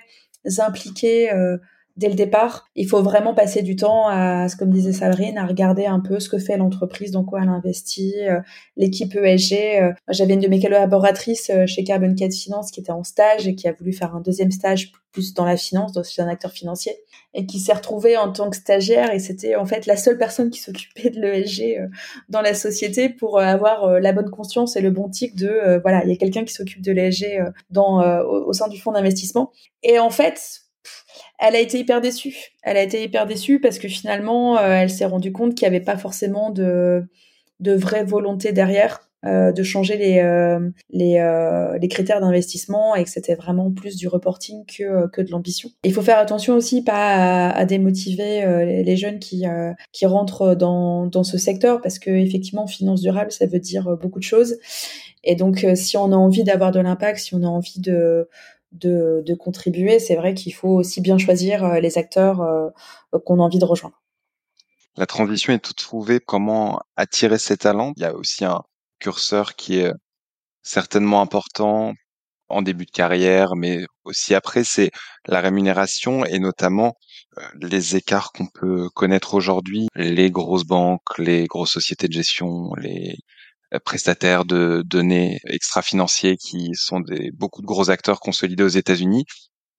impliqué 0.59 1.31
euh, 1.31 1.57
dès 1.97 2.09
le 2.09 2.15
départ, 2.15 2.67
il 2.75 2.87
faut 2.87 3.01
vraiment 3.01 3.33
passer 3.33 3.61
du 3.61 3.75
temps 3.75 4.07
à, 4.07 4.47
comme 4.59 4.69
disait 4.69 4.91
Sabrine, 4.91 5.37
à 5.37 5.45
regarder 5.45 5.85
un 5.85 5.99
peu 5.99 6.19
ce 6.19 6.27
que 6.27 6.37
fait 6.37 6.57
l'entreprise, 6.57 7.11
dans 7.11 7.23
quoi 7.23 7.41
elle 7.41 7.49
investit, 7.49 8.15
euh, 8.27 8.39
l'équipe 8.75 9.15
ESG. 9.15 9.53
Euh. 9.53 9.93
J'avais 10.09 10.33
une 10.33 10.41
de 10.41 10.47
mes 10.47 10.61
collaboratrices 10.61 11.49
euh, 11.49 11.65
chez 11.65 11.83
Carbon 11.83 12.13
4 12.13 12.33
Finance 12.33 12.71
qui 12.71 12.81
était 12.81 12.91
en 12.91 13.03
stage 13.03 13.47
et 13.47 13.55
qui 13.55 13.67
a 13.67 13.71
voulu 13.71 13.93
faire 13.93 14.13
un 14.13 14.21
deuxième 14.21 14.51
stage 14.51 14.91
plus 15.13 15.33
dans 15.33 15.45
la 15.45 15.55
finance, 15.55 15.93
dans 15.93 16.03
un 16.17 16.27
acteur 16.27 16.51
financier, 16.51 16.93
et 17.33 17.45
qui 17.45 17.61
s'est 17.61 17.71
retrouvée 17.71 18.17
en 18.17 18.33
tant 18.33 18.49
que 18.49 18.57
stagiaire 18.57 19.13
et 19.13 19.19
c'était 19.19 19.55
en 19.55 19.65
fait 19.65 19.85
la 19.85 19.95
seule 19.95 20.17
personne 20.17 20.49
qui 20.49 20.59
s'occupait 20.59 21.09
de 21.09 21.21
l'ESG 21.21 21.89
dans 22.27 22.41
la 22.41 22.53
société 22.53 23.07
pour 23.07 23.39
avoir 23.39 24.01
la 24.01 24.11
bonne 24.11 24.29
conscience 24.29 24.75
et 24.75 24.81
le 24.81 24.91
bon 24.91 25.07
tic 25.07 25.33
de 25.37 25.79
voilà, 25.81 26.03
il 26.03 26.09
y 26.09 26.13
a 26.13 26.17
quelqu'un 26.17 26.43
qui 26.43 26.53
s'occupe 26.53 26.81
de 26.81 26.91
l'ESG 26.91 27.39
dans 27.69 28.03
au 28.25 28.51
sein 28.51 28.67
du 28.67 28.77
fonds 28.77 28.91
d'investissement. 28.91 29.53
Et 29.83 29.99
en 29.99 30.09
fait, 30.09 30.64
elle 31.39 31.55
a 31.55 31.59
été 31.59 31.79
hyper 31.79 32.01
déçue. 32.01 32.53
Elle 32.63 32.77
a 32.77 32.83
été 32.83 33.03
hyper 33.03 33.25
déçue 33.25 33.59
parce 33.59 33.79
que 33.79 33.87
finalement, 33.87 34.57
euh, 34.57 34.69
elle 34.69 34.89
s'est 34.89 35.05
rendue 35.05 35.31
compte 35.31 35.55
qu'il 35.55 35.67
n'y 35.67 35.75
avait 35.75 35.83
pas 35.83 35.97
forcément 35.97 36.49
de, 36.49 37.03
de 37.59 37.73
vraie 37.73 38.03
volonté 38.03 38.51
derrière 38.51 39.01
euh, 39.25 39.51
de 39.51 39.63
changer 39.63 39.97
les, 39.97 40.19
euh, 40.19 40.69
les, 40.91 41.87
critères 41.87 42.21
d'investissement 42.21 42.95
et 42.95 43.03
que 43.03 43.09
c'était 43.09 43.33
vraiment 43.33 43.71
plus 43.71 43.95
du 43.95 44.07
reporting 44.07 44.65
que, 44.65 45.07
que 45.07 45.21
de 45.21 45.31
l'ambition. 45.31 45.69
Il 45.83 45.93
faut 45.93 46.03
faire 46.03 46.19
attention 46.19 46.53
aussi 46.53 46.83
pas 46.83 47.49
à, 47.49 47.65
démotiver 47.65 48.83
les 48.83 48.97
jeunes 48.97 49.17
qui, 49.17 49.45
qui 49.91 50.05
rentrent 50.05 50.53
dans, 50.53 51.07
dans 51.07 51.23
ce 51.23 51.39
secteur 51.39 51.81
parce 51.81 51.97
que 51.97 52.11
effectivement, 52.11 52.67
finance 52.67 53.01
durable, 53.01 53.31
ça 53.31 53.47
veut 53.47 53.59
dire 53.59 53.97
beaucoup 53.99 54.19
de 54.19 54.23
choses. 54.23 54.57
Et 55.23 55.35
donc, 55.35 55.65
si 55.73 55.97
on 55.97 56.11
a 56.11 56.15
envie 56.15 56.43
d'avoir 56.43 56.71
de 56.71 56.79
l'impact, 56.79 57.17
si 57.17 57.33
on 57.33 57.41
a 57.41 57.47
envie 57.47 57.79
de 57.79 58.27
de, 58.79 59.35
contribuer, 59.35 59.99
c'est 59.99 60.15
vrai 60.15 60.33
qu'il 60.33 60.53
faut 60.53 60.69
aussi 60.69 61.01
bien 61.01 61.17
choisir 61.17 61.63
euh, 61.63 61.79
les 61.79 61.97
acteurs 61.97 62.41
euh, 62.41 62.69
qu'on 63.25 63.39
a 63.39 63.43
envie 63.43 63.59
de 63.59 63.65
rejoindre. 63.65 64.01
La 64.97 65.05
transition 65.05 65.53
est 65.53 65.59
toute 65.59 65.77
trouvée. 65.77 66.19
Comment 66.19 66.79
attirer 66.95 67.37
ces 67.37 67.57
talents? 67.57 67.93
Il 67.97 68.03
y 68.03 68.05
a 68.05 68.15
aussi 68.15 68.45
un 68.45 68.61
curseur 68.99 69.55
qui 69.55 69.79
est 69.79 69.91
certainement 70.63 71.21
important 71.21 71.93
en 72.47 72.61
début 72.61 72.85
de 72.85 72.91
carrière, 72.91 73.55
mais 73.55 73.85
aussi 74.03 74.35
après, 74.35 74.63
c'est 74.63 74.91
la 75.27 75.41
rémunération 75.41 76.25
et 76.25 76.39
notamment 76.39 76.95
euh, 77.37 77.41
les 77.61 77.95
écarts 77.95 78.31
qu'on 78.31 78.47
peut 78.47 78.89
connaître 78.89 79.33
aujourd'hui. 79.33 79.87
Les 79.95 80.31
grosses 80.31 80.65
banques, 80.65 81.17
les 81.17 81.45
grosses 81.45 81.73
sociétés 81.73 82.07
de 82.07 82.13
gestion, 82.13 82.73
les 82.75 83.17
prestataires 83.83 84.45
de 84.45 84.83
données 84.85 85.39
extra-financiers 85.45 86.37
qui 86.37 86.71
sont 86.73 86.99
des 86.99 87.31
beaucoup 87.31 87.61
de 87.61 87.67
gros 87.67 87.89
acteurs 87.89 88.19
consolidés 88.19 88.63
aux 88.63 88.67
États-Unis 88.67 89.25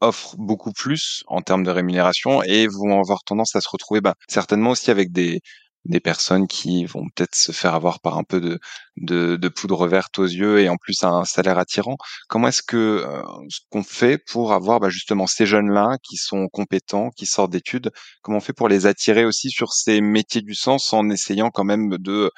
offrent 0.00 0.36
beaucoup 0.36 0.72
plus 0.72 1.22
en 1.26 1.40
termes 1.40 1.64
de 1.64 1.70
rémunération 1.70 2.42
et 2.42 2.66
vont 2.66 3.00
avoir 3.00 3.24
tendance 3.24 3.56
à 3.56 3.60
se 3.60 3.68
retrouver 3.70 4.00
bah, 4.00 4.14
certainement 4.28 4.70
aussi 4.70 4.90
avec 4.90 5.10
des 5.12 5.40
des 5.88 6.00
personnes 6.00 6.46
qui 6.46 6.84
vont 6.84 7.04
peut-être 7.14 7.34
se 7.34 7.52
faire 7.52 7.74
avoir 7.74 8.00
par 8.00 8.18
un 8.18 8.24
peu 8.24 8.40
de, 8.40 8.58
de, 8.96 9.36
de 9.36 9.48
poudre 9.48 9.86
verte 9.86 10.18
aux 10.18 10.26
yeux 10.26 10.60
et 10.60 10.68
en 10.68 10.76
plus 10.76 11.02
un 11.04 11.24
salaire 11.24 11.58
attirant. 11.58 11.96
Comment 12.28 12.48
est-ce 12.48 12.62
que 12.62 12.76
euh, 12.76 13.22
ce 13.48 13.60
qu'on 13.70 13.82
fait 13.82 14.18
pour 14.18 14.52
avoir 14.52 14.80
bah, 14.80 14.88
justement 14.90 15.26
ces 15.26 15.46
jeunes-là 15.46 15.96
qui 16.02 16.16
sont 16.16 16.48
compétents, 16.48 17.10
qui 17.10 17.26
sortent 17.26 17.52
d'études, 17.52 17.90
comment 18.22 18.38
on 18.38 18.40
fait 18.40 18.52
pour 18.52 18.68
les 18.68 18.86
attirer 18.86 19.24
aussi 19.24 19.50
sur 19.50 19.72
ces 19.72 20.00
métiers 20.00 20.42
du 20.42 20.54
sens 20.54 20.92
en 20.92 21.08
essayant 21.10 21.50
quand 21.50 21.64
même 21.64 21.96
de 21.98 22.30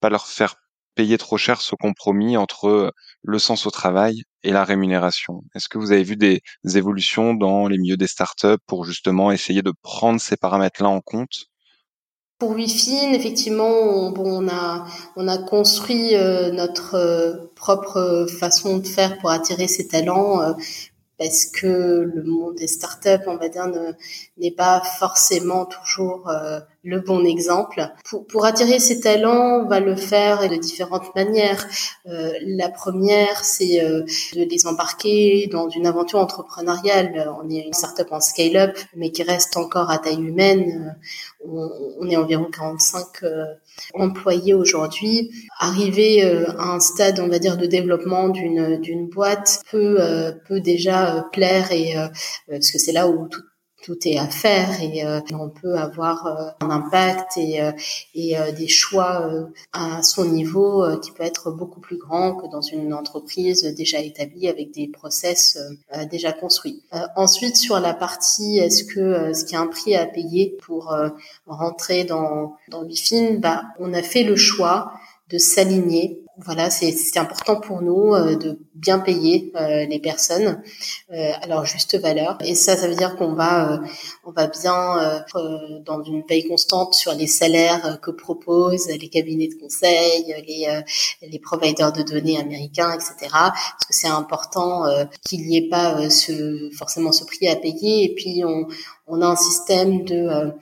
pas 0.00 0.10
leur 0.10 0.26
faire 0.26 0.56
payer 0.98 1.16
trop 1.16 1.36
cher 1.36 1.60
ce 1.60 1.76
compromis 1.76 2.36
entre 2.36 2.92
le 3.22 3.38
sens 3.38 3.66
au 3.66 3.70
travail 3.70 4.24
et 4.42 4.50
la 4.50 4.64
rémunération. 4.64 5.44
Est-ce 5.54 5.68
que 5.68 5.78
vous 5.78 5.92
avez 5.92 6.02
vu 6.02 6.16
des 6.16 6.42
évolutions 6.64 7.34
dans 7.34 7.68
les 7.68 7.78
milieux 7.78 7.96
des 7.96 8.08
startups 8.08 8.58
pour 8.66 8.84
justement 8.84 9.30
essayer 9.30 9.62
de 9.62 9.72
prendre 9.80 10.20
ces 10.20 10.36
paramètres-là 10.36 10.88
en 10.88 11.00
compte? 11.00 11.46
Pour 12.40 12.50
WiFin, 12.50 13.12
effectivement, 13.12 13.68
on, 13.68 14.10
bon, 14.10 14.42
on 14.44 14.48
a 14.48 14.86
on 15.14 15.28
a 15.28 15.38
construit 15.38 16.16
euh, 16.16 16.50
notre 16.50 16.96
euh, 16.96 17.46
propre 17.54 18.26
façon 18.40 18.78
de 18.78 18.86
faire 18.86 19.18
pour 19.18 19.30
attirer 19.30 19.68
ces 19.68 19.86
talents 19.86 20.42
euh, 20.42 20.52
parce 21.16 21.46
que 21.46 22.10
le 22.12 22.24
monde 22.24 22.56
des 22.56 22.66
startups, 22.66 23.24
on 23.28 23.36
va 23.36 23.48
dire, 23.48 23.70
n'est 24.36 24.50
pas 24.50 24.80
forcément 24.80 25.66
toujours 25.66 26.30
le 26.84 27.00
bon 27.00 27.24
exemple. 27.24 27.88
Pour, 28.08 28.26
pour, 28.26 28.44
attirer 28.44 28.78
ces 28.78 29.00
talents, 29.00 29.64
on 29.64 29.68
va 29.68 29.80
le 29.80 29.96
faire 29.96 30.48
de 30.48 30.54
différentes 30.56 31.14
manières. 31.14 31.66
Euh, 32.06 32.32
la 32.42 32.68
première, 32.68 33.44
c'est 33.44 33.82
euh, 33.82 34.02
de 34.34 34.44
les 34.44 34.66
embarquer 34.66 35.48
dans 35.50 35.68
une 35.68 35.86
aventure 35.86 36.20
entrepreneuriale. 36.20 37.30
On 37.42 37.50
est 37.50 37.66
une 37.66 37.72
startup 37.72 38.06
en 38.12 38.20
scale-up, 38.20 38.78
mais 38.94 39.10
qui 39.10 39.24
reste 39.24 39.56
encore 39.56 39.90
à 39.90 39.98
taille 39.98 40.22
humaine. 40.22 40.96
On, 41.44 41.68
on 42.00 42.08
est 42.08 42.16
environ 42.16 42.44
45 42.44 43.24
euh, 43.24 43.44
employés 43.94 44.54
aujourd'hui. 44.54 45.30
Arriver 45.58 46.24
euh, 46.24 46.46
à 46.58 46.74
un 46.74 46.80
stade, 46.80 47.18
on 47.18 47.28
va 47.28 47.40
dire, 47.40 47.56
de 47.56 47.66
développement 47.66 48.28
d'une 48.28 49.08
boîte 49.08 49.62
peut 49.70 49.98
peut 50.46 50.60
déjà 50.60 51.26
plaire 51.32 51.72
et 51.72 51.94
parce 52.48 52.70
que 52.70 52.78
c'est 52.78 52.92
là 52.92 53.08
où 53.08 53.28
tout 53.28 53.42
tout 53.82 53.96
est 54.06 54.18
à 54.18 54.26
faire 54.26 54.82
et 54.82 55.04
euh, 55.04 55.20
on 55.32 55.48
peut 55.48 55.76
avoir 55.76 56.26
euh, 56.26 56.50
un 56.60 56.70
impact 56.70 57.36
et, 57.36 57.62
euh, 57.62 57.72
et 58.14 58.36
des 58.56 58.68
choix 58.68 59.30
à 59.72 60.02
son 60.02 60.24
niveau 60.24 60.84
qui 61.00 61.12
peut 61.12 61.22
être 61.22 61.50
beaucoup 61.50 61.80
plus 61.80 61.96
grand 61.96 62.34
que 62.34 62.46
dans 62.50 62.60
une 62.60 62.92
entreprise 62.92 63.62
déjà 63.76 64.00
établie 64.00 64.48
avec 64.48 64.72
des 64.72 64.88
process 64.88 65.58
déjà 66.10 66.32
construits. 66.32 66.82
ensuite, 67.16 67.56
sur 67.56 67.78
la 67.80 67.94
partie 67.94 68.58
est-ce 68.58 68.84
que 68.84 69.32
ce 69.32 69.44
qui 69.44 69.56
a 69.56 69.60
un 69.60 69.66
prix 69.66 69.94
à 69.94 70.06
payer 70.06 70.56
pour 70.62 70.94
rentrer 71.46 72.04
dans 72.04 72.56
dans 72.68 72.84
Bifin, 72.84 73.34
bah 73.38 73.62
on 73.78 73.92
a 73.94 74.02
fait 74.02 74.24
le 74.24 74.36
choix 74.36 74.92
de 75.30 75.38
s'aligner 75.38 76.22
voilà, 76.40 76.70
c'est 76.70 77.16
important 77.16 77.60
pour 77.60 77.82
nous 77.82 78.14
euh, 78.14 78.36
de 78.36 78.60
bien 78.74 79.00
payer 79.00 79.50
euh, 79.56 79.86
les 79.86 79.98
personnes 79.98 80.62
euh, 81.12 81.32
à 81.42 81.46
leur 81.48 81.64
juste 81.64 81.98
valeur. 82.00 82.38
Et 82.44 82.54
ça, 82.54 82.76
ça 82.76 82.86
veut 82.86 82.94
dire 82.94 83.16
qu'on 83.16 83.32
va, 83.32 83.80
on 84.24 84.30
va 84.30 84.46
bien 84.46 85.18
être 85.18 85.80
dans 85.84 86.00
une 86.04 86.22
veille 86.28 86.46
constante 86.46 86.94
sur 86.94 87.12
les 87.14 87.26
salaires 87.26 87.98
que 88.00 88.12
proposent 88.12 88.88
les 88.88 89.08
cabinets 89.08 89.48
de 89.48 89.60
conseil, 89.60 90.32
les, 90.46 90.82
les 91.22 91.38
providers 91.40 91.92
de 91.92 92.02
données 92.02 92.38
américains, 92.38 92.92
etc. 92.92 93.14
Parce 93.32 93.84
que 93.88 93.94
c'est 93.94 94.08
important 94.08 94.84
qu'il 95.26 95.44
n'y 95.46 95.56
ait 95.56 95.68
pas 95.68 96.08
ce, 96.08 96.70
forcément 96.76 97.10
ce 97.10 97.24
prix 97.24 97.48
à 97.48 97.56
payer. 97.56 98.04
Et 98.04 98.14
puis 98.14 98.44
on, 98.44 98.68
on 99.08 99.22
a 99.22 99.26
un 99.26 99.36
système 99.36 100.04
de 100.04 100.52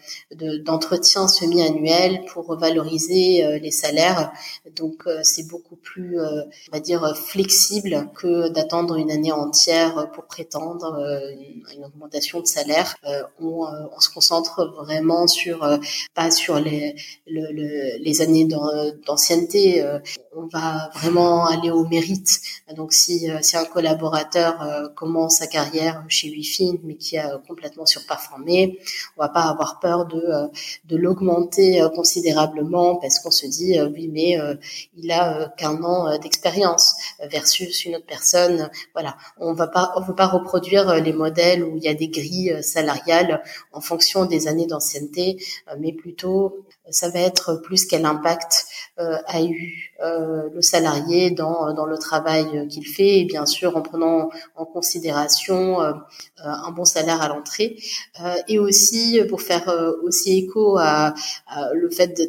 d'entretien 0.65 1.29
semi-annuel 1.29 2.25
pour 2.33 2.57
valoriser 2.57 3.59
les 3.59 3.71
salaires. 3.71 4.33
Donc 4.75 5.05
c'est 5.23 5.49
beaucoup 5.49 5.77
plus, 5.77 6.19
on 6.21 6.73
va 6.73 6.81
dire, 6.81 7.17
flexible 7.17 8.09
que 8.15 8.49
d'attendre 8.49 8.97
une 8.97 9.11
année 9.11 9.33
entière 9.33 10.11
pour 10.13 10.25
prétendre 10.27 10.97
une, 11.75 11.85
augmentation 11.85 12.41
de 12.41 12.47
salaire. 12.47 12.97
On, 13.41 13.67
on, 13.95 14.01
se 14.01 14.11
concentre 14.11 14.73
vraiment 14.77 15.27
sur, 15.27 15.67
pas 16.15 16.31
sur 16.31 16.59
les, 16.59 16.95
le, 17.27 17.99
les 18.03 18.21
années 18.21 18.47
d'ancienneté. 19.07 19.85
On 20.35 20.47
va 20.47 20.91
vraiment 20.95 21.47
aller 21.47 21.71
au 21.71 21.85
mérite. 21.87 22.41
Donc 22.77 22.93
si, 22.93 23.29
si 23.43 23.57
un 23.57 23.65
collaborateur 23.65 24.93
commence 24.95 25.37
sa 25.37 25.47
carrière 25.47 26.05
chez 26.09 26.31
Wifin, 26.31 26.77
mais 26.83 26.97
qui 26.97 27.19
a 27.19 27.39
complètement 27.47 27.87
surperformé, 27.87 28.36
on 28.39 29.23
va 29.23 29.29
pas 29.29 29.43
avoir 29.43 29.81
peur 29.81 30.07
de, 30.07 30.23
de 30.85 30.97
l'augmenter 30.97 31.83
considérablement 31.95 32.97
parce 32.97 33.19
qu'on 33.19 33.31
se 33.31 33.47
dit 33.47 33.79
euh, 33.79 33.89
oui 33.89 34.09
mais 34.13 34.41
euh, 34.41 34.55
il 34.97 35.11
a 35.11 35.41
euh, 35.41 35.49
qu'un 35.57 35.83
an 35.83 36.19
d'expérience 36.19 36.97
versus 37.31 37.85
une 37.85 37.97
autre 37.97 38.07
personne. 38.07 38.71
Voilà, 38.95 39.17
on 39.39 39.53
va 39.55 39.67
pas 39.67 39.93
on 39.97 40.01
veut 40.01 40.15
pas 40.15 40.27
reproduire 40.27 40.95
les 40.97 41.13
modèles 41.13 41.65
où 41.65 41.77
il 41.77 41.83
y 41.83 41.89
a 41.89 41.95
des 41.95 42.09
grilles 42.09 42.63
salariales 42.63 43.43
en 43.73 43.81
fonction 43.81 44.27
des 44.27 44.49
années 44.49 44.67
d'ancienneté, 44.67 45.43
mais 45.79 45.93
plutôt 45.93 46.65
ça 46.91 47.09
va 47.11 47.21
être 47.21 47.57
plus 47.57 47.87
quel 47.87 48.05
impact 48.05 48.67
a 48.99 49.43
eu 49.43 49.93
le 50.01 50.63
salarié 50.63 51.31
dans, 51.31 51.73
dans 51.75 51.87
le 51.87 51.99
travail 51.99 52.67
qu'il 52.69 52.87
fait 52.87 53.21
et 53.21 53.25
bien 53.25 53.47
sûr 53.47 53.77
en 53.77 53.83
prenant 53.83 54.31
en 54.55 54.65
considération 54.65 55.81
un 56.39 56.71
bon 56.71 56.85
salaire 56.85 57.21
à 57.23 57.29
l'entrée. 57.29 57.77
Et 58.49 58.59
aussi 58.59 59.21
pour 59.29 59.43
faire 59.43 59.71
aussi 60.03 60.39
écho 60.39 60.79
à, 60.79 61.15
le 61.75 61.91
fait 61.91 62.21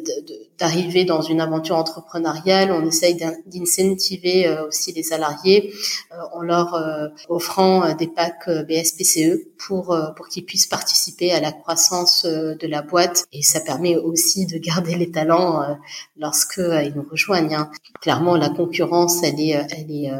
d'arriver 0.58 1.04
dans 1.04 1.22
une 1.22 1.40
aventure 1.40 1.76
entrepreneuriale, 1.76 2.72
on 2.72 2.86
essaye 2.86 3.16
d'incentiver 3.46 4.46
euh, 4.46 4.66
aussi 4.66 4.92
les 4.92 5.02
salariés 5.02 5.72
euh, 6.12 6.16
en 6.32 6.42
leur 6.42 6.74
euh, 6.74 7.08
offrant 7.28 7.94
des 7.94 8.08
packs 8.08 8.48
BSPCE 8.48 9.46
pour 9.56 9.96
pour 10.16 10.28
qu'ils 10.28 10.44
puissent 10.44 10.66
participer 10.66 11.32
à 11.32 11.40
la 11.40 11.52
croissance 11.52 12.24
de 12.24 12.66
la 12.66 12.82
boîte. 12.82 13.26
Et 13.32 13.42
ça 13.42 13.60
permet 13.60 13.96
aussi 13.96 14.46
de 14.46 14.58
garder 14.58 14.94
les 14.94 15.10
talents 15.10 15.76
lorsque 16.16 16.57
ils 16.58 16.92
nous 16.94 17.06
rejoignent. 17.10 17.54
Hein. 17.54 17.70
Clairement, 18.00 18.36
la 18.36 18.50
concurrence, 18.50 19.22
elle 19.22 19.40
est 19.40 19.50
elle 19.76 19.90
est 19.90 20.10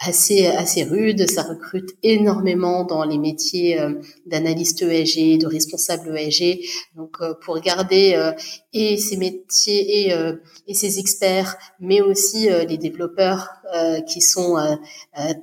assez 0.00 0.46
assez 0.46 0.84
rude. 0.84 1.28
Ça 1.28 1.42
recrute 1.42 1.90
énormément 2.02 2.84
dans 2.84 3.04
les 3.04 3.18
métiers 3.18 3.78
d'analyste 4.26 4.82
ESG, 4.82 5.38
de 5.38 5.46
responsable 5.46 6.16
ESG. 6.16 6.60
Donc, 6.96 7.18
pour 7.44 7.60
garder 7.60 8.32
et 8.72 8.96
ces 8.96 9.16
métiers 9.16 10.06
et, 10.06 10.12
euh, 10.12 10.36
et 10.66 10.74
ces 10.74 10.98
experts, 10.98 11.56
mais 11.80 12.00
aussi 12.00 12.50
euh, 12.50 12.64
les 12.64 12.78
développeurs 12.78 13.50
euh, 13.74 14.00
qui 14.00 14.20
sont 14.20 14.56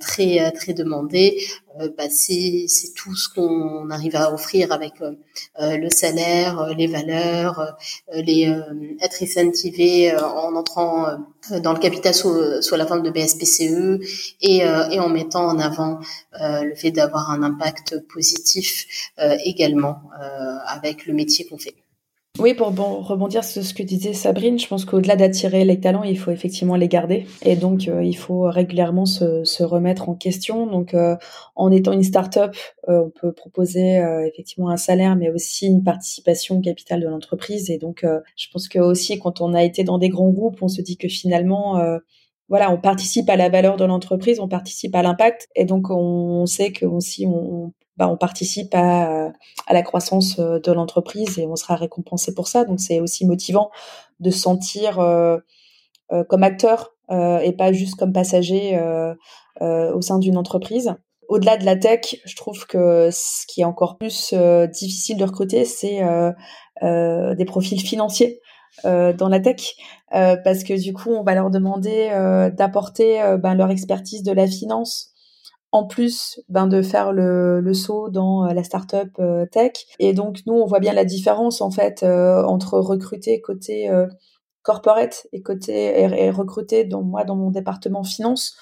très 0.00 0.52
très 0.52 0.72
demandés. 0.72 1.38
Bah, 1.96 2.08
c'est 2.10 2.66
tout 2.94 3.14
ce 3.14 3.28
qu'on 3.28 3.90
arrive 3.90 4.16
à 4.16 4.32
offrir 4.32 4.72
avec 4.72 4.94
le 5.58 5.90
salaire, 5.90 6.74
les 6.76 6.86
valeurs, 6.86 7.76
les 8.12 8.54
être 9.00 9.22
incentivé 9.22 10.14
en 10.16 10.54
entrant 10.56 11.06
dans 11.62 11.72
le 11.72 11.78
capital 11.78 12.14
sous, 12.14 12.60
sous 12.60 12.74
la 12.74 12.86
forme 12.86 13.02
de 13.02 13.10
BSPCE 13.10 14.00
et 14.42 14.64
en 14.66 15.08
mettant 15.08 15.46
en 15.46 15.58
avant 15.58 16.00
le 16.38 16.74
fait 16.74 16.90
d'avoir 16.90 17.30
un 17.30 17.42
impact 17.42 18.06
positif 18.08 19.12
également 19.44 20.02
avec 20.66 21.06
le 21.06 21.14
métier 21.14 21.46
qu'on 21.46 21.58
fait. 21.58 21.79
Oui, 22.40 22.54
pour 22.54 22.68
rebondir 22.68 23.44
sur 23.44 23.62
ce 23.62 23.74
que 23.74 23.82
disait 23.82 24.14
Sabrine, 24.14 24.58
je 24.58 24.66
pense 24.66 24.86
qu'au-delà 24.86 25.14
d'attirer 25.14 25.66
les 25.66 25.78
talents, 25.78 26.04
il 26.04 26.18
faut 26.18 26.30
effectivement 26.30 26.74
les 26.74 26.88
garder. 26.88 27.26
Et 27.42 27.54
donc, 27.54 27.86
euh, 27.86 28.02
il 28.02 28.16
faut 28.16 28.44
régulièrement 28.44 29.04
se, 29.04 29.44
se, 29.44 29.62
remettre 29.62 30.08
en 30.08 30.14
question. 30.14 30.66
Donc, 30.66 30.94
euh, 30.94 31.16
en 31.54 31.70
étant 31.70 31.92
une 31.92 32.02
start-up, 32.02 32.56
euh, 32.88 33.02
on 33.04 33.10
peut 33.10 33.32
proposer 33.32 34.00
effectivement 34.26 34.70
un 34.70 34.78
salaire, 34.78 35.16
mais 35.16 35.28
aussi 35.28 35.66
une 35.66 35.84
participation 35.84 36.58
au 36.58 36.60
capital 36.62 37.00
de 37.02 37.08
l'entreprise. 37.08 37.68
Et 37.68 37.76
donc, 37.76 38.06
je 38.36 38.46
pense 38.50 38.68
que 38.68 38.78
aussi, 38.78 39.18
quand 39.18 39.42
on 39.42 39.52
a 39.52 39.62
été 39.62 39.84
dans 39.84 39.98
des 39.98 40.08
grands 40.08 40.30
groupes, 40.30 40.62
on 40.62 40.68
se 40.68 40.80
dit 40.80 40.96
que 40.96 41.08
finalement, 41.08 41.78
voilà, 42.48 42.72
on 42.72 42.78
participe 42.78 43.28
à 43.28 43.36
la 43.36 43.50
valeur 43.50 43.76
de 43.76 43.84
l'entreprise, 43.84 44.40
on 44.40 44.48
participe 44.48 44.94
à 44.94 45.02
l'impact. 45.02 45.48
Et 45.56 45.66
donc, 45.66 45.90
on 45.90 46.46
sait 46.46 46.72
que 46.72 46.86
aussi, 46.86 47.26
on 47.26 47.72
bah, 48.00 48.08
on 48.08 48.16
participe 48.16 48.74
à, 48.74 49.30
la 49.70 49.82
croissance 49.82 50.38
euh, 50.38 50.58
de 50.58 50.72
l'entreprise 50.72 51.38
et 51.38 51.46
on 51.46 51.54
sera 51.54 51.76
récompensé 51.76 52.34
pour 52.34 52.48
ça. 52.48 52.64
Donc 52.64 52.80
c'est 52.80 52.98
aussi 52.98 53.26
motivant 53.26 53.70
de 54.20 54.30
se 54.30 54.38
sentir 54.38 55.00
euh, 55.00 55.36
euh, 56.10 56.24
comme 56.24 56.42
acteur 56.42 56.94
et 57.10 57.52
pas 57.58 57.72
juste 57.72 57.96
comme 57.96 58.12
passager 58.12 58.78
au 59.60 60.00
sein 60.00 60.20
d'une 60.20 60.36
entreprise. 60.36 60.94
Au-delà 61.28 61.56
de 61.56 61.64
la 61.64 61.74
tech, 61.74 62.14
je 62.24 62.36
trouve 62.36 62.68
que 62.68 63.08
ce 63.10 63.46
qui 63.48 63.62
est 63.62 63.64
encore 63.64 63.98
plus 63.98 64.32
difficile 64.72 65.16
de 65.16 65.24
recruter, 65.24 65.64
c'est 65.64 66.02
des 66.80 67.44
profils 67.44 67.80
financiers. 67.80 68.40
dans 68.84 69.28
la 69.28 69.40
tech 69.40 69.74
parce 70.12 70.62
que 70.62 70.80
du 70.80 70.92
coup 70.92 71.10
on 71.10 71.24
va 71.24 71.34
leur 71.34 71.50
demander 71.50 72.10
d'apporter 72.56 73.20
ben, 73.42 73.56
leur 73.56 73.72
expertise 73.72 74.22
de 74.22 74.30
la 74.30 74.46
finance 74.46 75.10
en 75.72 75.86
plus 75.86 76.40
ben, 76.48 76.66
de 76.66 76.82
faire 76.82 77.12
le, 77.12 77.60
le 77.60 77.74
saut 77.74 78.08
dans 78.08 78.44
euh, 78.44 78.52
la 78.52 78.64
startup 78.64 79.10
euh, 79.18 79.46
tech. 79.46 79.72
Et 79.98 80.12
donc 80.12 80.40
nous, 80.46 80.54
on 80.54 80.66
voit 80.66 80.80
bien 80.80 80.92
la 80.92 81.04
différence 81.04 81.60
en 81.60 81.70
fait 81.70 82.02
euh, 82.02 82.42
entre 82.44 82.78
recruter 82.78 83.40
côté 83.40 83.90
corporate 84.62 85.26
et 85.32 85.42
côté 85.42 86.00
et, 86.00 86.30
recruter 86.30 86.84
dans 86.84 87.02
moi 87.02 87.24
dans 87.24 87.36
mon 87.36 87.50
département 87.50 88.04
finance 88.04 88.56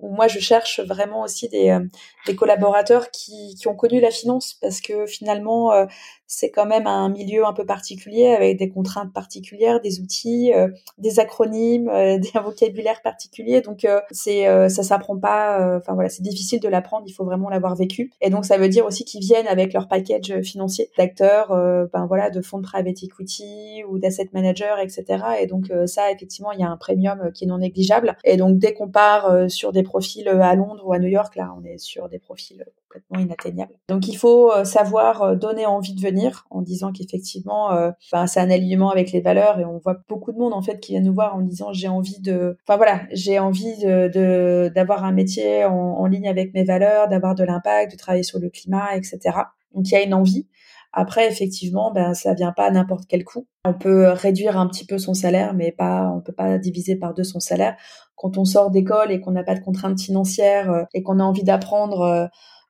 où 0.00 0.12
moi 0.12 0.26
je 0.26 0.40
cherche 0.40 0.80
vraiment 0.80 1.22
aussi 1.22 1.48
des, 1.48 1.78
des 2.26 2.34
collaborateurs 2.34 3.10
qui, 3.12 3.54
qui 3.54 3.68
ont 3.68 3.76
connu 3.76 4.00
la 4.00 4.10
finance 4.10 4.54
parce 4.60 4.80
que 4.80 5.06
finalement 5.06 5.72
c'est 6.34 6.50
quand 6.50 6.66
même 6.66 6.86
un 6.88 7.08
milieu 7.08 7.46
un 7.46 7.52
peu 7.52 7.64
particulier 7.64 8.26
avec 8.28 8.58
des 8.58 8.68
contraintes 8.68 9.12
particulières, 9.12 9.80
des 9.80 10.00
outils, 10.00 10.52
euh, 10.52 10.68
des 10.98 11.20
acronymes, 11.20 11.88
euh, 11.88 12.18
des 12.34 12.40
vocabulaires 12.40 13.02
particuliers. 13.02 13.60
Donc 13.60 13.84
euh, 13.84 14.00
c'est 14.10 14.44
ça 14.68 14.82
s'apprend 14.82 15.18
pas. 15.18 15.76
Enfin 15.76 15.94
voilà, 15.94 16.08
c'est 16.08 16.22
difficile 16.22 16.60
de 16.60 16.68
l'apprendre. 16.68 17.04
Il 17.06 17.12
faut 17.12 17.24
vraiment 17.24 17.48
l'avoir 17.48 17.76
vécu. 17.76 18.10
Et 18.20 18.30
donc 18.30 18.44
ça 18.44 18.58
veut 18.58 18.68
dire 18.68 18.84
aussi 18.84 19.04
qu'ils 19.04 19.20
viennent 19.20 19.46
avec 19.46 19.72
leur 19.72 19.88
package 19.88 20.40
financier 20.42 20.90
d'acteurs, 20.98 21.48
ben 21.92 22.06
voilà, 22.06 22.30
de 22.30 22.40
fonds 22.40 22.58
de 22.58 22.62
private 22.62 23.02
equity 23.02 23.84
ou 23.88 23.98
d'asset 23.98 24.28
manager, 24.32 24.78
etc. 24.78 25.04
Et 25.40 25.46
donc 25.46 25.72
ça 25.86 26.10
effectivement 26.10 26.52
il 26.52 26.60
y 26.60 26.64
a 26.64 26.68
un 26.68 26.76
premium 26.76 27.30
qui 27.32 27.44
est 27.44 27.48
non 27.48 27.58
négligeable. 27.58 28.16
Et 28.24 28.36
donc 28.36 28.58
dès 28.58 28.74
qu'on 28.74 28.88
part 28.88 29.50
sur 29.50 29.72
des 29.72 29.82
profils 29.82 30.28
à 30.28 30.54
Londres 30.54 30.84
ou 30.86 30.92
à 30.92 30.98
New 30.98 31.08
York, 31.08 31.36
là 31.36 31.54
on 31.58 31.64
est 31.64 31.78
sur 31.78 32.08
des 32.08 32.18
profils 32.18 32.64
complètement 32.94 33.18
inatteignables. 33.18 33.74
Donc 33.88 34.08
il 34.08 34.16
faut 34.16 34.52
savoir 34.64 35.36
donner 35.36 35.66
envie 35.66 35.94
de 35.94 36.00
venir 36.00 36.46
en 36.50 36.62
disant 36.62 36.92
qu'effectivement, 36.92 37.72
euh, 37.72 37.90
c'est 38.26 38.40
un 38.40 38.50
alignement 38.50 38.90
avec 38.90 39.12
les 39.12 39.20
valeurs 39.20 39.58
et 39.58 39.64
on 39.64 39.78
voit 39.78 39.96
beaucoup 40.08 40.32
de 40.32 40.38
monde 40.38 40.52
en 40.52 40.62
fait 40.62 40.80
qui 40.80 40.92
vient 40.92 41.02
nous 41.02 41.14
voir 41.14 41.34
en 41.34 41.40
disant 41.40 41.72
j'ai 41.72 41.88
envie 41.88 42.20
de, 42.20 42.56
enfin 42.66 42.76
voilà, 42.76 43.02
j'ai 43.10 43.38
envie 43.38 43.84
d'avoir 44.74 45.04
un 45.04 45.12
métier 45.12 45.64
en, 45.64 46.06
ligne 46.06 46.28
avec 46.28 46.54
mes 46.54 46.64
valeurs, 46.64 47.08
d'avoir 47.08 47.34
de 47.34 47.44
l'impact, 47.44 47.92
de 47.92 47.96
travailler 47.96 48.22
sur 48.22 48.38
le 48.38 48.50
climat, 48.50 48.94
etc. 48.94 49.18
Donc 49.74 49.88
il 49.88 49.92
y 49.92 49.96
a 49.96 50.02
une 50.02 50.14
envie. 50.14 50.46
Après, 50.96 51.28
effectivement, 51.28 51.90
ben 51.90 52.14
ça 52.14 52.34
vient 52.34 52.52
pas 52.52 52.66
à 52.66 52.70
n'importe 52.70 53.06
quel 53.08 53.24
coût. 53.24 53.48
On 53.64 53.74
peut 53.74 54.10
réduire 54.10 54.56
un 54.56 54.68
petit 54.68 54.86
peu 54.86 54.98
son 54.98 55.12
salaire, 55.12 55.52
mais 55.52 55.72
pas, 55.72 56.08
on 56.14 56.20
peut 56.20 56.32
pas 56.32 56.56
diviser 56.56 56.94
par 56.94 57.14
deux 57.14 57.24
son 57.24 57.40
salaire. 57.40 57.76
Quand 58.14 58.38
on 58.38 58.44
sort 58.44 58.70
d'école 58.70 59.10
et 59.10 59.20
qu'on 59.20 59.32
n'a 59.32 59.42
pas 59.42 59.56
de 59.56 59.60
contraintes 59.60 60.00
financières 60.00 60.70
euh, 60.70 60.84
et 60.94 61.02
qu'on 61.02 61.18
a 61.18 61.24
envie 61.24 61.42
d'apprendre 61.42 62.02
euh, 62.02 62.26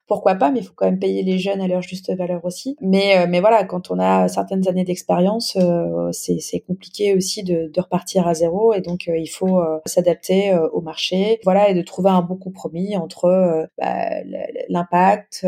pourquoi 0.06 0.35
pas, 0.35 0.51
mais 0.51 0.60
il 0.60 0.64
faut 0.66 0.72
quand 0.74 0.86
même 0.86 0.98
payer 0.98 1.22
les 1.22 1.39
jeunes 1.39 1.60
à 1.60 1.68
leur 1.68 1.82
juste 1.82 2.14
valeur 2.14 2.44
aussi. 2.44 2.76
Mais, 2.81 3.18
euh, 3.18 3.26
mais 3.28 3.40
voilà, 3.40 3.64
quand 3.64 3.90
on 3.90 3.98
a 3.98 4.28
certaines 4.28 4.68
années 4.68 4.85
d'expérience, 4.85 5.56
euh, 5.56 6.10
c'est 6.12 6.60
compliqué 6.60 7.14
aussi 7.14 7.43
de, 7.43 7.70
de, 7.72 7.81
repartir 7.81 8.26
à 8.26 8.35
zéro 8.35 8.72
et 8.72 8.81
donc 8.81 9.09
euh, 9.09 9.16
il 9.16 9.26
faut 9.26 9.62
s'adapter 9.86 10.55
au 10.72 10.81
marché, 10.81 11.40
voilà, 11.44 11.68
et 11.68 11.74
de 11.74 11.82
trouver 11.82 12.10
un 12.10 12.22
bon 12.22 12.36
compromis 12.36 12.97
entre 12.97 13.68
bah, 13.78 14.22
l'impact, 14.68 15.47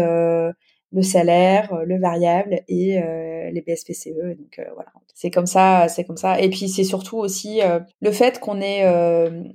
le 0.97 1.02
salaire, 1.02 1.74
euh, 1.74 1.85
le 1.85 2.01
variable 2.01 2.60
et 2.68 2.98
euh, 2.98 3.51
les 3.51 3.60
BSPCE. 3.60 4.35
Donc 4.39 4.59
euh, 4.59 4.64
voilà, 4.74 4.90
c'est 5.14 5.31
comme 5.31 5.47
ça, 5.47 5.89
c'est 5.89 6.05
comme 6.05 6.16
ça. 6.16 6.40
Et 6.40 6.48
puis 6.48 6.70
c'est 6.70 6.85
surtout 6.85 7.18
aussi 7.18 7.60
le 8.01 8.10
fait 8.10 8.40
qu'on 8.40 8.60
ait 8.60 8.85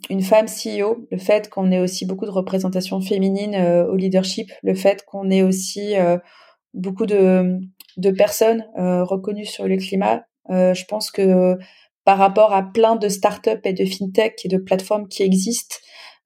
une 0.09 0.22
femme 0.22 0.45
CEO, 0.45 1.07
le 1.11 1.18
fait 1.18 1.49
qu'on 1.49 1.72
ait 1.72 1.80
aussi 1.80 2.05
beaucoup 2.05 2.26
de 2.26 2.31
représentation 2.31 3.01
féminine 3.01 3.55
au 3.89 3.95
leadership, 3.95 4.51
le 4.63 4.76
fait 4.76 5.03
qu'on 5.05 5.30
ait 5.30 5.43
aussi 5.43 5.93
beaucoup 6.73 7.05
de, 7.05 7.59
de 7.97 8.11
personnes 8.11 8.65
reconnues 8.76 9.45
sur 9.45 9.68
le 9.68 9.77
climat. 9.77 10.23
je 10.49 10.85
pense 10.85 11.11
que 11.11 11.57
par 12.05 12.18
rapport 12.18 12.53
à 12.53 12.63
plein 12.63 12.95
de 12.95 13.09
startups 13.09 13.61
et 13.63 13.73
de 13.73 13.85
fintech 13.85 14.41
et 14.43 14.47
de 14.47 14.57
plateformes 14.57 15.07
qui 15.07 15.22
existent, 15.22 15.76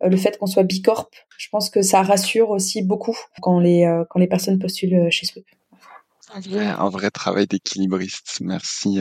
le 0.08 0.18
fait 0.18 0.38
qu'on 0.38 0.48
soit 0.48 0.64
bicorp, 0.64 1.10
je 1.38 1.48
pense 1.52 1.70
que 1.70 1.82
ça 1.82 2.02
rassure 2.02 2.50
aussi 2.50 2.84
beaucoup 2.84 3.18
quand 3.42 3.60
les, 3.60 3.86
euh, 3.86 4.04
quand 4.10 4.20
les 4.20 4.28
personnes 4.28 4.60
postulent 4.60 4.96
euh, 4.96 5.10
chez 5.10 5.26
Swoop. 5.26 5.46
Un 6.34 6.40
vrai, 6.40 6.66
un 6.66 6.90
vrai 6.90 7.12
travail 7.12 7.48
d'équilibriste. 7.48 8.40
Merci. 8.42 9.00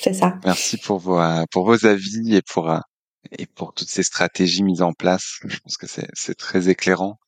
C'est 0.00 0.14
ça. 0.14 0.38
Merci 0.44 0.78
pour 0.78 1.00
vos, 1.00 1.20
pour 1.50 1.66
vos 1.66 1.84
avis 1.86 2.36
et 2.36 2.40
pour, 2.40 2.72
et 3.36 3.46
pour 3.46 3.74
toutes 3.74 3.90
ces 3.90 4.04
stratégies 4.04 4.62
mises 4.62 4.80
en 4.80 4.92
place. 4.92 5.38
Je 5.44 5.58
pense 5.58 5.76
que 5.76 5.86
c'est 5.86 6.34
très 6.34 6.68
éclairant. 6.68 7.18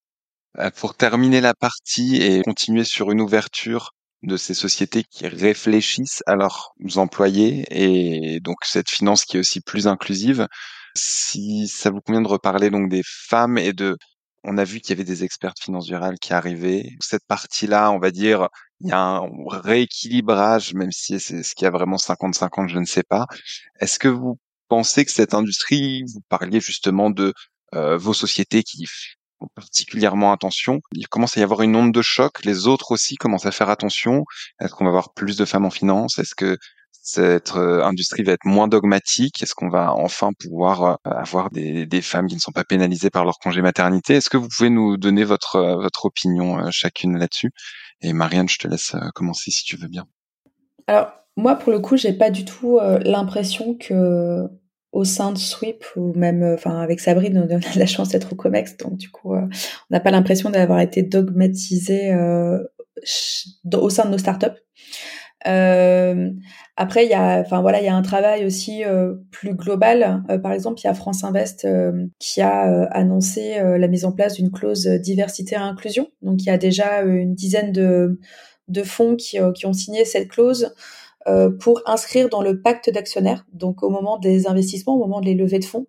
Euh, 0.58 0.70
pour 0.70 0.94
terminer 0.94 1.40
la 1.40 1.54
partie 1.54 2.22
et 2.22 2.42
continuer 2.42 2.84
sur 2.84 3.10
une 3.10 3.20
ouverture 3.20 3.92
de 4.22 4.36
ces 4.36 4.54
sociétés 4.54 5.02
qui 5.02 5.26
réfléchissent 5.26 6.22
à 6.26 6.36
leurs 6.36 6.74
employés 6.96 7.64
et 7.70 8.40
donc 8.40 8.58
cette 8.62 8.88
finance 8.88 9.24
qui 9.24 9.36
est 9.36 9.40
aussi 9.40 9.60
plus 9.60 9.88
inclusive. 9.88 10.46
Si 10.96 11.68
ça 11.68 11.90
vous 11.90 12.00
convient 12.00 12.22
de 12.22 12.28
reparler 12.28 12.70
donc 12.70 12.88
des 12.88 13.02
femmes 13.04 13.58
et 13.58 13.72
de 13.72 13.96
on 14.44 14.58
a 14.58 14.64
vu 14.64 14.80
qu'il 14.80 14.90
y 14.90 14.92
avait 14.92 15.04
des 15.04 15.24
experts 15.24 15.54
de 15.54 15.64
finance 15.64 15.86
virale 15.86 16.16
qui 16.20 16.34
arrivaient. 16.34 16.90
Cette 17.00 17.24
partie-là, 17.26 17.90
on 17.90 17.98
va 17.98 18.10
dire, 18.10 18.48
il 18.80 18.90
y 18.90 18.92
a 18.92 18.98
un 18.98 19.30
rééquilibrage, 19.48 20.74
même 20.74 20.92
si 20.92 21.18
c'est 21.18 21.42
ce 21.42 21.54
qu'il 21.54 21.64
y 21.64 21.68
a 21.68 21.70
vraiment 21.70 21.96
50-50, 21.96 22.68
je 22.68 22.78
ne 22.78 22.84
sais 22.84 23.02
pas. 23.02 23.26
Est-ce 23.80 23.98
que 23.98 24.08
vous 24.08 24.38
pensez 24.68 25.04
que 25.04 25.10
cette 25.10 25.34
industrie, 25.34 26.02
vous 26.12 26.20
parliez 26.28 26.60
justement 26.60 27.10
de 27.10 27.32
euh, 27.74 27.96
vos 27.96 28.12
sociétés 28.12 28.62
qui 28.62 28.84
font 28.86 29.48
particulièrement 29.54 30.32
attention, 30.32 30.80
il 30.92 31.08
commence 31.08 31.36
à 31.36 31.40
y 31.40 31.42
avoir 31.42 31.62
une 31.62 31.74
onde 31.74 31.92
de 31.92 32.02
choc, 32.02 32.44
les 32.44 32.66
autres 32.66 32.92
aussi 32.92 33.16
commencent 33.16 33.46
à 33.46 33.50
faire 33.50 33.70
attention? 33.70 34.24
Est-ce 34.60 34.74
qu'on 34.74 34.84
va 34.84 34.90
avoir 34.90 35.12
plus 35.14 35.36
de 35.36 35.44
femmes 35.44 35.64
en 35.64 35.70
finance? 35.70 36.18
Est-ce 36.18 36.34
que 36.34 36.58
cette 37.04 37.54
euh, 37.54 37.84
industrie 37.84 38.22
va 38.22 38.32
être 38.32 38.46
moins 38.46 38.66
dogmatique. 38.66 39.42
Est-ce 39.42 39.54
qu'on 39.54 39.68
va 39.68 39.92
enfin 39.92 40.30
pouvoir 40.32 40.82
euh, 40.82 40.94
avoir 41.04 41.50
des, 41.50 41.86
femmes 42.00 42.26
qui 42.26 42.34
ne 42.34 42.40
sont 42.40 42.50
pas 42.50 42.64
pénalisées 42.64 43.10
par 43.10 43.26
leur 43.26 43.38
congé 43.38 43.60
maternité? 43.60 44.14
Est-ce 44.14 44.30
que 44.30 44.38
vous 44.38 44.48
pouvez 44.48 44.70
nous 44.70 44.96
donner 44.96 45.22
votre, 45.24 45.56
euh, 45.56 45.76
votre 45.76 46.06
opinion 46.06 46.70
chacune 46.70 47.18
là-dessus? 47.18 47.50
Et 48.00 48.14
Marianne, 48.14 48.48
je 48.48 48.56
te 48.56 48.66
laisse 48.66 48.96
commencer 49.14 49.50
si 49.50 49.64
tu 49.64 49.76
veux 49.76 49.86
bien. 49.86 50.06
Alors, 50.86 51.12
moi, 51.36 51.56
pour 51.56 51.72
le 51.72 51.78
coup, 51.78 51.98
j'ai 51.98 52.14
pas 52.14 52.30
du 52.30 52.46
tout 52.46 52.80
l'impression 53.04 53.76
que 53.76 54.48
au 54.92 55.04
sein 55.04 55.32
de 55.32 55.38
Sweep 55.38 55.84
ou 55.96 56.12
même 56.14 56.42
enfin 56.54 56.80
avec 56.80 57.00
Sabrine 57.00 57.48
on 57.50 57.54
a 57.54 57.58
la 57.78 57.86
chance 57.86 58.10
d'être 58.10 58.32
au 58.32 58.36
Comex. 58.36 58.76
Donc 58.76 58.96
du 58.96 59.10
coup 59.10 59.34
on 59.34 59.48
n'a 59.90 60.00
pas 60.00 60.10
l'impression 60.10 60.50
d'avoir 60.50 60.80
été 60.80 61.02
dogmatisé 61.02 62.14
au 62.14 63.90
sein 63.90 64.04
de 64.04 64.10
nos 64.10 64.18
startups 64.18 64.60
euh, 65.46 66.30
après, 66.76 67.04
il 67.04 67.10
y 67.10 67.14
a, 67.14 67.40
enfin 67.40 67.60
voilà, 67.60 67.80
il 67.80 67.84
y 67.84 67.88
a 67.88 67.94
un 67.94 68.02
travail 68.02 68.44
aussi 68.44 68.84
euh, 68.84 69.14
plus 69.30 69.54
global. 69.54 70.22
Euh, 70.30 70.38
par 70.38 70.52
exemple, 70.52 70.80
il 70.80 70.84
y 70.84 70.90
a 70.90 70.94
France 70.94 71.24
Invest 71.24 71.66
qui 72.18 72.40
a 72.40 72.84
annoncé 72.90 73.56
la 73.60 73.88
mise 73.88 74.04
en 74.04 74.12
place 74.12 74.34
d'une 74.34 74.50
clause 74.50 74.86
diversité 74.86 75.54
et 75.54 75.58
inclusion. 75.58 76.08
Donc, 76.22 76.42
il 76.42 76.46
y 76.46 76.50
a 76.50 76.58
déjà 76.58 77.02
une 77.02 77.34
dizaine 77.34 77.72
de, 77.72 78.18
fonds 78.84 79.16
qui, 79.16 79.38
ont 79.40 79.72
signé 79.72 80.04
cette 80.04 80.28
clause 80.28 80.74
pour 81.60 81.82
inscrire 81.86 82.28
dans 82.28 82.42
le 82.42 82.60
pacte 82.60 82.90
d'actionnaires. 82.90 83.46
Donc, 83.52 83.82
au 83.82 83.90
moment 83.90 84.18
des 84.18 84.46
investissements, 84.46 84.96
au 84.96 84.98
moment 84.98 85.20
des 85.20 85.34
levées 85.34 85.58
de 85.58 85.64
fonds, 85.64 85.86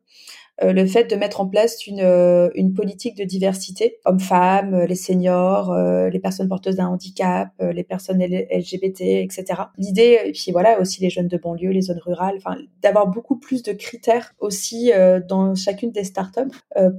le 0.61 0.85
fait 0.85 1.09
de 1.09 1.15
mettre 1.15 1.41
en 1.41 1.47
place 1.47 1.85
une, 1.85 1.99
euh, 2.01 2.49
une 2.55 2.73
politique 2.73 3.17
de 3.17 3.23
diversité, 3.23 3.97
hommes-femmes, 4.05 4.73
euh, 4.73 4.85
les 4.85 4.95
seniors, 4.95 5.75
les 5.75 6.19
personnes 6.19 6.47
porteuses 6.47 6.77
d'un 6.77 6.87
handicap, 6.87 7.49
les 7.59 7.83
personnes 7.83 8.21
LGBT, 8.21 9.01
etc. 9.01 9.45
L'idée, 9.77 10.19
et 10.25 10.31
puis 10.31 10.51
voilà, 10.51 10.79
aussi 10.79 11.01
les 11.01 11.09
jeunes 11.09 11.27
de 11.27 11.37
banlieue, 11.37 11.71
les 11.71 11.81
zones 11.81 11.99
rurales, 11.99 12.35
enfin, 12.37 12.57
d'avoir 12.81 13.07
beaucoup 13.07 13.37
plus 13.37 13.63
de 13.63 13.73
critères 13.73 14.33
aussi 14.39 14.91
dans 15.27 15.55
chacune 15.55 15.91
des 15.91 16.03
startups 16.03 16.41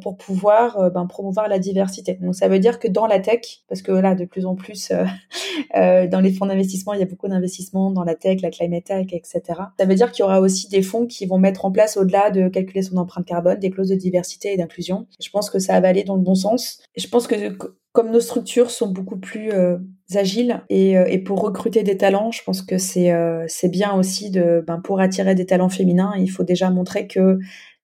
pour 0.02 0.16
pouvoir 0.16 0.90
ben, 0.90 1.06
promouvoir 1.06 1.48
la 1.48 1.58
diversité. 1.58 2.14
Donc 2.20 2.34
ça 2.34 2.48
veut 2.48 2.58
dire 2.58 2.78
que 2.78 2.88
dans 2.88 3.06
la 3.06 3.20
tech, 3.20 3.62
parce 3.68 3.82
que 3.82 3.92
là, 3.92 4.14
de 4.14 4.24
plus 4.24 4.46
en 4.46 4.54
plus, 4.54 4.92
dans 5.74 6.20
les 6.20 6.32
fonds 6.32 6.46
d'investissement, 6.46 6.92
il 6.92 7.00
y 7.00 7.02
a 7.02 7.06
beaucoup 7.06 7.28
d'investissements 7.28 7.90
dans 7.90 8.04
la 8.04 8.14
tech, 8.14 8.40
la 8.42 8.50
climate 8.50 8.84
tech, 8.84 9.06
etc. 9.12 9.42
Ça 9.78 9.84
veut 9.84 9.94
dire 9.94 10.12
qu'il 10.12 10.22
y 10.22 10.24
aura 10.24 10.40
aussi 10.40 10.68
des 10.68 10.82
fonds 10.82 11.06
qui 11.06 11.26
vont 11.26 11.38
mettre 11.38 11.64
en 11.64 11.70
place, 11.70 11.96
au-delà 11.96 12.30
de 12.30 12.48
calculer 12.48 12.82
son 12.82 12.96
empreinte 12.96 13.26
carbone, 13.26 13.45
des 13.54 13.70
clauses 13.70 13.90
de 13.90 13.94
diversité 13.94 14.52
et 14.52 14.56
d'inclusion. 14.56 15.06
Je 15.20 15.30
pense 15.30 15.50
que 15.50 15.58
ça 15.58 15.78
va 15.80 15.88
aller 15.88 16.04
dans 16.04 16.16
le 16.16 16.22
bon 16.22 16.34
sens. 16.34 16.82
je 16.96 17.06
pense 17.06 17.26
que 17.26 17.56
comme 17.96 18.10
nos 18.10 18.20
structures 18.20 18.70
sont 18.70 18.88
beaucoup 18.88 19.16
plus 19.16 19.52
euh, 19.52 19.78
agiles 20.14 20.62
et, 20.68 20.98
euh, 20.98 21.06
et, 21.06 21.16
pour 21.16 21.40
recruter 21.40 21.82
des 21.82 21.96
talents, 21.96 22.30
je 22.30 22.42
pense 22.44 22.60
que 22.60 22.76
c'est 22.76 23.10
euh, 23.10 23.46
bien 23.70 23.94
aussi 23.94 24.30
de 24.30 24.62
ben, 24.66 24.80
pour 24.80 25.00
attirer 25.00 25.34
des 25.34 25.46
talents 25.46 25.70
féminins, 25.70 26.12
il 26.18 26.28
faut 26.28 26.44
déjà 26.44 26.68
montrer 26.68 27.06
que 27.06 27.38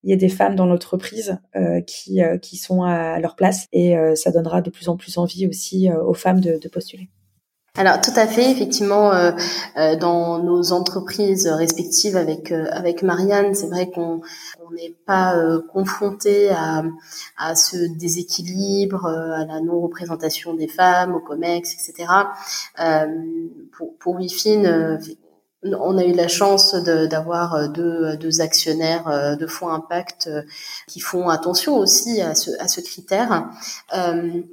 il 0.04 0.10
y 0.10 0.12
a 0.12 0.16
des 0.16 0.28
femmes 0.28 0.54
dans 0.56 0.66
l'entreprise 0.66 1.38
qui, 1.86 2.20
qui 2.42 2.56
sont 2.56 2.82
à 2.82 3.20
leur 3.20 3.36
place 3.36 3.66
et 3.72 3.94
ça 4.16 4.32
donnera 4.32 4.60
de 4.60 4.68
plus 4.68 4.88
en 4.88 4.96
plus 4.96 5.16
envie 5.16 5.46
aussi 5.46 5.88
aux 5.92 6.12
femmes 6.12 6.40
de 6.40 6.68
postuler. 6.68 7.08
Alors 7.74 8.02
tout 8.02 8.12
à 8.16 8.26
fait, 8.26 8.50
effectivement, 8.50 9.14
euh, 9.14 9.32
euh, 9.78 9.96
dans 9.96 10.42
nos 10.42 10.72
entreprises 10.72 11.46
respectives 11.48 12.18
avec 12.18 12.52
euh, 12.52 12.66
avec 12.70 13.02
Marianne, 13.02 13.54
c'est 13.54 13.68
vrai 13.68 13.90
qu'on 13.90 14.20
n'est 14.72 14.94
pas 15.06 15.34
confronté 15.72 16.50
à, 16.50 16.84
à 17.38 17.54
ce 17.54 17.76
déséquilibre, 17.96 19.06
à 19.06 19.46
la 19.46 19.60
non 19.60 19.80
représentation 19.80 20.52
des 20.52 20.68
femmes, 20.68 21.14
au 21.14 21.20
Comex, 21.20 21.72
etc. 21.72 22.12
pour 23.72 23.96
pour 23.98 24.16
Wifin, 24.16 24.98
on 25.62 25.96
a 25.96 26.04
eu 26.04 26.12
la 26.12 26.28
chance 26.28 26.74
d'avoir 26.74 27.70
deux, 27.70 28.16
deux 28.18 28.42
actionnaires 28.42 29.36
de 29.38 29.46
fonds 29.46 29.68
impact 29.68 30.28
qui 30.88 31.00
font 31.00 31.30
attention 31.30 31.78
aussi 31.78 32.20
à 32.20 32.34
ce, 32.34 32.50
à 32.60 32.68
ce 32.68 32.80
critère. 32.82 33.48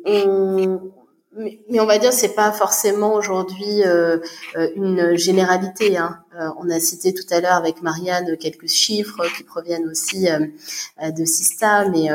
on, 0.06 0.80
mais, 1.36 1.80
on 1.80 1.86
va 1.86 2.00
dire 2.00 2.12
c'est 2.12 2.34
pas 2.34 2.52
forcément 2.52 3.14
aujourd'hui 3.14 3.84
euh, 3.84 4.18
euh, 4.58 4.70
une 4.76 5.16
généralité. 5.16 5.98
Hein. 5.98 6.20
Euh, 6.40 6.50
on 6.60 6.70
a 6.70 6.80
cité 6.80 7.14
tout 7.14 7.26
à 7.32 7.40
l'heure 7.40 7.54
avec 7.54 7.82
Marianne 7.82 8.38
quelques 8.38 8.68
chiffres 8.68 9.22
qui 9.38 9.44
proviennent 9.44 9.88
aussi 9.88 10.28
de 10.28 11.26
Sista, 11.26 11.88
mais 11.90 12.10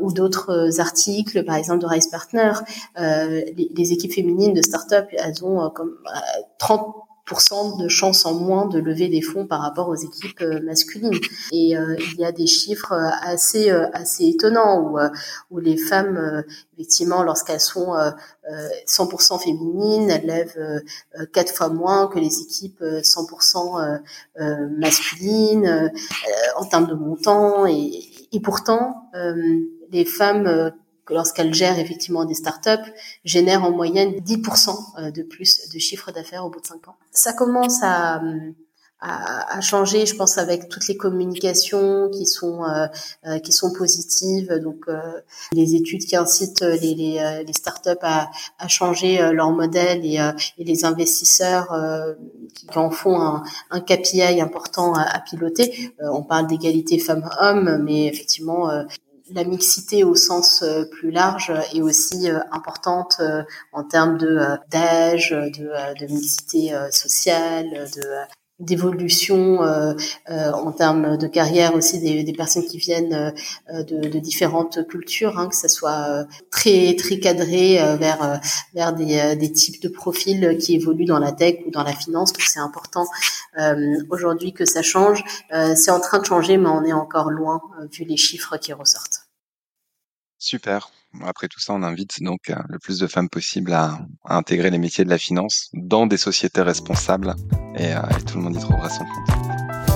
ou 0.00 0.12
d'autres 0.12 0.80
articles, 0.80 1.44
par 1.44 1.56
exemple 1.56 1.80
de 1.80 1.86
Rise 1.86 2.08
Partner. 2.08 2.52
Les, 2.96 3.70
les, 3.74 3.92
équipes 3.92 4.12
féminines 4.12 4.54
de 4.54 4.62
start-up, 4.62 5.08
elles 5.12 5.44
ont 5.44 5.70
comme 5.70 5.96
30 6.58 7.05
de 7.78 7.88
chances 7.88 8.24
en 8.24 8.34
moins 8.34 8.66
de 8.66 8.78
lever 8.78 9.08
des 9.08 9.20
fonds 9.20 9.46
par 9.46 9.60
rapport 9.60 9.88
aux 9.88 9.96
équipes 9.96 10.40
euh, 10.42 10.60
masculines. 10.62 11.18
Et 11.52 11.76
euh, 11.76 11.96
il 11.98 12.20
y 12.20 12.24
a 12.24 12.32
des 12.32 12.46
chiffres 12.46 12.92
euh, 12.92 13.10
assez 13.22 13.70
assez 13.70 14.26
étonnants 14.28 14.80
où 14.80 14.98
où 15.50 15.58
les 15.58 15.76
femmes 15.76 16.44
effectivement 16.74 17.22
lorsqu'elles 17.22 17.60
sont 17.60 17.94
100% 18.86 19.42
féminines, 19.42 20.10
elles 20.10 20.26
lèvent 20.26 20.82
quatre 21.32 21.52
fois 21.54 21.68
moins 21.68 22.06
que 22.08 22.18
les 22.18 22.40
équipes 22.40 22.82
100% 22.82 24.00
masculines 24.78 25.90
en 26.56 26.64
termes 26.64 26.86
de 26.86 26.94
montant 26.94 27.66
et, 27.66 28.04
et 28.32 28.40
pourtant 28.40 29.10
les 29.90 30.04
femmes 30.04 30.72
lorsqu'elles 31.10 31.54
gèrent 31.54 31.78
effectivement 31.78 32.24
des 32.24 32.34
startups, 32.34 32.92
génèrent 33.24 33.64
en 33.64 33.70
moyenne 33.70 34.12
10% 34.12 34.70
euh, 34.98 35.10
de 35.10 35.22
plus 35.22 35.68
de 35.72 35.78
chiffre 35.78 36.10
d'affaires 36.12 36.44
au 36.44 36.50
bout 36.50 36.60
de 36.60 36.66
5 36.66 36.88
ans. 36.88 36.96
Ça 37.12 37.32
commence 37.32 37.82
à, 37.82 38.20
à, 39.00 39.60
changer, 39.60 40.06
je 40.06 40.16
pense, 40.16 40.38
avec 40.38 40.68
toutes 40.68 40.88
les 40.88 40.96
communications 40.96 42.08
qui 42.10 42.26
sont 42.26 42.64
euh, 42.64 42.86
euh, 43.26 43.38
qui 43.38 43.52
sont 43.52 43.72
positives. 43.72 44.52
Donc, 44.62 44.86
les 45.52 45.74
études 45.74 46.04
qui 46.04 46.16
incitent 46.16 46.62
les, 46.62 46.94
les, 46.94 47.44
les 47.46 47.52
startups 47.52 47.90
à, 48.02 48.30
à 48.58 48.68
changer 48.68 49.18
leur 49.32 49.50
modèle 49.50 50.04
et, 50.04 50.18
et 50.58 50.64
les 50.64 50.84
investisseurs 50.84 51.68
qui 52.54 52.78
en 52.78 52.90
font 52.90 53.20
un, 53.20 53.44
un 53.70 53.80
KPI 53.80 54.40
important 54.40 54.94
à, 54.94 55.02
à 55.02 55.20
piloter. 55.20 55.92
on 56.00 56.22
parle 56.22 56.46
d'égalité 56.46 56.98
femmes-hommes, 56.98 57.82
mais 57.84 58.06
effectivement, 58.06 58.70
la 59.30 59.44
mixité 59.44 60.04
au 60.04 60.14
sens 60.14 60.62
euh, 60.62 60.84
plus 60.84 61.10
large 61.10 61.52
est 61.74 61.82
aussi 61.82 62.30
euh, 62.30 62.40
importante 62.52 63.16
euh, 63.20 63.42
en 63.72 63.84
termes 63.84 64.18
de 64.18 64.40
d'âge, 64.70 65.30
de, 65.30 65.96
de, 65.98 66.12
mixité 66.12 66.72
sociale, 66.90 67.70
de 67.70 68.02
d'évolution 68.58 69.60
en 70.28 70.72
termes 70.72 71.16
de 71.16 71.26
carrière 71.26 71.74
aussi 71.74 72.00
des, 72.00 72.24
des 72.24 72.32
personnes 72.32 72.64
qui 72.64 72.78
viennent 72.78 73.34
de, 73.70 74.08
de, 74.08 74.18
différentes 74.18 74.86
cultures, 74.88 75.38
hein, 75.38 75.48
que 75.48 75.54
ça 75.54 75.68
soit 75.68 76.26
très 76.50 76.96
très 76.96 77.18
cadré 77.18 77.76
vers 77.98 78.40
vers 78.74 78.92
des, 78.94 79.36
des 79.36 79.52
types 79.52 79.82
de 79.82 79.88
profils 79.88 80.56
qui 80.58 80.74
évoluent 80.74 81.04
dans 81.04 81.18
la 81.18 81.32
tech 81.32 81.56
ou 81.66 81.70
dans 81.70 81.82
la 81.82 81.92
finance. 81.92 82.32
Donc 82.32 82.42
c'est 82.42 82.60
important 82.60 83.06
aujourd'hui 84.10 84.52
que 84.52 84.64
ça 84.64 84.82
change. 84.82 85.22
c'est 85.50 85.90
en 85.90 86.00
train 86.00 86.18
de 86.18 86.24
changer, 86.24 86.56
mais 86.56 86.70
on 86.70 86.84
est 86.84 86.92
encore 86.94 87.30
loin 87.30 87.60
vu 87.92 88.04
les 88.04 88.16
chiffres 88.16 88.56
qui 88.56 88.72
ressortent. 88.72 89.26
Super. 90.38 90.90
Après 91.24 91.48
tout 91.48 91.60
ça, 91.60 91.72
on 91.72 91.82
invite 91.82 92.22
donc 92.22 92.50
euh, 92.50 92.56
le 92.68 92.78
plus 92.78 92.98
de 92.98 93.06
femmes 93.06 93.28
possible 93.28 93.72
à, 93.72 93.98
intégrer 94.24 94.70
les 94.70 94.78
métiers 94.78 95.04
de 95.04 95.10
la 95.10 95.18
finance 95.18 95.68
dans 95.72 96.06
des 96.06 96.16
sociétés 96.16 96.62
responsables 96.62 97.34
et, 97.76 97.94
euh, 97.94 98.00
et 98.18 98.22
tout 98.22 98.38
le 98.38 98.44
monde 98.44 98.56
y 98.56 98.60
trouvera 98.60 98.88
son 98.88 99.04
compte. 99.04 99.95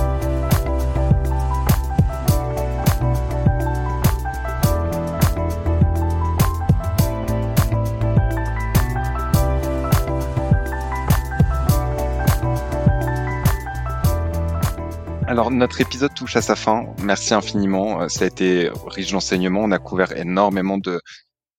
Alors 15.31 15.49
notre 15.49 15.79
épisode 15.79 16.13
touche 16.13 16.35
à 16.35 16.41
sa 16.41 16.57
fin. 16.57 16.93
Merci 17.01 17.33
infiniment. 17.33 18.09
Ça 18.09 18.25
a 18.25 18.27
été 18.27 18.69
riche 18.85 19.11
d'enseignements. 19.11 19.61
On 19.61 19.71
a 19.71 19.79
couvert 19.79 20.11
énormément 20.17 20.77
de, 20.77 20.99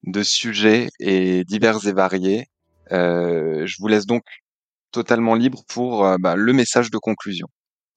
de 0.03 0.23
sujets 0.23 0.91
et 1.01 1.43
divers 1.45 1.87
et 1.87 1.95
variés. 1.95 2.49
Euh, 2.91 3.65
je 3.65 3.77
vous 3.79 3.89
laisse 3.89 4.05
donc 4.05 4.25
totalement 4.91 5.35
libre 5.35 5.63
pour 5.69 6.05
euh, 6.05 6.17
bah, 6.21 6.37
le 6.37 6.53
message 6.53 6.91
de 6.91 6.99
conclusion. 6.99 7.47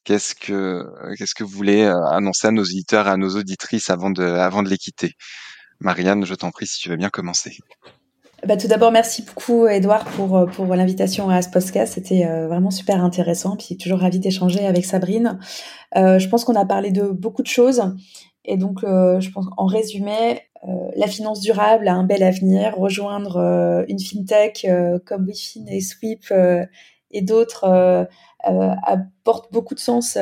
Qu'est-ce 0.05 0.33
que 0.33 0.85
qu'est-ce 1.17 1.35
que 1.35 1.43
vous 1.43 1.49
voulez 1.49 1.83
euh, 1.83 2.05
annoncer 2.05 2.47
à 2.47 2.51
nos 2.51 2.63
auditeurs 2.63 3.07
et 3.07 3.11
à 3.11 3.17
nos 3.17 3.35
auditrices 3.35 3.89
avant 3.89 4.11
de 4.11 4.23
avant 4.23 4.63
de 4.63 4.69
les 4.69 4.77
quitter? 4.77 5.11
Marianne, 5.81 6.25
je 6.25 6.35
t'en 6.35 6.51
prie 6.51 6.67
si 6.67 6.79
tu 6.79 6.87
veux 6.87 6.95
bien 6.95 7.09
commencer. 7.09 7.57
Bah, 8.45 8.57
tout 8.57 8.67
d'abord, 8.67 8.91
merci 8.91 9.23
beaucoup, 9.23 9.67
Edouard, 9.67 10.05
pour, 10.05 10.45
pour 10.55 10.67
l'invitation 10.75 11.29
à 11.29 11.41
ce 11.41 11.49
podcast. 11.49 11.93
C'était 11.95 12.25
vraiment 12.25 12.71
super 12.71 13.03
intéressant. 13.03 13.57
Puis 13.57 13.77
toujours 13.77 13.99
ravi 13.99 14.19
d'échanger 14.19 14.65
avec 14.65 14.85
Sabrine. 14.85 15.39
Euh, 15.95 16.19
je 16.19 16.29
pense 16.29 16.45
qu'on 16.45 16.55
a 16.55 16.65
parlé 16.65 16.91
de 16.91 17.07
beaucoup 17.07 17.41
de 17.41 17.47
choses. 17.47 17.83
Et 18.43 18.57
donc, 18.57 18.81
je 18.83 19.29
pense 19.31 19.45
en 19.57 19.65
résumé, 19.65 20.41
euh, 20.67 20.89
la 20.95 21.07
finance 21.07 21.41
durable 21.41 21.87
a 21.87 21.93
un 21.93 22.03
bel 22.03 22.23
avenir. 22.23 22.75
Rejoindre 22.77 23.37
euh, 23.37 23.85
une 23.87 23.99
fintech 23.99 24.65
euh, 24.65 24.99
comme 25.05 25.25
WeFin 25.25 25.65
et 25.67 25.81
Sweep 25.81 26.33
et 27.11 27.21
d'autres 27.21 28.07
apporte 28.43 29.51
beaucoup 29.51 29.75
de 29.75 29.79
sens 29.79 30.17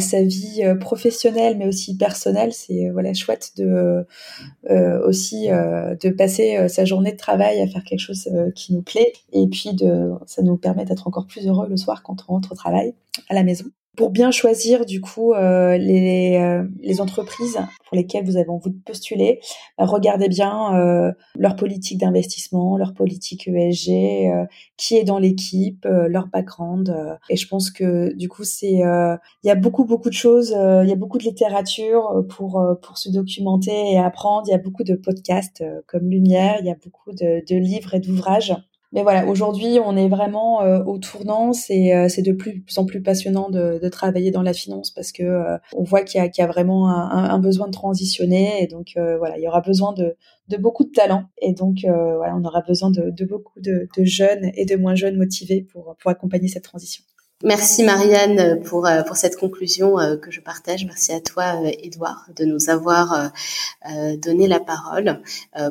sa 0.00 0.22
vie 0.22 0.62
professionnelle 0.80 1.56
mais 1.58 1.66
aussi 1.66 1.96
personnelle. 1.96 2.52
C'est 2.52 2.90
voilà 2.90 3.14
chouette 3.14 3.52
de 3.56 4.06
aussi 5.04 5.48
de 5.48 6.10
passer 6.10 6.68
sa 6.68 6.84
journée 6.84 7.12
de 7.12 7.16
travail 7.16 7.60
à 7.60 7.66
faire 7.66 7.84
quelque 7.84 8.00
chose 8.00 8.28
qui 8.54 8.74
nous 8.74 8.82
plaît. 8.82 9.12
Et 9.32 9.46
puis 9.48 9.74
de 9.74 10.10
ça 10.26 10.42
nous 10.42 10.56
permet 10.56 10.84
d'être 10.84 11.06
encore 11.06 11.26
plus 11.26 11.46
heureux 11.46 11.68
le 11.68 11.76
soir 11.76 12.02
quand 12.02 12.24
on 12.28 12.32
rentre 12.32 12.52
au 12.52 12.56
travail 12.56 12.94
à 13.28 13.34
la 13.34 13.42
maison 13.42 13.64
pour 13.96 14.10
bien 14.10 14.30
choisir 14.30 14.84
du 14.84 15.00
coup 15.00 15.32
euh, 15.32 15.76
les, 15.78 16.36
euh, 16.36 16.64
les, 16.80 17.00
entreprises 17.00 17.58
pour 17.86 17.96
lesquelles 17.96 18.24
vous 18.24 18.36
avez 18.36 18.48
envie 18.48 18.70
de 18.70 18.80
postuler, 18.84 19.40
bah, 19.78 19.86
regardez 19.86 20.28
bien 20.28 20.74
euh, 20.74 21.12
leur 21.36 21.56
politique 21.56 21.98
d'investissement, 21.98 22.76
leur 22.76 22.94
politique 22.94 23.48
ESG, 23.48 24.46
qui 24.76 24.96
est 24.96 25.04
dans 25.04 25.18
l'équipe, 25.18 25.86
leur 25.86 26.28
background. 26.28 26.94
et 27.30 27.36
je 27.36 27.48
pense 27.48 27.70
que 27.70 28.14
du 28.14 28.28
coup 28.28 28.44
c'est 28.44 28.66
il 28.72 29.46
y 29.46 29.50
a 29.50 29.54
beaucoup 29.54 29.84
beaucoup 29.84 30.10
de 30.10 30.14
choses, 30.14 30.50
il 30.50 30.88
y 30.88 30.92
a 30.92 30.96
beaucoup 30.96 31.18
de 31.18 31.24
littérature 31.24 32.24
pour 32.28 32.62
pour 32.82 32.98
se 32.98 33.08
documenter 33.10 33.92
et 33.92 33.98
apprendre. 33.98 34.44
Il 34.48 34.50
y 34.50 34.54
a 34.54 34.58
beaucoup 34.58 34.84
de 34.84 34.94
podcasts 34.94 35.64
comme 35.86 36.10
Lumière, 36.10 36.56
il 36.60 36.66
y 36.66 36.70
a 36.70 36.76
beaucoup 36.82 37.12
de, 37.12 37.42
de 37.46 37.56
livres 37.56 37.94
et 37.94 38.00
d'ouvrages 38.00 38.54
mais 38.92 39.02
voilà, 39.02 39.26
aujourd'hui, 39.26 39.78
on 39.84 39.96
est 39.96 40.08
vraiment 40.08 40.62
euh, 40.62 40.82
au 40.84 40.98
tournant. 40.98 41.52
C'est 41.52 41.94
euh, 41.94 42.08
de 42.18 42.32
plus 42.32 42.62
en 42.76 42.86
plus 42.86 43.02
passionnant 43.02 43.50
de, 43.50 43.88
travailler 43.88 44.30
dans 44.30 44.42
la 44.42 44.52
finance 44.52 44.90
parce 44.90 45.12
que 45.12 45.22
euh, 45.22 45.58
on 45.74 45.82
voit 45.82 46.02
qu'il 46.02 46.22
y, 46.22 46.38
y 46.38 46.42
a 46.42 46.46
vraiment 46.46 46.88
un, 46.88 47.38
besoin 47.38 47.66
de 47.66 47.72
transitionner. 47.72 48.62
Et 48.62 48.66
donc 48.66 48.94
voilà, 48.96 49.38
il 49.38 49.44
y 49.44 49.48
aura 49.48 49.60
besoin 49.60 49.92
de, 49.92 50.16
de 50.48 50.56
beaucoup 50.56 50.84
de 50.84 50.92
talents. 50.92 51.24
Et 51.42 51.52
donc 51.52 51.78
voilà, 51.84 52.36
on 52.36 52.44
aura 52.44 52.62
besoin 52.62 52.90
de, 52.90 53.10
de 53.10 53.24
beaucoup 53.24 53.60
de, 53.60 53.88
de, 53.96 54.04
jeunes 54.04 54.50
et 54.54 54.64
de 54.64 54.76
moins 54.76 54.94
jeunes 54.94 55.16
motivés 55.16 55.62
pour 55.62 55.96
pour 55.98 56.10
accompagner 56.10 56.48
cette 56.48 56.64
transition. 56.64 57.04
Merci 57.44 57.82
Marianne 57.82 58.62
pour 58.62 58.86
euh, 58.86 59.02
pour 59.02 59.16
cette 59.16 59.36
conclusion 59.36 60.00
euh, 60.00 60.16
que 60.16 60.30
je 60.30 60.40
partage. 60.40 60.86
Merci 60.86 61.12
à 61.12 61.20
toi 61.20 61.60
Edouard 61.82 62.26
de 62.34 62.46
nous 62.46 62.70
avoir 62.70 63.30
euh, 63.90 64.16
donné 64.16 64.48
la 64.48 64.58
parole 64.58 65.20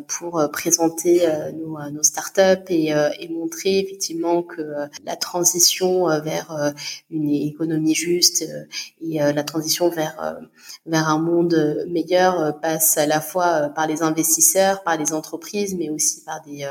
pour 0.08 0.48
présenter 0.52 1.28
nos, 1.56 1.80
nos 1.92 2.04
startups 2.04 2.70
et, 2.70 2.92
et 3.20 3.30
montrer 3.30 3.80
effectivement 3.80 4.44
que 4.44 4.62
la 5.04 5.16
transition 5.16 6.08
vers 6.22 6.74
une 7.10 7.30
économie 7.30 7.96
juste 7.96 8.46
et 9.02 9.20
la 9.20 9.44
transition 9.44 9.90
vers 9.90 10.38
vers 10.86 11.10
un 11.10 11.20
monde 11.20 11.86
meilleur 11.90 12.60
passe 12.62 12.98
à 12.98 13.06
la 13.06 13.22
fois 13.22 13.70
par 13.76 13.88
les 13.88 14.02
investisseurs, 14.04 14.84
par 14.84 14.98
les 14.98 15.14
entreprises, 15.14 15.76
mais 15.76 15.90
aussi 15.90 16.24
par 16.24 16.42
des 16.44 16.68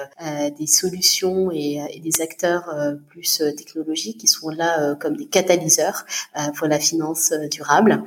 des 0.56 0.66
solutions 0.66 1.50
et, 1.52 1.80
et 1.90 2.00
des 2.00 2.22
acteurs 2.22 2.74
plus 3.08 3.42
technologiques 3.56 4.18
qui 4.18 4.28
sont 4.28 4.50
là 4.50 4.83
euh, 4.84 4.94
comme 4.94 5.16
des 5.16 5.26
catalyseurs 5.26 6.04
euh, 6.36 6.50
pour 6.56 6.66
la 6.66 6.78
finance 6.78 7.32
euh, 7.32 7.48
durable 7.48 8.02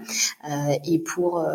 et 0.86 1.00
pour 1.00 1.46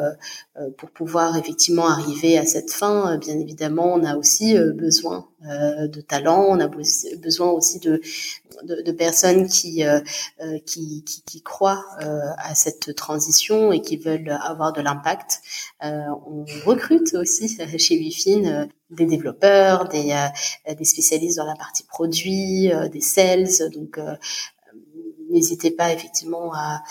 pour 0.76 0.90
pouvoir 0.90 1.36
effectivement 1.36 1.88
arriver 1.88 2.36
à 2.36 2.44
cette 2.44 2.70
fin, 2.70 3.16
bien 3.16 3.38
évidemment, 3.38 3.94
on 3.94 4.04
a 4.04 4.16
aussi 4.16 4.54
besoin 4.74 5.26
de 5.40 6.00
talent, 6.00 6.44
on 6.48 6.60
a 6.60 6.68
besoin 6.68 7.50
aussi 7.50 7.78
de, 7.80 8.00
de, 8.62 8.82
de 8.82 8.92
personnes 8.92 9.48
qui, 9.48 9.82
qui, 10.66 11.02
qui, 11.04 11.22
qui, 11.22 11.42
croient 11.42 11.84
à 11.98 12.54
cette 12.54 12.94
transition 12.94 13.72
et 13.72 13.80
qui 13.80 13.96
veulent 13.96 14.38
avoir 14.42 14.72
de 14.72 14.82
l'impact. 14.82 15.40
on 15.80 16.44
recrute 16.66 17.14
aussi 17.14 17.58
chez 17.78 17.96
Wifin 17.96 18.68
des 18.90 19.06
développeurs, 19.06 19.88
des, 19.88 20.14
des 20.76 20.84
spécialistes 20.84 21.38
dans 21.38 21.46
la 21.46 21.56
partie 21.56 21.84
produit, 21.84 22.70
des 22.92 23.00
sales. 23.00 23.70
Donc, 23.72 23.98
n'hésitez 25.32 25.70
pas 25.70 25.92
effectivement 25.92 26.52
à, 26.54 26.82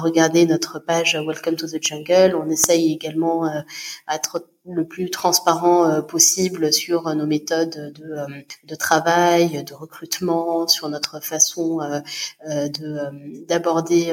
regarder 0.00 0.46
notre 0.46 0.78
page 0.78 1.16
Welcome 1.16 1.56
to 1.56 1.66
the 1.66 1.82
Jungle. 1.82 2.36
On 2.36 2.48
essaye 2.48 2.92
également 2.92 3.46
euh, 3.46 3.60
à 4.06 4.16
être 4.16 4.46
le 4.64 4.86
plus 4.86 5.10
transparent 5.10 5.88
euh, 5.88 6.02
possible 6.02 6.72
sur 6.72 7.14
nos 7.14 7.26
méthodes 7.26 7.92
de, 7.94 8.04
euh, 8.04 8.26
de, 8.64 8.74
travail, 8.74 9.64
de 9.64 9.74
recrutement, 9.74 10.68
sur 10.68 10.88
notre 10.88 11.20
façon 11.20 11.78
de 12.46 13.46
d'aborder 13.46 14.12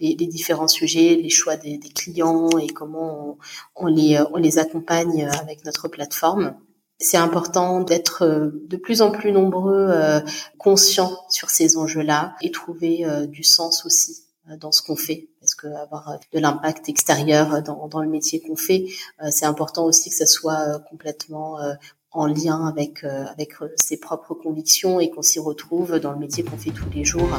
les, 0.00 0.14
différents 0.14 0.68
sujets, 0.68 1.16
les 1.16 1.30
choix 1.30 1.56
des, 1.56 1.78
clients 1.78 2.50
et 2.58 2.66
comment 2.66 3.38
on 3.76 3.86
les 3.86 4.58
accompagne 4.58 5.26
avec 5.40 5.64
notre 5.64 5.88
plateforme 5.88 6.54
c'est 7.02 7.16
important 7.16 7.80
d'être 7.80 8.22
euh, 8.24 8.64
de 8.68 8.76
plus 8.76 9.02
en 9.02 9.10
plus 9.10 9.32
nombreux 9.32 9.88
euh, 9.90 10.20
conscients 10.58 11.12
sur 11.28 11.50
ces 11.50 11.76
enjeux-là 11.76 12.34
et 12.40 12.50
trouver 12.50 13.04
euh, 13.04 13.26
du 13.26 13.42
sens 13.42 13.84
aussi 13.84 14.22
dans 14.58 14.72
ce 14.72 14.82
qu'on 14.82 14.96
fait 14.96 15.28
parce 15.40 15.54
que 15.54 15.68
avoir 15.68 16.18
de 16.32 16.38
l'impact 16.40 16.88
extérieur 16.88 17.62
dans, 17.62 17.86
dans, 17.86 18.00
le 18.00 18.08
métier 18.08 18.40
qu'on 18.40 18.56
fait 18.56 18.86
c'est 19.30 19.44
important 19.44 19.84
aussi 19.84 20.10
que 20.10 20.16
ça 20.16 20.26
soit 20.26 20.80
complètement 20.90 21.58
en 22.10 22.26
lien 22.26 22.66
avec 22.66 23.04
avec 23.04 23.52
ses 23.76 23.98
propres 23.98 24.34
convictions 24.34 24.98
et 24.98 25.10
qu'on 25.10 25.22
s'y 25.22 25.38
retrouve 25.38 26.00
dans 26.00 26.10
le 26.10 26.18
métier 26.18 26.42
qu'on 26.42 26.58
fait 26.58 26.72
tous 26.72 26.90
les 26.92 27.04
jours. 27.04 27.30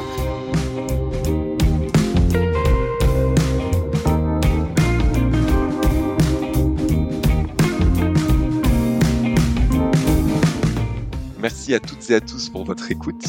Merci 11.44 11.74
à 11.74 11.78
toutes 11.78 12.08
et 12.08 12.14
à 12.14 12.22
tous 12.22 12.48
pour 12.48 12.64
votre 12.64 12.90
écoute. 12.90 13.22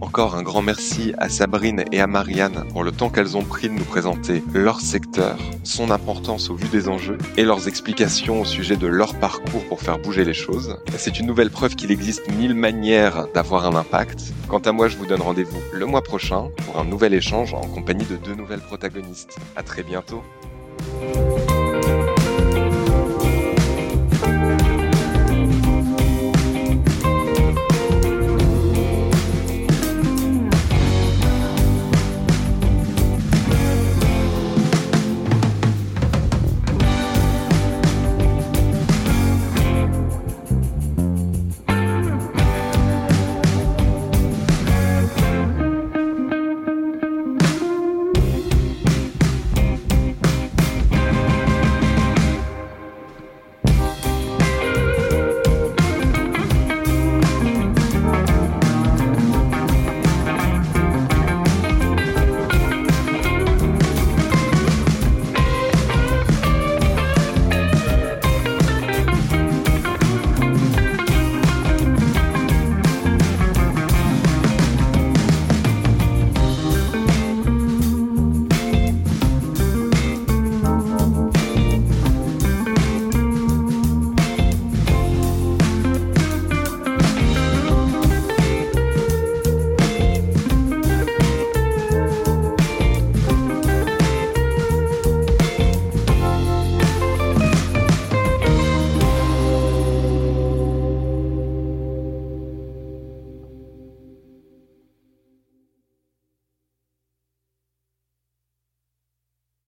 Encore 0.00 0.36
un 0.36 0.42
grand 0.42 0.62
merci 0.62 1.12
à 1.18 1.28
Sabrine 1.28 1.84
et 1.92 2.00
à 2.00 2.06
Marianne 2.06 2.64
pour 2.72 2.82
le 2.82 2.92
temps 2.92 3.10
qu'elles 3.10 3.36
ont 3.36 3.44
pris 3.44 3.68
de 3.68 3.74
nous 3.74 3.84
présenter 3.84 4.42
leur 4.54 4.80
secteur, 4.80 5.36
son 5.64 5.90
importance 5.90 6.48
au 6.48 6.54
vu 6.54 6.66
des 6.68 6.88
enjeux 6.88 7.18
et 7.36 7.44
leurs 7.44 7.68
explications 7.68 8.40
au 8.40 8.46
sujet 8.46 8.78
de 8.78 8.86
leur 8.86 9.18
parcours 9.18 9.62
pour 9.68 9.82
faire 9.82 9.98
bouger 9.98 10.24
les 10.24 10.32
choses. 10.32 10.78
C'est 10.96 11.20
une 11.20 11.26
nouvelle 11.26 11.50
preuve 11.50 11.74
qu'il 11.74 11.90
existe 11.90 12.32
mille 12.38 12.54
manières 12.54 13.26
d'avoir 13.34 13.66
un 13.66 13.76
impact. 13.76 14.32
Quant 14.48 14.60
à 14.60 14.72
moi, 14.72 14.88
je 14.88 14.96
vous 14.96 15.04
donne 15.04 15.20
rendez-vous 15.20 15.60
le 15.70 15.84
mois 15.84 16.02
prochain 16.02 16.48
pour 16.64 16.80
un 16.80 16.86
nouvel 16.86 17.12
échange 17.12 17.52
en 17.52 17.66
compagnie 17.66 18.06
de 18.06 18.16
deux 18.16 18.34
nouvelles 18.34 18.60
protagonistes. 18.60 19.36
À 19.56 19.62
très 19.62 19.82
bientôt. 19.82 20.22